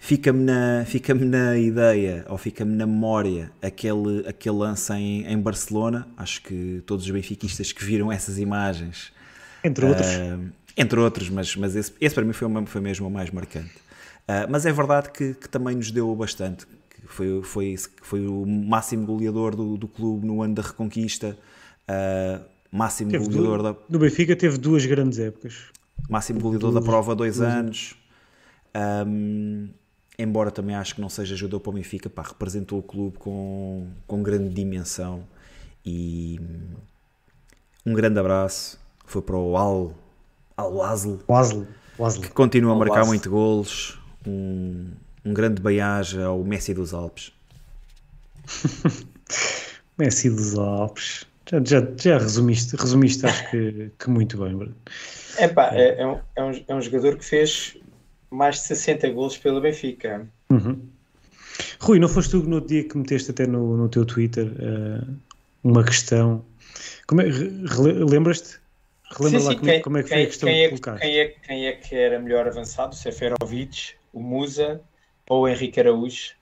Fica-me 0.00 0.44
na, 0.44 0.84
fica 0.86 1.12
na 1.12 1.58
ideia, 1.58 2.24
ou 2.28 2.38
fica-me 2.38 2.74
na 2.74 2.86
memória, 2.86 3.50
aquele, 3.60 4.26
aquele 4.28 4.56
lance 4.56 4.92
em, 4.92 5.26
em 5.26 5.38
Barcelona. 5.38 6.06
Acho 6.16 6.40
que 6.42 6.82
todos 6.86 7.04
os 7.04 7.10
benfiquistas 7.10 7.72
que 7.72 7.84
viram 7.84 8.10
essas 8.10 8.38
imagens. 8.38 9.12
Entre 9.62 9.84
outros. 9.84 10.06
Uh, 10.06 10.52
entre 10.76 11.00
outros, 11.00 11.28
mas, 11.28 11.54
mas 11.56 11.74
esse, 11.74 11.92
esse 12.00 12.14
para 12.14 12.24
mim 12.24 12.32
foi, 12.32 12.48
foi 12.66 12.80
mesmo 12.80 13.08
o 13.08 13.10
mais 13.10 13.28
marcante. 13.30 13.74
Uh, 14.28 14.46
mas 14.48 14.64
é 14.64 14.72
verdade 14.72 15.10
que, 15.10 15.34
que, 15.34 15.48
também 15.48 15.74
nos 15.74 15.90
deu 15.90 16.14
bastante. 16.14 16.64
Foi, 17.06 17.42
foi, 17.42 17.74
foi 18.00 18.26
o 18.26 18.46
máximo 18.46 19.04
goleador 19.04 19.56
do, 19.56 19.76
do 19.76 19.88
clube 19.88 20.24
no 20.24 20.42
ano 20.42 20.54
da 20.54 20.62
Reconquista. 20.62 21.36
Uh, 21.88 22.44
máximo 22.70 23.10
teve 23.10 23.24
goleador 23.24 23.58
do, 23.58 23.62
da. 23.64 23.76
No 23.88 23.98
Benfica 23.98 24.36
teve 24.36 24.58
duas 24.58 24.86
grandes 24.86 25.18
épocas. 25.18 25.64
Máximo 26.08 26.38
goleador 26.38 26.72
da 26.72 26.80
prova 26.80 27.16
dois 27.16 27.40
anos. 27.40 27.96
Um, 28.76 29.68
embora 30.18 30.50
também 30.50 30.74
acho 30.74 30.96
que 30.96 31.00
não 31.00 31.08
seja 31.08 31.36
jogador 31.36 31.60
para 31.60 31.70
o 31.70 31.72
Benfica, 31.74 32.10
pá, 32.10 32.22
representou 32.22 32.80
o 32.80 32.82
clube 32.82 33.18
com, 33.18 33.86
com 34.06 34.22
grande 34.22 34.52
dimensão 34.52 35.24
e 35.86 36.40
um 37.86 37.94
grande 37.94 38.18
abraço. 38.18 38.78
Foi 39.06 39.22
para 39.22 39.36
o 39.36 39.56
Al, 39.56 39.94
Al 40.56 40.82
Asl, 40.82 41.16
que 42.20 42.28
continua 42.30 42.74
a 42.74 42.76
marcar 42.76 43.06
muito 43.06 43.30
golos. 43.30 43.98
Um, 44.26 44.90
um 45.24 45.32
grande 45.32 45.62
beijo 45.62 46.20
ao 46.20 46.42
Messi 46.42 46.74
dos 46.74 46.92
Alpes. 46.92 47.32
Messi 49.96 50.28
dos 50.28 50.58
Alpes. 50.58 51.26
Já, 51.50 51.64
já, 51.64 51.88
já 51.96 52.18
resumiste, 52.18 52.76
resumiste 52.76 53.24
acho 53.24 53.50
que, 53.50 53.90
que 53.98 54.10
muito 54.10 54.36
bem, 54.36 54.54
Bruno. 54.54 54.76
Epá, 55.38 55.70
é, 55.72 56.02
é, 56.02 56.06
um, 56.06 56.20
é, 56.36 56.42
um, 56.42 56.64
é 56.68 56.74
um 56.74 56.82
jogador 56.82 57.16
que 57.16 57.24
fez 57.24 57.78
mais 58.30 58.56
de 58.56 58.62
60 58.62 59.08
golos 59.10 59.36
pelo 59.38 59.60
Benfica. 59.60 60.26
Uhum. 60.50 60.88
Rui, 61.80 61.98
não 61.98 62.08
foste 62.08 62.32
tu 62.32 62.42
no 62.42 62.60
dia 62.60 62.84
que 62.84 62.96
meteste 62.96 63.30
até 63.30 63.46
no, 63.46 63.76
no 63.76 63.88
teu 63.88 64.04
Twitter 64.04 64.46
uh, 64.46 65.16
uma 65.62 65.84
questão? 65.84 66.44
Como 67.06 67.22
é, 67.22 67.24
lembras-te? 67.24 68.60
Relembra 69.10 69.40
sim, 69.40 69.46
lá 69.46 69.52
sim, 69.52 69.58
como, 69.58 69.70
quem, 69.70 69.82
como, 69.82 69.98
é 69.98 70.02
que 70.02 70.08
foi 70.08 70.16
quem, 70.18 70.24
a 70.24 70.28
questão 70.28 70.48
quem 70.48 70.64
é, 70.64 70.68
que 70.68 70.80
quem, 70.80 71.18
é, 71.18 71.26
quem 71.28 71.66
é 71.66 71.72
que 71.72 71.94
era 71.96 72.18
melhor 72.18 72.46
avançado? 72.46 72.94
Seferovic, 72.94 73.94
o 74.12 74.20
Musa 74.20 74.82
ou 75.28 75.44
o 75.44 75.48
Henrique 75.48 75.80
Araújo? 75.80 76.32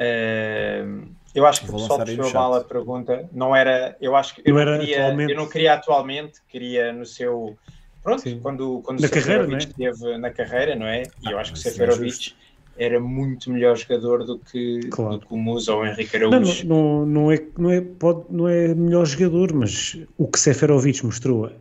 Uh, 0.00 1.06
eu 1.34 1.46
acho 1.46 1.60
que 1.60 1.66
Vou 1.66 1.78
o 1.78 1.82
pessoal 1.82 1.98
percebeu 1.98 2.32
mal 2.32 2.54
a 2.54 2.64
pergunta. 2.64 3.28
Não 3.32 3.54
era, 3.54 3.96
eu 4.00 4.16
acho 4.16 4.34
que 4.34 4.42
eu 4.44 4.54
não, 4.54 4.64
não 4.64 4.78
queria, 4.78 4.96
atualmente... 4.98 5.30
eu 5.30 5.36
não 5.36 5.48
queria 5.48 5.74
atualmente, 5.74 6.40
queria 6.48 6.92
no 6.92 7.04
seu 7.04 7.56
pronto, 8.02 8.22
Sim. 8.22 8.40
quando, 8.40 8.80
quando 8.84 9.00
na 9.00 9.06
o 9.06 9.08
Seferovic 9.08 9.54
é? 9.54 9.58
esteve 9.58 10.18
na 10.18 10.30
carreira, 10.30 10.74
não 10.74 10.86
é? 10.86 11.02
E 11.22 11.30
eu 11.30 11.38
acho 11.38 11.52
que 11.52 11.58
o 11.58 11.62
Seferovic 11.62 12.34
é 12.36 12.50
era 12.84 12.98
muito 12.98 13.50
melhor 13.50 13.76
jogador 13.76 14.24
do 14.24 14.38
que, 14.38 14.80
claro. 14.90 15.18
do 15.18 15.26
que 15.26 15.34
o 15.34 15.36
Musa 15.36 15.74
ou 15.74 15.82
o 15.82 15.86
Henrique 15.86 16.16
Araújo. 16.16 16.66
Não, 16.66 17.04
não, 17.04 17.06
não, 17.06 17.32
é, 17.32 17.42
não, 17.58 17.70
é, 17.70 17.80
pode, 17.82 18.24
não 18.30 18.48
é 18.48 18.74
melhor 18.74 19.04
jogador, 19.04 19.52
mas 19.52 19.98
o 20.16 20.26
que 20.26 20.40
Seferovic 20.40 21.04
mostrou 21.04 21.52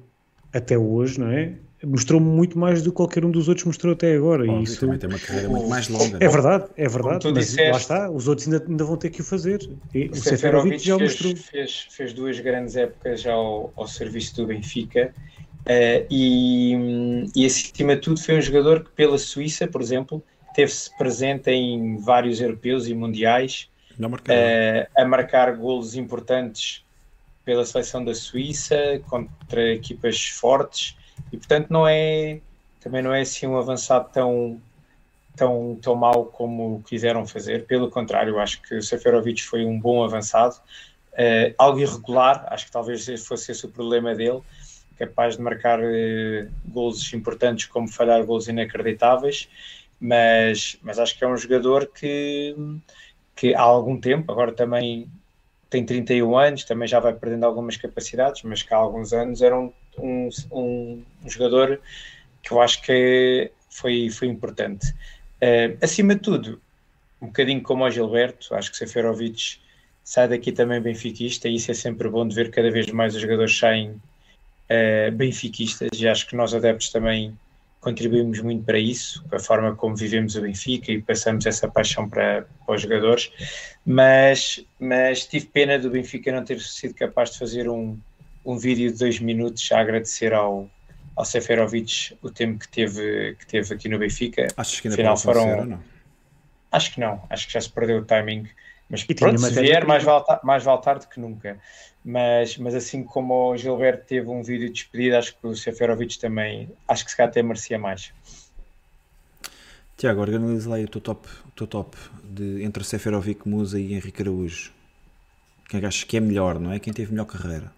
até 0.53 0.78
hoje, 0.78 1.20
não 1.20 1.28
é? 1.28 1.56
mostrou 1.86 2.20
muito 2.20 2.60
mais 2.60 2.82
do 2.82 2.91
que 2.91 2.98
qualquer 2.98 3.24
um 3.24 3.32
dos 3.32 3.48
outros 3.48 3.66
mostrou 3.66 3.94
até 3.94 4.16
agora. 4.16 4.45
Bom, 4.45 4.60
e 4.60 4.64
isso 4.64 4.80
também 4.80 4.98
tem 4.98 5.10
uma 5.10 5.20
carreira 5.20 5.49
muito 5.49 5.68
mais 5.68 5.88
longa. 5.88 6.18
É 6.20 6.28
verdade, 6.28 6.66
é 6.76 6.88
verdade. 6.88 7.32
Mas 7.32 7.45
disseste, 7.45 7.72
lá 7.72 7.78
está, 7.78 8.10
os 8.10 8.28
outros 8.28 8.48
ainda, 8.48 8.66
ainda 8.68 8.84
vão 8.84 8.98
ter 8.98 9.10
que 9.10 9.22
o 9.22 9.24
fazer. 9.24 9.60
E 9.94 10.07
o, 10.07 10.11
o 10.11 10.16
Seferovic 10.16 10.80
já 10.80 10.98
fez, 10.98 11.11
mostrou. 11.11 11.36
Fez, 11.36 11.88
fez 11.90 12.14
duas 12.14 12.40
grandes 12.40 12.76
épocas 12.76 13.26
ao, 13.26 13.72
ao 13.76 13.88
serviço 13.88 14.36
do 14.36 14.48
Benfica. 14.48 15.14
Uh, 15.61 16.06
e, 16.10 17.26
e 17.36 17.45
acima 17.45 17.95
de 17.95 18.02
tudo 18.02 18.19
foi 18.19 18.38
um 18.38 18.41
jogador 18.41 18.84
que 18.84 18.91
pela 18.91 19.18
Suíça, 19.18 19.68
por 19.68 19.81
exemplo, 19.81 20.23
teve-se 20.53 20.95
presente 20.98 21.52
em 21.52 21.98
vários 21.98 22.41
europeus 22.41 22.88
e 22.88 22.94
mundiais 22.94 23.69
uh, 23.99 24.90
a 24.98 25.06
marcar 25.06 25.56
golos 25.56 25.95
importantes 25.95 26.84
pela 27.45 27.65
seleção 27.65 28.03
da 28.03 28.15
Suíça 28.15 29.02
contra 29.07 29.73
equipas 29.73 30.26
fortes. 30.27 30.95
E 31.31 31.38
portanto 31.38 31.68
não 31.69 31.88
é 31.88 32.40
também 32.81 33.02
não 33.02 33.14
é 33.14 33.22
assim 33.22 33.45
um 33.45 33.57
avançado 33.57 34.10
tão 34.11 34.60
tão, 35.40 35.80
tão 35.81 35.95
mau 35.95 36.26
como 36.26 36.84
quiseram 36.84 37.26
fazer, 37.26 37.65
pelo 37.65 37.90
contrário, 37.90 38.40
acho 38.40 38.61
que 38.61 38.76
o 38.76 38.84
Seferovic 38.84 39.41
foi 39.41 39.65
um 39.65 39.80
bom 39.80 40.03
avançado, 40.03 40.56
uh, 41.14 41.53
algo 41.57 41.80
irregular, 41.80 42.45
acho 42.49 42.65
que 42.65 42.72
talvez 42.72 43.06
fosse 43.26 43.53
esse 43.53 43.65
o 43.65 43.69
problema 43.69 44.14
dele, 44.14 44.41
capaz 45.00 45.38
de 45.38 45.42
marcar 45.42 45.80
uh, 45.80 46.52
golos 46.68 47.14
importantes 47.14 47.66
como 47.66 47.88
falhar 47.88 48.24
golos 48.26 48.50
inacreditáveis, 48.50 49.50
mas, 50.00 50.78
mas 50.84 51.00
acho 51.00 51.18
que 51.18 51.24
é 51.24 51.28
um 51.28 51.38
jogador 51.38 51.88
que, 51.88 52.56
que 53.36 53.56
há 53.56 53.62
algum 53.62 54.00
tempo, 54.00 54.32
agora 54.32 54.52
também 54.52 55.10
tem 55.70 55.86
31 55.86 56.38
anos, 56.38 56.64
também 56.66 56.88
já 56.88 57.00
vai 57.00 57.14
perdendo 57.14 57.46
algumas 57.46 57.78
capacidades, 57.78 58.44
mas 58.44 58.62
que 58.62 58.74
há 58.74 58.78
alguns 58.78 59.14
anos 59.14 59.42
era 59.42 59.58
um, 59.58 59.72
um, 59.98 60.30
um 60.52 61.04
jogador 61.30 61.80
que 62.42 62.52
eu 62.52 62.62
acho 62.62 62.82
que 62.82 63.52
foi, 63.70 64.10
foi 64.10 64.28
importante. 64.28 64.92
Uh, 65.42 65.78
acima 65.82 66.16
de 66.16 66.22
tudo, 66.22 66.62
um 67.22 67.28
bocadinho 67.28 67.62
como 67.62 67.86
o 67.86 67.90
Gilberto, 67.90 68.54
acho 68.56 68.72
que 68.72 68.78
Seferovic 68.78 69.60
sai 70.04 70.28
daqui 70.28 70.52
também 70.52 70.82
benfiquista 70.82 71.48
e 71.48 71.56
isso 71.56 71.70
é 71.70 71.74
sempre 71.74 72.10
bom 72.10 72.28
de 72.28 72.34
ver 72.34 72.50
cada 72.50 72.72
vez 72.72 72.88
mais 72.92 73.16
os 73.16 73.22
jogadores 73.22 73.56
saem 73.58 74.02
uh, 74.70 75.12
benfiquistas 75.12 75.90
e 76.00 76.08
acho 76.08 76.28
que 76.28 76.36
nós 76.36 76.54
adeptos 76.54 76.90
também 76.90 77.38
contribuímos 77.80 78.41
muito 78.41 78.64
para 78.66 78.78
isso, 78.78 79.24
a 79.32 79.40
forma 79.40 79.74
como 79.76 79.96
vivemos 79.96 80.36
o 80.36 80.41
Benfica 80.41 80.91
e 80.91 81.02
passamos 81.02 81.46
essa 81.46 81.68
paixão 81.68 82.10
para, 82.10 82.46
para 82.66 82.76
os 82.76 82.82
jogadores, 82.82 83.32
mas, 83.86 84.64
mas 84.78 85.26
tive 85.26 85.46
pena 85.46 85.80
do 85.80 85.90
Benfica 85.90 86.32
não 86.32 86.44
ter 86.44 86.60
sido 86.60 86.94
capaz 86.94 87.32
de 87.32 87.40
fazer 87.40 87.70
um, 87.70 87.98
um 88.46 88.58
vídeo 88.58 88.91
de 88.91 88.98
dois 88.98 89.20
minutos 89.20 89.72
a 89.72 89.80
agradecer 89.80 90.34
ao, 90.34 90.70
ao 91.16 91.24
Seferovic 91.24 92.18
o 92.22 92.30
tempo 92.30 92.60
que 92.60 92.68
teve, 92.68 93.36
que 93.40 93.48
teve 93.48 93.74
aqui 93.74 93.88
no 93.88 93.98
Benfica. 93.98 94.48
Acho 94.58 94.82
que 94.82 94.90
ainda 94.90 95.12
Afinal, 95.12 95.18
foram... 95.18 95.66
não? 95.66 95.80
Acho 96.72 96.94
que 96.94 97.00
não, 97.00 97.24
acho 97.30 97.48
que 97.48 97.54
já 97.54 97.62
se 97.62 97.70
perdeu 97.70 98.00
o 98.00 98.06
timing, 98.06 98.48
mas 98.90 99.06
e 99.08 99.16
pronto, 99.16 99.40
se 99.40 99.62
vier, 99.62 99.86
mais 99.86 100.04
vale, 100.04 100.26
mais 100.44 100.64
vale 100.64 100.82
tarde 100.82 101.08
que 101.08 101.20
nunca. 101.20 101.58
Mas, 102.04 102.58
mas 102.58 102.74
assim 102.76 103.04
como 103.04 103.52
o 103.52 103.58
Gilberto 103.58 104.06
teve 104.06 104.30
um 104.30 104.42
vídeo 104.42 104.68
de 104.68 104.74
despedida, 104.74 105.20
acho 105.20 105.38
que 105.38 105.46
o 105.46 105.56
Seferovic 105.56 106.18
também, 106.18 106.72
acho 106.88 107.04
que 107.04 107.12
se 107.12 107.18
calhar 107.18 107.30
até 107.30 107.44
merecia 107.44 107.78
mais. 107.78 108.14
Tiago, 109.98 110.22
organiza 110.22 110.70
lá 110.70 110.78
aí 110.78 110.86
o 110.86 110.88
teu 110.88 111.02
top, 111.02 111.28
o 111.48 111.52
teu 111.52 111.68
top 111.68 111.98
de, 112.24 112.64
entre 112.64 112.84
Seferovic, 112.86 113.48
Musa 113.48 113.80
e 113.80 113.94
Henrique 113.94 114.22
Araújo. 114.22 114.72
Quem 115.68 115.82
é 115.82 115.86
achas 115.86 116.04
que 116.06 116.16
é 116.16 116.20
melhor, 116.20 116.58
não 116.58 116.72
é? 116.72 116.80
Quem 116.80 116.94
teve 116.94 117.12
melhor 117.12 117.26
carreira? 117.26 117.72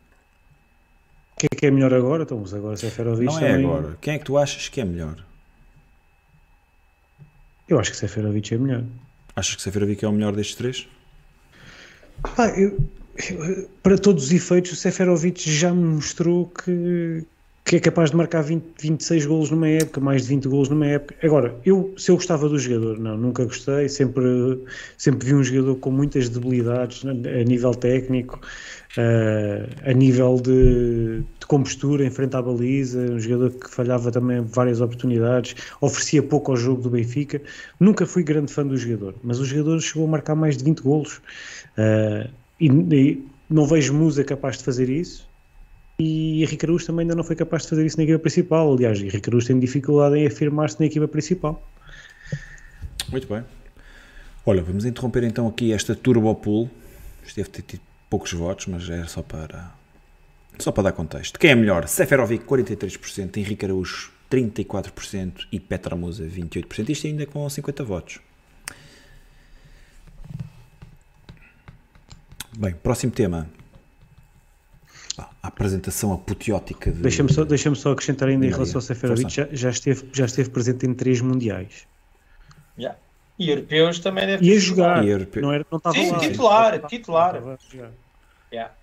Quem 1.37 1.49
é 1.51 1.55
que 1.55 1.65
é 1.65 1.71
melhor 1.71 1.93
agora? 1.93 2.21
Então, 2.21 2.43
agora 2.53 2.77
Seferovic 2.77 3.25
Não 3.25 3.39
é 3.39 3.51
também... 3.51 3.65
agora. 3.65 3.97
Quem 3.99 4.13
é 4.13 4.19
que 4.19 4.25
tu 4.25 4.37
achas 4.37 4.69
que 4.69 4.79
é 4.79 4.85
melhor? 4.85 5.25
Eu 7.67 7.79
acho 7.79 7.89
que 7.89 7.97
Seferovic 7.97 8.53
é 8.53 8.57
melhor. 8.59 8.83
Achas 9.35 9.55
que 9.55 9.61
Seferovic 9.61 10.05
é 10.05 10.07
o 10.07 10.11
melhor 10.11 10.35
destes 10.35 10.55
três? 10.55 10.87
Ah, 12.37 12.47
eu, 12.49 12.77
para 13.83 13.97
todos 13.97 14.25
os 14.25 14.31
efeitos, 14.31 14.71
o 14.71 14.75
Seferovic 14.75 15.49
já 15.49 15.73
me 15.73 15.83
mostrou 15.83 16.47
que, 16.47 17.25
que 17.63 17.75
é 17.75 17.79
capaz 17.79 18.11
de 18.11 18.17
marcar 18.17 18.41
20, 18.41 18.63
26 18.81 19.25
golos 19.25 19.51
numa 19.51 19.67
época, 19.67 19.99
mais 19.99 20.23
de 20.23 20.29
20 20.29 20.47
golos 20.47 20.69
numa 20.69 20.87
época. 20.87 21.15
Agora, 21.23 21.55
eu, 21.65 21.93
se 21.97 22.09
eu 22.11 22.15
gostava 22.15 22.47
do 22.47 22.57
jogador, 22.57 22.99
não, 22.99 23.17
nunca 23.17 23.43
gostei, 23.43 23.87
sempre, 23.89 24.23
sempre 24.97 25.27
vi 25.27 25.35
um 25.35 25.43
jogador 25.43 25.75
com 25.75 25.91
muitas 25.91 26.29
debilidades 26.29 27.05
a 27.05 27.43
nível 27.43 27.71
técnico, 27.71 28.39
uh, 28.97 29.89
a 29.89 29.93
nível 29.93 30.37
de, 30.37 31.21
de 31.39 31.45
compostura 31.47 32.05
em 32.05 32.09
frente 32.09 32.35
à 32.35 32.41
baliza, 32.41 32.99
um 32.99 33.19
jogador 33.19 33.51
que 33.51 33.69
falhava 33.69 34.11
também 34.11 34.41
várias 34.41 34.81
oportunidades, 34.81 35.55
oferecia 35.79 36.23
pouco 36.23 36.51
ao 36.51 36.57
jogo 36.57 36.81
do 36.81 36.89
Benfica. 36.89 37.41
Nunca 37.79 38.05
fui 38.05 38.23
grande 38.23 38.51
fã 38.51 38.65
do 38.65 38.75
jogador, 38.77 39.15
mas 39.21 39.39
o 39.39 39.45
jogador 39.45 39.79
chegou 39.81 40.07
a 40.07 40.11
marcar 40.11 40.35
mais 40.35 40.57
de 40.57 40.63
20 40.63 40.81
golos. 40.81 41.21
E, 42.61 42.67
e 42.67 43.27
não 43.49 43.65
vejo 43.65 43.93
Musa 43.93 44.23
capaz 44.23 44.57
de 44.59 44.63
fazer 44.63 44.89
isso 44.89 45.29
e 46.03 46.41
Henrique 46.43 46.65
Araújo 46.65 46.83
também 46.83 47.03
ainda 47.03 47.13
não 47.13 47.23
foi 47.23 47.35
capaz 47.35 47.61
de 47.61 47.69
fazer 47.69 47.85
isso 47.85 47.95
na 47.97 48.03
equipa 48.03 48.17
principal. 48.17 48.73
Aliás, 48.73 48.99
Henrique 48.99 49.29
Araújo 49.29 49.45
tem 49.45 49.59
dificuldade 49.59 50.17
em 50.17 50.25
afirmar-se 50.25 50.79
na 50.79 50.87
equipa 50.87 51.07
principal. 51.07 51.61
Muito 53.11 53.27
bem. 53.27 53.43
Olha, 54.43 54.63
vamos 54.63 54.83
interromper 54.83 55.23
então 55.23 55.47
aqui 55.47 55.71
esta 55.71 55.93
Turbo 55.93 56.33
Pool. 56.33 56.71
Isto 57.23 57.35
deve 57.35 57.49
ter 57.49 57.61
tido 57.61 57.81
poucos 58.09 58.33
votos, 58.33 58.65
mas 58.65 58.89
era 58.89 59.07
só 59.07 59.21
para 59.21 59.71
só 60.57 60.71
para 60.71 60.85
dar 60.85 60.91
contexto. 60.93 61.39
Quem 61.39 61.51
é 61.51 61.55
melhor? 61.55 61.87
Seferovic 61.87 62.45
43%, 62.45 63.37
Henrique 63.37 63.65
Araújo 63.65 64.11
34% 64.31 65.47
e 65.51 65.59
Petra 65.59 65.95
Musa 65.95 66.25
28%. 66.25 66.89
Isto 66.89 67.05
ainda 67.05 67.27
com 67.27 67.47
50 67.47 67.83
votos. 67.83 68.19
Bem, 72.57 72.73
próximo 72.73 73.11
tema 73.11 73.47
a 75.17 75.47
apresentação 75.47 76.13
apoteótica 76.13 76.91
de... 76.91 77.01
Deixa-me 77.01 77.31
só, 77.31 77.43
deixa 77.43 77.73
só 77.75 77.91
acrescentar 77.91 78.29
ainda 78.29 78.45
em 78.45 78.49
relação 78.49 78.77
ao 78.77 78.81
Seferovic, 78.81 79.33
já, 79.33 79.47
já, 79.51 79.69
esteve, 79.69 80.07
já 80.13 80.25
esteve 80.25 80.49
presente 80.49 80.85
em 80.85 80.93
três 80.93 81.21
mundiais. 81.21 81.87
Yeah. 82.77 82.97
E 83.37 83.49
europeus 83.49 83.99
também 83.99 84.27
deve 84.27 84.45
Ia 84.45 84.59
jogar, 84.59 85.07
europe... 85.07 85.41
não, 85.41 85.51
era, 85.51 85.65
não 85.69 85.77
estava 85.77 85.95
Sim, 85.95 86.11
lá. 86.11 86.19
titular, 86.19 86.81
não 86.81 86.87
titular. 86.87 87.41
Não 87.41 87.57
yeah. 88.53 88.73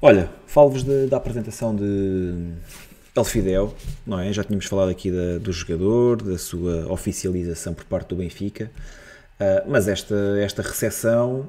Olha, 0.00 0.30
falo-vos 0.46 0.82
da 0.82 1.16
apresentação 1.16 1.76
de 1.76 2.54
Elfidel, 3.14 3.74
não 4.06 4.18
é? 4.18 4.32
Já 4.32 4.42
tínhamos 4.42 4.64
falado 4.64 4.88
aqui 4.88 5.10
da, 5.10 5.38
do 5.38 5.52
jogador, 5.52 6.22
da 6.22 6.38
sua 6.38 6.90
oficialização 6.90 7.74
por 7.74 7.84
parte 7.84 8.08
do 8.08 8.16
Benfica, 8.16 8.70
uh, 9.42 9.70
mas 9.70 9.88
esta, 9.88 10.14
esta 10.38 10.62
recepção 10.62 11.48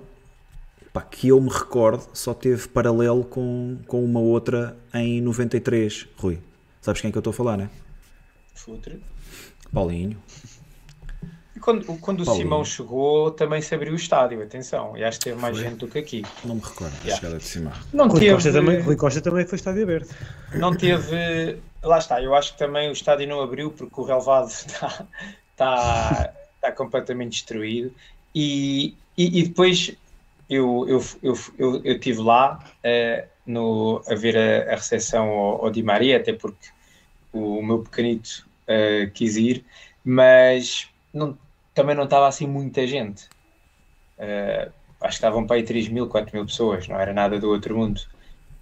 pá, 0.94 1.02
que 1.02 1.30
eu 1.30 1.42
me 1.42 1.50
recordo, 1.50 2.08
só 2.14 2.34
teve 2.34 2.68
paralelo 2.68 3.24
com, 3.24 3.78
com 3.88 4.04
uma 4.04 4.20
outra 4.20 4.78
em 4.94 5.22
93, 5.22 6.08
Rui. 6.18 6.40
Sabes 6.82 7.02
quem 7.02 7.10
é 7.10 7.12
que 7.12 7.18
eu 7.18 7.22
estou 7.22 7.32
a 7.32 7.34
falar, 7.34 7.58
né? 7.58 7.70
Futre. 8.54 9.02
Paulinho. 9.74 10.18
E 11.56 11.60
quando, 11.60 11.86
quando 12.00 12.22
o 12.22 12.26
Simão 12.26 12.66
chegou, 12.66 13.32
também 13.32 13.62
se 13.62 13.74
abriu 13.74 13.94
o 13.94 13.96
estádio, 13.96 14.42
atenção. 14.42 14.98
E 14.98 15.04
acho 15.04 15.20
que 15.20 15.26
teve 15.26 15.40
mais 15.40 15.56
foi? 15.56 15.66
gente 15.66 15.78
do 15.78 15.88
que 15.88 16.00
aqui. 16.00 16.24
Não 16.44 16.56
me 16.56 16.62
recordo 16.62 16.92
da 16.92 17.00
yeah. 17.00 17.16
chegada 17.16 17.38
de 17.38 17.44
Simão. 17.44 17.74
Não 17.94 18.08
Rui, 18.08 18.20
teve... 18.20 18.34
Costa 18.34 18.52
também, 18.52 18.80
Rui 18.82 18.96
Costa 18.96 19.22
também 19.22 19.46
foi 19.46 19.56
estádio 19.56 19.84
aberto. 19.84 20.16
Não 20.54 20.76
teve... 20.76 21.60
Lá 21.84 21.98
está, 21.98 22.22
eu 22.22 22.34
acho 22.34 22.54
que 22.54 22.60
também 22.60 22.90
o 22.90 22.94
estádio 22.94 23.28
não 23.28 23.42
abriu 23.42 23.70
porque 23.72 24.00
o 24.00 24.04
relevado 24.04 24.48
está, 24.50 25.06
está, 25.52 26.34
está 26.64 26.72
completamente 26.72 27.34
destruído. 27.34 27.94
E, 28.34 28.96
e, 29.18 29.40
e 29.40 29.44
depois 29.44 29.96
eu, 30.50 30.86
eu, 30.88 31.04
eu, 31.22 31.34
eu, 31.58 31.82
eu 31.84 31.94
estive 31.94 32.22
lá 32.22 32.64
uh, 32.80 33.28
no, 33.46 34.02
a 34.08 34.16
ver 34.16 34.38
a, 34.38 34.74
a 34.74 34.76
recepção 34.76 35.28
ao, 35.28 35.66
ao, 35.66 35.72
Di 35.72 35.84
Maria, 35.84 36.18
até 36.18 36.34
porque 36.34 36.70
o, 37.32 37.62
meu 37.62 37.80
pequenito 37.80 38.48
uh, 38.64 39.12
quis 39.12 39.36
ir, 39.36 39.66
mas 40.04 40.88
não, 41.14 41.38
também 41.74 41.96
não 41.96 42.06
estava 42.06 42.28
assim 42.28 42.48
muita 42.48 42.88
gente. 42.88 43.26
Uh, 44.18 44.72
acho 45.02 45.10
que 45.10 45.26
estavam 45.26 45.46
para 45.46 45.58
aí 45.58 45.64
3 45.64 45.90
mil, 45.90 46.08
4 46.08 46.34
mil 46.34 46.46
pessoas, 46.46 46.88
não 46.88 47.00
era 47.00 47.14
nada 47.14 47.40
do 47.40 47.50
outro 47.50 47.78
mundo. 47.78 48.02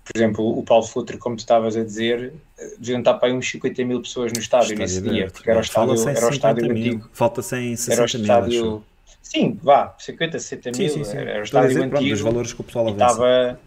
Por 0.03 0.17
exemplo, 0.17 0.57
o 0.57 0.63
Paulo 0.63 0.83
Futre, 0.83 1.17
como 1.17 1.35
tu 1.35 1.39
estavas 1.39 1.77
a 1.77 1.83
dizer, 1.83 2.33
deviam 2.79 2.99
estar 2.99 3.13
para 3.15 3.29
aí 3.29 3.33
uns 3.33 3.49
50 3.49 3.85
mil 3.85 4.01
pessoas 4.01 4.33
no 4.33 4.39
estádio, 4.39 4.73
estádio 4.73 4.79
nesse 4.79 5.01
dia, 5.01 5.29
porque 5.31 5.49
era 5.49 5.59
o 5.59 5.61
estádio, 5.61 6.09
era 6.09 6.27
o 6.27 6.29
estádio 6.29 6.71
antigo. 6.71 7.09
Falta 7.13 7.41
100, 7.41 7.75
60 7.75 7.93
era 7.93 8.01
o 8.01 8.05
estádio, 8.05 8.63
mil, 8.63 8.83
Sim, 9.31 9.57
vá, 9.63 9.95
50, 9.97 10.39
60 10.39 10.73
sim, 10.73 10.83
mil, 10.83 10.91
sim, 10.91 11.03
sim. 11.05 11.17
era 11.17 11.39
o 11.39 11.43
estádio 11.43 11.69
dizer, 11.69 11.83
antigo. 11.83 12.09
Pronto, 12.09 12.23
valores 12.23 12.53
que 12.53 12.61
o 12.61 12.63
pessoal 12.65 12.89
e, 12.89 12.91
estava, 12.91 13.59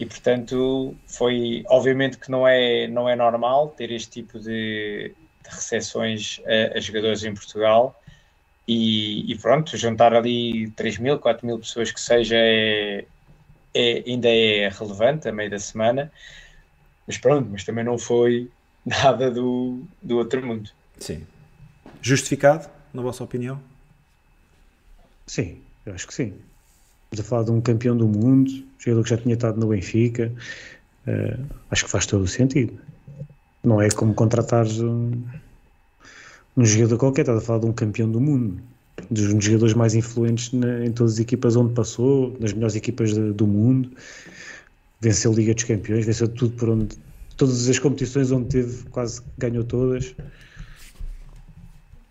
e 0.00 0.06
portanto, 0.06 0.96
foi, 1.06 1.64
obviamente 1.68 2.16
que 2.16 2.30
não 2.30 2.48
é, 2.48 2.86
não 2.88 3.06
é 3.06 3.14
normal 3.14 3.74
ter 3.76 3.90
este 3.90 4.22
tipo 4.22 4.38
de, 4.38 5.12
de 5.44 5.50
recepções 5.50 6.40
a, 6.46 6.78
a, 6.78 6.80
jogadores 6.80 7.24
em 7.24 7.34
Portugal 7.34 8.00
e, 8.66 9.30
e, 9.30 9.36
pronto, 9.36 9.76
juntar 9.76 10.14
ali 10.14 10.70
3 10.70 10.96
mil, 10.96 11.18
4 11.18 11.46
mil 11.46 11.58
pessoas 11.58 11.92
que 11.92 12.00
seja 12.00 12.36
é, 12.38 13.04
é, 13.76 14.02
ainda 14.06 14.28
é 14.28 14.68
relevante 14.68 15.28
a 15.28 15.32
meio 15.32 15.50
da 15.50 15.58
semana, 15.58 16.10
mas 17.06 17.18
pronto, 17.18 17.48
mas 17.50 17.62
também 17.62 17.84
não 17.84 17.98
foi 17.98 18.50
nada 18.84 19.30
do, 19.30 19.82
do 20.02 20.16
outro 20.16 20.44
mundo. 20.44 20.70
Sim. 20.98 21.26
Justificado, 22.00 22.68
na 22.92 23.02
vossa 23.02 23.22
opinião? 23.22 23.60
Sim, 25.26 25.60
eu 25.84 25.92
acho 25.92 26.06
que 26.06 26.14
sim. 26.14 26.34
Estamos 27.10 27.26
a 27.26 27.28
falar 27.28 27.44
de 27.44 27.50
um 27.50 27.60
campeão 27.60 27.96
do 27.96 28.08
mundo, 28.08 28.50
jogador 28.78 29.04
que 29.04 29.10
já 29.10 29.18
tinha 29.18 29.34
estado 29.34 29.60
no 29.60 29.68
Benfica. 29.68 30.32
Uh, 31.06 31.44
acho 31.70 31.84
que 31.84 31.90
faz 31.90 32.06
todo 32.06 32.22
o 32.22 32.28
sentido. 32.28 32.80
Não 33.62 33.82
é 33.82 33.88
como 33.90 34.14
contratares 34.14 34.80
um, 34.80 35.22
um 36.56 36.64
jogador 36.64 36.98
qualquer, 36.98 37.22
estás 37.22 37.38
a 37.38 37.40
falar 37.44 37.60
de 37.60 37.66
um 37.66 37.72
campeão 37.72 38.10
do 38.10 38.20
mundo, 38.20 38.62
dos 39.10 39.44
jogadores 39.44 39.74
mais 39.74 39.94
influentes 39.94 40.52
na, 40.52 40.84
em 40.84 40.92
todas 40.92 41.14
as 41.14 41.18
equipas 41.18 41.56
onde 41.56 41.74
passou, 41.74 42.36
nas 42.40 42.52
melhores 42.52 42.74
equipas 42.74 43.12
de, 43.12 43.32
do 43.32 43.46
mundo. 43.46 43.90
Venceu 45.00 45.32
a 45.32 45.34
Liga 45.34 45.54
dos 45.54 45.64
Campeões, 45.64 46.06
venceu 46.06 46.28
tudo 46.28 46.56
por 46.56 46.70
onde. 46.70 46.96
Todas 47.36 47.68
as 47.68 47.78
competições 47.78 48.32
onde 48.32 48.48
teve, 48.48 48.84
quase 48.88 49.20
ganhou 49.36 49.62
todas. 49.62 50.14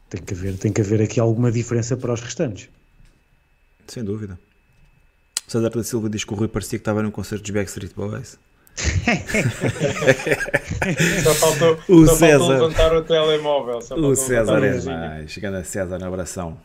Tem 0.10 0.22
que 0.22 0.34
haver, 0.34 0.58
tem 0.58 0.72
que 0.72 0.82
haver 0.82 1.02
aqui 1.02 1.20
alguma 1.20 1.52
diferença 1.52 1.98
para 1.98 2.14
os 2.14 2.22
restantes. 2.22 2.70
Sem 3.88 4.04
dúvida. 4.04 4.38
César 5.48 5.70
da 5.70 5.84
Silva 5.84 6.10
diz 6.10 6.24
que 6.24 6.34
o 6.34 6.36
Rui 6.36 6.48
parecia 6.48 6.78
que 6.78 6.82
estava 6.82 7.04
num 7.04 7.12
concerto 7.12 7.44
dos 7.44 7.52
Backstreet 7.52 7.94
Boys. 7.96 8.38
só 11.24 11.34
faltou, 11.34 11.80
o 11.88 12.06
só 12.06 12.16
César. 12.16 12.40
faltou 12.40 12.68
levantar 12.68 12.96
o 12.96 13.02
telemóvel. 13.04 13.80
o 13.80 14.16
César 14.16 14.64
é 14.64 14.82
mais. 14.82 15.32
Chegando 15.32 15.56
a 15.56 15.64
César 15.64 15.98
na 15.98 16.08
abração. 16.08 16.58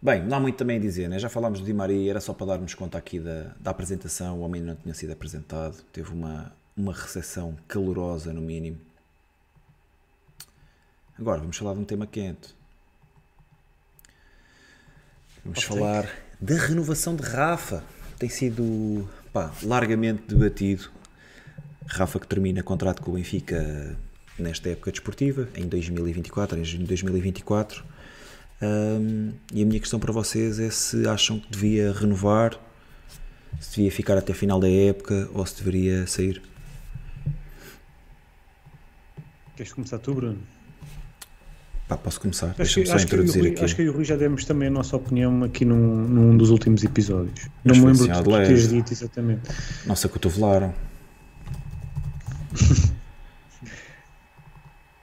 Bem, 0.00 0.22
não 0.22 0.36
há 0.36 0.40
muito 0.40 0.56
também 0.56 0.76
a 0.76 0.80
dizer, 0.80 1.08
né? 1.08 1.18
já 1.18 1.28
falámos 1.28 1.58
do 1.58 1.66
Di 1.66 1.72
Maria, 1.72 2.10
era 2.10 2.20
só 2.20 2.32
para 2.32 2.46
darmos 2.46 2.72
conta 2.72 2.96
aqui 2.96 3.18
da, 3.18 3.52
da 3.58 3.72
apresentação, 3.72 4.38
o 4.38 4.42
homem 4.42 4.62
não 4.62 4.76
tinha 4.76 4.94
sido 4.94 5.12
apresentado, 5.12 5.76
teve 5.92 6.12
uma, 6.12 6.52
uma 6.76 6.92
recepção 6.92 7.56
calorosa 7.66 8.32
no 8.32 8.40
mínimo. 8.40 8.78
Agora 11.18 11.40
vamos 11.40 11.56
falar 11.56 11.74
de 11.74 11.80
um 11.80 11.84
tema 11.84 12.06
quente. 12.06 12.54
Vamos 15.44 15.64
falar 15.64 16.08
da 16.40 16.54
renovação 16.54 17.16
de 17.16 17.22
Rafa. 17.24 17.82
Tem 18.18 18.28
sido 18.28 19.08
pá, 19.32 19.52
largamente 19.64 20.22
debatido. 20.28 20.90
Rafa 21.86 22.20
que 22.20 22.26
termina 22.28 22.62
contrato 22.62 23.02
com 23.02 23.10
o 23.10 23.14
Benfica 23.14 23.96
nesta 24.38 24.68
época 24.68 24.92
desportiva, 24.92 25.48
em 25.56 25.66
2024, 25.66 26.58
em 26.58 26.64
junho 26.64 26.82
de 26.82 26.88
2024. 26.88 27.84
Um, 28.60 29.32
e 29.52 29.62
a 29.62 29.66
minha 29.66 29.78
questão 29.78 30.00
para 30.00 30.12
vocês 30.12 30.58
é 30.58 30.70
se 30.70 31.06
acham 31.06 31.38
que 31.38 31.50
devia 31.50 31.92
renovar, 31.92 32.58
se 33.60 33.76
devia 33.76 33.90
ficar 33.90 34.18
até 34.18 34.34
final 34.34 34.58
da 34.58 34.68
época 34.68 35.28
ou 35.32 35.46
se 35.46 35.56
deveria 35.56 36.06
sair. 36.06 36.42
Queres 39.56 39.72
começar 39.72 39.98
tu, 39.98 40.14
Bruno? 40.14 40.38
Pá, 41.88 41.96
posso 41.96 42.20
começar? 42.20 42.54
Deixa-me 42.56 42.86
só 42.86 42.96
introduzir 42.96 43.42
Rui. 43.42 43.64
Acho 43.64 43.74
que 43.74 43.82
eu 43.82 43.86
e 43.86 43.88
o 43.88 43.92
Rui 43.92 44.04
já 44.04 44.14
demos 44.14 44.44
também 44.44 44.68
a 44.68 44.70
nossa 44.70 44.94
opinião 44.94 45.42
aqui 45.42 45.64
num, 45.64 46.06
num 46.06 46.36
dos 46.36 46.50
últimos 46.50 46.84
episódios. 46.84 47.48
Não 47.64 47.74
me 47.74 47.86
lembro 47.86 48.06
de 48.06 48.22
tu 48.22 48.30
teres 48.30 48.68
dito 48.68 48.92
exatamente. 48.92 49.48
Nossa, 49.86 50.06
cotovelaram. 50.08 50.74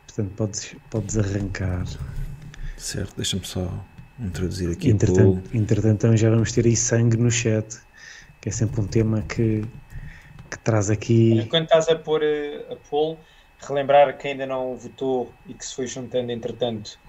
Portanto, 0.05 0.31
podes, 0.37 0.75
podes 0.91 1.17
arrancar. 1.17 1.85
Certo, 2.85 3.15
deixa-me 3.15 3.43
só 3.43 3.67
introduzir 4.19 4.71
aqui 4.71 4.91
entretanto, 4.91 5.41
entretanto, 5.55 6.01
também 6.01 6.17
já 6.17 6.29
vamos 6.29 6.51
ter 6.51 6.67
aí 6.67 6.75
sangue 6.75 7.17
no 7.17 7.31
chat, 7.31 7.65
que 8.39 8.49
é 8.49 8.51
sempre 8.51 8.79
um 8.79 8.85
tema 8.85 9.23
que, 9.23 9.65
que 10.51 10.59
traz 10.59 10.91
aqui. 10.91 11.31
Enquanto 11.31 11.63
estás 11.63 11.89
a 11.89 11.95
pôr 11.95 12.21
a, 12.21 12.73
a 12.73 12.75
poll 12.87 13.17
relembrar 13.57 14.15
que 14.19 14.27
ainda 14.27 14.45
não 14.45 14.75
votou 14.75 15.33
e 15.47 15.55
que 15.55 15.65
se 15.65 15.73
foi 15.73 15.87
juntando 15.87 16.31
entretanto, 16.31 16.99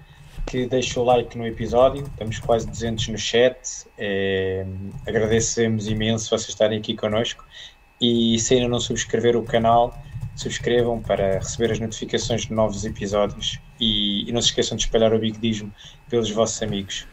que 0.47 0.65
deixou 0.65 1.03
o 1.03 1.05
like 1.05 1.37
no 1.37 1.45
episódio. 1.45 2.05
Estamos 2.05 2.39
quase 2.39 2.65
200 2.65 3.09
no 3.09 3.17
chat. 3.19 3.85
É, 3.99 4.65
agradecemos 5.05 5.87
imenso 5.87 6.31
vocês 6.31 6.49
estarem 6.49 6.79
aqui 6.79 6.95
connosco. 6.95 7.45
e 8.01 8.39
se 8.39 8.55
ainda 8.55 8.67
não 8.67 8.79
subscreveram 8.79 9.41
o 9.41 9.43
canal, 9.43 9.95
subscrevam 10.41 11.01
para 11.01 11.39
receber 11.39 11.71
as 11.71 11.79
notificações 11.79 12.45
de 12.45 12.53
novos 12.53 12.85
episódios 12.85 13.59
e, 13.79 14.29
e 14.29 14.31
não 14.31 14.41
se 14.41 14.49
esqueçam 14.49 14.77
de 14.77 14.83
espalhar 14.83 15.13
o 15.13 15.19
bigodismo 15.19 15.73
pelos 16.09 16.29
vossos 16.31 16.61
amigos. 16.61 17.05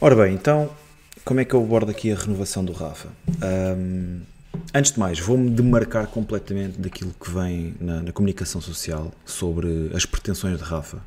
Ora 0.00 0.14
bem, 0.14 0.34
então 0.34 0.70
como 1.28 1.40
é 1.40 1.44
que 1.44 1.52
eu 1.52 1.62
abordo 1.62 1.90
aqui 1.90 2.10
a 2.10 2.16
renovação 2.16 2.64
do 2.64 2.72
Rafa? 2.72 3.10
Um, 3.76 4.22
antes 4.72 4.92
de 4.92 4.98
mais, 4.98 5.20
vou-me 5.20 5.50
demarcar 5.50 6.06
completamente 6.06 6.80
daquilo 6.80 7.12
que 7.12 7.30
vem 7.30 7.74
na, 7.78 8.00
na, 8.00 8.12
comunicação 8.12 8.62
social 8.62 9.12
sobre 9.26 9.90
as 9.94 10.06
pretensões 10.06 10.56
de 10.56 10.64
Rafa. 10.64 11.02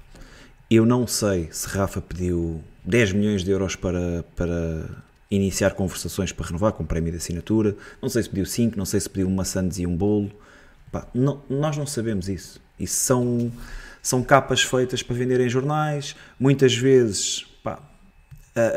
Eu 0.70 0.86
não 0.86 1.08
sei 1.08 1.50
se 1.52 1.68
Rafa 1.68 2.00
pediu 2.02 2.62
10 2.86 3.14
milhões 3.14 3.44
de 3.44 3.50
euros 3.50 3.76
para, 3.76 4.24
para 4.36 4.90
iniciar 5.32 5.72
conversações 5.72 6.32
para 6.32 6.46
renovar 6.46 6.74
com 6.74 6.86
prémio 6.86 7.12
de 7.12 7.18
assinatura, 7.18 7.76
não 8.00 8.08
sei 8.08 8.22
se 8.22 8.30
pediu 8.30 8.46
5, 8.46 8.78
não 8.78 8.86
sei 8.86 9.00
se 9.00 9.10
pediu 9.10 9.44
sandes 9.44 9.80
e 9.80 9.88
um 9.88 9.98
bolo. 9.98 10.32
Pá, 10.92 11.08
não, 11.14 11.42
nós 11.50 11.78
não 11.78 11.86
sabemos 11.86 12.28
isso. 12.28 12.60
Isso 12.80 12.96
são, 12.96 13.52
são 14.02 14.24
capas 14.24 14.62
feitas 14.62 15.02
para 15.04 15.16
vender 15.16 15.40
em 15.40 15.50
jornais, 15.50 16.16
muitas 16.40 16.76
vezes 16.76 17.46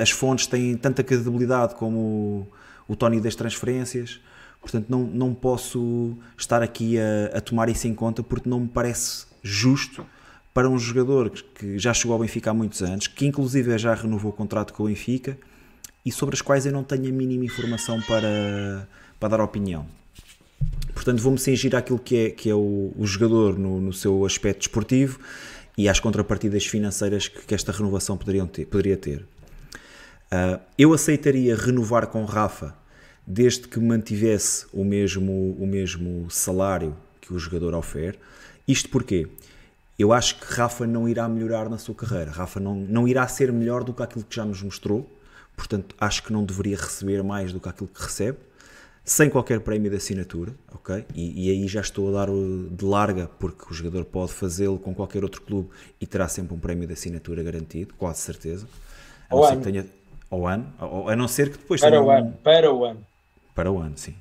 as 0.00 0.10
fontes 0.10 0.46
têm 0.46 0.76
tanta 0.76 1.02
credibilidade 1.02 1.74
como 1.74 1.98
o, 1.98 2.92
o 2.92 2.96
Tony 2.96 3.20
das 3.20 3.34
transferências, 3.34 4.20
portanto 4.60 4.86
não, 4.88 5.00
não 5.00 5.34
posso 5.34 6.16
estar 6.38 6.62
aqui 6.62 6.96
a, 6.98 7.38
a, 7.38 7.40
tomar 7.40 7.68
isso 7.68 7.86
em 7.86 7.94
conta 7.94 8.22
porque 8.22 8.48
não 8.48 8.60
me 8.60 8.68
parece 8.68 9.26
justo 9.42 10.06
para 10.52 10.68
um 10.68 10.78
jogador 10.78 11.30
que 11.30 11.78
já 11.78 11.92
chegou 11.92 12.14
ao 12.14 12.20
Benfica 12.20 12.50
há 12.50 12.54
muitos 12.54 12.82
anos, 12.82 13.08
que 13.08 13.26
inclusive 13.26 13.76
já 13.76 13.92
renovou 13.94 14.30
o 14.30 14.34
contrato 14.34 14.72
com 14.72 14.84
o 14.84 14.86
Benfica 14.86 15.36
e 16.04 16.12
sobre 16.12 16.34
as 16.34 16.40
quais 16.40 16.64
eu 16.64 16.72
não 16.72 16.84
tenho 16.84 17.08
a 17.08 17.12
mínima 17.12 17.44
informação 17.44 18.00
para, 18.02 18.88
para 19.18 19.28
dar 19.30 19.40
opinião. 19.40 19.86
Portanto, 21.04 21.22
vou-me 21.22 21.38
cingir 21.38 21.76
àquilo 21.76 21.98
que 21.98 22.16
é, 22.16 22.30
que 22.30 22.48
é 22.48 22.54
o, 22.54 22.90
o 22.96 23.06
jogador 23.06 23.58
no, 23.58 23.78
no, 23.78 23.92
seu 23.92 24.24
aspecto 24.24 24.60
desportivo 24.60 25.20
e 25.76 25.86
às 25.86 26.00
contrapartidas 26.00 26.64
financeiras 26.64 27.28
que, 27.28 27.44
que 27.44 27.54
esta 27.54 27.70
renovação 27.72 28.16
poderiam 28.16 28.46
ter, 28.46 28.64
poderia 28.64 28.96
ter. 28.96 29.18
Uh, 29.18 30.58
eu 30.78 30.94
aceitaria 30.94 31.54
renovar 31.54 32.06
com 32.06 32.24
Rafa 32.24 32.74
desde 33.26 33.68
que 33.68 33.78
mantivesse 33.78 34.64
o 34.72 34.82
mesmo, 34.82 35.54
o 35.60 35.66
mesmo 35.66 36.26
salário 36.30 36.96
que 37.20 37.34
o 37.34 37.38
jogador 37.38 37.74
oferece. 37.74 38.18
Isto 38.66 38.88
porque 38.88 39.28
eu 39.98 40.10
acho 40.10 40.40
que 40.40 40.54
Rafa 40.54 40.86
não 40.86 41.06
irá 41.06 41.28
melhorar 41.28 41.68
na 41.68 41.76
sua 41.76 41.94
carreira. 41.94 42.30
Rafa 42.30 42.58
não, 42.58 42.76
não 42.76 43.06
irá 43.06 43.28
ser 43.28 43.52
melhor 43.52 43.84
do 43.84 43.92
que 43.92 44.02
aquilo 44.02 44.24
que 44.24 44.36
já 44.36 44.44
nos 44.46 44.62
mostrou. 44.62 45.06
Portanto, 45.54 45.94
acho 46.00 46.22
que 46.22 46.32
não 46.32 46.42
deveria 46.42 46.78
receber 46.78 47.22
mais 47.22 47.52
do 47.52 47.60
que 47.60 47.68
aquilo 47.68 47.90
que 47.92 48.02
recebe, 48.02 48.38
sem 49.04 49.28
qualquer 49.28 49.60
prémio 49.60 49.90
de 49.90 49.98
assinatura, 49.98 50.54
ok? 50.72 51.04
E, 51.14 51.46
e 51.46 51.50
aí 51.50 51.68
já 51.68 51.82
estou 51.82 52.08
a 52.08 52.20
dar 52.24 52.28
de 52.70 52.84
larga, 52.84 53.28
porque 53.38 53.66
o 53.70 53.74
jogador 53.74 54.06
pode 54.06 54.32
fazê-lo 54.32 54.78
com 54.78 54.94
qualquer 54.94 55.22
outro 55.22 55.42
clube 55.42 55.68
e 56.00 56.06
terá 56.06 56.26
sempre 56.26 56.54
um 56.54 56.58
prémio 56.58 56.86
de 56.86 56.94
assinatura 56.94 57.42
garantido, 57.42 57.92
quase 57.98 58.20
certeza. 58.20 58.66
A 59.28 59.36
não 59.36 59.46
ser 59.46 59.56
que 59.56 59.62
tenha 59.62 59.86
ao 60.30 60.46
ano, 60.46 60.72
a 61.06 61.14
não 61.14 61.28
ser 61.28 61.50
que 61.50 61.58
depois 61.58 61.82
para 61.82 62.00
o 62.00 62.06
um, 62.06 62.10
ano, 62.10 62.38
para 62.42 62.72
o 62.72 62.84
ano. 62.84 63.06
Para 63.54 63.70
o 63.70 63.78
ano, 63.78 63.96
sim. 63.98 64.14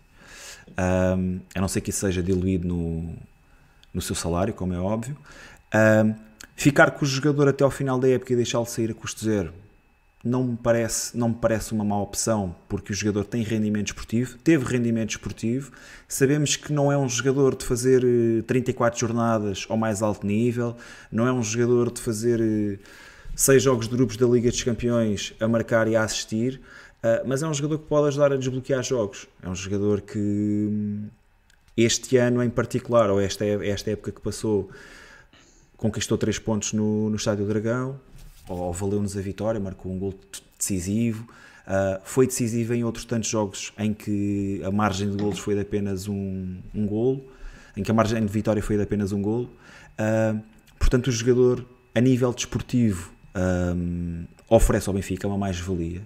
Um, 1.18 1.40
a 1.56 1.62
não 1.62 1.68
ser 1.70 1.80
que 1.80 1.90
isso 1.90 2.02
seja 2.02 2.22
diluído 2.22 2.68
no, 2.68 3.16
no 3.94 4.02
seu 4.02 4.16
salário, 4.16 4.54
como 4.54 4.74
é 4.74 4.80
óbvio. 4.80 5.16
Um, 5.74 6.14
ficar 6.58 6.92
com 6.92 7.06
o 7.06 7.08
jogador 7.08 7.48
até 7.48 7.64
ao 7.64 7.72
final 7.72 7.98
da 7.98 8.10
época 8.10 8.34
e 8.34 8.36
deixá-lo 8.36 8.66
sair 8.66 8.92
a 8.92 8.94
custo 8.94 9.24
zero 9.24 9.54
não 10.24 10.44
me 10.44 10.58
parece, 10.58 11.18
não 11.18 11.30
me 11.30 11.36
parece 11.36 11.74
uma 11.74 11.84
má 11.84 12.00
opção, 12.00 12.56
porque 12.70 12.94
o 12.94 12.96
jogador 12.96 13.26
tem 13.26 13.44
rendimento 13.44 13.88
esportivo, 13.88 14.38
teve 14.38 14.64
rendimento 14.64 15.10
esportivo. 15.12 15.72
Sabemos 16.08 16.56
que 16.56 16.72
não 16.72 16.90
é 16.90 16.98
um 16.98 17.10
jogador 17.10 17.56
de 17.56 17.66
fazer 17.66 18.04
34 18.48 18.96
eh, 18.96 19.00
jornadas 19.00 19.66
ao 19.68 19.76
mais 19.76 20.02
alto 20.02 20.26
nível, 20.26 20.78
não 21.12 21.28
é 21.28 21.34
um 21.34 21.44
jogador 21.44 21.92
de 21.92 22.00
fazer 22.00 22.40
eh, 22.40 22.80
seis 23.36 23.64
jogos 23.64 23.90
de 23.90 23.96
grupos 23.96 24.16
da 24.16 24.26
Liga 24.26 24.50
dos 24.50 24.64
Campeões 24.64 25.34
a 25.42 25.48
marcar 25.48 25.90
e 25.90 25.96
a 25.96 26.04
assistir, 26.04 26.62
uh, 27.04 27.28
mas 27.28 27.44
é 27.44 27.48
um 27.48 27.54
jogador 27.54 27.80
que 27.80 27.88
pode 27.88 28.08
ajudar 28.08 28.32
a 28.32 28.38
desbloquear 28.38 28.82
jogos. 28.84 29.28
É 29.42 29.50
um 29.50 29.56
jogador 29.56 30.02
que 30.02 30.20
hum, 30.20 31.08
este 31.76 32.16
ano 32.18 32.44
em 32.44 32.50
particular, 32.50 33.10
ou 33.10 33.20
esta, 33.20 33.44
esta 33.44 33.92
época 33.92 34.12
que 34.12 34.22
passou, 34.22 34.70
conquistou 35.76 36.18
três 36.18 36.40
pontos 36.40 36.74
no, 36.74 37.10
no 37.10 37.16
Estádio 37.16 37.46
Dragão, 37.46 38.00
ou 38.48 38.74
valeu-nos 38.74 39.18
a 39.18 39.22
vitória, 39.22 39.60
marcou 39.60 39.92
um 39.92 40.00
gol 40.00 40.14
decisivo. 40.58 41.28
Uh, 41.66 42.02
foi 42.04 42.28
decisivo 42.28 42.74
em 42.74 42.84
outros 42.84 43.06
tantos 43.06 43.30
jogos 43.30 43.72
em 43.78 43.94
que 43.94 44.62
a 44.66 44.72
margem 44.72 45.10
de 45.10 45.16
golos 45.16 45.40
foi 45.40 45.56
de 45.56 45.62
apenas 45.62 46.08
um, 46.08 46.58
um 46.76 46.86
golo, 46.86 47.26
em 47.78 47.84
que 47.84 47.90
a 47.90 47.94
margem 47.94 48.20
de 48.24 48.32
vitória 48.32 48.62
foi 48.62 48.76
de 48.76 48.84
apenas 48.84 49.12
um 49.12 49.22
golo. 49.22 49.50
Uh, 49.98 50.42
portanto, 50.78 51.08
o 51.08 51.12
jogador, 51.12 51.66
a 51.96 52.02
nível 52.02 52.34
desportivo, 52.34 53.12
um, 53.76 54.26
oferece 54.50 54.90
ao 54.90 54.94
Benfica 54.94 55.28
uma 55.28 55.38
mais-valia. 55.38 56.02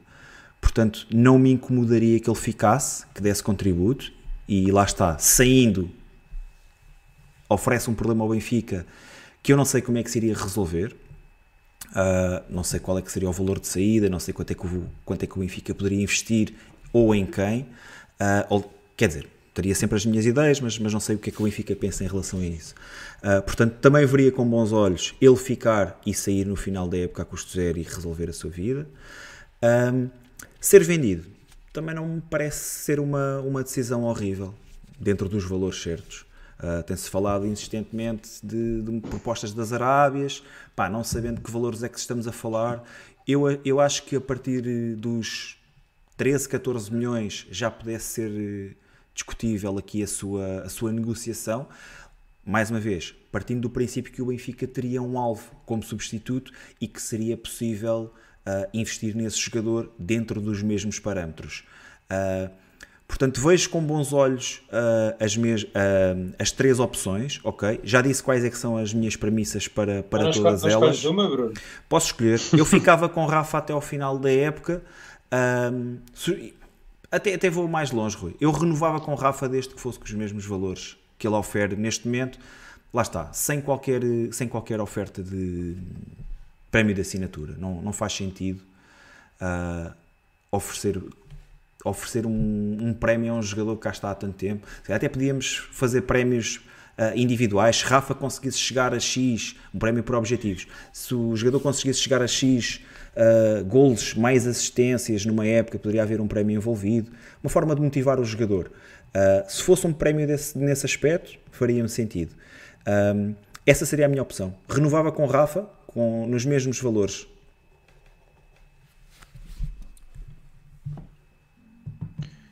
Portanto, 0.62 1.08
não 1.12 1.38
me 1.38 1.52
incomodaria 1.52 2.20
que 2.20 2.30
ele 2.30 2.38
ficasse, 2.38 3.06
que 3.14 3.22
desse 3.22 3.44
contributo, 3.44 4.12
e 4.48 4.72
lá 4.72 4.84
está, 4.84 5.18
saindo, 5.18 5.90
oferece 7.50 7.90
um 7.90 7.94
problema 7.94 8.24
ao 8.24 8.30
Benfica 8.30 8.86
que 9.42 9.54
eu 9.54 9.58
não 9.58 9.66
sei 9.66 9.82
como 9.82 9.98
é 9.98 10.04
que 10.04 10.12
se 10.12 10.18
iria 10.18 10.36
resolver. 10.36 10.96
Uh, 11.86 12.44
não 12.50 12.64
sei 12.64 12.80
qual 12.80 12.98
é 12.98 13.02
que 13.02 13.12
seria 13.12 13.30
o 13.30 13.32
valor 13.32 13.60
de 13.60 13.68
saída, 13.68 14.10
não 14.10 14.20
sei 14.20 14.34
quanto 14.34 14.52
é 14.52 14.56
que 14.56 14.66
o, 14.66 14.90
quanto 15.06 15.24
é 15.24 15.28
que 15.28 15.38
o 15.38 15.40
Benfica 15.40 15.74
poderia 15.74 16.02
investir 16.02 16.54
ou 16.92 17.16
em 17.16 17.26
quem. 17.26 17.62
Uh, 18.20 18.46
ou, 18.50 18.74
quer 18.96 19.08
dizer, 19.08 19.28
teria 19.54 19.74
sempre 19.74 19.96
as 19.96 20.06
minhas 20.06 20.26
ideias, 20.26 20.60
mas, 20.60 20.78
mas 20.78 20.94
não 20.94 21.00
sei 21.00 21.16
o 21.16 21.20
que 21.20 21.30
é 21.30 21.34
que 21.34 21.42
o 21.42 21.46
Benfica 21.46 21.76
pensa 21.76 22.04
em 22.04 22.08
relação 22.08 22.40
a 22.40 22.46
isso. 22.46 22.76
Uh, 23.24 23.42
portanto, 23.42 23.76
também 23.82 24.06
veria 24.06 24.32
com 24.32 24.48
bons 24.48 24.72
olhos 24.72 25.16
ele 25.22 25.36
ficar 25.36 26.00
e 26.06 26.14
sair 26.14 26.46
no 26.46 26.56
final 26.56 26.88
da 26.88 26.98
época 26.98 27.24
a 27.24 27.26
custo 27.26 27.54
zero 27.54 27.78
e 27.80 27.84
resolver 27.84 28.30
a 28.30 28.34
sua 28.34 28.50
vida. 28.50 28.88
Um, 29.64 30.10
ser 30.60 30.84
vendido 30.84 31.38
também 31.74 31.94
não 31.94 32.08
me 32.08 32.22
parece 32.22 32.58
ser 32.58 33.00
uma, 33.00 33.40
uma 33.42 33.62
decisão 33.62 34.04
horrível 34.04 34.54
dentro 35.00 35.30
dos 35.30 35.44
valores 35.44 35.80
certos. 35.80 36.26
Uh, 36.60 36.82
Tem-se 36.84 37.10
falado 37.10 37.46
insistentemente 37.46 38.40
de, 38.44 38.82
de, 38.82 39.00
propostas 39.02 39.54
das 39.54 39.72
Arábias, 39.72 40.44
pá, 40.76 40.90
não 40.90 41.04
sabendo 41.04 41.40
que 41.40 41.52
valores 41.52 41.84
é 41.84 41.90
que 41.90 42.00
estamos 42.00 42.28
a 42.28 42.32
falar. 42.32 42.84
Eu, 43.28 43.44
eu 43.64 43.80
acho 43.80 44.04
que 44.04 44.16
a 44.16 44.22
partir 44.22 44.96
dos 44.96 45.58
13, 46.16 46.50
14 46.50 46.92
milhões 46.92 47.46
já 47.52 47.70
pudesse 47.70 48.06
ser 48.06 48.32
eh, 48.32 48.76
discutível 49.14 49.78
aqui 49.78 50.02
a 50.02 50.08
sua, 50.08 50.62
a 50.64 50.70
sua 50.70 50.92
negociação 50.92 51.68
mais 52.48 52.72
uma 52.72 52.80
vez, 52.80 53.14
partindo 53.30 53.62
do 53.62 53.70
princípio 53.70 54.12
que 54.12 54.22
o 54.22 54.28
Benfica 54.28 54.66
teria 54.66 55.02
um 55.02 55.20
alvo 55.20 55.52
como 55.66 55.84
substituto 55.84 56.52
e 56.80 56.88
que 56.88 57.02
seria 57.02 57.36
possível 57.36 58.14
uh, 58.48 58.70
investir 58.74 59.14
nesse 59.14 59.38
jogador 59.38 59.92
dentro 60.00 60.40
dos 60.40 60.64
mesmos 60.64 60.98
parâmetros. 60.98 61.66
Uh, 62.10 62.50
portanto, 63.08 63.42
vejo 63.42 63.70
com 63.70 63.82
bons 63.82 64.14
olhos 64.14 64.62
uh, 64.68 65.24
as, 65.24 65.38
mes, 65.38 65.66
as 66.38 66.52
três 66.52 66.80
opções, 66.80 67.40
ok? 67.44 67.80
Já 67.84 68.02
disse 68.02 68.22
quais 68.22 68.44
é 68.44 68.50
que 68.50 68.58
são 68.58 68.78
as 68.78 68.94
minhas 68.94 69.16
premissas 69.16 69.68
para, 69.68 70.04
para 70.04 70.26
nós 70.26 70.36
todas 70.36 70.64
nós 70.64 70.74
elas. 70.74 71.06
Uma, 71.06 71.30
Bruno. 71.30 71.54
Posso 71.88 72.08
escolher. 72.08 72.40
Eu 72.58 72.66
ficava 72.66 73.08
com 73.08 73.26
Rafa 73.26 73.58
até 73.58 73.74
ao 73.74 73.82
final 73.82 74.18
da 74.18 74.32
época. 74.32 74.84
até, 77.12 77.34
até 77.34 77.50
vou 77.50 77.68
mais 77.68 77.92
longe, 77.92 78.18
Rui. 78.18 78.36
Eu 78.40 78.52
renovava 78.52 79.00
com 79.00 79.16
Rafa 79.16 79.48
desde 79.48 79.74
que 79.74 79.80
fosse 79.82 79.98
com 79.98 80.06
os 80.06 80.14
mesmos 80.14 80.46
valores 80.46 80.98
que 81.18 81.28
ele 81.28 81.36
oferece 81.36 81.76
neste 81.76 82.06
momento, 82.06 82.40
lá 82.94 83.02
está, 83.02 83.32
sem 83.34 83.62
qualquer, 83.62 84.02
sem 84.32 84.48
qualquer 84.48 84.80
oferta 84.80 85.24
de 85.24 85.76
prémio 86.72 86.94
de 86.94 87.02
assinatura. 87.02 87.56
Não, 87.58 87.82
não 87.82 87.92
faz 87.92 88.14
sentido 88.14 88.62
uh, 89.42 89.92
oferecer, 90.52 91.02
oferecer 91.86 92.26
um, 92.26 92.78
um, 92.82 92.94
prémio 92.94 93.34
a 93.34 93.36
um 93.38 93.42
jogador 93.42 93.76
que 93.76 93.82
cá 93.84 93.92
está 93.92 94.12
há 94.12 94.16
tanto 94.16 94.36
tempo. 94.36 94.68
Até 94.90 95.08
podíamos 95.08 95.68
fazer 95.72 96.02
prémios 96.02 96.62
uh, 96.98 97.16
individuais. 97.16 97.78
Se 97.78 97.86
Rafa 97.86 98.14
conseguisse 98.14 98.58
chegar 98.58 98.94
a 98.94 99.00
X, 99.00 99.56
um 99.74 99.80
prémio 99.80 100.04
por 100.04 100.16
objetivos, 100.16 100.68
se 100.92 101.14
o 101.14 101.36
jogador 101.36 101.60
conseguisse 101.60 102.00
chegar 102.00 102.22
a 102.22 102.28
X 102.28 102.82
uh, 103.16 103.64
golos 103.66 104.14
mais 104.16 104.48
assistências 104.48 105.26
numa 105.26 105.46
época, 105.46 105.78
poderia 105.80 106.04
haver 106.04 106.20
um 106.20 106.28
prémio 106.28 106.56
envolvido. 106.56 107.12
Uma 107.44 107.50
forma 107.50 107.76
de 107.76 107.82
motivar 107.82 108.20
o 108.20 108.26
jogador. 108.26 108.72
Uh, 109.10 109.50
se 109.50 109.64
fosse 109.64 109.88
um 109.88 109.94
prémio 109.94 110.28
desse, 110.28 110.58
nesse 110.58 110.86
aspecto, 110.86 111.38
faria-me 111.52 111.90
sentido. 111.90 112.36
Um, 113.16 113.36
essa 113.66 113.86
seria 113.86 114.06
a 114.06 114.10
minha 114.10 114.22
opção. 114.22 114.56
Renovava 114.70 115.12
com 115.12 115.26
Rafa, 115.26 115.68
com, 115.88 116.26
nos 116.28 116.46
mesmos 116.46 116.80
valores. 116.80 117.28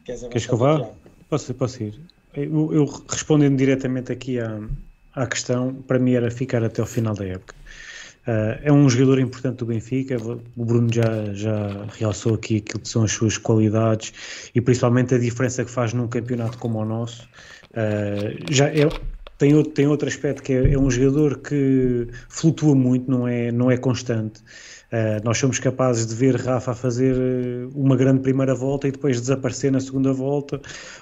Queres 0.06 0.46
que 0.46 0.54
eu 0.54 0.58
vá? 0.58 0.88
Posso, 1.30 1.54
posso 1.54 1.84
ir. 1.84 2.00
Eu, 2.36 2.72
eu, 2.74 2.86
respondendo 3.10 3.58
diretamente 3.58 4.12
aqui 4.12 4.40
à, 4.40 4.60
à 5.16 5.26
questão, 5.26 5.74
para 5.74 5.98
mim 5.98 6.14
era 6.14 6.30
ficar 6.30 6.64
até 6.64 6.82
o 6.82 6.86
final 6.86 7.16
da 7.16 7.26
época. 7.26 7.56
Uh, 8.28 8.58
é 8.64 8.72
um 8.72 8.90
jogador 8.90 9.20
importante 9.20 9.58
do 9.58 9.66
Benfica. 9.68 10.18
O 10.56 10.66
Bruno 10.66 10.92
já, 10.92 11.34
já 11.34 11.86
realçou 11.98 12.36
aqui 12.36 12.58
aquilo 12.58 12.80
que 12.82 12.90
são 12.90 13.04
as 13.04 13.12
suas 13.12 13.38
qualidades 13.38 14.50
e 14.54 14.62
principalmente 14.62 15.14
a 15.14 15.18
diferença 15.18 15.64
que 15.64 15.72
faz 15.72 15.94
num 15.94 16.08
campeonato 16.08 16.58
como 16.58 16.80
o 16.80 16.86
nosso. 16.86 17.28
Uh, 17.72 18.52
já 18.52 18.68
é, 18.68 18.88
tem, 19.38 19.54
outro, 19.54 19.72
tem 19.74 19.88
outro 19.88 20.08
aspecto 20.08 20.42
que 20.42 20.54
é, 20.54 20.74
é, 20.74 20.78
um 20.78 20.90
jogador 20.90 21.40
que 21.40 22.08
flutua 22.30 22.76
muito, 22.76 23.10
não 23.10 23.28
é, 23.28 23.52
não 23.52 23.70
é 23.70 23.78
constante. 23.78 24.42
Uh, 24.92 25.24
nós 25.24 25.38
somos 25.38 25.60
capazes 25.60 26.06
de 26.06 26.16
ver 26.16 26.36
Rafa 26.36 26.72
a 26.72 26.76
fazer 26.76 27.16
uma 27.74 27.96
grande 27.96 28.22
primeira 28.22 28.54
volta 28.54 28.88
e 28.88 28.92
depois 28.92 29.20
desaparecer 29.20 29.72
na 29.72 29.80
segunda 29.80 30.14
volta, 30.14 30.62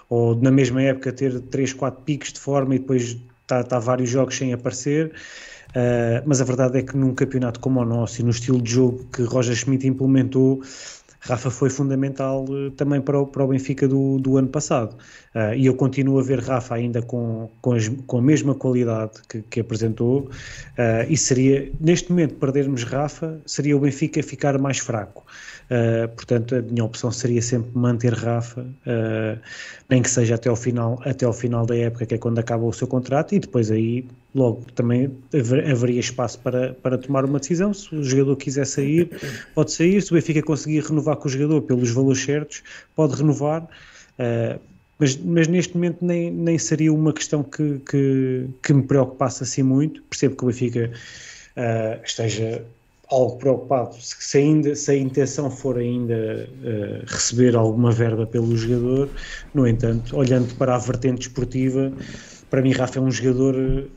ou 0.09 0.35
na 0.35 0.51
mesma 0.51 0.81
época 0.81 1.11
ter 1.11 1.39
3, 1.39 1.73
4 1.73 2.01
picos 2.03 2.33
de 2.33 2.39
forma 2.39 2.75
e 2.75 2.79
depois 2.79 3.17
está 3.41 3.63
tá 3.63 3.79
vários 3.79 4.09
jogos 4.09 4.37
sem 4.37 4.53
aparecer. 4.53 5.13
Uh, 5.69 6.21
mas 6.25 6.39
a 6.39 6.43
verdade 6.43 6.77
é 6.77 6.83
que 6.83 6.95
num 6.95 7.15
campeonato 7.15 7.59
como 7.59 7.79
o 7.79 7.85
nosso 7.85 8.21
e 8.21 8.23
no 8.23 8.29
estilo 8.29 8.61
de 8.61 8.71
jogo 8.71 9.05
que 9.11 9.23
Roger 9.23 9.55
Schmidt 9.55 9.87
implementou, 9.87 10.61
Rafa 11.23 11.49
foi 11.49 11.69
fundamental 11.69 12.45
uh, 12.49 12.71
também 12.71 13.01
para 13.01 13.19
o, 13.19 13.27
para 13.27 13.43
o 13.43 13.47
Benfica 13.47 13.87
do, 13.87 14.19
do 14.19 14.37
ano 14.37 14.47
passado. 14.47 14.95
Uh, 15.33 15.53
e 15.55 15.65
eu 15.65 15.75
continuo 15.75 16.19
a 16.19 16.23
ver 16.23 16.39
Rafa 16.39 16.75
ainda 16.75 17.01
com, 17.01 17.49
com, 17.61 17.73
as, 17.73 17.89
com 18.05 18.17
a 18.17 18.21
mesma 18.21 18.53
qualidade 18.55 19.13
que, 19.27 19.41
que 19.41 19.59
apresentou. 19.59 20.29
e 21.07 21.17
seria, 21.17 21.71
neste 21.79 22.11
momento, 22.11 22.35
perdermos 22.35 22.83
Rafa, 22.83 23.41
seria 23.45 23.75
o 23.75 23.79
Benfica 23.79 24.21
ficar 24.21 24.57
mais 24.59 24.79
fraco. 24.79 25.25
Uh, 25.73 26.07
portanto, 26.09 26.55
a 26.55 26.61
minha 26.61 26.83
opção 26.83 27.11
seria 27.11 27.41
sempre 27.41 27.71
manter 27.73 28.13
Rafa, 28.13 28.61
uh, 28.61 29.39
nem 29.89 30.01
que 30.01 30.09
seja 30.09 30.35
até 30.35 30.49
ao 30.49 30.55
final, 30.55 31.01
até 31.05 31.25
ao 31.25 31.33
final 31.33 31.65
da 31.65 31.75
época, 31.75 32.05
que 32.05 32.15
é 32.15 32.17
quando 32.17 32.39
acaba 32.39 32.65
o 32.65 32.73
seu 32.73 32.87
contrato, 32.87 33.33
e 33.33 33.39
depois 33.39 33.71
aí 33.71 34.05
logo 34.35 34.63
também 34.73 35.11
haver, 35.33 35.69
haveria 35.69 35.99
espaço 35.99 36.39
para, 36.39 36.73
para 36.73 36.97
tomar 36.97 37.25
uma 37.25 37.39
decisão. 37.39 37.73
Se 37.73 37.93
o 37.95 38.03
jogador 38.03 38.35
quiser 38.35 38.65
sair, 38.65 39.09
pode 39.53 39.71
sair. 39.71 40.01
Se 40.01 40.11
o 40.11 40.15
Benfica 40.15 40.41
conseguir 40.41 40.81
renovar 40.81 41.17
com 41.17 41.27
o 41.27 41.31
jogador 41.31 41.61
pelos 41.61 41.91
valores 41.91 42.23
certos, 42.23 42.63
pode 42.95 43.15
renovar. 43.15 43.63
Uh, 43.63 44.59
mas, 44.99 45.17
mas, 45.17 45.47
neste 45.47 45.75
momento 45.75 45.97
nem, 46.01 46.31
nem 46.31 46.57
seria 46.57 46.93
uma 46.93 47.11
questão 47.11 47.43
que, 47.43 47.79
que, 47.79 48.47
que 48.61 48.73
me 48.73 48.83
preocupasse 48.83 49.43
assim 49.43 49.63
muito. 49.63 50.01
Percebo 50.03 50.35
que 50.35 50.43
o 50.43 50.47
Benfica 50.47 50.91
esteja 52.03 52.63
algo 53.09 53.37
preocupado 53.37 53.95
se, 53.99 54.37
ainda, 54.37 54.75
se 54.75 54.91
a 54.91 54.97
intenção 54.97 55.49
for 55.49 55.77
ainda 55.77 56.49
uh, 56.63 57.03
receber 57.05 57.55
alguma 57.55 57.91
verba 57.91 58.25
pelo 58.25 58.55
jogador. 58.55 59.09
No 59.53 59.67
entanto, 59.67 60.15
olhando 60.17 60.53
para 60.55 60.75
a 60.75 60.77
vertente 60.77 61.27
esportiva, 61.27 61.91
para 62.49 62.61
mim 62.61 62.71
Rafa 62.71 62.99
é 62.99 63.01
um 63.01 63.11
jogador 63.11 63.87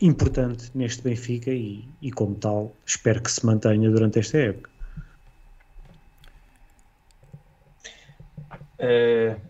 importante 0.00 0.70
neste 0.74 1.02
Benfica 1.02 1.50
e, 1.50 1.88
e 2.00 2.10
como 2.10 2.34
tal 2.34 2.74
espero 2.84 3.22
que 3.22 3.30
se 3.30 3.44
mantenha 3.44 3.90
durante 3.90 4.18
esta 4.18 4.38
época. 4.38 4.70
Uh, 8.78 9.40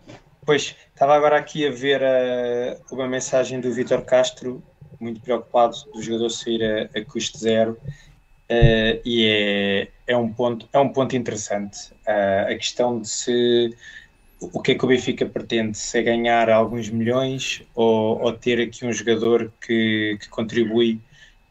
pois, 0.45 0.75
estava 0.93 1.15
agora 1.15 1.37
aqui 1.37 1.67
a 1.67 1.71
ver 1.71 2.01
uh, 2.01 2.93
uma 2.93 3.07
mensagem 3.07 3.59
do 3.59 3.71
Vitor 3.73 4.01
Castro, 4.03 4.63
muito 4.99 5.19
preocupado 5.19 5.75
do 5.93 6.01
jogador 6.01 6.29
sair 6.29 6.63
a, 6.63 6.99
a 6.99 7.05
custo 7.05 7.37
zero. 7.37 7.77
Uh, 8.49 9.01
e 9.03 9.25
é, 9.25 9.87
é, 10.13 10.15
um 10.15 10.31
ponto, 10.31 10.69
é 10.71 10.79
um 10.79 10.89
ponto 10.89 11.15
interessante. 11.15 11.91
Uh, 12.07 12.51
a 12.51 12.55
questão 12.55 12.99
de 13.01 13.09
se 13.09 13.75
o 14.39 14.61
que 14.61 14.73
é 14.73 14.75
que 14.75 14.83
o 14.83 14.87
Benfica 14.87 15.25
pretende, 15.25 15.77
se 15.77 15.99
é 15.99 16.03
ganhar 16.03 16.49
alguns 16.49 16.89
milhões 16.89 17.63
ou, 17.73 18.21
ou 18.21 18.33
ter 18.33 18.59
aqui 18.61 18.85
um 18.85 18.91
jogador 18.91 19.51
que, 19.61 20.17
que 20.19 20.29
contribui 20.29 20.99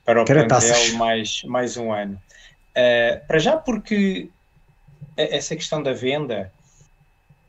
para 0.05 0.23
o 0.23 0.25
plantel 0.25 0.99
mais, 0.99 1.43
mais 1.45 1.77
um 1.77 1.93
ano. 1.93 2.21
Uh, 2.77 3.27
para 3.27 3.39
já 3.39 3.57
porque 3.57 4.29
essa 5.17 5.55
questão 5.55 5.83
da 5.83 5.93
venda 5.93 6.53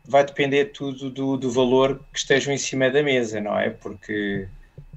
vai 0.08 0.24
depender 0.24 0.66
tudo 0.66 1.10
do, 1.10 1.36
do 1.36 1.52
valor 1.52 2.00
que 2.14 2.20
estejam 2.20 2.54
em 2.54 2.58
cima 2.58 2.90
da 2.90 3.02
mesa, 3.02 3.42
não 3.42 3.58
é? 3.58 3.72
Porque 3.72 4.48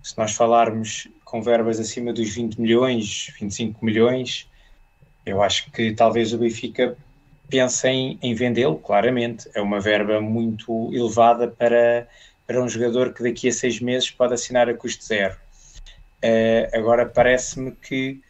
se 0.03 0.17
nós 0.19 0.33
falarmos 0.35 1.09
com 1.25 1.43
verbas 1.43 1.81
acima 1.81 2.13
dos 2.13 2.29
20 2.35 2.61
milhões, 2.61 3.33
25 3.41 3.85
milhões, 3.85 4.49
eu 5.25 5.43
acho 5.43 5.71
que 5.71 5.93
talvez 5.93 6.33
o 6.33 6.39
Benfica 6.39 6.97
pense 7.49 7.89
em, 7.89 8.19
em 8.23 8.35
vendê-lo, 8.35 8.79
claramente. 8.79 9.49
É 9.55 9.61
uma 9.61 9.81
verba 9.81 10.21
muito 10.21 10.91
elevada 10.93 11.49
para, 11.49 12.07
para 12.47 12.63
um 12.63 12.69
jogador 12.69 13.13
que 13.13 13.23
daqui 13.23 13.49
a 13.49 13.53
seis 13.53 13.81
meses 13.81 14.11
pode 14.11 14.35
assinar 14.35 14.69
a 14.69 14.75
custo 14.75 15.05
zero. 15.05 15.37
Uh, 16.25 16.77
agora 16.77 17.07
parece-me 17.07 17.73
que 17.73 18.21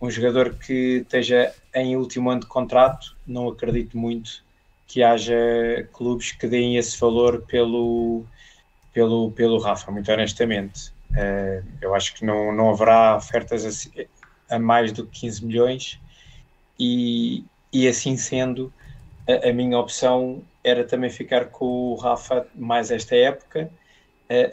um 0.00 0.10
jogador 0.10 0.54
que 0.54 0.98
esteja 1.02 1.54
em 1.74 1.96
último 1.96 2.30
ano 2.30 2.40
de 2.40 2.46
contrato, 2.46 3.16
não 3.26 3.48
acredito 3.48 3.96
muito 3.96 4.42
que 4.86 5.02
haja 5.02 5.88
clubes 5.92 6.32
que 6.32 6.48
deem 6.48 6.76
esse 6.76 6.98
valor 6.98 7.42
pelo, 7.42 8.24
pelo, 8.92 9.30
pelo 9.32 9.58
Rafa, 9.58 9.90
muito 9.92 10.10
honestamente. 10.10 10.92
Uh, 11.10 11.64
eu 11.80 11.94
acho 11.94 12.14
que 12.14 12.24
não, 12.24 12.52
não 12.52 12.70
haverá 12.70 13.16
ofertas 13.16 13.88
a, 14.48 14.56
a, 14.56 14.58
mais 14.58 14.92
do 14.92 15.06
que 15.06 15.20
15 15.20 15.44
milhões 15.44 16.00
e, 16.78 17.44
e 17.72 17.88
assim 17.88 18.16
sendo, 18.16 18.72
a, 19.28 19.48
a, 19.48 19.52
minha 19.52 19.78
opção 19.78 20.42
era 20.62 20.84
também 20.84 21.10
ficar 21.10 21.46
com 21.46 21.64
o 21.64 21.94
Rafa 21.94 22.46
mais 22.54 22.90
esta 22.90 23.14
época. 23.16 23.70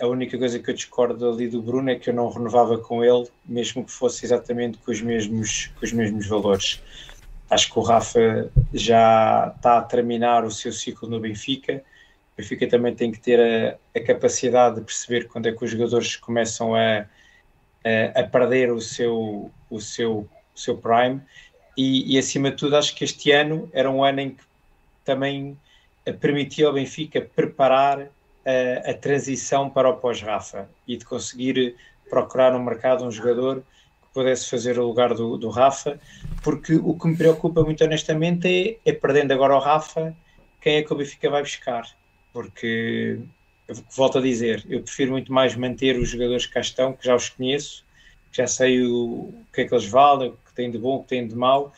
A 0.01 0.07
única 0.07 0.35
coisa 0.39 0.57
que 0.57 0.71
eu 0.71 0.73
discordo 0.73 1.29
ali 1.29 1.47
do 1.47 1.61
Bruno 1.61 1.91
é 1.91 1.95
que 1.95 2.09
eu 2.09 2.13
não 2.13 2.29
renovava 2.29 2.79
com 2.79 3.03
ele, 3.03 3.27
mesmo 3.45 3.85
que 3.85 3.91
fosse 3.91 4.25
exatamente 4.25 4.79
com 4.79 4.91
os 4.91 5.01
mesmos, 5.01 5.67
com 5.79 5.85
os 5.85 5.93
mesmos 5.93 6.25
valores. 6.25 6.81
Acho 7.47 7.71
que 7.71 7.77
o 7.77 7.83
Rafa 7.83 8.49
já 8.73 9.53
está 9.55 9.77
a 9.77 9.81
terminar 9.83 10.43
o 10.43 10.49
seu 10.49 10.71
ciclo 10.71 11.07
no 11.07 11.19
Benfica 11.19 11.83
o 12.37 12.41
Benfica 12.41 12.67
também 12.67 12.93
tem 12.93 13.11
que 13.11 13.19
ter 13.19 13.39
a, 13.39 13.99
a, 13.99 14.03
capacidade 14.03 14.75
de 14.75 14.81
perceber 14.81 15.27
quando 15.27 15.47
é 15.47 15.51
que 15.51 15.65
os 15.65 15.71
jogadores 15.71 16.15
começam 16.15 16.75
a, 16.75 16.99
a, 17.83 18.19
a 18.19 18.23
perder 18.23 18.71
o 18.71 18.79
seu, 18.79 19.51
o 19.71 19.81
seu, 19.81 20.29
o 20.55 20.59
seu 20.59 20.77
prime 20.77 21.19
e, 21.77 22.15
e, 22.15 22.17
acima 22.17 22.49
de 22.49 22.57
tudo 22.57 22.75
acho 22.75 22.95
que 22.95 23.03
este 23.03 23.31
ano 23.31 23.69
era 23.71 23.89
um 23.89 24.03
ano 24.03 24.19
em 24.19 24.29
que 24.31 24.43
também 25.05 25.57
permitia 26.19 26.67
ao 26.67 26.73
Benfica 26.73 27.21
preparar 27.21 28.09
a, 28.45 28.91
a 28.91 28.93
transição 28.93 29.69
para 29.69 29.89
o 29.89 29.97
pós-Rafa 29.97 30.67
e 30.87 30.97
de 30.97 31.05
conseguir 31.05 31.75
procurar 32.09 32.53
no 32.53 32.59
mercado 32.59 33.05
um 33.05 33.11
jogador 33.11 33.57
que 33.57 34.13
pudesse 34.13 34.49
fazer 34.49 34.79
o 34.79 34.87
lugar 34.87 35.13
do, 35.13 35.37
do 35.37 35.49
Rafa, 35.49 35.99
porque 36.41 36.75
o 36.75 36.97
que 36.97 37.07
me 37.07 37.17
preocupa 37.17 37.61
muito 37.61 37.83
honestamente 37.83 38.79
é, 38.85 38.89
é 38.89 38.93
perdendo 38.93 39.31
agora 39.33 39.55
o 39.55 39.59
Rafa, 39.59 40.15
quem 40.59 40.77
é 40.77 40.81
que 40.81 40.91
o 40.91 40.95
Benfica 40.95 41.29
vai 41.29 41.43
buscar? 41.43 41.85
porque 42.37 43.19
volto 43.95 44.19
a 44.19 44.21
dizer, 44.21 44.63
eu 44.69 44.83
prefiro 44.83 45.09
muito 45.09 45.33
mais 45.33 45.55
manter 45.55 45.97
os 45.97 46.09
jogadores 46.09 46.45
que 46.45 46.53
cá 46.53 46.59
estão, 46.59 46.93
que 46.93 47.03
já 47.03 47.15
os 47.15 47.29
conheço, 47.29 47.83
que 48.31 48.37
já 48.37 48.45
sei 48.45 48.83
o, 48.83 49.05
o 49.05 49.45
que 49.51 49.61
é 49.61 49.67
que 49.67 49.73
eles 49.73 49.87
valem, 49.87 50.35
que 50.57 50.63
têm 50.63 50.71
de 50.71 50.77
bom, 50.79 51.03
que 51.03 51.09
têm 51.09 51.27
de 51.27 51.35
mau, 51.35 51.71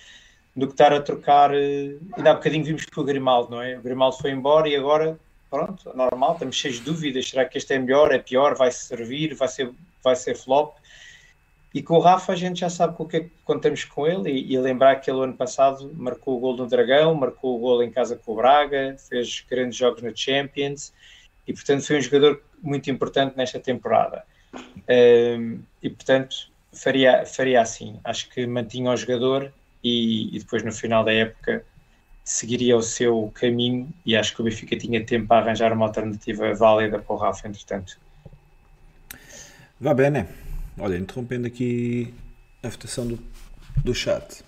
do 0.56 0.68
que 0.68 0.74
estar 0.74 0.94
a 0.94 1.02
trocar. 1.02 1.54
Eh, 1.54 1.98
ainda 2.14 2.32
há 2.32 2.34
bocadinho 2.34 2.64
vimos 2.64 2.86
com 2.86 3.02
o 3.02 3.04
Grimaldo, 3.04 3.52
não 3.52 3.62
é? 3.62 3.78
O 3.78 3.82
Grimaldo 3.82 4.18
foi 4.18 4.32
embora 4.32 4.70
e 4.70 4.76
agora, 4.76 5.20
pronto, 5.50 5.92
normal, 5.96 6.34
estamos 6.34 6.56
cheios 6.56 6.78
de 6.78 6.84
dúvidas. 6.84 7.30
Será 7.30 7.46
que 7.46 7.58
este 7.58 7.74
é 7.74 7.80
melhor, 7.80 8.12
é 8.14 8.20
pior, 8.20 8.56
vai 8.56 8.72
servir, 8.72 9.36
vai 9.36 9.48
ser, 9.48 9.72
vai 10.02 10.16
ser 10.16 10.36
flop? 10.36 10.78
E 11.72 11.84
com 11.84 11.96
o 11.96 12.00
Rafa 12.00 12.34
a 12.34 12.36
gente 12.36 12.62
já 12.62 12.70
sabe 12.70 12.96
com 12.96 13.04
o 13.04 13.08
que 13.08 13.18
é 13.18 13.20
que 13.22 13.32
contamos 13.46 13.86
com 13.86 14.08
ele 14.08 14.32
e, 14.32 14.54
e 14.54 14.58
lembrar 14.58 14.96
que 14.96 15.12
ele 15.12 15.22
ano 15.22 15.36
passado 15.36 15.92
marcou 15.94 16.38
o 16.38 16.40
gol 16.40 16.58
no 16.58 16.66
Dragão, 16.66 17.14
marcou 17.14 17.58
o 17.58 17.60
gol 17.60 17.84
em 17.84 17.92
casa 17.92 18.16
com 18.16 18.32
o 18.32 18.36
Braga, 18.36 18.96
fez 18.98 19.46
grandes 19.48 19.78
jogos 19.78 20.02
na 20.02 20.12
Champions 20.16 20.92
e 21.48 21.54
portanto 21.54 21.86
foi 21.86 22.00
um 22.00 22.02
jogador 22.02 22.42
muito 22.64 22.90
importante 22.90 23.38
nesta 23.38 23.60
temporada. 23.60 24.26
Um, 24.90 25.60
e 25.84 25.92
portanto 25.92 26.50
faria, 26.74 27.26
faria 27.26 27.62
assim, 27.62 28.00
acho 28.04 28.30
que 28.30 28.46
mantinha 28.46 28.92
o 28.92 28.98
jogador 28.98 29.52
e, 29.84 30.36
e, 30.36 30.40
depois 30.40 30.64
no 30.64 30.72
final 30.72 31.04
da 31.04 31.14
época 31.14 31.64
seguiria 32.24 32.78
o 32.78 32.82
seu 32.82 33.32
caminho 33.34 33.90
e 34.06 34.16
acho 34.16 34.36
que 34.36 34.42
o 34.42 34.44
Benfica 34.44 34.78
tinha 34.78 35.04
tempo 35.04 35.28
para 35.28 35.46
arranjar 35.46 35.74
uma 35.74 35.88
alternativa 35.88 36.54
válida 36.54 37.00
para 37.00 37.16
o 37.16 37.18
Rafa 37.18 37.48
entretanto. 37.48 37.98
Va 39.80 39.94
bene. 39.94 40.26
Olha, 40.78 40.98
interrompendo 40.98 41.48
aqui 41.48 42.14
a 42.62 42.70
votação 42.70 43.08
do, 43.08 43.20
do 43.84 43.94
chat. 43.94 44.44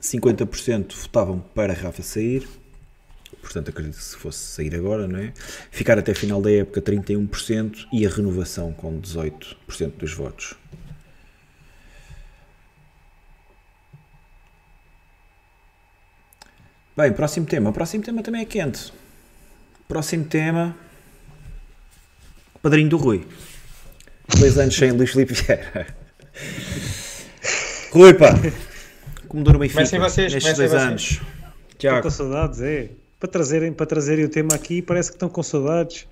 50% 0.00 0.94
votavam 0.94 1.40
para 1.54 1.72
Rafa 1.72 2.02
sair, 2.02 2.48
portanto 3.44 3.68
acredito 3.68 3.96
que 3.96 4.02
se 4.02 4.16
fosse 4.16 4.38
sair 4.38 4.74
agora, 4.74 5.06
não 5.06 5.18
é? 5.18 5.32
Ficar 5.70 5.98
até 5.98 6.14
final 6.14 6.40
da 6.42 6.50
época 6.50 6.80
31% 6.80 7.86
e 7.92 8.06
a 8.06 8.10
renovação 8.10 8.72
com 8.72 9.00
18% 9.00 9.92
dos 9.98 10.12
votos. 10.12 10.54
Bem, 16.96 17.12
próximo 17.12 17.44
tema. 17.44 17.70
O 17.70 17.72
próximo 17.72 18.02
tema 18.02 18.22
também 18.22 18.42
é 18.42 18.44
quente. 18.44 18.92
Próximo 19.86 20.24
tema. 20.24 20.76
Padrinho 22.62 22.88
do 22.88 22.96
Rui. 22.96 23.26
Dois 24.38 24.56
anos 24.58 24.74
sem 24.74 24.90
Luís 24.92 25.10
Filipe 25.10 25.34
Vieira. 25.34 25.86
Rui, 27.90 28.14
pá. 28.14 28.34
Como 29.28 29.44
Benfica 29.44 29.74
Comecem 29.74 30.00
vocês, 30.00 30.32
nestes 30.32 30.56
dois 30.56 30.70
vocês. 30.70 30.82
anos? 30.82 31.20
Tiago, 31.76 32.02
com 32.02 32.10
saudades, 32.10 32.60
é. 32.60 32.90
Para 33.20 33.28
trazerem, 33.30 33.72
para 33.72 33.86
trazerem 33.86 34.24
o 34.24 34.28
tema 34.28 34.54
aqui, 34.54 34.82
parece 34.82 35.10
que 35.10 35.16
estão 35.16 35.28
com 35.28 35.42
saudades. 35.42 36.06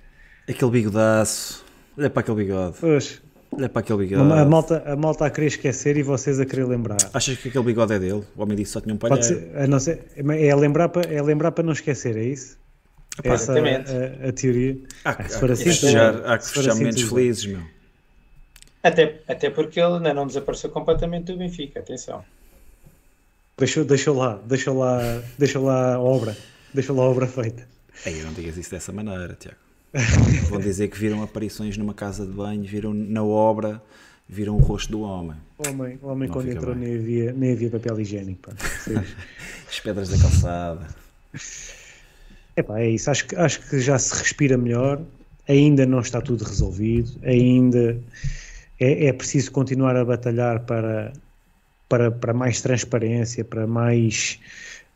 aquele 0.49 0.71
bigodaço. 0.71 1.63
Olha 1.97 2.09
para 2.09 2.21
aquele 2.21 2.37
bigode. 2.37 2.75
Pois, 2.79 3.21
Olha 3.51 3.69
para 3.69 3.81
aquele 3.81 3.99
a, 3.99 4.07
bigode. 4.07 4.49
malta, 4.49 4.83
a 4.85 4.95
malta 4.95 5.25
a 5.27 5.29
querer 5.29 5.47
esquecer 5.47 5.95
e 5.95 6.01
vocês 6.01 6.39
a 6.39 6.45
querer 6.45 6.65
lembrar. 6.65 6.97
Achas 7.13 7.37
que 7.37 7.49
aquele 7.49 7.63
bigode 7.65 7.93
é 7.93 7.99
dele? 7.99 8.23
O 8.35 8.41
homem 8.41 8.55
disse 8.57 8.69
que 8.69 8.73
só 8.73 8.81
tinha 8.81 8.95
um 8.95 9.21
ser, 9.21 9.51
a 9.55 9.67
não 9.67 9.79
ser, 9.79 10.01
é, 10.17 10.55
lembrar 10.55 10.89
para, 10.89 11.07
é 11.13 11.21
lembrar 11.21 11.51
para 11.51 11.63
não 11.63 11.73
esquecer, 11.73 12.17
é 12.17 12.23
isso? 12.23 12.57
Essa 13.23 13.51
exatamente. 13.53 13.91
a, 13.91 14.29
a 14.29 14.31
teoria. 14.31 14.75
Há, 15.05 15.09
Ah, 15.11 15.15
que- 15.15 15.29
se 15.29 15.35
há 15.35 15.39
for 15.39 15.51
assim, 15.51 15.63
tudo 15.65 16.25
há 16.25 16.37
que 16.39 16.45
Se 16.45 16.49
for 16.49 16.53
festejar 16.55 16.71
assim, 16.73 16.79
momentos 16.79 17.01
tudo 17.03 17.15
felizes, 17.15 17.45
meu. 17.45 17.61
Até, 18.81 19.19
até 19.27 19.49
porque 19.51 19.79
ele 19.79 19.93
ainda 19.97 20.13
não 20.15 20.25
desapareceu 20.25 20.71
completamente 20.71 21.25
do 21.31 21.37
Benfica, 21.37 21.79
atenção. 21.79 22.25
Deixou, 23.55 23.85
deixou 23.85 24.17
lá, 24.17 24.39
deixou 24.45 24.75
lá, 24.79 25.21
deixou 25.37 25.63
lá 25.63 25.93
a 25.93 25.99
obra, 25.99 26.35
deixou 26.73 26.95
lá 26.95 27.03
a 27.03 27.07
obra 27.07 27.27
feita. 27.27 27.67
Ei, 28.05 28.21
não 28.23 28.33
digas 28.33 28.57
isso 28.57 28.71
dessa 28.71 28.91
maneira, 28.91 29.35
Tiago. 29.39 29.57
Vão 30.49 30.59
dizer 30.59 30.87
que 30.87 30.97
viram 30.97 31.21
aparições 31.21 31.77
numa 31.77 31.93
casa 31.93 32.25
de 32.25 32.31
banho, 32.31 32.63
viram 32.63 32.93
na 32.93 33.23
obra, 33.23 33.81
viram 34.27 34.55
o 34.55 34.59
rosto 34.59 34.91
do 34.91 35.01
homem. 35.01 35.37
O 35.59 35.69
homem, 35.69 35.99
o 36.01 36.07
homem 36.07 36.27
Não 36.27 36.33
quando 36.33 36.49
entrou 36.49 36.73
bem. 36.73 36.87
nem 36.87 36.99
havia, 36.99 37.33
nem 37.33 37.51
havia 37.53 37.69
papel 37.69 37.99
higiênico. 37.99 38.51
As 39.69 39.79
pedras 39.79 40.09
da 40.09 40.17
calçada. 40.17 40.87
Epá, 42.55 42.79
é 42.79 42.89
isso, 42.89 43.09
acho 43.09 43.25
que, 43.27 43.35
acho 43.35 43.67
que 43.67 43.79
já 43.79 43.97
se 43.97 44.13
respira 44.15 44.57
melhor, 44.57 45.01
ainda 45.47 45.85
não 45.85 45.99
está 45.99 46.21
tudo 46.21 46.43
resolvido, 46.43 47.11
ainda 47.23 47.99
é, 48.79 49.07
é 49.07 49.13
preciso 49.13 49.51
continuar 49.51 49.95
a 49.95 50.05
batalhar 50.05 50.59
para, 50.61 51.13
para, 51.89 52.11
para 52.11 52.33
mais 52.33 52.61
transparência, 52.61 53.43
para 53.43 53.65
mais, 53.65 54.39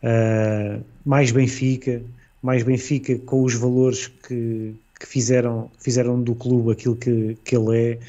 ah, 0.04 0.80
mais 1.06 1.32
Benfica, 1.32 2.02
mais 2.42 2.64
Benfica 2.64 3.18
com 3.20 3.44
os 3.44 3.54
valores 3.54 4.08
que, 4.08 4.76
que 5.00 5.08
fizeram, 5.08 5.72
fizeram 5.80 6.22
do 6.22 6.36
clube 6.36 6.72
aquilo 6.72 6.96
que, 6.96 7.38
que 7.44 7.56
ele 7.56 7.78
é, 7.78 8.00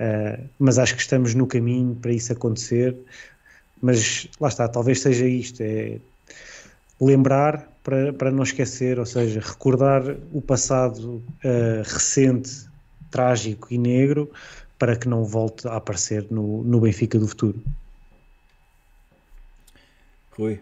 ah, 0.00 0.40
mas 0.58 0.78
acho 0.78 0.94
que 0.94 1.02
estamos 1.02 1.34
no 1.34 1.46
caminho 1.46 1.94
para 1.96 2.12
isso 2.12 2.32
acontecer, 2.32 2.96
mas 3.82 4.28
lá 4.40 4.48
está, 4.48 4.68
talvez 4.68 5.00
seja 5.00 5.26
isto, 5.26 5.62
é 5.62 5.98
lembrar 7.00 7.70
para, 7.82 8.12
para 8.12 8.30
não 8.30 8.42
esquecer, 8.42 8.98
ou 8.98 9.06
seja, 9.06 9.40
recordar 9.40 10.02
o 10.32 10.42
passado 10.42 11.22
uh, 11.44 11.82
recente, 11.84 12.68
trágico 13.10 13.68
e 13.70 13.78
negro 13.78 14.30
para 14.78 14.96
que 14.96 15.08
não 15.08 15.24
volte 15.24 15.66
a 15.66 15.76
aparecer 15.76 16.26
no, 16.30 16.62
no 16.62 16.80
Benfica 16.80 17.18
do 17.18 17.26
futuro. 17.26 17.60
Rui. 20.32 20.60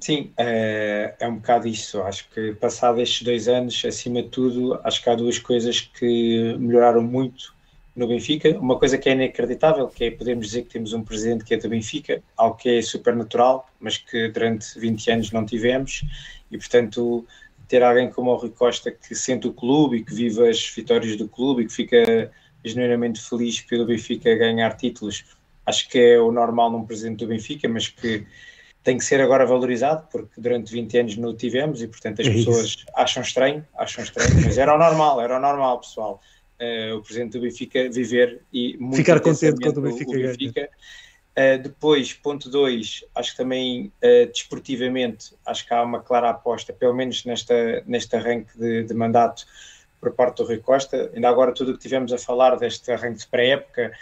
Sim, 0.00 0.32
é, 0.38 1.14
é 1.20 1.28
um 1.28 1.36
bocado 1.36 1.68
isso. 1.68 2.00
Acho 2.02 2.28
que 2.30 2.54
passado 2.54 3.00
estes 3.00 3.22
dois 3.22 3.48
anos, 3.48 3.84
acima 3.84 4.22
de 4.22 4.30
tudo, 4.30 4.80
acho 4.82 5.02
que 5.02 5.10
há 5.10 5.14
duas 5.14 5.38
coisas 5.38 5.80
que 5.80 6.54
melhoraram 6.58 7.02
muito 7.02 7.54
no 7.94 8.08
Benfica. 8.08 8.58
Uma 8.58 8.78
coisa 8.78 8.96
que 8.96 9.10
é 9.10 9.12
inacreditável, 9.12 9.86
que 9.88 10.04
é 10.04 10.10
podemos 10.10 10.46
dizer 10.46 10.62
que 10.62 10.70
temos 10.70 10.94
um 10.94 11.02
presidente 11.02 11.44
que 11.44 11.52
é 11.52 11.58
do 11.58 11.68
Benfica, 11.68 12.22
algo 12.34 12.56
que 12.56 12.78
é 12.78 12.82
supernatural, 12.82 13.68
mas 13.78 13.98
que 13.98 14.28
durante 14.28 14.78
20 14.78 15.10
anos 15.10 15.32
não 15.32 15.44
tivemos, 15.44 16.02
e 16.50 16.56
portanto 16.56 17.26
ter 17.68 17.82
alguém 17.82 18.10
como 18.10 18.30
o 18.30 18.36
Rui 18.36 18.50
Costa 18.50 18.90
que 18.90 19.14
sente 19.14 19.46
o 19.46 19.52
clube 19.52 19.98
e 19.98 20.04
que 20.04 20.14
vive 20.14 20.48
as 20.48 20.66
vitórias 20.74 21.16
do 21.16 21.28
clube 21.28 21.62
e 21.62 21.66
que 21.66 21.72
fica 21.72 22.32
genuinamente 22.64 23.20
feliz 23.20 23.60
pelo 23.60 23.86
Benfica 23.86 24.34
ganhar 24.34 24.76
títulos, 24.76 25.24
acho 25.66 25.88
que 25.88 25.98
é 25.98 26.20
o 26.20 26.32
normal 26.32 26.70
num 26.70 26.84
presidente 26.84 27.18
do 27.18 27.28
Benfica, 27.28 27.68
mas 27.68 27.86
que 27.86 28.26
tem 28.82 28.96
que 28.96 29.04
ser 29.04 29.20
agora 29.20 29.44
valorizado, 29.44 30.06
porque 30.10 30.40
durante 30.40 30.72
20 30.72 30.98
anos 30.98 31.16
não 31.16 31.30
o 31.30 31.34
tivemos 31.34 31.82
e, 31.82 31.88
portanto, 31.88 32.20
as 32.22 32.26
É 32.26 32.30
isso. 32.30 32.46
pessoas 32.46 32.84
acham 32.94 33.22
estranho, 33.22 33.66
acham 33.76 34.02
estranho, 34.02 34.30
mas 34.44 34.56
era 34.56 34.74
o 34.74 34.78
normal, 34.78 35.20
era 35.20 35.36
o 35.36 35.40
normal, 35.40 35.80
pessoal. 35.80 36.20
Eh, 36.58 36.92
o 36.92 37.00
presidente 37.02 37.32
do 37.32 37.40
Benfica 37.40 37.88
viver 37.90 38.42
e 38.52 38.76
muito 38.78 38.96
Ficar 38.96 39.20
contente 39.20 39.60
quando 39.60 39.78
o 39.78 39.82
Benfica 39.82 40.12
ganha. 40.12 40.26
Benfica. 40.28 40.68
Eh, 41.36 41.58
depois, 41.58 42.12
ponto 42.12 42.50
2, 42.50 43.04
acho 43.14 43.30
que 43.32 43.36
também 43.36 43.92
eh, 44.02 44.26
desportivamente, 44.26 45.32
acho 45.46 45.66
que 45.66 45.72
há 45.72 45.82
uma 45.82 46.00
clara 46.02 46.30
aposta, 46.30 46.72
pelo 46.72 46.94
menos 46.94 47.24
nesta, 47.24 47.82
neste 47.86 48.14
arranque 48.16 48.58
de, 48.58 48.84
de 48.84 48.94
mandato 48.94 49.46
por 50.00 50.12
parte 50.12 50.38
do 50.38 50.44
Rui 50.44 50.58
Costa. 50.58 51.10
Ainda 51.14 51.28
agora 51.28 51.52
tudo 51.52 51.70
o 51.70 51.74
que 51.74 51.80
tivemos 51.80 52.12
a 52.12 52.18
falar 52.18 52.56
deste 52.56 52.90
arranque 52.90 53.20
de 53.20 53.26
pré-época, 53.26 53.92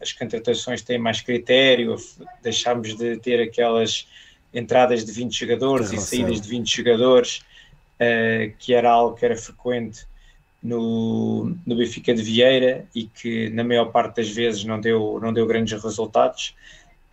as 0.00 0.12
contratações 0.12 0.82
têm 0.82 0.98
mais 0.98 1.20
critério, 1.20 1.96
deixámos 2.42 2.96
de 2.96 3.16
ter 3.18 3.40
aquelas 3.40 4.06
entradas 4.52 5.04
de 5.04 5.12
20 5.12 5.38
jogadores 5.38 5.92
e 5.92 5.98
saídas 5.98 6.40
de 6.40 6.48
20 6.48 6.76
jogadores, 6.76 7.42
eh, 7.98 8.52
que 8.58 8.74
era 8.74 8.90
algo 8.90 9.16
que 9.16 9.24
era 9.24 9.36
frequente 9.36 10.06
no, 10.62 11.56
no 11.66 11.76
Benfica 11.76 12.14
de 12.14 12.22
Vieira 12.22 12.86
e 12.94 13.04
que 13.04 13.48
na 13.50 13.64
maior 13.64 13.86
parte 13.86 14.16
das 14.16 14.30
vezes 14.30 14.64
não 14.64 14.80
deu, 14.80 15.18
não 15.20 15.32
deu 15.32 15.46
grandes 15.46 15.82
resultados. 15.82 16.54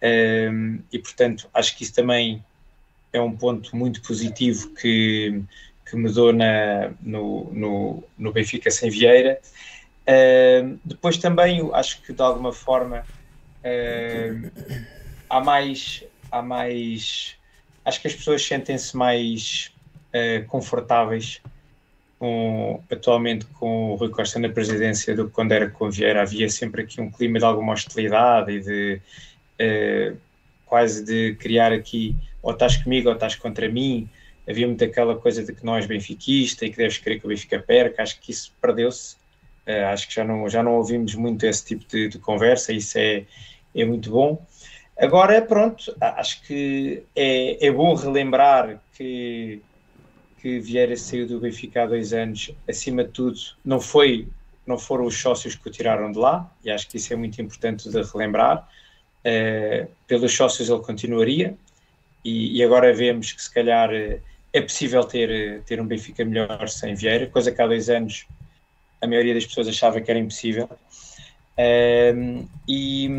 Um, 0.02 0.80
e 0.94 0.99
portanto 0.99 1.49
acho 1.53 1.76
que 1.76 1.84
isso 1.84 1.94
também 1.94 2.44
é 3.11 3.19
um 3.19 3.36
ponto 3.36 3.76
muito 3.76 4.02
positivo 4.02 4.69
que, 4.73 5.41
que 5.86 5.95
mudou 5.98 6.31
na, 6.31 6.91
no, 7.02 7.52
no, 7.52 8.03
no 8.18 8.31
Benfica 8.31 8.69
sem 8.72 8.90
Vieira. 8.90 9.40
Um, 10.08 10.80
depois 10.84 11.18
também 11.18 11.70
acho 11.74 12.02
que 12.02 12.12
de 12.12 12.22
alguma 12.22 12.52
forma 12.52 13.04
um, 13.64 14.50
há 15.30 15.40
mais 15.40 16.04
há 16.32 16.42
mais 16.42 17.36
acho 17.86 18.02
que 18.02 18.08
as 18.08 18.16
pessoas 18.16 18.44
sentem-se 18.44 18.98
mais 18.98 19.72
uh, 20.08 20.46
confortáveis 20.48 21.42
com, 22.20 22.84
atualmente 22.92 23.46
com 23.46 23.92
o 23.92 23.96
Rui 23.96 24.10
Costa 24.10 24.40
na 24.40 24.50
presidência 24.50 25.16
do 25.16 25.26
que 25.28 25.32
quando 25.32 25.54
era 25.54 25.70
com 25.70 25.90
Vieira. 25.90 26.22
Havia 26.22 26.50
sempre 26.50 26.82
aqui 26.84 27.00
um 27.00 27.10
clima 27.10 27.40
de 27.40 27.46
alguma 27.46 27.74
hostilidade 27.74 28.52
e 28.52 28.60
de 28.60 29.02
uh, 29.62 30.18
quase 30.66 31.04
de 31.04 31.36
criar 31.36 31.72
aqui 31.72 32.16
ou 32.42 32.52
estás 32.52 32.78
comigo 32.78 33.08
ou 33.10 33.16
estás 33.16 33.36
contra 33.36 33.70
mim. 33.70 34.10
Havia 34.48 34.68
muito 34.68 34.84
aquela 34.84 35.16
coisa 35.16 35.44
de 35.44 35.54
que 35.54 35.70
és 35.70 35.86
benfiquista 35.86 36.66
e 36.66 36.72
que 36.72 36.78
deves 36.78 36.98
querer 36.98 37.20
que 37.20 37.26
o 37.26 37.30
Benfica 37.30 37.60
perca. 37.60 38.02
Acho 38.04 38.20
que 38.20 38.32
isso 38.32 38.52
perdeu-se. 38.62 39.16
Uh, 39.68 39.86
acho 39.91 40.07
que 40.07 40.15
já 40.15 40.23
não, 40.23 40.49
já 40.49 40.64
não 40.64 40.73
ouvimos 40.76 41.15
muito 41.15 41.45
esse 41.45 41.65
tipo 41.65 41.86
de, 41.88 42.10
de 42.10 42.19
conversa. 42.19 42.73
Isso 42.73 42.98
é, 42.98 43.26
é 43.76 43.86
muito 43.86 44.10
bom. 44.11 44.45
Agora, 44.98 45.41
pronto, 45.41 45.95
acho 46.02 46.41
que 46.44 47.03
é, 47.15 47.68
é 47.68 47.72
bom 47.72 47.94
relembrar 47.94 48.81
que 48.94 49.61
que 50.41 50.60
Vieira 50.60 50.95
saiu 50.95 51.27
do 51.27 51.40
Benfica 51.40 51.84
há 51.84 51.86
dois 51.86 52.14
anos, 52.14 52.52
acima 52.68 53.03
de 53.03 53.11
tudo, 53.11 53.38
não 53.64 53.80
foi, 53.80 54.27
não 54.65 54.77
foram 54.77 55.06
os 55.06 55.19
sócios 55.19 55.56
que 55.56 55.68
o 55.68 55.72
tiraram 55.72 56.11
de 56.11 56.18
lá, 56.18 56.49
e 56.64 56.72
acho 56.72 56.88
que 56.88 56.98
isso 56.98 57.11
é 57.14 57.15
muito 57.15 57.41
importante 57.41 57.90
de 57.90 58.02
relembrar. 58.02 58.68
Uh, 59.19 59.88
pelos 60.07 60.34
sócios 60.34 60.69
ele 60.69 60.80
continuaria, 60.80 61.56
e, 62.23 62.57
e, 62.57 62.64
agora 62.64 62.94
vemos 62.94 63.31
que 63.31 63.41
se 63.41 63.53
calhar 63.53 63.90
é 63.91 64.61
possível 64.61 65.03
ter, 65.03 65.61
ter 65.64 65.80
um 65.80 65.86
Benfica 65.86 66.23
melhor 66.23 66.68
sem 66.68 66.95
Vieira, 66.95 67.27
coisa 67.27 67.52
que 67.52 67.61
há 67.61 67.68
dois 67.68 67.90
anos 67.90 68.26
a 69.02 69.08
maioria 69.08 69.34
das 69.34 69.46
pessoas 69.46 69.68
achava 69.68 70.02
que 70.02 70.10
era 70.10 70.20
impossível. 70.20 70.70
Uh, 71.58 72.48
e, 72.68 73.10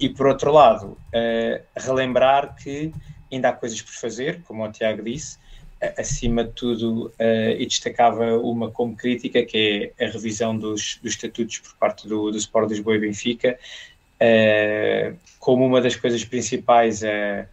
e 0.00 0.08
por 0.08 0.26
outro 0.26 0.50
lado, 0.52 0.96
uh, 1.12 1.62
relembrar 1.76 2.56
que 2.56 2.92
ainda 3.30 3.50
há 3.50 3.52
coisas 3.52 3.82
por 3.82 3.92
fazer, 3.92 4.42
como 4.42 4.64
o 4.64 4.72
Tiago 4.72 5.02
disse, 5.02 5.38
acima 5.98 6.44
de 6.44 6.52
tudo, 6.52 7.06
uh, 7.06 7.50
e 7.58 7.66
destacava 7.66 8.38
uma 8.38 8.70
como 8.70 8.96
crítica, 8.96 9.44
que 9.44 9.92
é 9.98 10.04
a 10.06 10.10
revisão 10.10 10.56
dos, 10.56 10.98
dos 11.02 11.12
estatutos 11.12 11.58
por 11.58 11.74
parte 11.76 12.08
do, 12.08 12.30
do 12.30 12.38
Sport 12.38 12.70
Lisboa 12.70 12.96
e 12.96 13.00
Benfica, 13.00 13.58
uh, 14.20 15.16
como 15.38 15.66
uma 15.66 15.80
das 15.80 15.96
coisas 15.96 16.24
principais 16.24 17.04
a, 17.04 17.46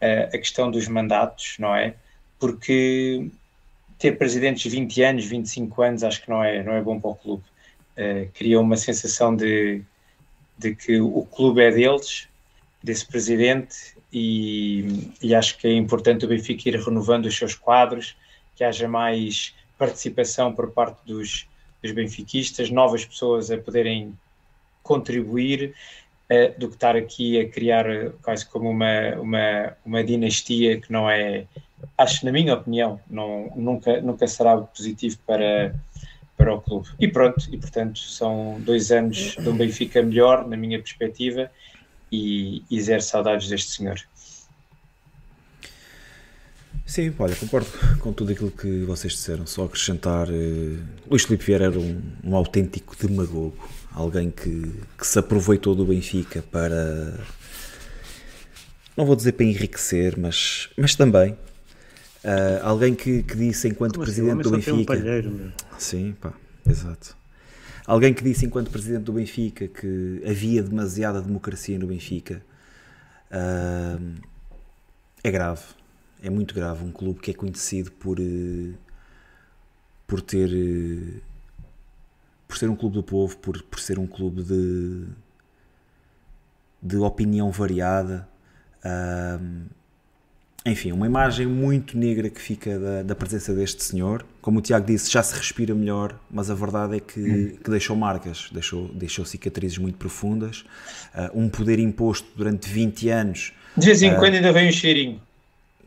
a, 0.00 0.38
questão 0.38 0.70
dos 0.70 0.86
mandatos, 0.88 1.56
não 1.58 1.74
é? 1.74 1.94
Porque 2.38 3.30
ter 4.00 4.16
presidentes 4.16 4.62
de 4.62 4.70
20 4.70 5.02
anos, 5.02 5.24
25 5.26 5.82
anos, 5.82 6.02
acho 6.02 6.22
que 6.22 6.30
não 6.30 6.42
é, 6.42 6.62
não 6.62 6.72
é 6.72 6.80
bom 6.80 6.98
para 6.98 7.10
o 7.10 7.14
clube. 7.14 7.44
Uh, 7.92 8.30
cria 8.32 8.58
uma 8.58 8.76
sensação 8.76 9.36
de, 9.36 9.82
de 10.58 10.74
que 10.74 10.98
o 10.98 11.22
clube 11.30 11.62
é 11.62 11.70
deles, 11.70 12.26
desse 12.82 13.06
presidente, 13.06 13.94
e, 14.10 15.12
e, 15.22 15.34
acho 15.34 15.58
que 15.58 15.68
é 15.68 15.74
importante 15.74 16.24
o 16.24 16.28
Benfica 16.28 16.70
ir 16.70 16.80
renovando 16.80 17.26
os 17.26 17.36
seus 17.36 17.54
quadros, 17.54 18.16
que 18.56 18.64
haja 18.64 18.88
mais 18.88 19.54
participação 19.76 20.52
por 20.52 20.70
parte 20.70 20.98
dos, 21.06 21.46
dos 21.82 21.92
benfiquistas, 21.92 22.70
novas 22.70 23.04
pessoas 23.04 23.50
a 23.50 23.58
poderem 23.58 24.18
contribuir, 24.82 25.74
uh, 26.30 26.58
do 26.58 26.68
que 26.68 26.74
estar 26.74 26.96
aqui 26.96 27.38
a 27.38 27.46
criar 27.46 27.84
quase 28.22 28.46
como 28.46 28.70
uma, 28.70 29.14
uma, 29.20 29.76
uma 29.84 30.02
dinastia 30.02 30.80
que 30.80 30.90
não 30.90 31.08
é, 31.08 31.44
acho 31.96 32.24
na 32.24 32.32
minha 32.32 32.54
opinião, 32.54 33.00
não, 33.08 33.52
nunca, 33.56 34.00
nunca 34.00 34.26
será 34.26 34.56
positivo 34.56 35.18
para, 35.26 35.74
para 36.36 36.54
o 36.54 36.60
clube. 36.60 36.88
E 36.98 37.08
pronto, 37.08 37.46
e 37.52 37.58
portanto 37.58 37.98
são 37.98 38.60
dois 38.60 38.90
anos 38.90 39.36
de 39.38 39.48
um 39.48 39.56
Benfica 39.56 40.02
melhor, 40.02 40.46
na 40.46 40.56
minha 40.56 40.78
perspectiva, 40.78 41.50
e, 42.10 42.62
e 42.70 42.80
zero 42.80 43.02
saudades 43.02 43.48
deste 43.48 43.72
senhor. 43.72 44.00
Sim, 46.90 47.14
olha, 47.20 47.36
concordo 47.36 47.68
com 48.00 48.12
tudo 48.12 48.32
aquilo 48.32 48.50
que 48.50 48.82
vocês 48.82 49.12
disseram. 49.12 49.46
Só 49.46 49.64
acrescentar: 49.64 50.28
uh, 50.28 50.78
Luís 51.08 51.24
Vieira 51.24 51.66
era 51.66 51.78
um, 51.78 52.02
um 52.24 52.34
autêntico 52.34 52.96
demagogo, 52.96 53.56
alguém 53.92 54.28
que, 54.28 54.74
que 54.98 55.06
se 55.06 55.16
aproveitou 55.16 55.72
do 55.76 55.84
Benfica 55.84 56.42
para. 56.42 57.14
Não 58.96 59.06
vou 59.06 59.14
dizer 59.14 59.32
para 59.32 59.46
enriquecer, 59.46 60.18
mas, 60.18 60.68
mas 60.76 60.96
também. 60.96 61.36
Uh, 62.24 62.62
alguém 62.62 62.94
que, 62.94 63.22
que 63.22 63.36
disse 63.36 63.68
enquanto 63.68 63.94
Como 63.94 64.04
presidente 64.04 64.40
assim? 64.40 64.42
do 64.42 64.50
Benfica. 64.50 64.74
Um 64.74 64.84
palheiro, 64.84 65.52
sim, 65.78 66.14
pá, 66.20 66.34
exato. 66.68 67.16
Alguém 67.86 68.12
que 68.12 68.22
disse 68.22 68.44
enquanto 68.46 68.70
presidente 68.70 69.04
do 69.04 69.12
Benfica 69.12 69.66
que 69.66 70.22
havia 70.24 70.62
demasiada 70.62 71.20
democracia 71.20 71.78
no 71.78 71.86
Benfica. 71.86 72.42
Uh, 73.30 74.20
é 75.22 75.30
grave 75.30 75.62
é 76.22 76.30
muito 76.30 76.54
grave 76.54 76.84
um 76.84 76.92
clube 76.92 77.20
que 77.20 77.30
é 77.30 77.34
conhecido 77.34 77.90
por 77.92 78.18
eh, 78.20 78.74
por 80.06 80.20
ter 80.20 80.50
eh, 80.52 81.20
por 82.46 82.58
ser 82.58 82.68
um 82.68 82.76
clube 82.76 82.96
do 82.96 83.02
povo, 83.02 83.36
por, 83.38 83.62
por 83.62 83.80
ser 83.80 83.98
um 83.98 84.06
clube 84.06 84.42
de 84.42 85.06
de 86.82 86.96
opinião 86.96 87.50
variada. 87.50 88.28
Enfim, 90.64 90.92
uma 90.92 91.06
imagem 91.06 91.46
muito 91.46 91.96
negra 91.96 92.28
que 92.28 92.40
fica 92.40 92.78
da, 92.78 93.02
da, 93.02 93.14
presença 93.14 93.54
deste 93.54 93.82
senhor. 93.82 94.24
Como 94.42 94.58
o 94.58 94.62
Tiago 94.62 94.86
disse, 94.86 95.10
já 95.10 95.22
se 95.22 95.34
respira 95.34 95.74
melhor, 95.74 96.14
mas 96.30 96.50
a 96.50 96.54
verdade 96.54 96.96
é 96.96 97.00
que, 97.00 97.20
hum. 97.20 97.56
que 97.64 97.70
deixou 97.70 97.96
marcas, 97.96 98.50
deixou, 98.52 98.88
deixou 98.88 99.24
cicatrizes 99.24 99.78
muito 99.78 99.96
profundas. 99.96 100.64
Uh, 101.14 101.40
um 101.40 101.48
poder 101.48 101.78
imposto 101.78 102.28
durante 102.36 102.68
20 102.68 103.08
anos. 103.08 103.52
De 103.74 103.86
vez 103.86 104.02
em 104.02 104.12
uh, 104.12 104.18
quando 104.18 104.34
ainda 104.34 104.52
vem 104.52 104.68
um 104.68 104.72
cheirinho. 104.72 105.20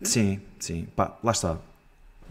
Sim, 0.02 0.42
sim. 0.58 0.88
Pá, 0.96 1.18
lá 1.24 1.32
está. 1.32 1.60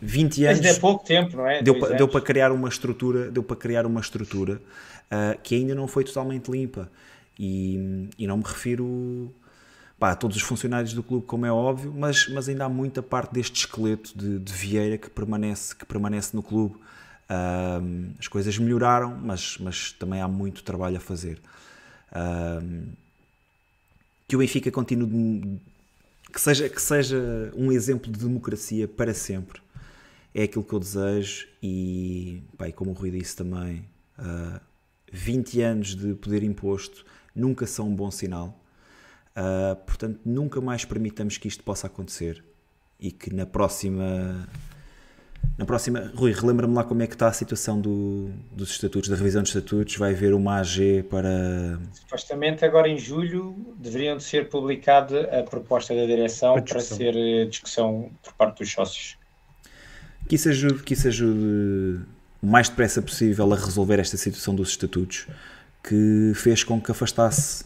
20 0.00 0.44
anos. 0.44 0.60
Mas 0.60 0.76
é 0.76 0.80
pouco 0.80 1.04
tempo, 1.04 1.36
não 1.36 1.46
é? 1.46 1.62
Deu, 1.62 1.78
pa, 1.78 1.90
deu 1.90 2.08
para 2.08 2.20
criar 2.20 2.50
uma 2.50 2.68
estrutura, 2.68 3.30
deu 3.30 3.44
para 3.44 3.56
criar 3.56 3.86
uma 3.86 4.00
estrutura 4.00 4.54
uh, 4.54 5.38
que 5.44 5.54
ainda 5.54 5.76
não 5.76 5.86
foi 5.86 6.02
totalmente 6.02 6.50
limpa. 6.50 6.90
E, 7.38 8.08
e 8.18 8.26
não 8.26 8.36
me 8.36 8.44
refiro 8.44 9.32
pá, 10.02 10.16
todos 10.16 10.36
os 10.36 10.42
funcionários 10.42 10.92
do 10.92 11.00
clube, 11.00 11.24
como 11.26 11.46
é 11.46 11.52
óbvio, 11.52 11.94
mas, 11.96 12.26
mas 12.26 12.48
ainda 12.48 12.64
há 12.64 12.68
muita 12.68 13.00
parte 13.00 13.32
deste 13.32 13.60
esqueleto 13.60 14.18
de, 14.18 14.40
de 14.40 14.52
Vieira 14.52 14.98
que 14.98 15.08
permanece, 15.08 15.76
que 15.76 15.86
permanece 15.86 16.34
no 16.34 16.42
clube. 16.42 16.74
As 18.18 18.26
coisas 18.26 18.58
melhoraram, 18.58 19.16
mas, 19.16 19.58
mas 19.60 19.92
também 19.92 20.20
há 20.20 20.26
muito 20.26 20.64
trabalho 20.64 20.96
a 20.96 21.00
fazer. 21.00 21.40
Que 24.26 24.34
o 24.34 24.40
Benfica 24.40 24.72
continue 24.72 25.60
que 26.32 26.40
seja, 26.40 26.68
que 26.68 26.82
seja 26.82 27.52
um 27.54 27.70
exemplo 27.70 28.10
de 28.10 28.18
democracia 28.18 28.88
para 28.88 29.14
sempre. 29.14 29.62
É 30.34 30.42
aquilo 30.42 30.64
que 30.64 30.72
eu 30.72 30.80
desejo 30.80 31.46
e, 31.62 32.42
pá, 32.58 32.72
como 32.72 32.90
o 32.90 32.94
Rui 32.94 33.12
disse 33.12 33.36
também, 33.36 33.84
uh, 34.18 34.56
ah, 34.56 34.60
20 35.12 35.60
anos 35.60 35.94
de 35.94 36.14
poder 36.14 36.42
imposto 36.42 37.04
nunca 37.36 37.68
são 37.68 37.86
um 37.86 37.94
bom 37.94 38.10
sinal. 38.10 38.61
Uh, 39.36 39.76
portanto, 39.86 40.20
nunca 40.24 40.60
mais 40.60 40.84
permitamos 40.84 41.38
que 41.38 41.48
isto 41.48 41.62
possa 41.64 41.86
acontecer 41.86 42.44
e 43.00 43.10
que 43.10 43.34
na 43.34 43.46
próxima 43.46 44.46
na 45.58 45.66
próxima, 45.66 46.10
Rui, 46.14 46.32
relembra-me 46.32 46.74
lá 46.74 46.82
como 46.82 47.02
é 47.02 47.06
que 47.06 47.14
está 47.14 47.28
a 47.28 47.32
situação 47.32 47.78
do, 47.78 48.30
dos 48.50 48.70
estatutos, 48.70 49.10
da 49.10 49.16
revisão 49.16 49.42
dos 49.42 49.54
estatutos. 49.54 49.96
Vai 49.96 50.12
haver 50.12 50.32
uma 50.32 50.58
AG 50.58 51.04
para. 51.10 51.78
Supostamente 51.92 52.64
agora 52.64 52.88
em 52.88 52.98
julho 52.98 53.54
deveriam 53.78 54.16
de 54.16 54.22
ser 54.22 54.48
publicada 54.48 55.38
a 55.38 55.42
proposta 55.42 55.94
da 55.94 56.06
direção 56.06 56.60
para 56.62 56.80
ser 56.80 57.14
eh, 57.14 57.44
discussão 57.44 58.10
por 58.22 58.32
parte 58.32 58.60
dos 58.60 58.72
sócios. 58.72 59.18
Que 60.26 60.36
isso 60.36 60.48
ajude, 60.48 60.82
que 60.82 60.94
isso 60.94 61.08
ajude 61.08 62.00
o 62.42 62.46
mais 62.46 62.68
depressa 62.68 63.02
possível 63.02 63.52
a 63.52 63.56
resolver 63.56 63.98
esta 63.98 64.16
situação 64.16 64.54
dos 64.54 64.70
estatutos 64.70 65.26
que 65.84 66.32
fez 66.34 66.64
com 66.64 66.80
que 66.80 66.90
afastasse 66.90 67.64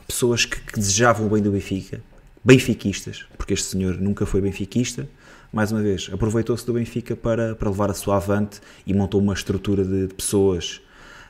pessoas 0.00 0.44
que, 0.44 0.60
que 0.60 0.78
desejavam 0.78 1.26
o 1.26 1.30
bem 1.30 1.42
do 1.42 1.50
Benfica, 1.50 2.00
benfiquistas, 2.44 3.24
porque 3.36 3.54
este 3.54 3.68
senhor 3.68 3.96
nunca 4.00 4.26
foi 4.26 4.40
benfiquista 4.40 5.08
mais 5.52 5.70
uma 5.70 5.82
vez, 5.82 6.08
aproveitou-se 6.10 6.64
do 6.64 6.72
Benfica 6.72 7.14
para, 7.14 7.54
para 7.54 7.68
levar 7.68 7.90
a 7.90 7.94
sua 7.94 8.16
avante 8.16 8.60
e 8.86 8.94
montou 8.94 9.20
uma 9.20 9.34
estrutura 9.34 9.84
de, 9.84 10.06
de 10.06 10.14
pessoas, 10.14 10.80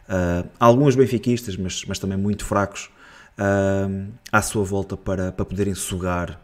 uh, 0.09 0.48
alguns 0.60 0.94
benfiquistas, 0.94 1.56
mas, 1.56 1.84
mas 1.86 1.98
também 1.98 2.16
muito 2.16 2.44
fracos, 2.44 2.89
uh, 3.36 4.09
à 4.30 4.40
sua 4.40 4.62
volta 4.62 4.97
para, 4.97 5.32
para 5.32 5.44
poderem 5.44 5.74
sugar 5.74 6.40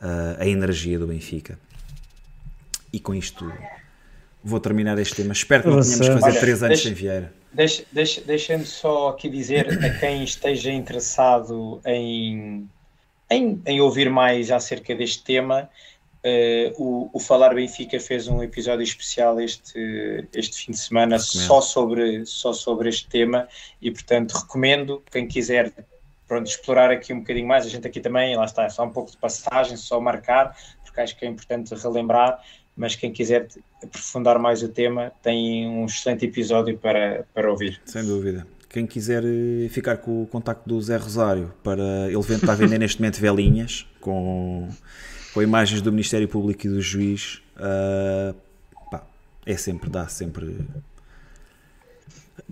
uh, 0.00 0.40
a 0.40 0.46
energia 0.48 0.98
do 0.98 1.06
Benfica. 1.06 1.56
E 2.92 2.98
com 2.98 3.14
isto 3.14 3.50
vou 4.42 4.58
terminar 4.58 4.98
este 4.98 5.14
tema. 5.14 5.32
Espero 5.32 5.62
que 5.62 5.68
não 5.68 5.80
tenhamos 5.80 6.08
que 6.08 6.18
fazer 6.18 6.40
três 6.40 6.62
anos 6.62 6.76
deixa, 6.76 6.88
sem 6.88 6.94
Vieira. 6.94 7.32
Deixa, 7.52 7.84
deixa, 8.24 8.64
só 8.64 9.08
aqui 9.08 9.28
dizer 9.28 9.68
a 9.84 9.98
quem 9.98 10.24
esteja 10.24 10.72
interessado 10.72 11.80
em, 11.84 12.68
em, 13.30 13.62
em 13.66 13.80
ouvir 13.80 14.08
mais 14.08 14.50
acerca 14.50 14.94
deste 14.94 15.22
tema 15.22 15.68
Uh, 16.24 16.70
o, 16.80 17.10
o, 17.14 17.18
Falar 17.18 17.52
Benfica 17.52 17.98
fez 17.98 18.28
um 18.28 18.40
episódio 18.44 18.84
especial 18.84 19.40
este, 19.40 20.24
este 20.32 20.56
fim 20.56 20.70
de 20.70 20.78
semana 20.78 21.18
só 21.18 21.60
sobre, 21.60 22.24
só 22.24 22.52
sobre 22.52 22.88
este 22.88 23.08
tema 23.08 23.48
e, 23.80 23.90
portanto, 23.90 24.30
recomendo 24.30 25.02
quem 25.10 25.26
quiser 25.26 25.72
pronto, 26.28 26.46
explorar 26.46 26.92
aqui 26.92 27.12
um 27.12 27.18
bocadinho 27.18 27.48
mais. 27.48 27.66
A 27.66 27.68
gente 27.68 27.88
aqui 27.88 28.00
também, 28.00 28.36
lá 28.36 28.44
está, 28.44 28.62
é 28.62 28.68
só 28.68 28.84
um 28.84 28.90
pouco 28.90 29.10
de 29.10 29.16
passagem, 29.16 29.76
só 29.76 30.00
marcar, 30.00 30.56
porque 30.84 31.00
acho 31.00 31.16
que 31.16 31.26
é 31.26 31.28
importante 31.28 31.74
relembrar. 31.74 32.40
Mas 32.76 32.94
quem 32.94 33.12
quiser 33.12 33.48
aprofundar 33.82 34.38
mais 34.38 34.62
o 34.62 34.68
tema, 34.68 35.12
tem 35.22 35.68
um 35.68 35.84
excelente 35.84 36.24
episódio 36.24 36.78
para, 36.78 37.26
para 37.34 37.50
ouvir. 37.50 37.80
Sem 37.84 38.04
dúvida. 38.04 38.46
Quem 38.68 38.86
quiser 38.86 39.22
eh, 39.24 39.68
ficar 39.68 39.98
com 39.98 40.22
o 40.22 40.26
contacto 40.26 40.66
do 40.66 40.80
Zé 40.80 40.96
Rosário 40.96 41.52
para 41.62 42.08
ele 42.08 42.18
está 42.18 42.52
a 42.52 42.56
vender 42.56 42.78
neste 42.78 43.00
momento 43.00 43.20
velinhas 43.20 43.86
com 44.00 44.66
com 45.32 45.42
imagens 45.42 45.80
do 45.80 45.90
Ministério 45.90 46.28
Público 46.28 46.66
e 46.66 46.70
do 46.70 46.80
juiz, 46.80 47.42
uh, 47.56 48.34
pá, 48.90 49.06
é 49.46 49.56
sempre, 49.56 49.88
dá 49.88 50.06
sempre. 50.06 50.58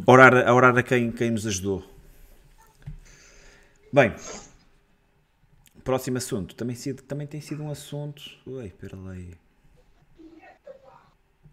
Orar, 0.06 0.34
a 0.34 0.54
orar 0.54 0.76
a 0.76 0.82
quem, 0.82 1.12
quem 1.12 1.30
nos 1.30 1.46
ajudou. 1.46 1.84
Bem, 3.92 4.14
próximo 5.84 6.16
assunto. 6.16 6.54
Também, 6.54 6.74
sido, 6.74 7.02
também 7.02 7.26
tem 7.26 7.40
sido 7.40 7.62
um 7.62 7.70
assunto. 7.70 8.22
Ui, 8.46 8.66
espera 8.66 8.96
aí. 9.10 9.34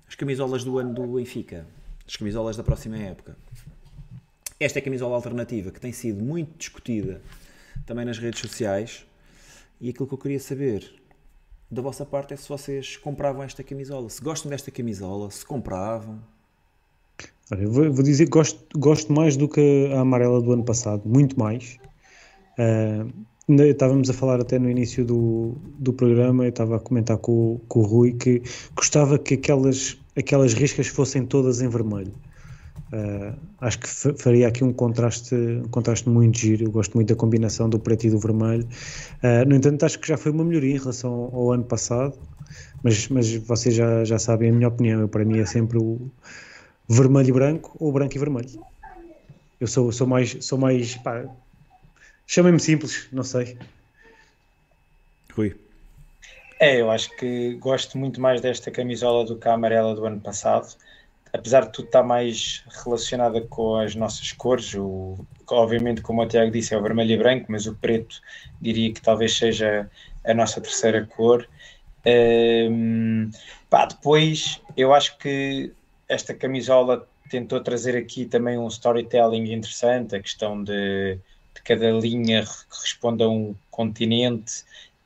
As 0.07 0.15
camisolas 0.15 0.63
do 0.63 0.77
ano 0.77 0.93
do 0.93 1.15
Benfica. 1.15 1.65
As 2.07 2.15
camisolas 2.15 2.55
da 2.55 2.63
próxima 2.63 2.97
época. 2.97 3.35
Esta 4.59 4.79
é 4.79 4.81
a 4.81 4.83
camisola 4.83 5.15
alternativa 5.15 5.71
que 5.71 5.79
tem 5.79 5.91
sido 5.91 6.23
muito 6.23 6.57
discutida 6.57 7.21
também 7.85 8.05
nas 8.05 8.17
redes 8.17 8.39
sociais. 8.39 9.05
E 9.79 9.89
aquilo 9.89 10.07
que 10.07 10.13
eu 10.13 10.17
queria 10.17 10.39
saber 10.39 11.01
da 11.69 11.81
vossa 11.81 12.05
parte 12.05 12.33
é 12.33 12.37
se 12.37 12.47
vocês 12.47 12.97
compravam 12.97 13.43
esta 13.43 13.63
camisola. 13.63 14.09
Se 14.09 14.21
gostam 14.21 14.49
desta 14.49 14.71
camisola, 14.71 15.29
se 15.29 15.45
compravam. 15.45 16.19
Olha, 17.51 17.67
vou, 17.67 17.91
vou, 17.91 18.03
dizer 18.03 18.25
que 18.25 18.31
gosto, 18.31 18.79
gosto 18.79 19.11
mais 19.13 19.37
do 19.37 19.47
que 19.47 19.91
a 19.93 20.01
amarela 20.01 20.41
do 20.41 20.51
ano 20.51 20.63
passado, 20.63 21.03
muito 21.05 21.37
mais. 21.39 21.77
Uh, 22.57 23.11
estávamos 23.49 24.09
a 24.09 24.13
falar 24.13 24.41
até 24.41 24.59
no 24.59 24.69
início 24.69 25.05
do, 25.05 25.55
do 25.79 25.93
programa, 25.93 26.43
eu 26.45 26.49
estava 26.49 26.75
a 26.75 26.79
comentar 26.79 27.17
com, 27.17 27.59
com 27.67 27.79
o 27.79 27.83
Rui 27.83 28.13
que 28.13 28.41
gostava 28.75 29.17
que 29.17 29.35
aquelas, 29.35 29.97
aquelas 30.17 30.53
riscas 30.53 30.87
fossem 30.87 31.25
todas 31.25 31.61
em 31.61 31.69
vermelho. 31.69 32.13
Uh, 32.91 33.37
acho 33.59 33.79
que 33.79 33.87
faria 33.87 34.47
aqui 34.47 34.63
um 34.63 34.71
contraste, 34.71 35.35
um 35.35 35.67
contraste 35.69 36.07
muito 36.07 36.37
giro. 36.37 36.65
Eu 36.65 36.71
gosto 36.71 36.95
muito 36.95 37.09
da 37.09 37.15
combinação 37.15 37.69
do 37.69 37.79
preto 37.79 38.05
e 38.05 38.09
do 38.09 38.19
vermelho. 38.19 38.67
Uh, 39.23 39.47
no 39.47 39.55
entanto, 39.55 39.85
acho 39.85 39.99
que 39.99 40.07
já 40.07 40.17
foi 40.17 40.31
uma 40.31 40.43
melhoria 40.43 40.75
em 40.75 40.79
relação 40.79 41.29
ao 41.33 41.51
ano 41.51 41.63
passado. 41.63 42.17
Mas, 42.83 43.07
mas 43.09 43.33
vocês 43.35 43.75
já, 43.75 44.03
já 44.05 44.17
sabem 44.17 44.49
a 44.49 44.53
minha 44.53 44.67
opinião. 44.67 45.01
Eu, 45.01 45.09
para 45.09 45.25
mim 45.25 45.39
é 45.39 45.45
sempre 45.45 45.77
o 45.77 45.99
vermelho 46.87 47.29
e 47.29 47.31
branco 47.33 47.75
ou 47.79 47.91
branco 47.91 48.15
e 48.15 48.19
vermelho. 48.19 48.49
Eu 49.59 49.67
sou, 49.67 49.91
sou 49.91 50.07
mais. 50.07 50.37
Sou 50.39 50.57
mais 50.57 50.97
Chamem-me 52.27 52.59
simples, 52.59 53.07
não 53.11 53.23
sei. 53.23 53.57
Rui. 55.33 55.55
É, 56.59 56.81
eu 56.81 56.91
acho 56.91 57.15
que 57.15 57.55
gosto 57.55 57.97
muito 57.97 58.21
mais 58.21 58.41
desta 58.41 58.69
camisola 58.69 59.25
do 59.25 59.37
que 59.37 59.47
a 59.47 59.53
amarela 59.53 59.95
do 59.95 60.05
ano 60.05 60.19
passado 60.19 60.75
apesar 61.33 61.65
de 61.65 61.71
tudo 61.71 61.85
estar 61.85 62.03
mais 62.03 62.63
relacionada 62.83 63.41
com 63.41 63.75
as 63.75 63.95
nossas 63.95 64.31
cores, 64.31 64.73
o, 64.75 65.17
obviamente, 65.49 66.01
como 66.01 66.21
o 66.21 66.27
Tiago 66.27 66.51
disse, 66.51 66.73
é 66.73 66.77
o 66.77 66.81
vermelho 66.81 67.13
e 67.13 67.17
branco, 67.17 67.45
mas 67.49 67.65
o 67.67 67.75
preto 67.75 68.21
diria 68.61 68.93
que 68.93 69.01
talvez 69.01 69.37
seja 69.37 69.89
a 70.25 70.33
nossa 70.33 70.61
terceira 70.61 71.05
cor. 71.05 71.47
Um, 72.05 73.29
pá, 73.69 73.85
depois, 73.85 74.61
eu 74.75 74.93
acho 74.93 75.17
que 75.17 75.71
esta 76.07 76.33
camisola 76.33 77.07
tentou 77.29 77.59
trazer 77.59 77.97
aqui 77.97 78.25
também 78.25 78.57
um 78.57 78.67
storytelling 78.67 79.51
interessante, 79.51 80.15
a 80.15 80.21
questão 80.21 80.63
de, 80.63 81.19
de 81.57 81.61
cada 81.63 81.91
linha 81.91 82.45
responde 82.81 83.23
a 83.23 83.27
um 83.27 83.55
continente 83.69 84.63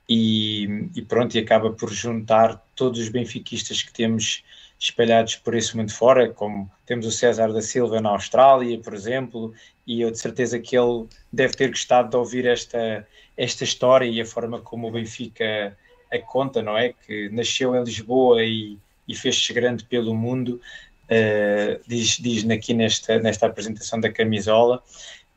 e, 0.07 0.89
e, 0.95 1.01
pronto, 1.01 1.35
e 1.35 1.39
acaba 1.39 1.71
por 1.71 1.91
juntar 1.91 2.61
todos 2.75 2.99
os 2.99 3.09
benfiquistas 3.09 3.81
que 3.81 3.93
temos 3.93 4.43
espalhados 4.77 5.35
por 5.35 5.55
esse 5.55 5.77
mundo 5.77 5.91
fora, 5.91 6.29
como 6.29 6.69
temos 6.85 7.05
o 7.05 7.11
César 7.11 7.53
da 7.53 7.61
Silva 7.61 8.01
na 8.01 8.09
Austrália, 8.09 8.79
por 8.79 8.93
exemplo, 8.93 9.53
e 9.85 10.01
eu 10.01 10.11
de 10.11 10.19
certeza 10.19 10.59
que 10.59 10.75
ele 10.75 11.05
deve 11.31 11.53
ter 11.53 11.69
gostado 11.69 12.09
de 12.09 12.17
ouvir 12.17 12.45
esta, 12.45 13.07
esta 13.37 13.63
história 13.63 14.05
e 14.05 14.19
a 14.19 14.25
forma 14.25 14.59
como 14.59 14.87
o 14.87 14.91
Benfica 14.91 15.77
a 16.11 16.19
conta, 16.19 16.61
não 16.61 16.77
é? 16.77 16.93
Que 16.93 17.29
nasceu 17.29 17.75
em 17.75 17.83
Lisboa 17.83 18.43
e, 18.43 18.77
e 19.07 19.15
fez-se 19.15 19.53
grande 19.53 19.85
pelo 19.85 20.13
mundo, 20.13 20.59
uh, 21.05 21.81
diz, 21.87 22.17
diz 22.17 22.49
aqui 22.49 22.73
nesta, 22.73 23.19
nesta 23.19 23.45
apresentação 23.45 23.99
da 23.99 24.11
camisola, 24.11 24.83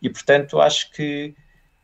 e 0.04 0.10
portanto 0.10 0.60
acho 0.60 0.90
que 0.90 1.34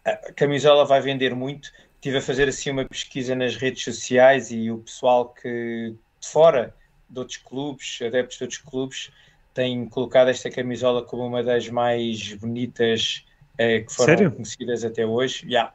a 0.04 0.32
camisola 0.34 0.84
vai 0.84 1.00
vender 1.00 1.34
muito. 1.34 1.72
Estive 1.94 2.18
a 2.18 2.22
fazer 2.22 2.48
assim 2.48 2.70
uma 2.70 2.84
pesquisa 2.84 3.34
nas 3.34 3.56
redes 3.56 3.82
sociais 3.82 4.50
e 4.50 4.70
o 4.70 4.78
pessoal 4.78 5.30
que 5.30 5.94
de 6.20 6.28
fora 6.28 6.74
de 7.08 7.18
outros 7.18 7.38
clubes, 7.38 7.98
adeptos 8.02 8.36
de 8.36 8.44
outros 8.44 8.60
clubes, 8.60 9.10
tem 9.54 9.86
colocado 9.86 10.28
esta 10.28 10.50
camisola 10.50 11.02
como 11.02 11.26
uma 11.26 11.42
das 11.42 11.68
mais 11.70 12.34
bonitas 12.34 13.24
eh, 13.56 13.80
que 13.80 13.92
foram 13.92 14.16
Sério? 14.16 14.32
conhecidas 14.32 14.84
até 14.84 15.04
hoje. 15.04 15.46
Yeah. 15.46 15.74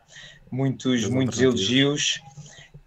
Muitos, 0.51 1.09
muitos 1.09 1.41
elogios 1.41 2.21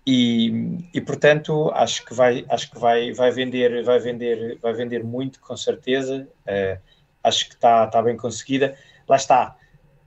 e, 0.06 0.78
e 0.94 1.00
portanto 1.00 1.70
acho 1.74 2.04
que 2.04 2.14
vai 2.14 2.46
acho 2.48 2.70
que 2.70 2.78
vai 2.78 3.12
vai 3.12 3.30
vender 3.32 3.82
vai 3.82 3.98
vender 3.98 4.56
vai 4.62 4.72
vender 4.72 5.02
muito 5.02 5.40
com 5.40 5.56
certeza. 5.56 6.28
Uh, 6.46 6.80
acho 7.22 7.48
que 7.48 7.54
está 7.54 7.86
tá 7.88 8.00
bem 8.00 8.16
conseguida. 8.16 8.76
Lá 9.08 9.16
está. 9.16 9.56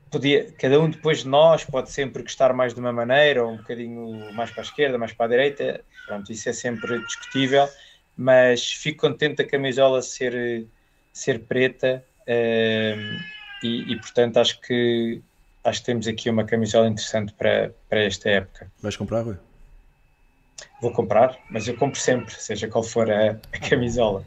Podia, 0.09 0.51
cada 0.53 0.79
um 0.79 0.89
depois 0.89 1.19
de 1.19 1.29
nós 1.29 1.63
pode 1.63 1.89
sempre 1.89 2.21
gostar 2.21 2.53
mais 2.53 2.73
de 2.73 2.79
uma 2.79 2.91
maneira, 2.91 3.43
ou 3.43 3.53
um 3.53 3.57
bocadinho 3.57 4.33
mais 4.33 4.51
para 4.51 4.61
a 4.61 4.65
esquerda, 4.65 4.97
mais 4.97 5.13
para 5.13 5.25
a 5.25 5.29
direita. 5.29 5.81
Pronto, 6.05 6.31
isso 6.31 6.49
é 6.49 6.53
sempre 6.53 6.99
discutível 7.05 7.67
mas 8.21 8.71
fico 8.73 9.01
contente 9.01 9.37
da 9.37 9.43
camisola 9.43 10.01
ser, 10.01 10.67
ser 11.11 11.39
preta 11.39 12.03
uh, 12.21 13.19
e, 13.63 13.93
e, 13.93 13.99
portanto 13.99 14.37
acho 14.37 14.59
que 14.61 15.21
acho 15.63 15.79
que 15.79 15.85
temos 15.85 16.07
aqui 16.07 16.29
uma 16.29 16.43
camisola 16.43 16.87
interessante 16.87 17.33
para, 17.33 17.71
para 17.87 18.03
esta 18.03 18.29
época. 18.29 18.71
Vais 18.81 18.95
comprar, 18.95 19.21
Rui? 19.21 19.37
Vou 20.81 20.91
comprar, 20.91 21.37
mas 21.49 21.67
eu 21.67 21.75
compro 21.75 21.99
sempre, 21.99 22.33
seja 22.33 22.67
qual 22.67 22.83
for 22.83 23.09
a, 23.11 23.31
a 23.53 23.69
camisola. 23.69 24.23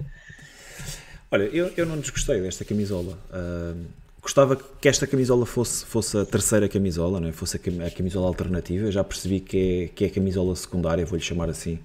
Olha, 1.31 1.45
eu, 1.45 1.73
eu 1.77 1.87
não 1.87 1.99
desgostei 1.99 2.41
desta 2.41 2.65
camisola. 2.65 3.19
Uh, 3.31 3.85
gostava 4.25 4.57
que 4.57 4.89
esta 4.89 5.07
camisola 5.07 5.45
fosse, 5.45 5.85
fosse 5.85 6.17
a 6.17 6.25
terceira 6.25 6.67
camisola, 6.67 7.21
não 7.21 7.29
é? 7.29 7.33
fosse 7.33 7.59
a, 7.59 7.91
camisola 7.91 8.27
alternativa. 8.27 8.91
Já 8.91 9.05
percebi 9.05 9.39
que 9.39 9.85
é, 9.85 9.89
que 9.95 10.05
é 10.05 10.07
a 10.07 10.11
camisola 10.11 10.57
secundária, 10.57 11.05
vou-lhe 11.05 11.23
chamar 11.23 11.51
assim. 11.51 11.79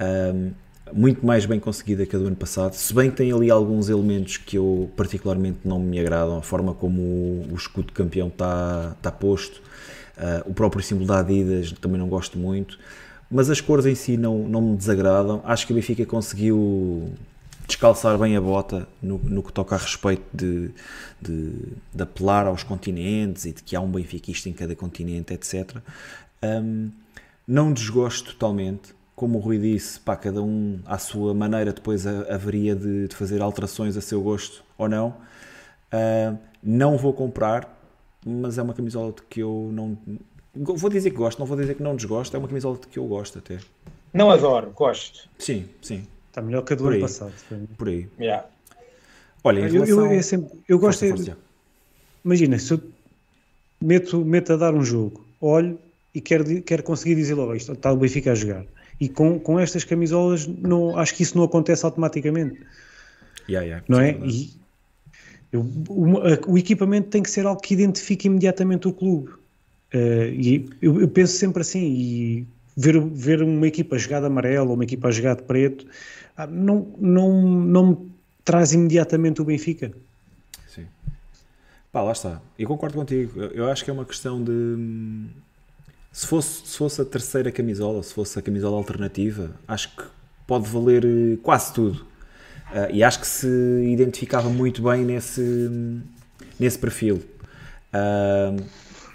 Uh, 0.00 0.54
muito 0.94 1.26
mais 1.26 1.44
bem 1.44 1.58
conseguida 1.58 2.06
que 2.06 2.14
a 2.14 2.18
do 2.18 2.28
ano 2.28 2.36
passado, 2.36 2.74
se 2.74 2.94
bem 2.94 3.10
que 3.10 3.16
tem 3.16 3.32
ali 3.32 3.50
alguns 3.50 3.88
elementos 3.88 4.36
que 4.36 4.56
eu 4.56 4.88
particularmente 4.96 5.58
não 5.64 5.80
me 5.80 5.98
agradam, 5.98 6.38
a 6.38 6.42
forma 6.42 6.72
como 6.72 7.02
o, 7.02 7.54
escudo 7.56 7.88
de 7.88 7.92
campeão 7.92 8.28
está, 8.28 8.94
está 8.96 9.10
posto, 9.10 9.60
uh, 10.16 10.48
o 10.48 10.54
próprio 10.54 10.82
símbolo 10.82 11.08
da 11.08 11.18
Adidas 11.18 11.72
também 11.72 11.98
não 11.98 12.08
gosto 12.08 12.38
muito, 12.38 12.78
mas 13.28 13.50
as 13.50 13.60
cores 13.60 13.84
em 13.84 13.96
si 13.96 14.16
não, 14.16 14.48
não 14.48 14.62
me 14.62 14.76
desagradam, 14.76 15.42
acho 15.44 15.66
que 15.66 15.72
a 15.72 15.76
Benfica 15.76 16.06
conseguiu 16.06 17.12
descalçar 17.68 18.16
bem 18.18 18.34
a 18.34 18.40
bota 18.40 18.88
no, 19.00 19.18
no 19.18 19.42
que 19.42 19.52
toca 19.52 19.74
a 19.74 19.78
respeito 19.78 20.24
de, 20.32 20.70
de, 21.20 21.52
de, 21.94 22.02
apelar 22.02 22.46
aos 22.46 22.62
continentes 22.62 23.44
e 23.44 23.52
de 23.52 23.62
que 23.62 23.76
há 23.76 23.80
um 23.80 23.90
benfiquista 23.90 24.48
em 24.48 24.54
cada 24.54 24.74
continente, 24.74 25.34
etc. 25.34 25.76
Um, 26.42 26.90
não 27.46 27.70
desgosto 27.70 28.32
totalmente, 28.32 28.94
como 29.14 29.38
o 29.38 29.40
Rui 29.40 29.58
disse, 29.58 30.00
pá, 30.00 30.16
cada 30.16 30.42
um 30.42 30.80
à 30.86 30.96
sua 30.96 31.34
maneira 31.34 31.72
depois 31.72 32.06
haveria 32.06 32.74
de, 32.74 33.08
de 33.08 33.14
fazer 33.14 33.42
alterações 33.42 33.96
a 33.98 34.00
seu 34.00 34.22
gosto 34.22 34.64
ou 34.78 34.88
não. 34.88 35.08
Uh, 35.92 36.38
não 36.62 36.96
vou 36.96 37.12
comprar, 37.12 37.78
mas 38.24 38.56
é 38.56 38.62
uma 38.62 38.72
camisola 38.72 39.12
de 39.12 39.22
que 39.22 39.40
eu 39.40 39.70
não. 39.72 39.98
Vou 40.54 40.88
dizer 40.88 41.10
que 41.10 41.16
gosto, 41.16 41.38
não 41.38 41.46
vou 41.46 41.56
dizer 41.56 41.74
que 41.74 41.82
não 41.82 41.94
desgosto, 41.94 42.34
é 42.34 42.38
uma 42.38 42.48
camisola 42.48 42.78
de 42.78 42.86
que 42.86 42.98
eu 42.98 43.04
gosto 43.06 43.38
até. 43.38 43.58
Não 44.12 44.30
adoro, 44.30 44.70
gosto. 44.70 45.28
Sim, 45.38 45.68
sim. 45.82 46.06
Está 46.38 46.46
melhor 46.46 46.62
que 46.62 46.72
a 46.72 46.76
do 46.76 46.88
ano 46.88 47.00
passado. 47.00 47.32
Por 47.76 47.88
aí. 47.88 48.08
Yeah. 48.20 48.46
Olha, 49.42 49.60
em 49.60 49.70
relação... 49.70 50.06
eu, 50.06 50.12
eu, 50.12 50.22
sempre, 50.22 50.58
eu 50.68 50.78
gosto. 50.78 51.00
Força, 51.00 51.24
força. 51.24 51.38
Imagina, 52.24 52.58
se 52.58 52.72
eu 52.72 52.80
meto, 53.80 54.24
meto 54.24 54.52
a 54.52 54.56
dar 54.56 54.74
um 54.74 54.84
jogo, 54.84 55.26
olho 55.40 55.78
e 56.14 56.20
quero, 56.20 56.62
quero 56.62 56.82
conseguir 56.82 57.16
dizer 57.16 57.34
logo 57.34 57.54
isto, 57.54 57.72
está 57.72 57.92
o 57.92 57.96
Benfica 57.96 58.32
a 58.32 58.34
jogar 58.34 58.64
e 59.00 59.08
com, 59.08 59.38
com 59.38 59.58
estas 59.58 59.84
camisolas, 59.84 60.46
não, 60.46 60.96
acho 60.96 61.14
que 61.14 61.22
isso 61.22 61.36
não 61.36 61.44
acontece 61.44 61.84
automaticamente. 61.84 62.60
Yeah, 63.48 63.66
yeah, 63.66 63.84
não 63.88 64.00
é? 64.00 64.18
E 64.24 64.50
eu, 65.52 65.60
o, 65.88 66.52
o, 66.52 66.58
equipamento 66.58 67.08
tem 67.08 67.22
que 67.22 67.30
ser 67.30 67.46
algo 67.46 67.60
que 67.60 67.74
identifique 67.74 68.26
imediatamente 68.26 68.86
o 68.88 68.92
clube. 68.92 69.30
Uh, 69.94 70.28
e 70.32 70.68
eu, 70.82 71.00
eu, 71.00 71.08
penso 71.08 71.34
sempre 71.38 71.62
assim, 71.62 71.80
e 71.80 72.46
ver, 72.76 73.00
ver 73.00 73.42
uma 73.42 73.66
equipa 73.66 73.96
jogada 73.96 74.26
amarelo 74.26 74.68
ou 74.68 74.74
uma 74.74 74.84
equipa 74.84 75.10
jogada 75.10 75.42
preto 75.42 75.86
ah, 75.86 76.27
não, 76.46 76.86
não, 76.98 77.42
não 77.42 77.86
me 77.86 78.12
traz 78.44 78.72
imediatamente 78.72 79.40
o 79.42 79.44
Benfica. 79.44 79.92
Sim. 80.68 80.86
Pá, 81.92 82.02
lá 82.02 82.12
está. 82.12 82.40
Eu 82.58 82.68
concordo 82.68 82.96
contigo. 82.96 83.40
Eu 83.40 83.68
acho 83.68 83.84
que 83.84 83.90
é 83.90 83.92
uma 83.92 84.04
questão 84.04 84.42
de 84.42 85.28
se 86.12 86.26
fosse, 86.26 86.66
se 86.66 86.76
fosse 86.76 87.00
a 87.00 87.04
terceira 87.04 87.52
camisola, 87.52 88.02
se 88.02 88.12
fosse 88.12 88.38
a 88.38 88.42
camisola 88.42 88.76
alternativa, 88.76 89.50
acho 89.68 89.94
que 89.94 90.02
pode 90.46 90.68
valer 90.68 91.04
eh, 91.04 91.38
quase 91.42 91.72
tudo. 91.72 92.00
Uh, 92.72 92.90
e 92.92 93.02
acho 93.02 93.20
que 93.20 93.26
se 93.26 93.46
identificava 93.86 94.50
muito 94.50 94.82
bem 94.82 95.04
nesse, 95.04 95.70
nesse 96.58 96.78
perfil. 96.78 97.22
Uh, 97.94 98.62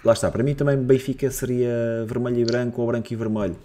lá 0.04 0.12
está, 0.12 0.30
para 0.30 0.42
mim 0.42 0.54
também 0.54 0.76
Benfica 0.76 1.30
seria 1.30 2.04
vermelho 2.06 2.40
e 2.40 2.44
branco 2.44 2.80
ou 2.80 2.86
branco 2.86 3.12
e 3.12 3.16
vermelho. 3.16 3.56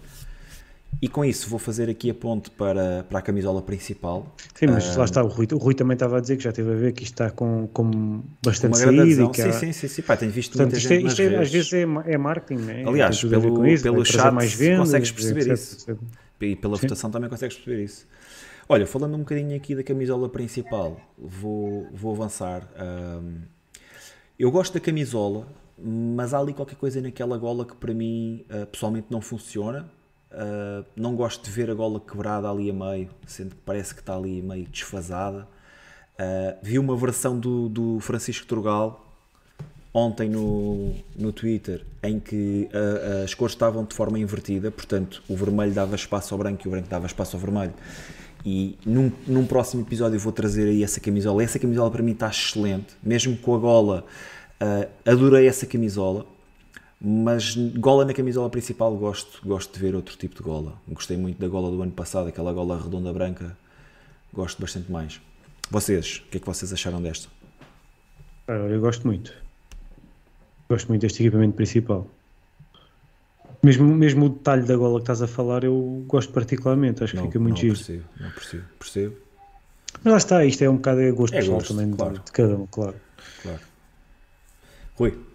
E 1.02 1.07
com 1.07 1.24
isso 1.24 1.49
vou 1.49 1.60
fazer 1.60 1.90
aqui 1.90 2.10
a 2.10 2.14
ponte 2.14 2.49
para, 2.52 3.06
para 3.10 3.20
a 3.20 3.22
camisola 3.22 3.61
principal. 3.61 4.36
Sim, 4.53 4.68
mas 4.68 4.95
lá 4.98 5.06
está, 5.06 5.24
o 5.24 5.28
Rui, 5.28 5.48
o 5.53 5.57
Rui 5.57 5.74
também 5.74 5.94
estava 5.94 6.18
a 6.18 6.20
dizer 6.20 6.36
que 6.36 6.44
já 6.44 6.52
teve 6.52 6.72
a 6.72 6.76
ver 6.76 6.91
que 6.91 7.03
isto 7.03 7.14
está 7.14 7.32
com, 7.32 7.68
com 7.68 8.22
bastante 8.44 8.78
saída. 8.78 9.24
E 9.24 9.30
que 9.30 9.41
há... 9.41 9.53
Sim, 9.53 9.68
sim, 9.68 9.72
sim, 9.72 9.88
sim. 9.88 10.02
Pá, 10.02 10.18
tenho 10.18 10.32
visto 10.32 10.57
Portanto, 10.57 10.74
muita 10.74 10.78
isto, 10.78 10.91
é, 10.91 10.98
isto 10.98 11.22
é, 11.22 11.38
às 11.38 11.49
vezes 11.49 11.72
é, 11.72 11.84
é 12.06 12.18
marketing, 12.18 12.61
né? 12.64 12.84
Aliás, 12.86 13.22
pelo, 13.22 13.66
isso, 13.66 13.84
pelo 13.84 14.03
chat 14.03 14.34
mais 14.34 14.53
vendas, 14.53 14.80
consegues 14.80 15.11
perceber 15.11 15.41
etc, 15.41 15.53
isso. 15.53 15.91
Etc. 15.91 16.02
E 16.41 16.56
pela 16.57 16.76
sim. 16.76 16.82
votação 16.82 17.10
também 17.10 17.30
consegues 17.30 17.56
perceber 17.56 17.84
isso. 17.84 18.06
Olha, 18.68 18.86
falando 18.86 19.16
um 19.16 19.20
bocadinho 19.20 19.56
aqui 19.56 19.74
da 19.76 19.84
camisola 19.84 20.28
principal, 20.28 20.99
vou, 21.18 21.88
vou 21.94 22.14
avançar. 22.14 22.68
Um, 22.78 23.38
eu 24.38 24.52
gosto 24.52 24.74
da 24.74 24.80
camisola, 24.82 25.48
mas 25.82 26.34
há 26.34 26.40
ali 26.40 26.53
qualquer 26.53 26.76
coisa 26.76 27.02
naquela 27.02 27.38
gola 27.38 27.66
que 27.66 27.76
para 27.76 27.94
mim 27.94 28.45
uh, 28.52 28.66
pessoalmente 28.68 29.07
não 29.10 29.22
funciona 29.22 29.90
Uh, 30.31 30.85
não 30.95 31.15
gosto 31.15 31.43
de 31.43 31.49
ver 31.49 31.72
a 31.72 31.73
gola 31.73 31.99
quebrada 31.99 32.49
ali 32.49 32.69
a 32.69 32.73
meio, 32.73 33.10
sendo 33.26 33.56
que 33.56 33.61
parece 33.65 33.95
que 33.95 33.99
está 33.99 34.15
ali 34.15 34.41
meio 34.41 34.68
desfasada. 34.68 35.47
Uh, 36.19 36.57
vi 36.61 36.77
uma 36.77 36.95
versão 36.95 37.39
do, 37.39 37.68
do 37.68 37.99
Francisco 37.99 38.45
Turgal 38.45 39.06
ontem 39.91 40.30
no, 40.30 40.93
no 41.15 41.34
Twitter 41.34 41.84
em 42.03 42.19
que 42.19 42.69
uh, 42.72 43.23
as 43.23 43.34
cores 43.34 43.56
estavam 43.56 43.84
de 43.84 43.95
forma 43.95 44.19
invertida, 44.19 44.69
portanto 44.69 45.23
o 45.27 45.35
vermelho 45.35 45.73
dava 45.73 45.95
espaço 45.95 46.34
ao 46.34 46.38
branco 46.38 46.61
e 46.64 46.68
o 46.68 46.72
branco 46.72 46.88
dava 46.88 47.07
espaço 47.07 47.35
ao 47.35 47.41
vermelho. 47.41 47.73
E 48.45 48.77
num, 48.85 49.11
num 49.26 49.47
próximo 49.47 49.81
episódio 49.81 50.19
vou 50.19 50.31
trazer 50.31 50.69
aí 50.69 50.84
essa 50.84 50.99
camisola. 50.99 51.43
Essa 51.43 51.57
camisola 51.57 51.89
para 51.89 52.03
mim 52.03 52.11
está 52.11 52.30
excelente, 52.30 52.95
mesmo 53.03 53.35
com 53.35 53.56
a 53.56 53.57
gola. 53.57 54.06
adorei 55.06 55.45
essa 55.45 55.65
camisola 55.65 56.26
mas 57.01 57.55
gola 57.55 58.03
na 58.03 58.13
camisola 58.13 58.49
principal 58.49 58.95
gosto, 58.97 59.39
gosto 59.47 59.73
de 59.73 59.80
ver 59.80 59.95
outro 59.95 60.17
tipo 60.17 60.35
de 60.35 60.41
gola. 60.41 60.73
Gostei 60.88 61.15
muito 61.15 61.39
da 61.39 61.47
gola 61.47 61.71
do 61.71 61.81
ano 61.81 61.91
passado, 61.91 62.27
aquela 62.27 62.51
gola 62.51 62.81
redonda 62.81 63.13
branca, 63.13 63.57
gosto 64.34 64.61
bastante 64.61 64.91
mais. 64.91 65.21
Vocês, 65.71 66.23
o 66.26 66.30
que 66.30 66.38
é 66.38 66.39
que 66.39 66.45
vocês 66.45 66.73
acharam 66.73 67.01
desta? 67.01 67.30
Eu 68.47 68.81
gosto 68.81 69.07
muito. 69.07 69.34
Gosto 70.69 70.88
muito 70.89 71.01
deste 71.01 71.23
equipamento 71.23 71.55
principal. 71.55 72.07
Mesmo, 73.61 73.85
mesmo 73.85 74.26
o 74.26 74.30
detalhe 74.30 74.63
da 74.63 74.76
gola 74.76 74.99
que 74.99 75.03
estás 75.03 75.21
a 75.21 75.27
falar, 75.27 75.63
eu 75.63 76.03
gosto 76.07 76.34
particularmente, 76.34 77.03
acho 77.03 77.13
que 77.13 77.17
não, 77.19 77.26
fica 77.26 77.39
muito 77.39 77.55
não 77.55 77.61
giro. 77.61 77.76
Percebo, 77.76 78.03
não 78.19 78.31
percebo, 78.31 78.63
percebo. 78.80 79.15
Mas 80.03 80.11
lá 80.11 80.17
está, 80.17 80.45
isto 80.45 80.63
é 80.63 80.69
um 80.69 80.76
bocado 80.76 80.99
de 80.99 81.11
gosto 81.11 81.34
é 81.34 81.39
pessoal 81.39 81.57
gosto, 81.57 81.76
também 81.76 81.91
claro. 81.95 82.13
de, 82.13 82.26
de 82.26 82.31
cada 82.31 82.55
um, 82.55 82.67
claro. 82.67 82.95
Claro. 83.41 83.59
Rui. 84.95 85.28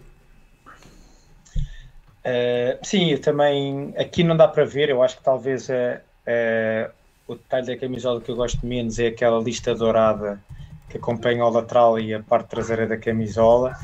Uh, 2.25 2.79
sim, 2.81 3.11
eu 3.11 3.21
também. 3.21 3.93
Aqui 3.97 4.23
não 4.23 4.35
dá 4.35 4.47
para 4.47 4.65
ver, 4.65 4.89
eu 4.89 5.03
acho 5.03 5.17
que 5.17 5.23
talvez 5.23 5.69
uh, 5.69 5.73
uh, 6.25 6.91
o 7.27 7.35
detalhe 7.35 7.67
da 7.67 7.77
camisola 7.77 8.19
que 8.19 8.31
eu 8.31 8.35
gosto 8.35 8.65
menos 8.65 8.97
é 8.97 9.07
aquela 9.07 9.39
lista 9.39 9.75
dourada 9.75 10.43
que 10.89 10.97
acompanha 10.97 11.45
o 11.45 11.49
lateral 11.49 11.99
e 11.99 12.13
a 12.13 12.23
parte 12.23 12.49
traseira 12.49 12.87
da 12.87 12.97
camisola. 12.97 13.77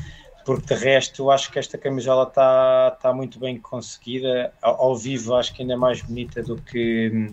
porque 0.44 0.74
de 0.74 0.80
resto 0.80 1.30
acho 1.30 1.52
que 1.52 1.58
esta 1.58 1.78
camisola 1.78 2.24
está 2.24 2.90
tá 3.00 3.12
muito 3.12 3.38
bem 3.38 3.60
conseguida. 3.60 4.52
Ao, 4.60 4.86
ao, 4.86 4.96
vivo 4.96 5.36
acho 5.36 5.54
que 5.54 5.62
ainda 5.62 5.74
é 5.74 5.76
mais 5.76 6.02
bonita 6.02 6.42
do 6.42 6.56
que, 6.56 7.30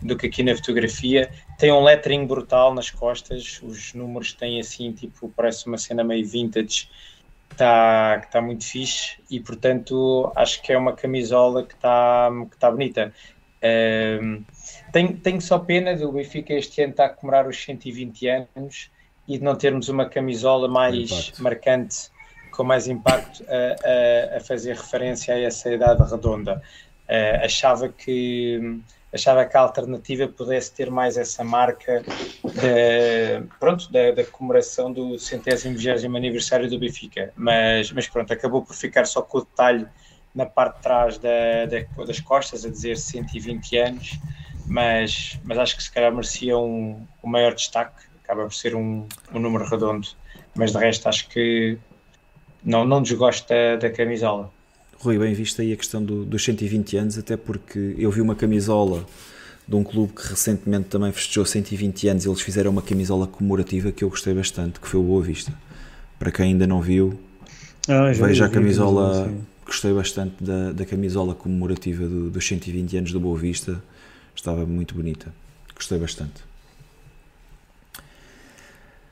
do 0.00 0.16
que 0.16 0.28
aqui 0.28 0.42
na 0.42 0.56
fotografia. 0.56 1.30
Tem 1.58 1.70
um 1.70 1.82
lettering 1.82 2.26
brutal 2.26 2.74
nas 2.74 2.90
costas, 2.90 3.60
os 3.62 3.92
números 3.92 4.32
têm 4.32 4.60
assim, 4.60 4.92
tipo, 4.92 5.30
parece 5.36 5.66
uma 5.66 5.76
cena 5.76 6.02
meio 6.02 6.26
vintage, 6.26 6.88
está 7.50 8.20
tá 8.30 8.40
muito 8.40 8.64
fixe 8.64 9.18
e 9.30 9.40
portanto 9.40 10.30
acho 10.36 10.62
que 10.62 10.72
é 10.72 10.78
uma 10.78 10.92
camisola 10.92 11.64
que 11.64 11.74
está 11.74 12.30
que 12.50 12.56
tá 12.56 12.70
bonita. 12.70 13.12
Um, 13.62 14.44
tenho, 14.92 15.16
tenho 15.16 15.40
só 15.40 15.58
pena 15.58 15.96
do 15.96 16.12
Benfica 16.12 16.54
este 16.54 16.82
ano 16.82 16.92
estar 16.92 17.06
a 17.06 17.08
comemorar 17.08 17.48
os 17.48 17.60
120 17.62 18.28
anos 18.28 18.90
e 19.26 19.36
de 19.36 19.44
não 19.44 19.56
termos 19.56 19.88
uma 19.88 20.06
camisola 20.06 20.68
mais 20.68 21.10
Impacto. 21.10 21.42
marcante 21.42 21.96
com 22.50 22.64
mais 22.64 22.88
impacto 22.88 23.44
a, 23.48 24.34
a, 24.34 24.36
a, 24.38 24.40
fazer 24.40 24.74
referência 24.74 25.34
a 25.34 25.40
essa 25.40 25.72
idade 25.72 26.02
redonda. 26.10 26.62
Uh, 27.08 27.44
achava 27.44 27.88
que 27.88 28.80
achava 29.12 29.44
que 29.44 29.56
a 29.56 29.60
alternativa 29.60 30.28
pudesse 30.28 30.72
ter 30.72 30.90
mais 30.90 31.16
essa 31.16 31.42
marca 31.42 32.02
de, 32.44 33.46
pronto, 33.58 33.90
da, 33.90 34.10
da 34.12 34.24
comemoração 34.24 34.92
do 34.92 35.18
centésimo 35.18 35.76
vigésimo 35.76 36.16
aniversário 36.16 36.68
do 36.68 36.78
Benfica, 36.78 37.32
mas, 37.36 37.90
mas 37.92 38.06
pronto, 38.06 38.32
acabou 38.32 38.62
por 38.62 38.74
ficar 38.74 39.06
só 39.06 39.22
com 39.22 39.38
o 39.38 39.40
detalhe 39.40 39.86
na 40.34 40.44
parte 40.44 40.76
de 40.76 40.82
trás 40.82 41.18
da, 41.18 41.66
da, 41.66 42.04
das 42.04 42.20
costas, 42.20 42.64
a 42.64 42.70
dizer 42.70 42.96
120 42.96 43.76
anos, 43.78 44.18
mas, 44.66 45.38
mas 45.42 45.58
acho 45.58 45.76
que 45.76 45.82
se 45.82 45.90
calhar 45.90 46.12
merecia 46.12 46.56
um, 46.58 47.04
um 47.24 47.28
maior 47.28 47.54
destaque, 47.54 48.04
acaba 48.22 48.42
por 48.42 48.54
ser 48.54 48.74
um, 48.74 49.06
um 49.32 49.38
número 49.38 49.64
redondo, 49.64 50.06
mas 50.54 50.72
de 50.72 50.78
resto 50.78 51.08
acho 51.08 51.28
que 51.28 51.78
não, 52.62 52.84
não 52.84 53.00
desgosto 53.00 53.48
da, 53.48 53.76
da 53.76 53.90
camisola. 53.90 54.52
Rui, 55.00 55.16
bem 55.18 55.32
visto 55.32 55.60
aí 55.62 55.72
a 55.72 55.76
questão 55.76 56.02
do, 56.02 56.24
dos 56.24 56.44
120 56.44 56.96
anos, 56.96 57.18
até 57.18 57.36
porque 57.36 57.94
eu 57.96 58.10
vi 58.10 58.20
uma 58.20 58.34
camisola 58.34 59.06
de 59.66 59.76
um 59.76 59.84
clube 59.84 60.12
que 60.12 60.28
recentemente 60.28 60.88
também 60.88 61.12
festejou 61.12 61.44
120 61.44 62.08
anos 62.08 62.24
e 62.24 62.28
eles 62.28 62.40
fizeram 62.40 62.70
uma 62.70 62.82
camisola 62.82 63.26
comemorativa 63.26 63.92
que 63.92 64.02
eu 64.02 64.10
gostei 64.10 64.34
bastante, 64.34 64.80
que 64.80 64.88
foi 64.88 64.98
o 64.98 65.02
Boa 65.02 65.22
Vista. 65.22 65.52
Para 66.18 66.32
quem 66.32 66.46
ainda 66.46 66.66
não 66.66 66.80
viu, 66.80 67.18
ah, 67.86 68.10
veja 68.10 68.46
a 68.46 68.48
camisola, 68.48 69.32
gostei 69.64 69.92
bastante 69.92 70.42
da, 70.42 70.72
da 70.72 70.84
camisola 70.84 71.34
comemorativa 71.34 72.06
do, 72.08 72.30
dos 72.30 72.46
120 72.46 72.96
anos 72.96 73.12
do 73.12 73.20
Boa 73.20 73.38
Vista, 73.38 73.80
estava 74.34 74.66
muito 74.66 74.96
bonita, 74.96 75.32
gostei 75.76 75.98
bastante. 75.98 76.48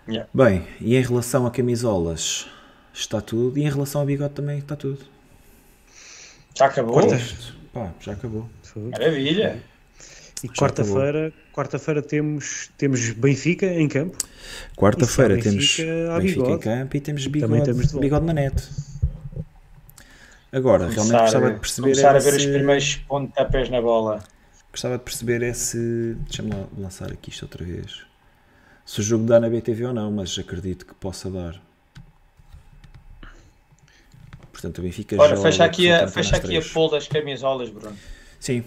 Yeah. 0.09 0.29
Bem, 0.33 0.65
e 0.81 0.97
em 0.97 1.03
relação 1.03 1.47
a 1.47 1.51
camisolas, 1.51 2.47
está 2.95 3.21
tudo. 3.21 3.59
E 3.59 3.63
em 3.63 3.69
relação 3.69 4.01
ao 4.01 4.07
bigode 4.07 4.35
também 4.35 4.59
está 4.59 4.77
tudo. 4.77 5.16
Já 6.57 6.67
acabou? 6.67 6.97
Pá, 7.73 7.93
já 8.01 8.13
acabou. 8.13 8.49
Maravilha. 8.91 9.63
E 10.43 10.49
quarta-feira, 10.49 11.33
quarta-feira 11.53 12.01
temos, 12.01 12.71
temos 12.79 13.11
Benfica 13.11 13.67
em 13.67 13.87
campo. 13.89 14.17
Quarta-feira 14.75 15.39
temos 15.39 15.77
Benfica 16.19 16.51
em 16.51 16.59
campo 16.59 16.97
e 16.97 17.01
temos 17.01 17.27
bigode, 17.27 17.65
temos 17.65 17.93
bigode 17.93 18.25
na 18.25 18.33
net. 18.33 18.69
Agora, 20.51 20.87
começar, 20.87 21.03
realmente 21.03 21.23
gostava 21.23 21.51
de 21.53 21.61
perceber. 21.61 21.89
Começar 21.89 22.17
esse... 22.17 22.29
a 22.29 22.31
ver 22.31 22.37
os 22.39 22.47
primeiros 22.47 22.97
pontapés 22.97 23.69
na 23.69 23.83
bola. 23.83 24.25
Gostava 24.71 24.97
de 24.97 25.05
perceber 25.05 25.43
esse. 25.43 26.17
Deixa-me 26.21 26.53
lançar 26.79 27.13
aqui 27.13 27.29
isto 27.29 27.43
outra 27.43 27.65
vez. 27.65 28.07
Se 28.85 29.01
o 29.01 29.03
jogo 29.03 29.25
dá 29.25 29.39
na 29.39 29.51
BTV 29.51 29.87
ou 29.87 29.93
não, 29.93 30.11
mas 30.11 30.39
acredito 30.39 30.87
que 30.87 30.95
possa 30.95 31.31
dar. 31.31 31.61
Portanto, 34.57 34.79
o 34.79 34.83
Benfica 34.83 35.21
Ora, 35.21 35.37
fecha 35.37 35.65
aqui, 35.67 35.91
a, 35.91 36.09
fecha 36.09 36.35
aqui 36.35 36.57
a 36.57 36.63
pool 36.63 36.89
das 36.89 37.07
camisolas, 37.07 37.69
Bruno. 37.69 37.95
Sim. 38.41 38.65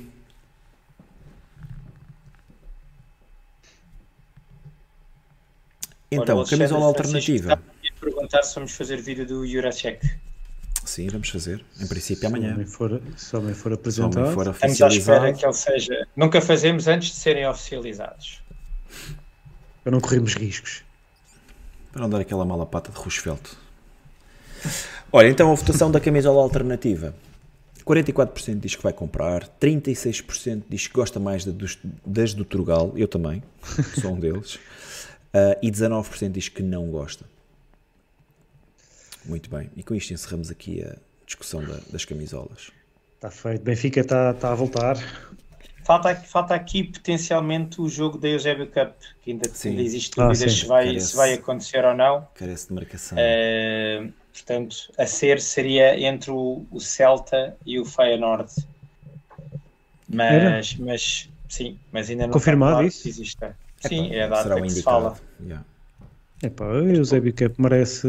Então, 6.11 6.37
Ora, 6.37 6.47
camisola 6.47 6.85
alternativa. 6.85 7.59
perguntar 7.99 8.43
se 8.43 8.53
vamos 8.53 8.71
fazer 8.73 9.01
vídeo 9.01 9.25
do 9.25 9.47
Jurasek. 9.47 10.07
Sim, 10.85 11.07
vamos 11.07 11.29
fazer. 11.29 11.65
Em 11.79 11.87
princípio, 11.87 12.27
amanhã. 12.27 12.55
Se 12.55 12.65
for, 12.65 13.01
se 13.17 13.35
homem 13.35 13.55
for 13.55 13.73
apresentado. 13.73 14.27
Se 14.27 14.33
for 14.35 14.47
Estamos 14.47 14.81
à 14.83 14.87
espera 14.89 15.33
que 15.33 15.43
ele 15.43 15.53
seja. 15.53 16.07
Nunca 16.15 16.39
fazemos 16.39 16.87
antes 16.87 17.09
de 17.09 17.15
serem 17.15 17.47
oficializados. 17.47 18.43
Para 19.83 19.91
não 19.91 19.99
corrermos 19.99 20.35
riscos. 20.35 20.83
Para 21.91 22.03
não 22.03 22.09
dar 22.11 22.21
aquela 22.21 22.45
mala 22.45 22.67
pata 22.67 22.91
de 22.91 22.97
Roosevelt. 22.99 23.57
Olha, 25.11 25.27
então 25.27 25.51
a 25.51 25.55
votação 25.55 25.89
da 25.89 25.99
camisola 25.99 26.41
alternativa. 26.41 27.15
44% 27.83 28.59
diz 28.59 28.75
que 28.75 28.83
vai 28.83 28.93
comprar, 28.93 29.47
36% 29.59 30.63
diz 30.69 30.85
que 30.85 30.93
gosta 30.93 31.19
mais 31.19 31.43
das 32.05 32.33
do 32.35 32.45
Turgal, 32.45 32.93
eu 32.95 33.07
também, 33.07 33.41
sou 33.99 34.11
um 34.11 34.19
deles, 34.19 34.55
uh, 34.55 35.57
e 35.63 35.71
19% 35.71 36.31
diz 36.31 36.49
que 36.49 36.61
não 36.61 36.91
gosta. 36.91 37.25
Muito 39.25 39.49
bem, 39.49 39.71
e 39.75 39.81
com 39.81 39.95
isto 39.95 40.13
encerramos 40.13 40.51
aqui 40.51 40.83
a 40.83 40.95
discussão 41.25 41.63
da, 41.63 41.79
das 41.91 42.05
camisolas. 42.05 42.69
Está 43.15 43.31
feito, 43.31 43.63
Benfica 43.63 44.01
está, 44.01 44.29
está 44.29 44.51
a 44.51 44.55
voltar. 44.55 44.95
Falta, 45.83 46.13
falta 46.15 46.53
aqui 46.53 46.83
potencialmente 46.83 47.81
o 47.81 47.89
jogo 47.89 48.19
da 48.19 48.27
Eusébio 48.27 48.67
Cup, 48.67 48.93
que 49.23 49.31
ainda, 49.31 49.49
ainda 49.65 49.81
existe 49.81 50.15
dúvidas 50.15 50.43
ah, 50.43 50.49
se, 50.49 50.65
vai, 50.65 50.99
se 50.99 51.15
vai 51.15 51.33
acontecer 51.33 51.83
ou 51.83 51.95
não. 51.95 52.27
Carece 52.35 52.67
de 52.67 52.73
marcação. 52.75 53.17
Uh, 53.17 54.13
Portanto, 54.33 54.91
a 54.97 55.05
ser 55.05 55.41
seria 55.41 55.99
entre 55.99 56.31
o, 56.31 56.65
o 56.71 56.79
Celta 56.79 57.55
e 57.65 57.79
o 57.79 57.85
Feyenoord. 57.85 58.51
Mas, 60.07 60.75
mas 60.75 61.29
sim, 61.47 61.77
mas 61.91 62.09
ainda 62.09 62.27
não 62.27 62.33
Confirmado 62.33 62.83
isso? 62.83 63.07
existe. 63.07 63.37
Sim, 63.81 64.11
é 64.11 64.23
a 64.23 64.27
data 64.27 64.55
que 64.55 64.61
indicado. 64.61 64.73
se 64.73 64.83
fala. 64.83 65.17
Yeah. 65.41 65.65
Epá, 66.41 66.65
o 66.65 66.89
Eusébio 66.89 67.33
Cup 67.33 67.57
merece. 67.59 68.07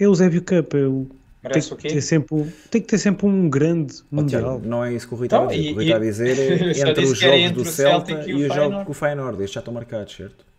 É 0.00 0.06
o 0.06 0.10
Eusébio 0.10 0.42
Cup, 0.42 0.74
é 0.74 1.22
Merece 1.42 1.68
tem, 1.68 1.76
o 1.76 1.80
quê? 1.80 1.88
Ter 1.88 2.00
sempre, 2.00 2.52
tem 2.70 2.80
que 2.80 2.86
ter 2.86 2.98
sempre 2.98 3.26
um 3.26 3.50
grande 3.50 3.96
mundial. 4.10 4.42
Tiago, 4.42 4.68
não 4.68 4.84
é 4.84 4.94
isso 4.94 5.08
que 5.08 5.14
o 5.14 5.16
Rui 5.16 5.26
então, 5.26 5.50
está 5.50 5.54
a 5.54 5.56
dizer. 5.56 5.72
O 5.72 5.74
Rui 5.74 5.84
está 5.84 5.96
a 5.96 6.00
dizer 6.00 6.38
é 6.86 6.88
entre 6.88 7.04
os 7.04 7.18
jogos 7.18 7.40
entre 7.40 7.54
do 7.54 7.64
Celta 7.64 8.12
e, 8.12 8.30
e 8.30 8.34
os 8.34 8.54
jogos 8.54 8.84
com 8.84 8.90
o 8.92 8.94
Feyenoord. 8.94 9.42
Estes 9.42 9.54
já 9.54 9.60
estão 9.60 9.74
marcados, 9.74 10.14
certo? 10.14 10.51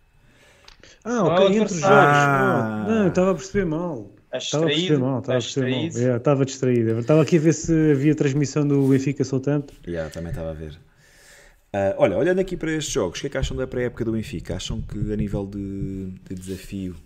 Ah, 1.04 1.22
ok, 1.24 1.46
entre 1.46 1.74
os 1.74 1.80
jogos. 1.80 1.84
Ah. 1.84 2.86
Não, 2.88 3.08
estava 3.08 3.30
a 3.32 3.34
perceber 3.34 3.66
mal. 3.66 4.10
Estava 4.32 4.64
a 4.64 4.68
perceber 4.68 4.98
mal, 4.98 5.18
estava 5.20 5.38
a 5.38 5.40
perceber 5.40 5.70
mal. 5.70 5.80
Yeah, 5.80 6.16
estava 6.16 6.44
distraído. 6.44 6.98
Estava 6.98 7.22
aqui 7.22 7.36
a 7.36 7.40
ver 7.40 7.52
se 7.52 7.92
havia 7.92 8.14
transmissão 8.14 8.66
do 8.66 8.88
Benfica 8.88 9.22
Soltanto. 9.22 9.74
Yeah, 9.86 10.10
também 10.10 10.30
estava 10.30 10.50
a 10.50 10.54
ver. 10.54 10.72
Uh, 11.74 11.94
olha, 11.98 12.16
olhando 12.16 12.40
aqui 12.40 12.56
para 12.56 12.72
estes 12.72 12.92
jogos, 12.92 13.18
o 13.18 13.20
que 13.20 13.26
é 13.26 13.30
que 13.30 13.38
acham 13.38 13.56
da 13.56 13.66
pré-época 13.66 14.04
do 14.04 14.12
Benfica? 14.12 14.56
Acham 14.56 14.80
que 14.80 15.12
a 15.12 15.16
nível 15.16 15.46
de, 15.46 16.06
de 16.28 16.34
desafio 16.34 16.96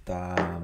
está, 0.00 0.62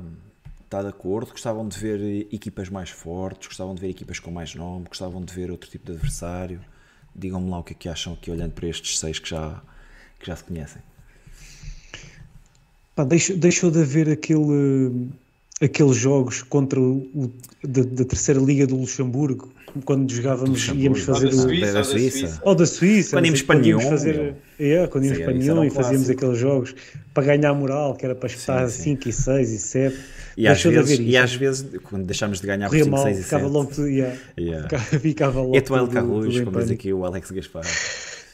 está 0.65 0.83
de 0.83 0.89
acordo? 0.89 1.33
Gostavam 1.33 1.69
de 1.69 1.79
ver 1.79 2.29
equipas 2.33 2.69
mais 2.69 2.91
fortes? 2.91 3.49
Gostavam 3.49 3.75
de 3.75 3.81
ver 3.81 3.91
equipas 3.91 4.19
com 4.19 4.31
mais 4.31 4.55
nome? 4.55 4.87
Gostavam 4.89 5.25
de 5.25 5.33
ver 5.33 5.51
outro 5.51 5.69
tipo 5.69 5.87
de 5.87 5.93
adversário? 5.93 6.61
Digam-me 7.15 7.51
lá 7.51 7.59
o 7.59 7.65
que 7.65 7.75
é 7.75 7.77
que 7.77 7.89
acham 7.89 8.15
aqui 8.15 8.31
olhando 8.31 8.53
para 8.53 8.67
estes 8.67 8.99
seis 8.99 9.19
que 9.19 9.29
já, 9.29 9.61
que 10.19 10.27
já 10.27 10.35
se 10.35 10.45
conhecem. 10.45 10.83
Pá, 12.95 13.03
deixou, 13.03 13.37
deixou 13.37 13.71
de 13.71 13.81
haver 13.81 14.09
aquele, 14.09 15.09
aqueles 15.61 15.97
jogos 15.97 16.43
contra 16.43 16.81
o, 16.81 17.31
da, 17.63 17.83
da, 17.83 18.05
terceira 18.05 18.41
liga 18.41 18.67
do 18.67 18.77
Luxemburgo, 18.77 19.53
quando 19.85 20.13
jogávamos, 20.13 20.51
Luxemburgo. 20.51 20.83
íamos 20.83 21.01
fazer 21.01 21.27
ou 21.27 21.33
da 21.33 21.43
Suíça, 21.43 21.71
o, 21.71 21.75
da 21.75 21.85
Suíça. 21.85 22.41
Ou 22.45 22.55
da 22.55 22.67
Suíça. 22.67 23.17
Quando 23.17 23.27
íamos 23.27 23.43
para 23.43 23.59
Nyon. 23.59 23.81
Fazer, 23.81 24.35
é, 24.61 24.87
quando 24.87 25.05
íamos 25.07 25.19
para 25.19 25.33
Nyon 25.33 25.65
e 25.65 25.71
fazíamos 25.71 26.09
aqueles 26.09 26.39
jogos 26.39 26.75
para 27.13 27.25
ganhar 27.25 27.53
moral, 27.53 27.97
que 27.97 28.05
era 28.05 28.15
para 28.15 28.29
espetar 28.29 28.69
5 28.69 29.09
e 29.09 29.13
6 29.13 29.51
e 29.51 29.59
7. 29.59 29.97
E 30.37 30.49
às, 30.49 30.63
vezes, 30.63 30.99
e 30.99 31.17
às 31.17 31.35
vezes, 31.35 31.67
quando 31.83 32.05
deixámos 32.05 32.41
de 32.41 32.47
ganhar 32.47 32.69
por 32.69 32.77
5, 32.77 32.97
6 32.97 33.19
e 33.19 33.23
7, 33.23 33.25
ficava 33.25 33.47
logo, 33.47 33.71
yeah, 33.83 34.17
yeah. 34.39 34.69
ficava 35.01 35.41
logo. 35.41 35.57
Etoile 35.57 35.89
Carlos, 35.89 36.41
como 36.41 36.61
diz 36.61 36.71
aqui 36.71 36.93
o 36.93 37.05
Alex 37.05 37.31
Gaspar. 37.31 37.65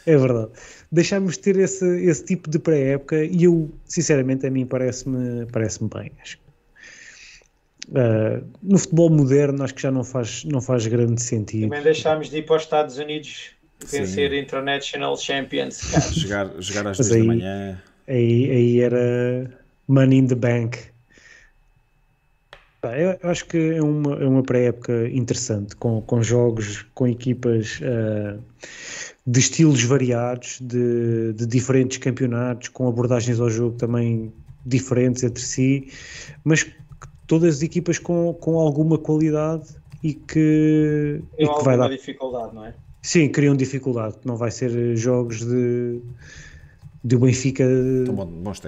É 0.07 0.17
verdade 0.17 0.51
deixámos 0.91 1.35
de 1.35 1.41
ter 1.41 1.57
esse, 1.57 1.87
esse 2.05 2.25
tipo 2.25 2.51
de 2.51 2.59
pré-época 2.59 3.25
e 3.25 3.45
eu, 3.45 3.71
sinceramente, 3.85 4.47
a 4.47 4.51
mim 4.51 4.67
parece-me 4.67 5.47
parece 5.47 5.83
bem. 5.85 6.11
Acho. 6.21 6.39
Uh, 7.89 8.47
no 8.63 8.79
futebol 8.79 9.11
moderno 9.11 9.65
acho 9.65 9.75
que 9.75 9.83
já 9.83 9.91
não 9.91 10.05
faz, 10.05 10.45
não 10.45 10.61
faz 10.61 10.87
grande 10.87 11.23
sentido. 11.23 11.69
Também 11.69 11.83
deixámos 11.83 12.31
de 12.31 12.39
ir 12.39 12.47
para 12.47 12.57
os 12.57 12.63
Estados 12.63 12.99
Unidos 12.99 13.51
vencer 13.85 14.31
Sim. 14.31 14.39
International 14.39 15.17
Champions. 15.17 15.81
jogar, 16.15 16.51
jogar 16.59 16.89
às 16.89 16.99
2 16.99 17.09
da 17.09 17.25
manhã. 17.25 17.83
Aí, 18.07 18.51
aí 18.51 18.81
era 18.81 19.59
Money 19.89 20.19
in 20.19 20.27
the 20.27 20.35
Bank. 20.35 20.79
Eu 22.83 23.31
acho 23.31 23.45
que 23.45 23.75
é 23.75 23.83
uma, 23.83 24.15
é 24.15 24.27
uma 24.27 24.43
pré-época 24.43 25.07
interessante, 25.09 25.77
com, 25.77 26.01
com 26.01 26.23
jogos, 26.23 26.87
com 26.95 27.07
equipas 27.07 27.79
uh, 27.81 28.43
de 29.31 29.39
estilos 29.39 29.85
variados, 29.85 30.59
de, 30.61 31.33
de, 31.35 31.47
diferentes 31.47 31.99
campeonatos, 31.99 32.69
com 32.69 32.89
abordagens 32.89 33.39
ao 33.39 33.49
jogo 33.49 33.77
também 33.77 34.33
diferentes 34.67 35.23
entre 35.23 35.41
si, 35.41 35.89
mas 36.43 36.67
todas 37.29 37.57
as 37.57 37.63
equipas 37.63 37.97
com, 37.97 38.35
com 38.41 38.59
alguma 38.59 38.99
qualidade 38.99 39.69
e 40.03 40.15
que, 40.15 41.23
e 41.39 41.47
que 41.47 41.65
vai 41.65 41.79
dar 41.79 41.89
dificuldade, 41.89 42.53
não 42.53 42.67
é? 42.67 42.75
Sim, 43.03 43.29
criam 43.29 43.55
dificuldade. 43.55 44.17
Não 44.25 44.37
vai 44.37 44.51
ser 44.51 44.97
jogos 44.97 45.39
de 45.39 46.01
de 47.03 47.17
o 47.17 47.19
Benfica 47.19 47.65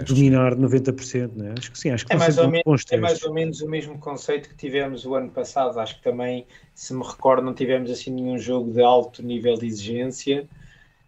dominar 0.06 0.56
90%, 0.56 1.32
não 1.36 1.48
é? 1.48 1.54
Acho 1.58 1.70
que 1.70 1.78
sim, 1.78 1.90
acho 1.90 2.06
que 2.06 2.14
é 2.14 2.16
mais, 2.16 2.38
ou 2.38 2.48
menos, 2.48 2.84
é 2.90 2.96
mais 2.96 3.22
ou 3.22 3.34
menos 3.34 3.60
o 3.60 3.68
mesmo 3.68 3.98
conceito 3.98 4.48
que 4.48 4.56
tivemos 4.56 5.04
o 5.04 5.14
ano 5.14 5.30
passado. 5.30 5.78
Acho 5.78 5.96
que 5.96 6.02
também, 6.02 6.46
se 6.74 6.94
me 6.94 7.04
recordo, 7.04 7.44
não 7.44 7.52
tivemos 7.52 7.90
assim 7.90 8.10
nenhum 8.10 8.38
jogo 8.38 8.72
de 8.72 8.82
alto 8.82 9.22
nível 9.22 9.54
de 9.54 9.66
exigência. 9.66 10.48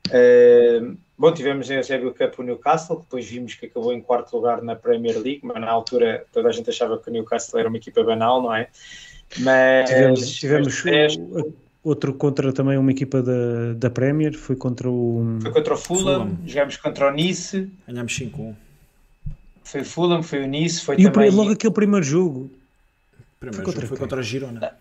Uh, 0.08 0.98
bom, 1.16 1.32
tivemos 1.32 1.70
em 1.70 1.76
Eusébio 1.76 2.12
Cup 2.12 2.38
o 2.38 2.42
Newcastle, 2.42 2.96
que 2.96 3.02
depois 3.04 3.26
vimos 3.26 3.54
que 3.54 3.66
acabou 3.66 3.94
em 3.94 4.02
quarto 4.02 4.36
lugar 4.36 4.60
na 4.60 4.76
Premier 4.76 5.18
League, 5.18 5.40
mas 5.42 5.58
na 5.58 5.70
altura 5.70 6.26
toda 6.30 6.50
a 6.50 6.52
gente 6.52 6.68
achava 6.68 6.98
que 6.98 7.08
o 7.08 7.12
Newcastle 7.12 7.58
era 7.58 7.68
uma 7.68 7.78
equipa 7.78 8.04
banal, 8.04 8.42
não 8.42 8.54
é? 8.54 8.68
Mas 9.38 9.88
tivemos, 9.88 10.30
tivemos 10.36 10.84
o, 11.16 11.54
Outro 11.84 12.14
contra 12.14 12.50
também 12.50 12.78
uma 12.78 12.90
equipa 12.90 13.22
da, 13.22 13.74
da 13.76 13.90
Premier, 13.90 14.32
foi 14.32 14.56
contra 14.56 14.88
o. 14.88 15.38
Foi 15.42 15.52
contra 15.52 15.74
o 15.74 15.76
Fulham, 15.76 16.02
Fulham. 16.02 16.38
jogámos 16.46 16.76
contra 16.78 17.08
o 17.08 17.10
Nice. 17.12 17.70
Ganhámos 17.86 18.18
5-1. 18.18 18.54
Foi 19.62 19.80
o 19.82 19.84
Fulham, 19.84 20.22
foi 20.22 20.44
o 20.44 20.46
Nice, 20.46 20.80
foi 20.80 20.96
e 20.98 21.10
também. 21.10 21.28
E 21.28 21.30
logo 21.30 21.52
aquele 21.52 21.74
primeiro 21.74 22.02
jogo. 22.02 22.50
Primeiro 23.38 23.56
foi 23.56 23.64
contra, 23.66 23.80
jogo 23.82 23.88
foi 23.88 23.98
contra 23.98 24.20
a 24.20 24.22
Girona. 24.22 24.72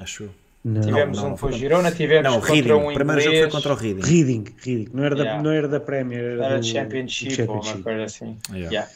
Acho 0.00 0.24
eu. 0.24 0.30
Não, 0.64 0.80
tivemos 0.80 1.22
não, 1.22 1.30
um 1.30 1.34
o 1.40 1.52
Girona, 1.52 1.92
tivemos 1.92 2.32
não, 2.32 2.40
contra 2.40 2.54
Reading. 2.54 2.72
um 2.72 2.90
O 2.90 2.94
primeiro 2.94 3.20
jogo 3.20 3.36
foi 3.36 3.50
contra 3.50 3.72
o 3.72 3.76
Reading. 3.76 4.00
Reading, 4.00 4.44
Reading. 4.58 4.88
Não, 4.92 5.04
era 5.04 5.14
yeah. 5.16 5.36
da, 5.36 5.42
não 5.42 5.50
era 5.52 5.68
da 5.68 5.80
Premier, 5.80 6.22
era, 6.22 6.44
era 6.46 6.58
do, 6.58 6.66
Championship, 6.66 7.30
Championship, 7.30 7.70
ou 7.70 7.76
uma 7.76 7.82
coisa 7.84 8.04
assim. 8.04 8.36
Yeah. 8.50 8.70
Yeah. 8.70 8.90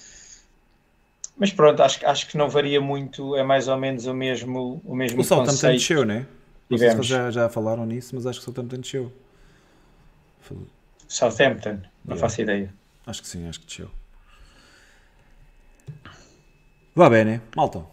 Mas 1.39 1.53
pronto, 1.53 1.83
acho, 1.83 2.05
acho 2.05 2.29
que 2.29 2.37
não 2.37 2.49
varia 2.49 2.81
muito, 2.81 3.35
é 3.37 3.45
mais 3.45 3.69
ou 3.69 3.77
menos 3.77 4.07
o 4.07 4.15
mesmo, 4.15 4.83
o 4.85 4.95
mesmo 4.95 5.21
o 5.21 5.25
conceito. 5.25 5.43
O 5.43 5.47
Southampton 5.47 5.73
desceu, 5.73 6.05
não 6.05 6.15
é? 6.15 6.27
Não 6.75 6.79
sei 6.79 7.03
se 7.03 7.03
já, 7.03 7.31
já 7.31 7.49
falaram 7.49 7.87
nisso, 7.87 8.15
mas 8.15 8.27
acho 8.27 8.39
que 8.39 8.45
Southampton 8.45 8.77
desceu. 8.79 9.13
Southampton, 11.09 11.81
não 12.05 12.15
yeah. 12.15 12.21
faço 12.21 12.43
ideia. 12.43 12.73
Acho 13.07 13.23
que 13.23 13.29
sim, 13.29 13.47
acho 13.49 13.61
que 13.61 13.67
desceu. 13.67 13.91
Vá 16.95 17.11
bem, 17.11 17.25
né? 17.25 17.41
Malta. 17.57 17.85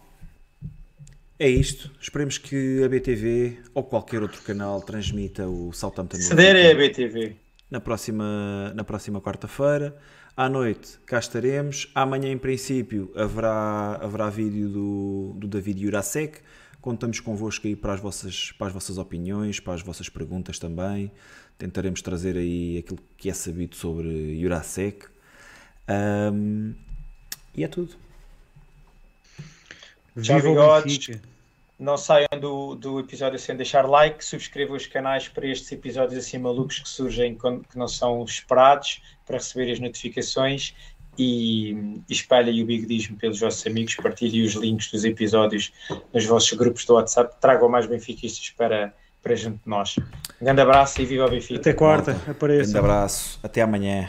É 1.38 1.48
isto. 1.48 1.90
Esperemos 2.00 2.38
que 2.38 2.84
a 2.84 2.88
BTV 2.88 3.58
ou 3.74 3.82
qualquer 3.82 4.22
outro 4.22 4.40
canal 4.42 4.80
transmita 4.80 5.48
o 5.48 5.72
Southampton. 5.72 6.18
Se 6.18 6.34
der 6.34 6.54
é 6.54 6.70
a 6.70 6.74
BTV. 6.74 7.36
Na 7.70 7.80
próxima, 7.80 8.72
na 8.74 8.84
próxima 8.84 9.20
quarta-feira. 9.20 9.96
À 10.36 10.48
noite 10.48 10.98
cá 11.04 11.18
estaremos. 11.18 11.90
Amanhã, 11.94 12.30
em 12.30 12.38
princípio, 12.38 13.10
haverá, 13.16 13.98
haverá 14.00 14.30
vídeo 14.30 14.68
do, 14.68 15.34
do 15.36 15.48
David 15.48 15.82
Jurasek 15.82 16.38
Contamos 16.82 17.20
convosco 17.20 17.68
aí 17.68 17.76
para 17.76 17.94
as, 17.94 18.00
vossas, 18.00 18.52
para 18.58 18.66
as 18.66 18.72
vossas 18.72 18.98
opiniões, 18.98 19.60
para 19.60 19.72
as 19.72 19.82
vossas 19.82 20.08
perguntas 20.08 20.58
também. 20.58 21.12
Tentaremos 21.56 22.02
trazer 22.02 22.36
aí 22.36 22.78
aquilo 22.78 22.98
que 23.16 23.30
é 23.30 23.32
sabido 23.32 23.76
sobre 23.76 24.38
Jurasek. 24.40 25.06
Um, 25.88 26.74
e 27.54 27.62
é 27.62 27.68
tudo. 27.68 27.94
Tchau, 30.20 30.42
bigodes. 30.42 31.20
Não 31.78 31.96
saiam 31.96 32.28
do, 32.40 32.74
do 32.74 33.00
episódio 33.00 33.38
sem 33.38 33.56
deixar 33.56 33.88
like, 33.88 34.24
subscrevam 34.24 34.76
os 34.76 34.86
canais 34.86 35.28
para 35.28 35.46
estes 35.46 35.70
episódios 35.72 36.24
assim 36.24 36.38
malucos 36.38 36.78
que 36.80 36.88
surgem 36.88 37.36
que 37.36 37.78
não 37.78 37.88
são 37.88 38.24
esperados 38.24 39.00
para 39.26 39.38
receber 39.38 39.70
as 39.72 39.80
notificações 39.80 40.74
e, 41.18 41.72
e 42.08 42.12
espalhem 42.12 42.62
o 42.62 42.66
bigodismo 42.66 43.16
pelos 43.16 43.40
vossos 43.40 43.66
amigos, 43.66 43.94
partilhem 43.96 44.44
os 44.44 44.54
links 44.54 44.90
dos 44.90 45.04
episódios 45.04 45.72
nos 46.12 46.24
vossos 46.24 46.52
grupos 46.52 46.84
do 46.84 46.94
WhatsApp, 46.94 47.34
tragam 47.40 47.68
mais 47.68 47.86
benfiquistas 47.86 48.50
para, 48.50 48.92
para 49.22 49.34
junto 49.34 49.56
de 49.62 49.68
nós. 49.68 49.96
Um 50.40 50.44
grande 50.44 50.60
abraço 50.60 51.00
e 51.00 51.06
viva 51.06 51.26
o 51.26 51.30
Benfica. 51.30 51.60
Até 51.60 51.72
quarta, 51.72 52.12
apareça. 52.28 52.70
Um 52.70 52.72
grande 52.72 52.78
abraço, 52.78 53.38
até 53.42 53.62
amanhã. 53.62 54.08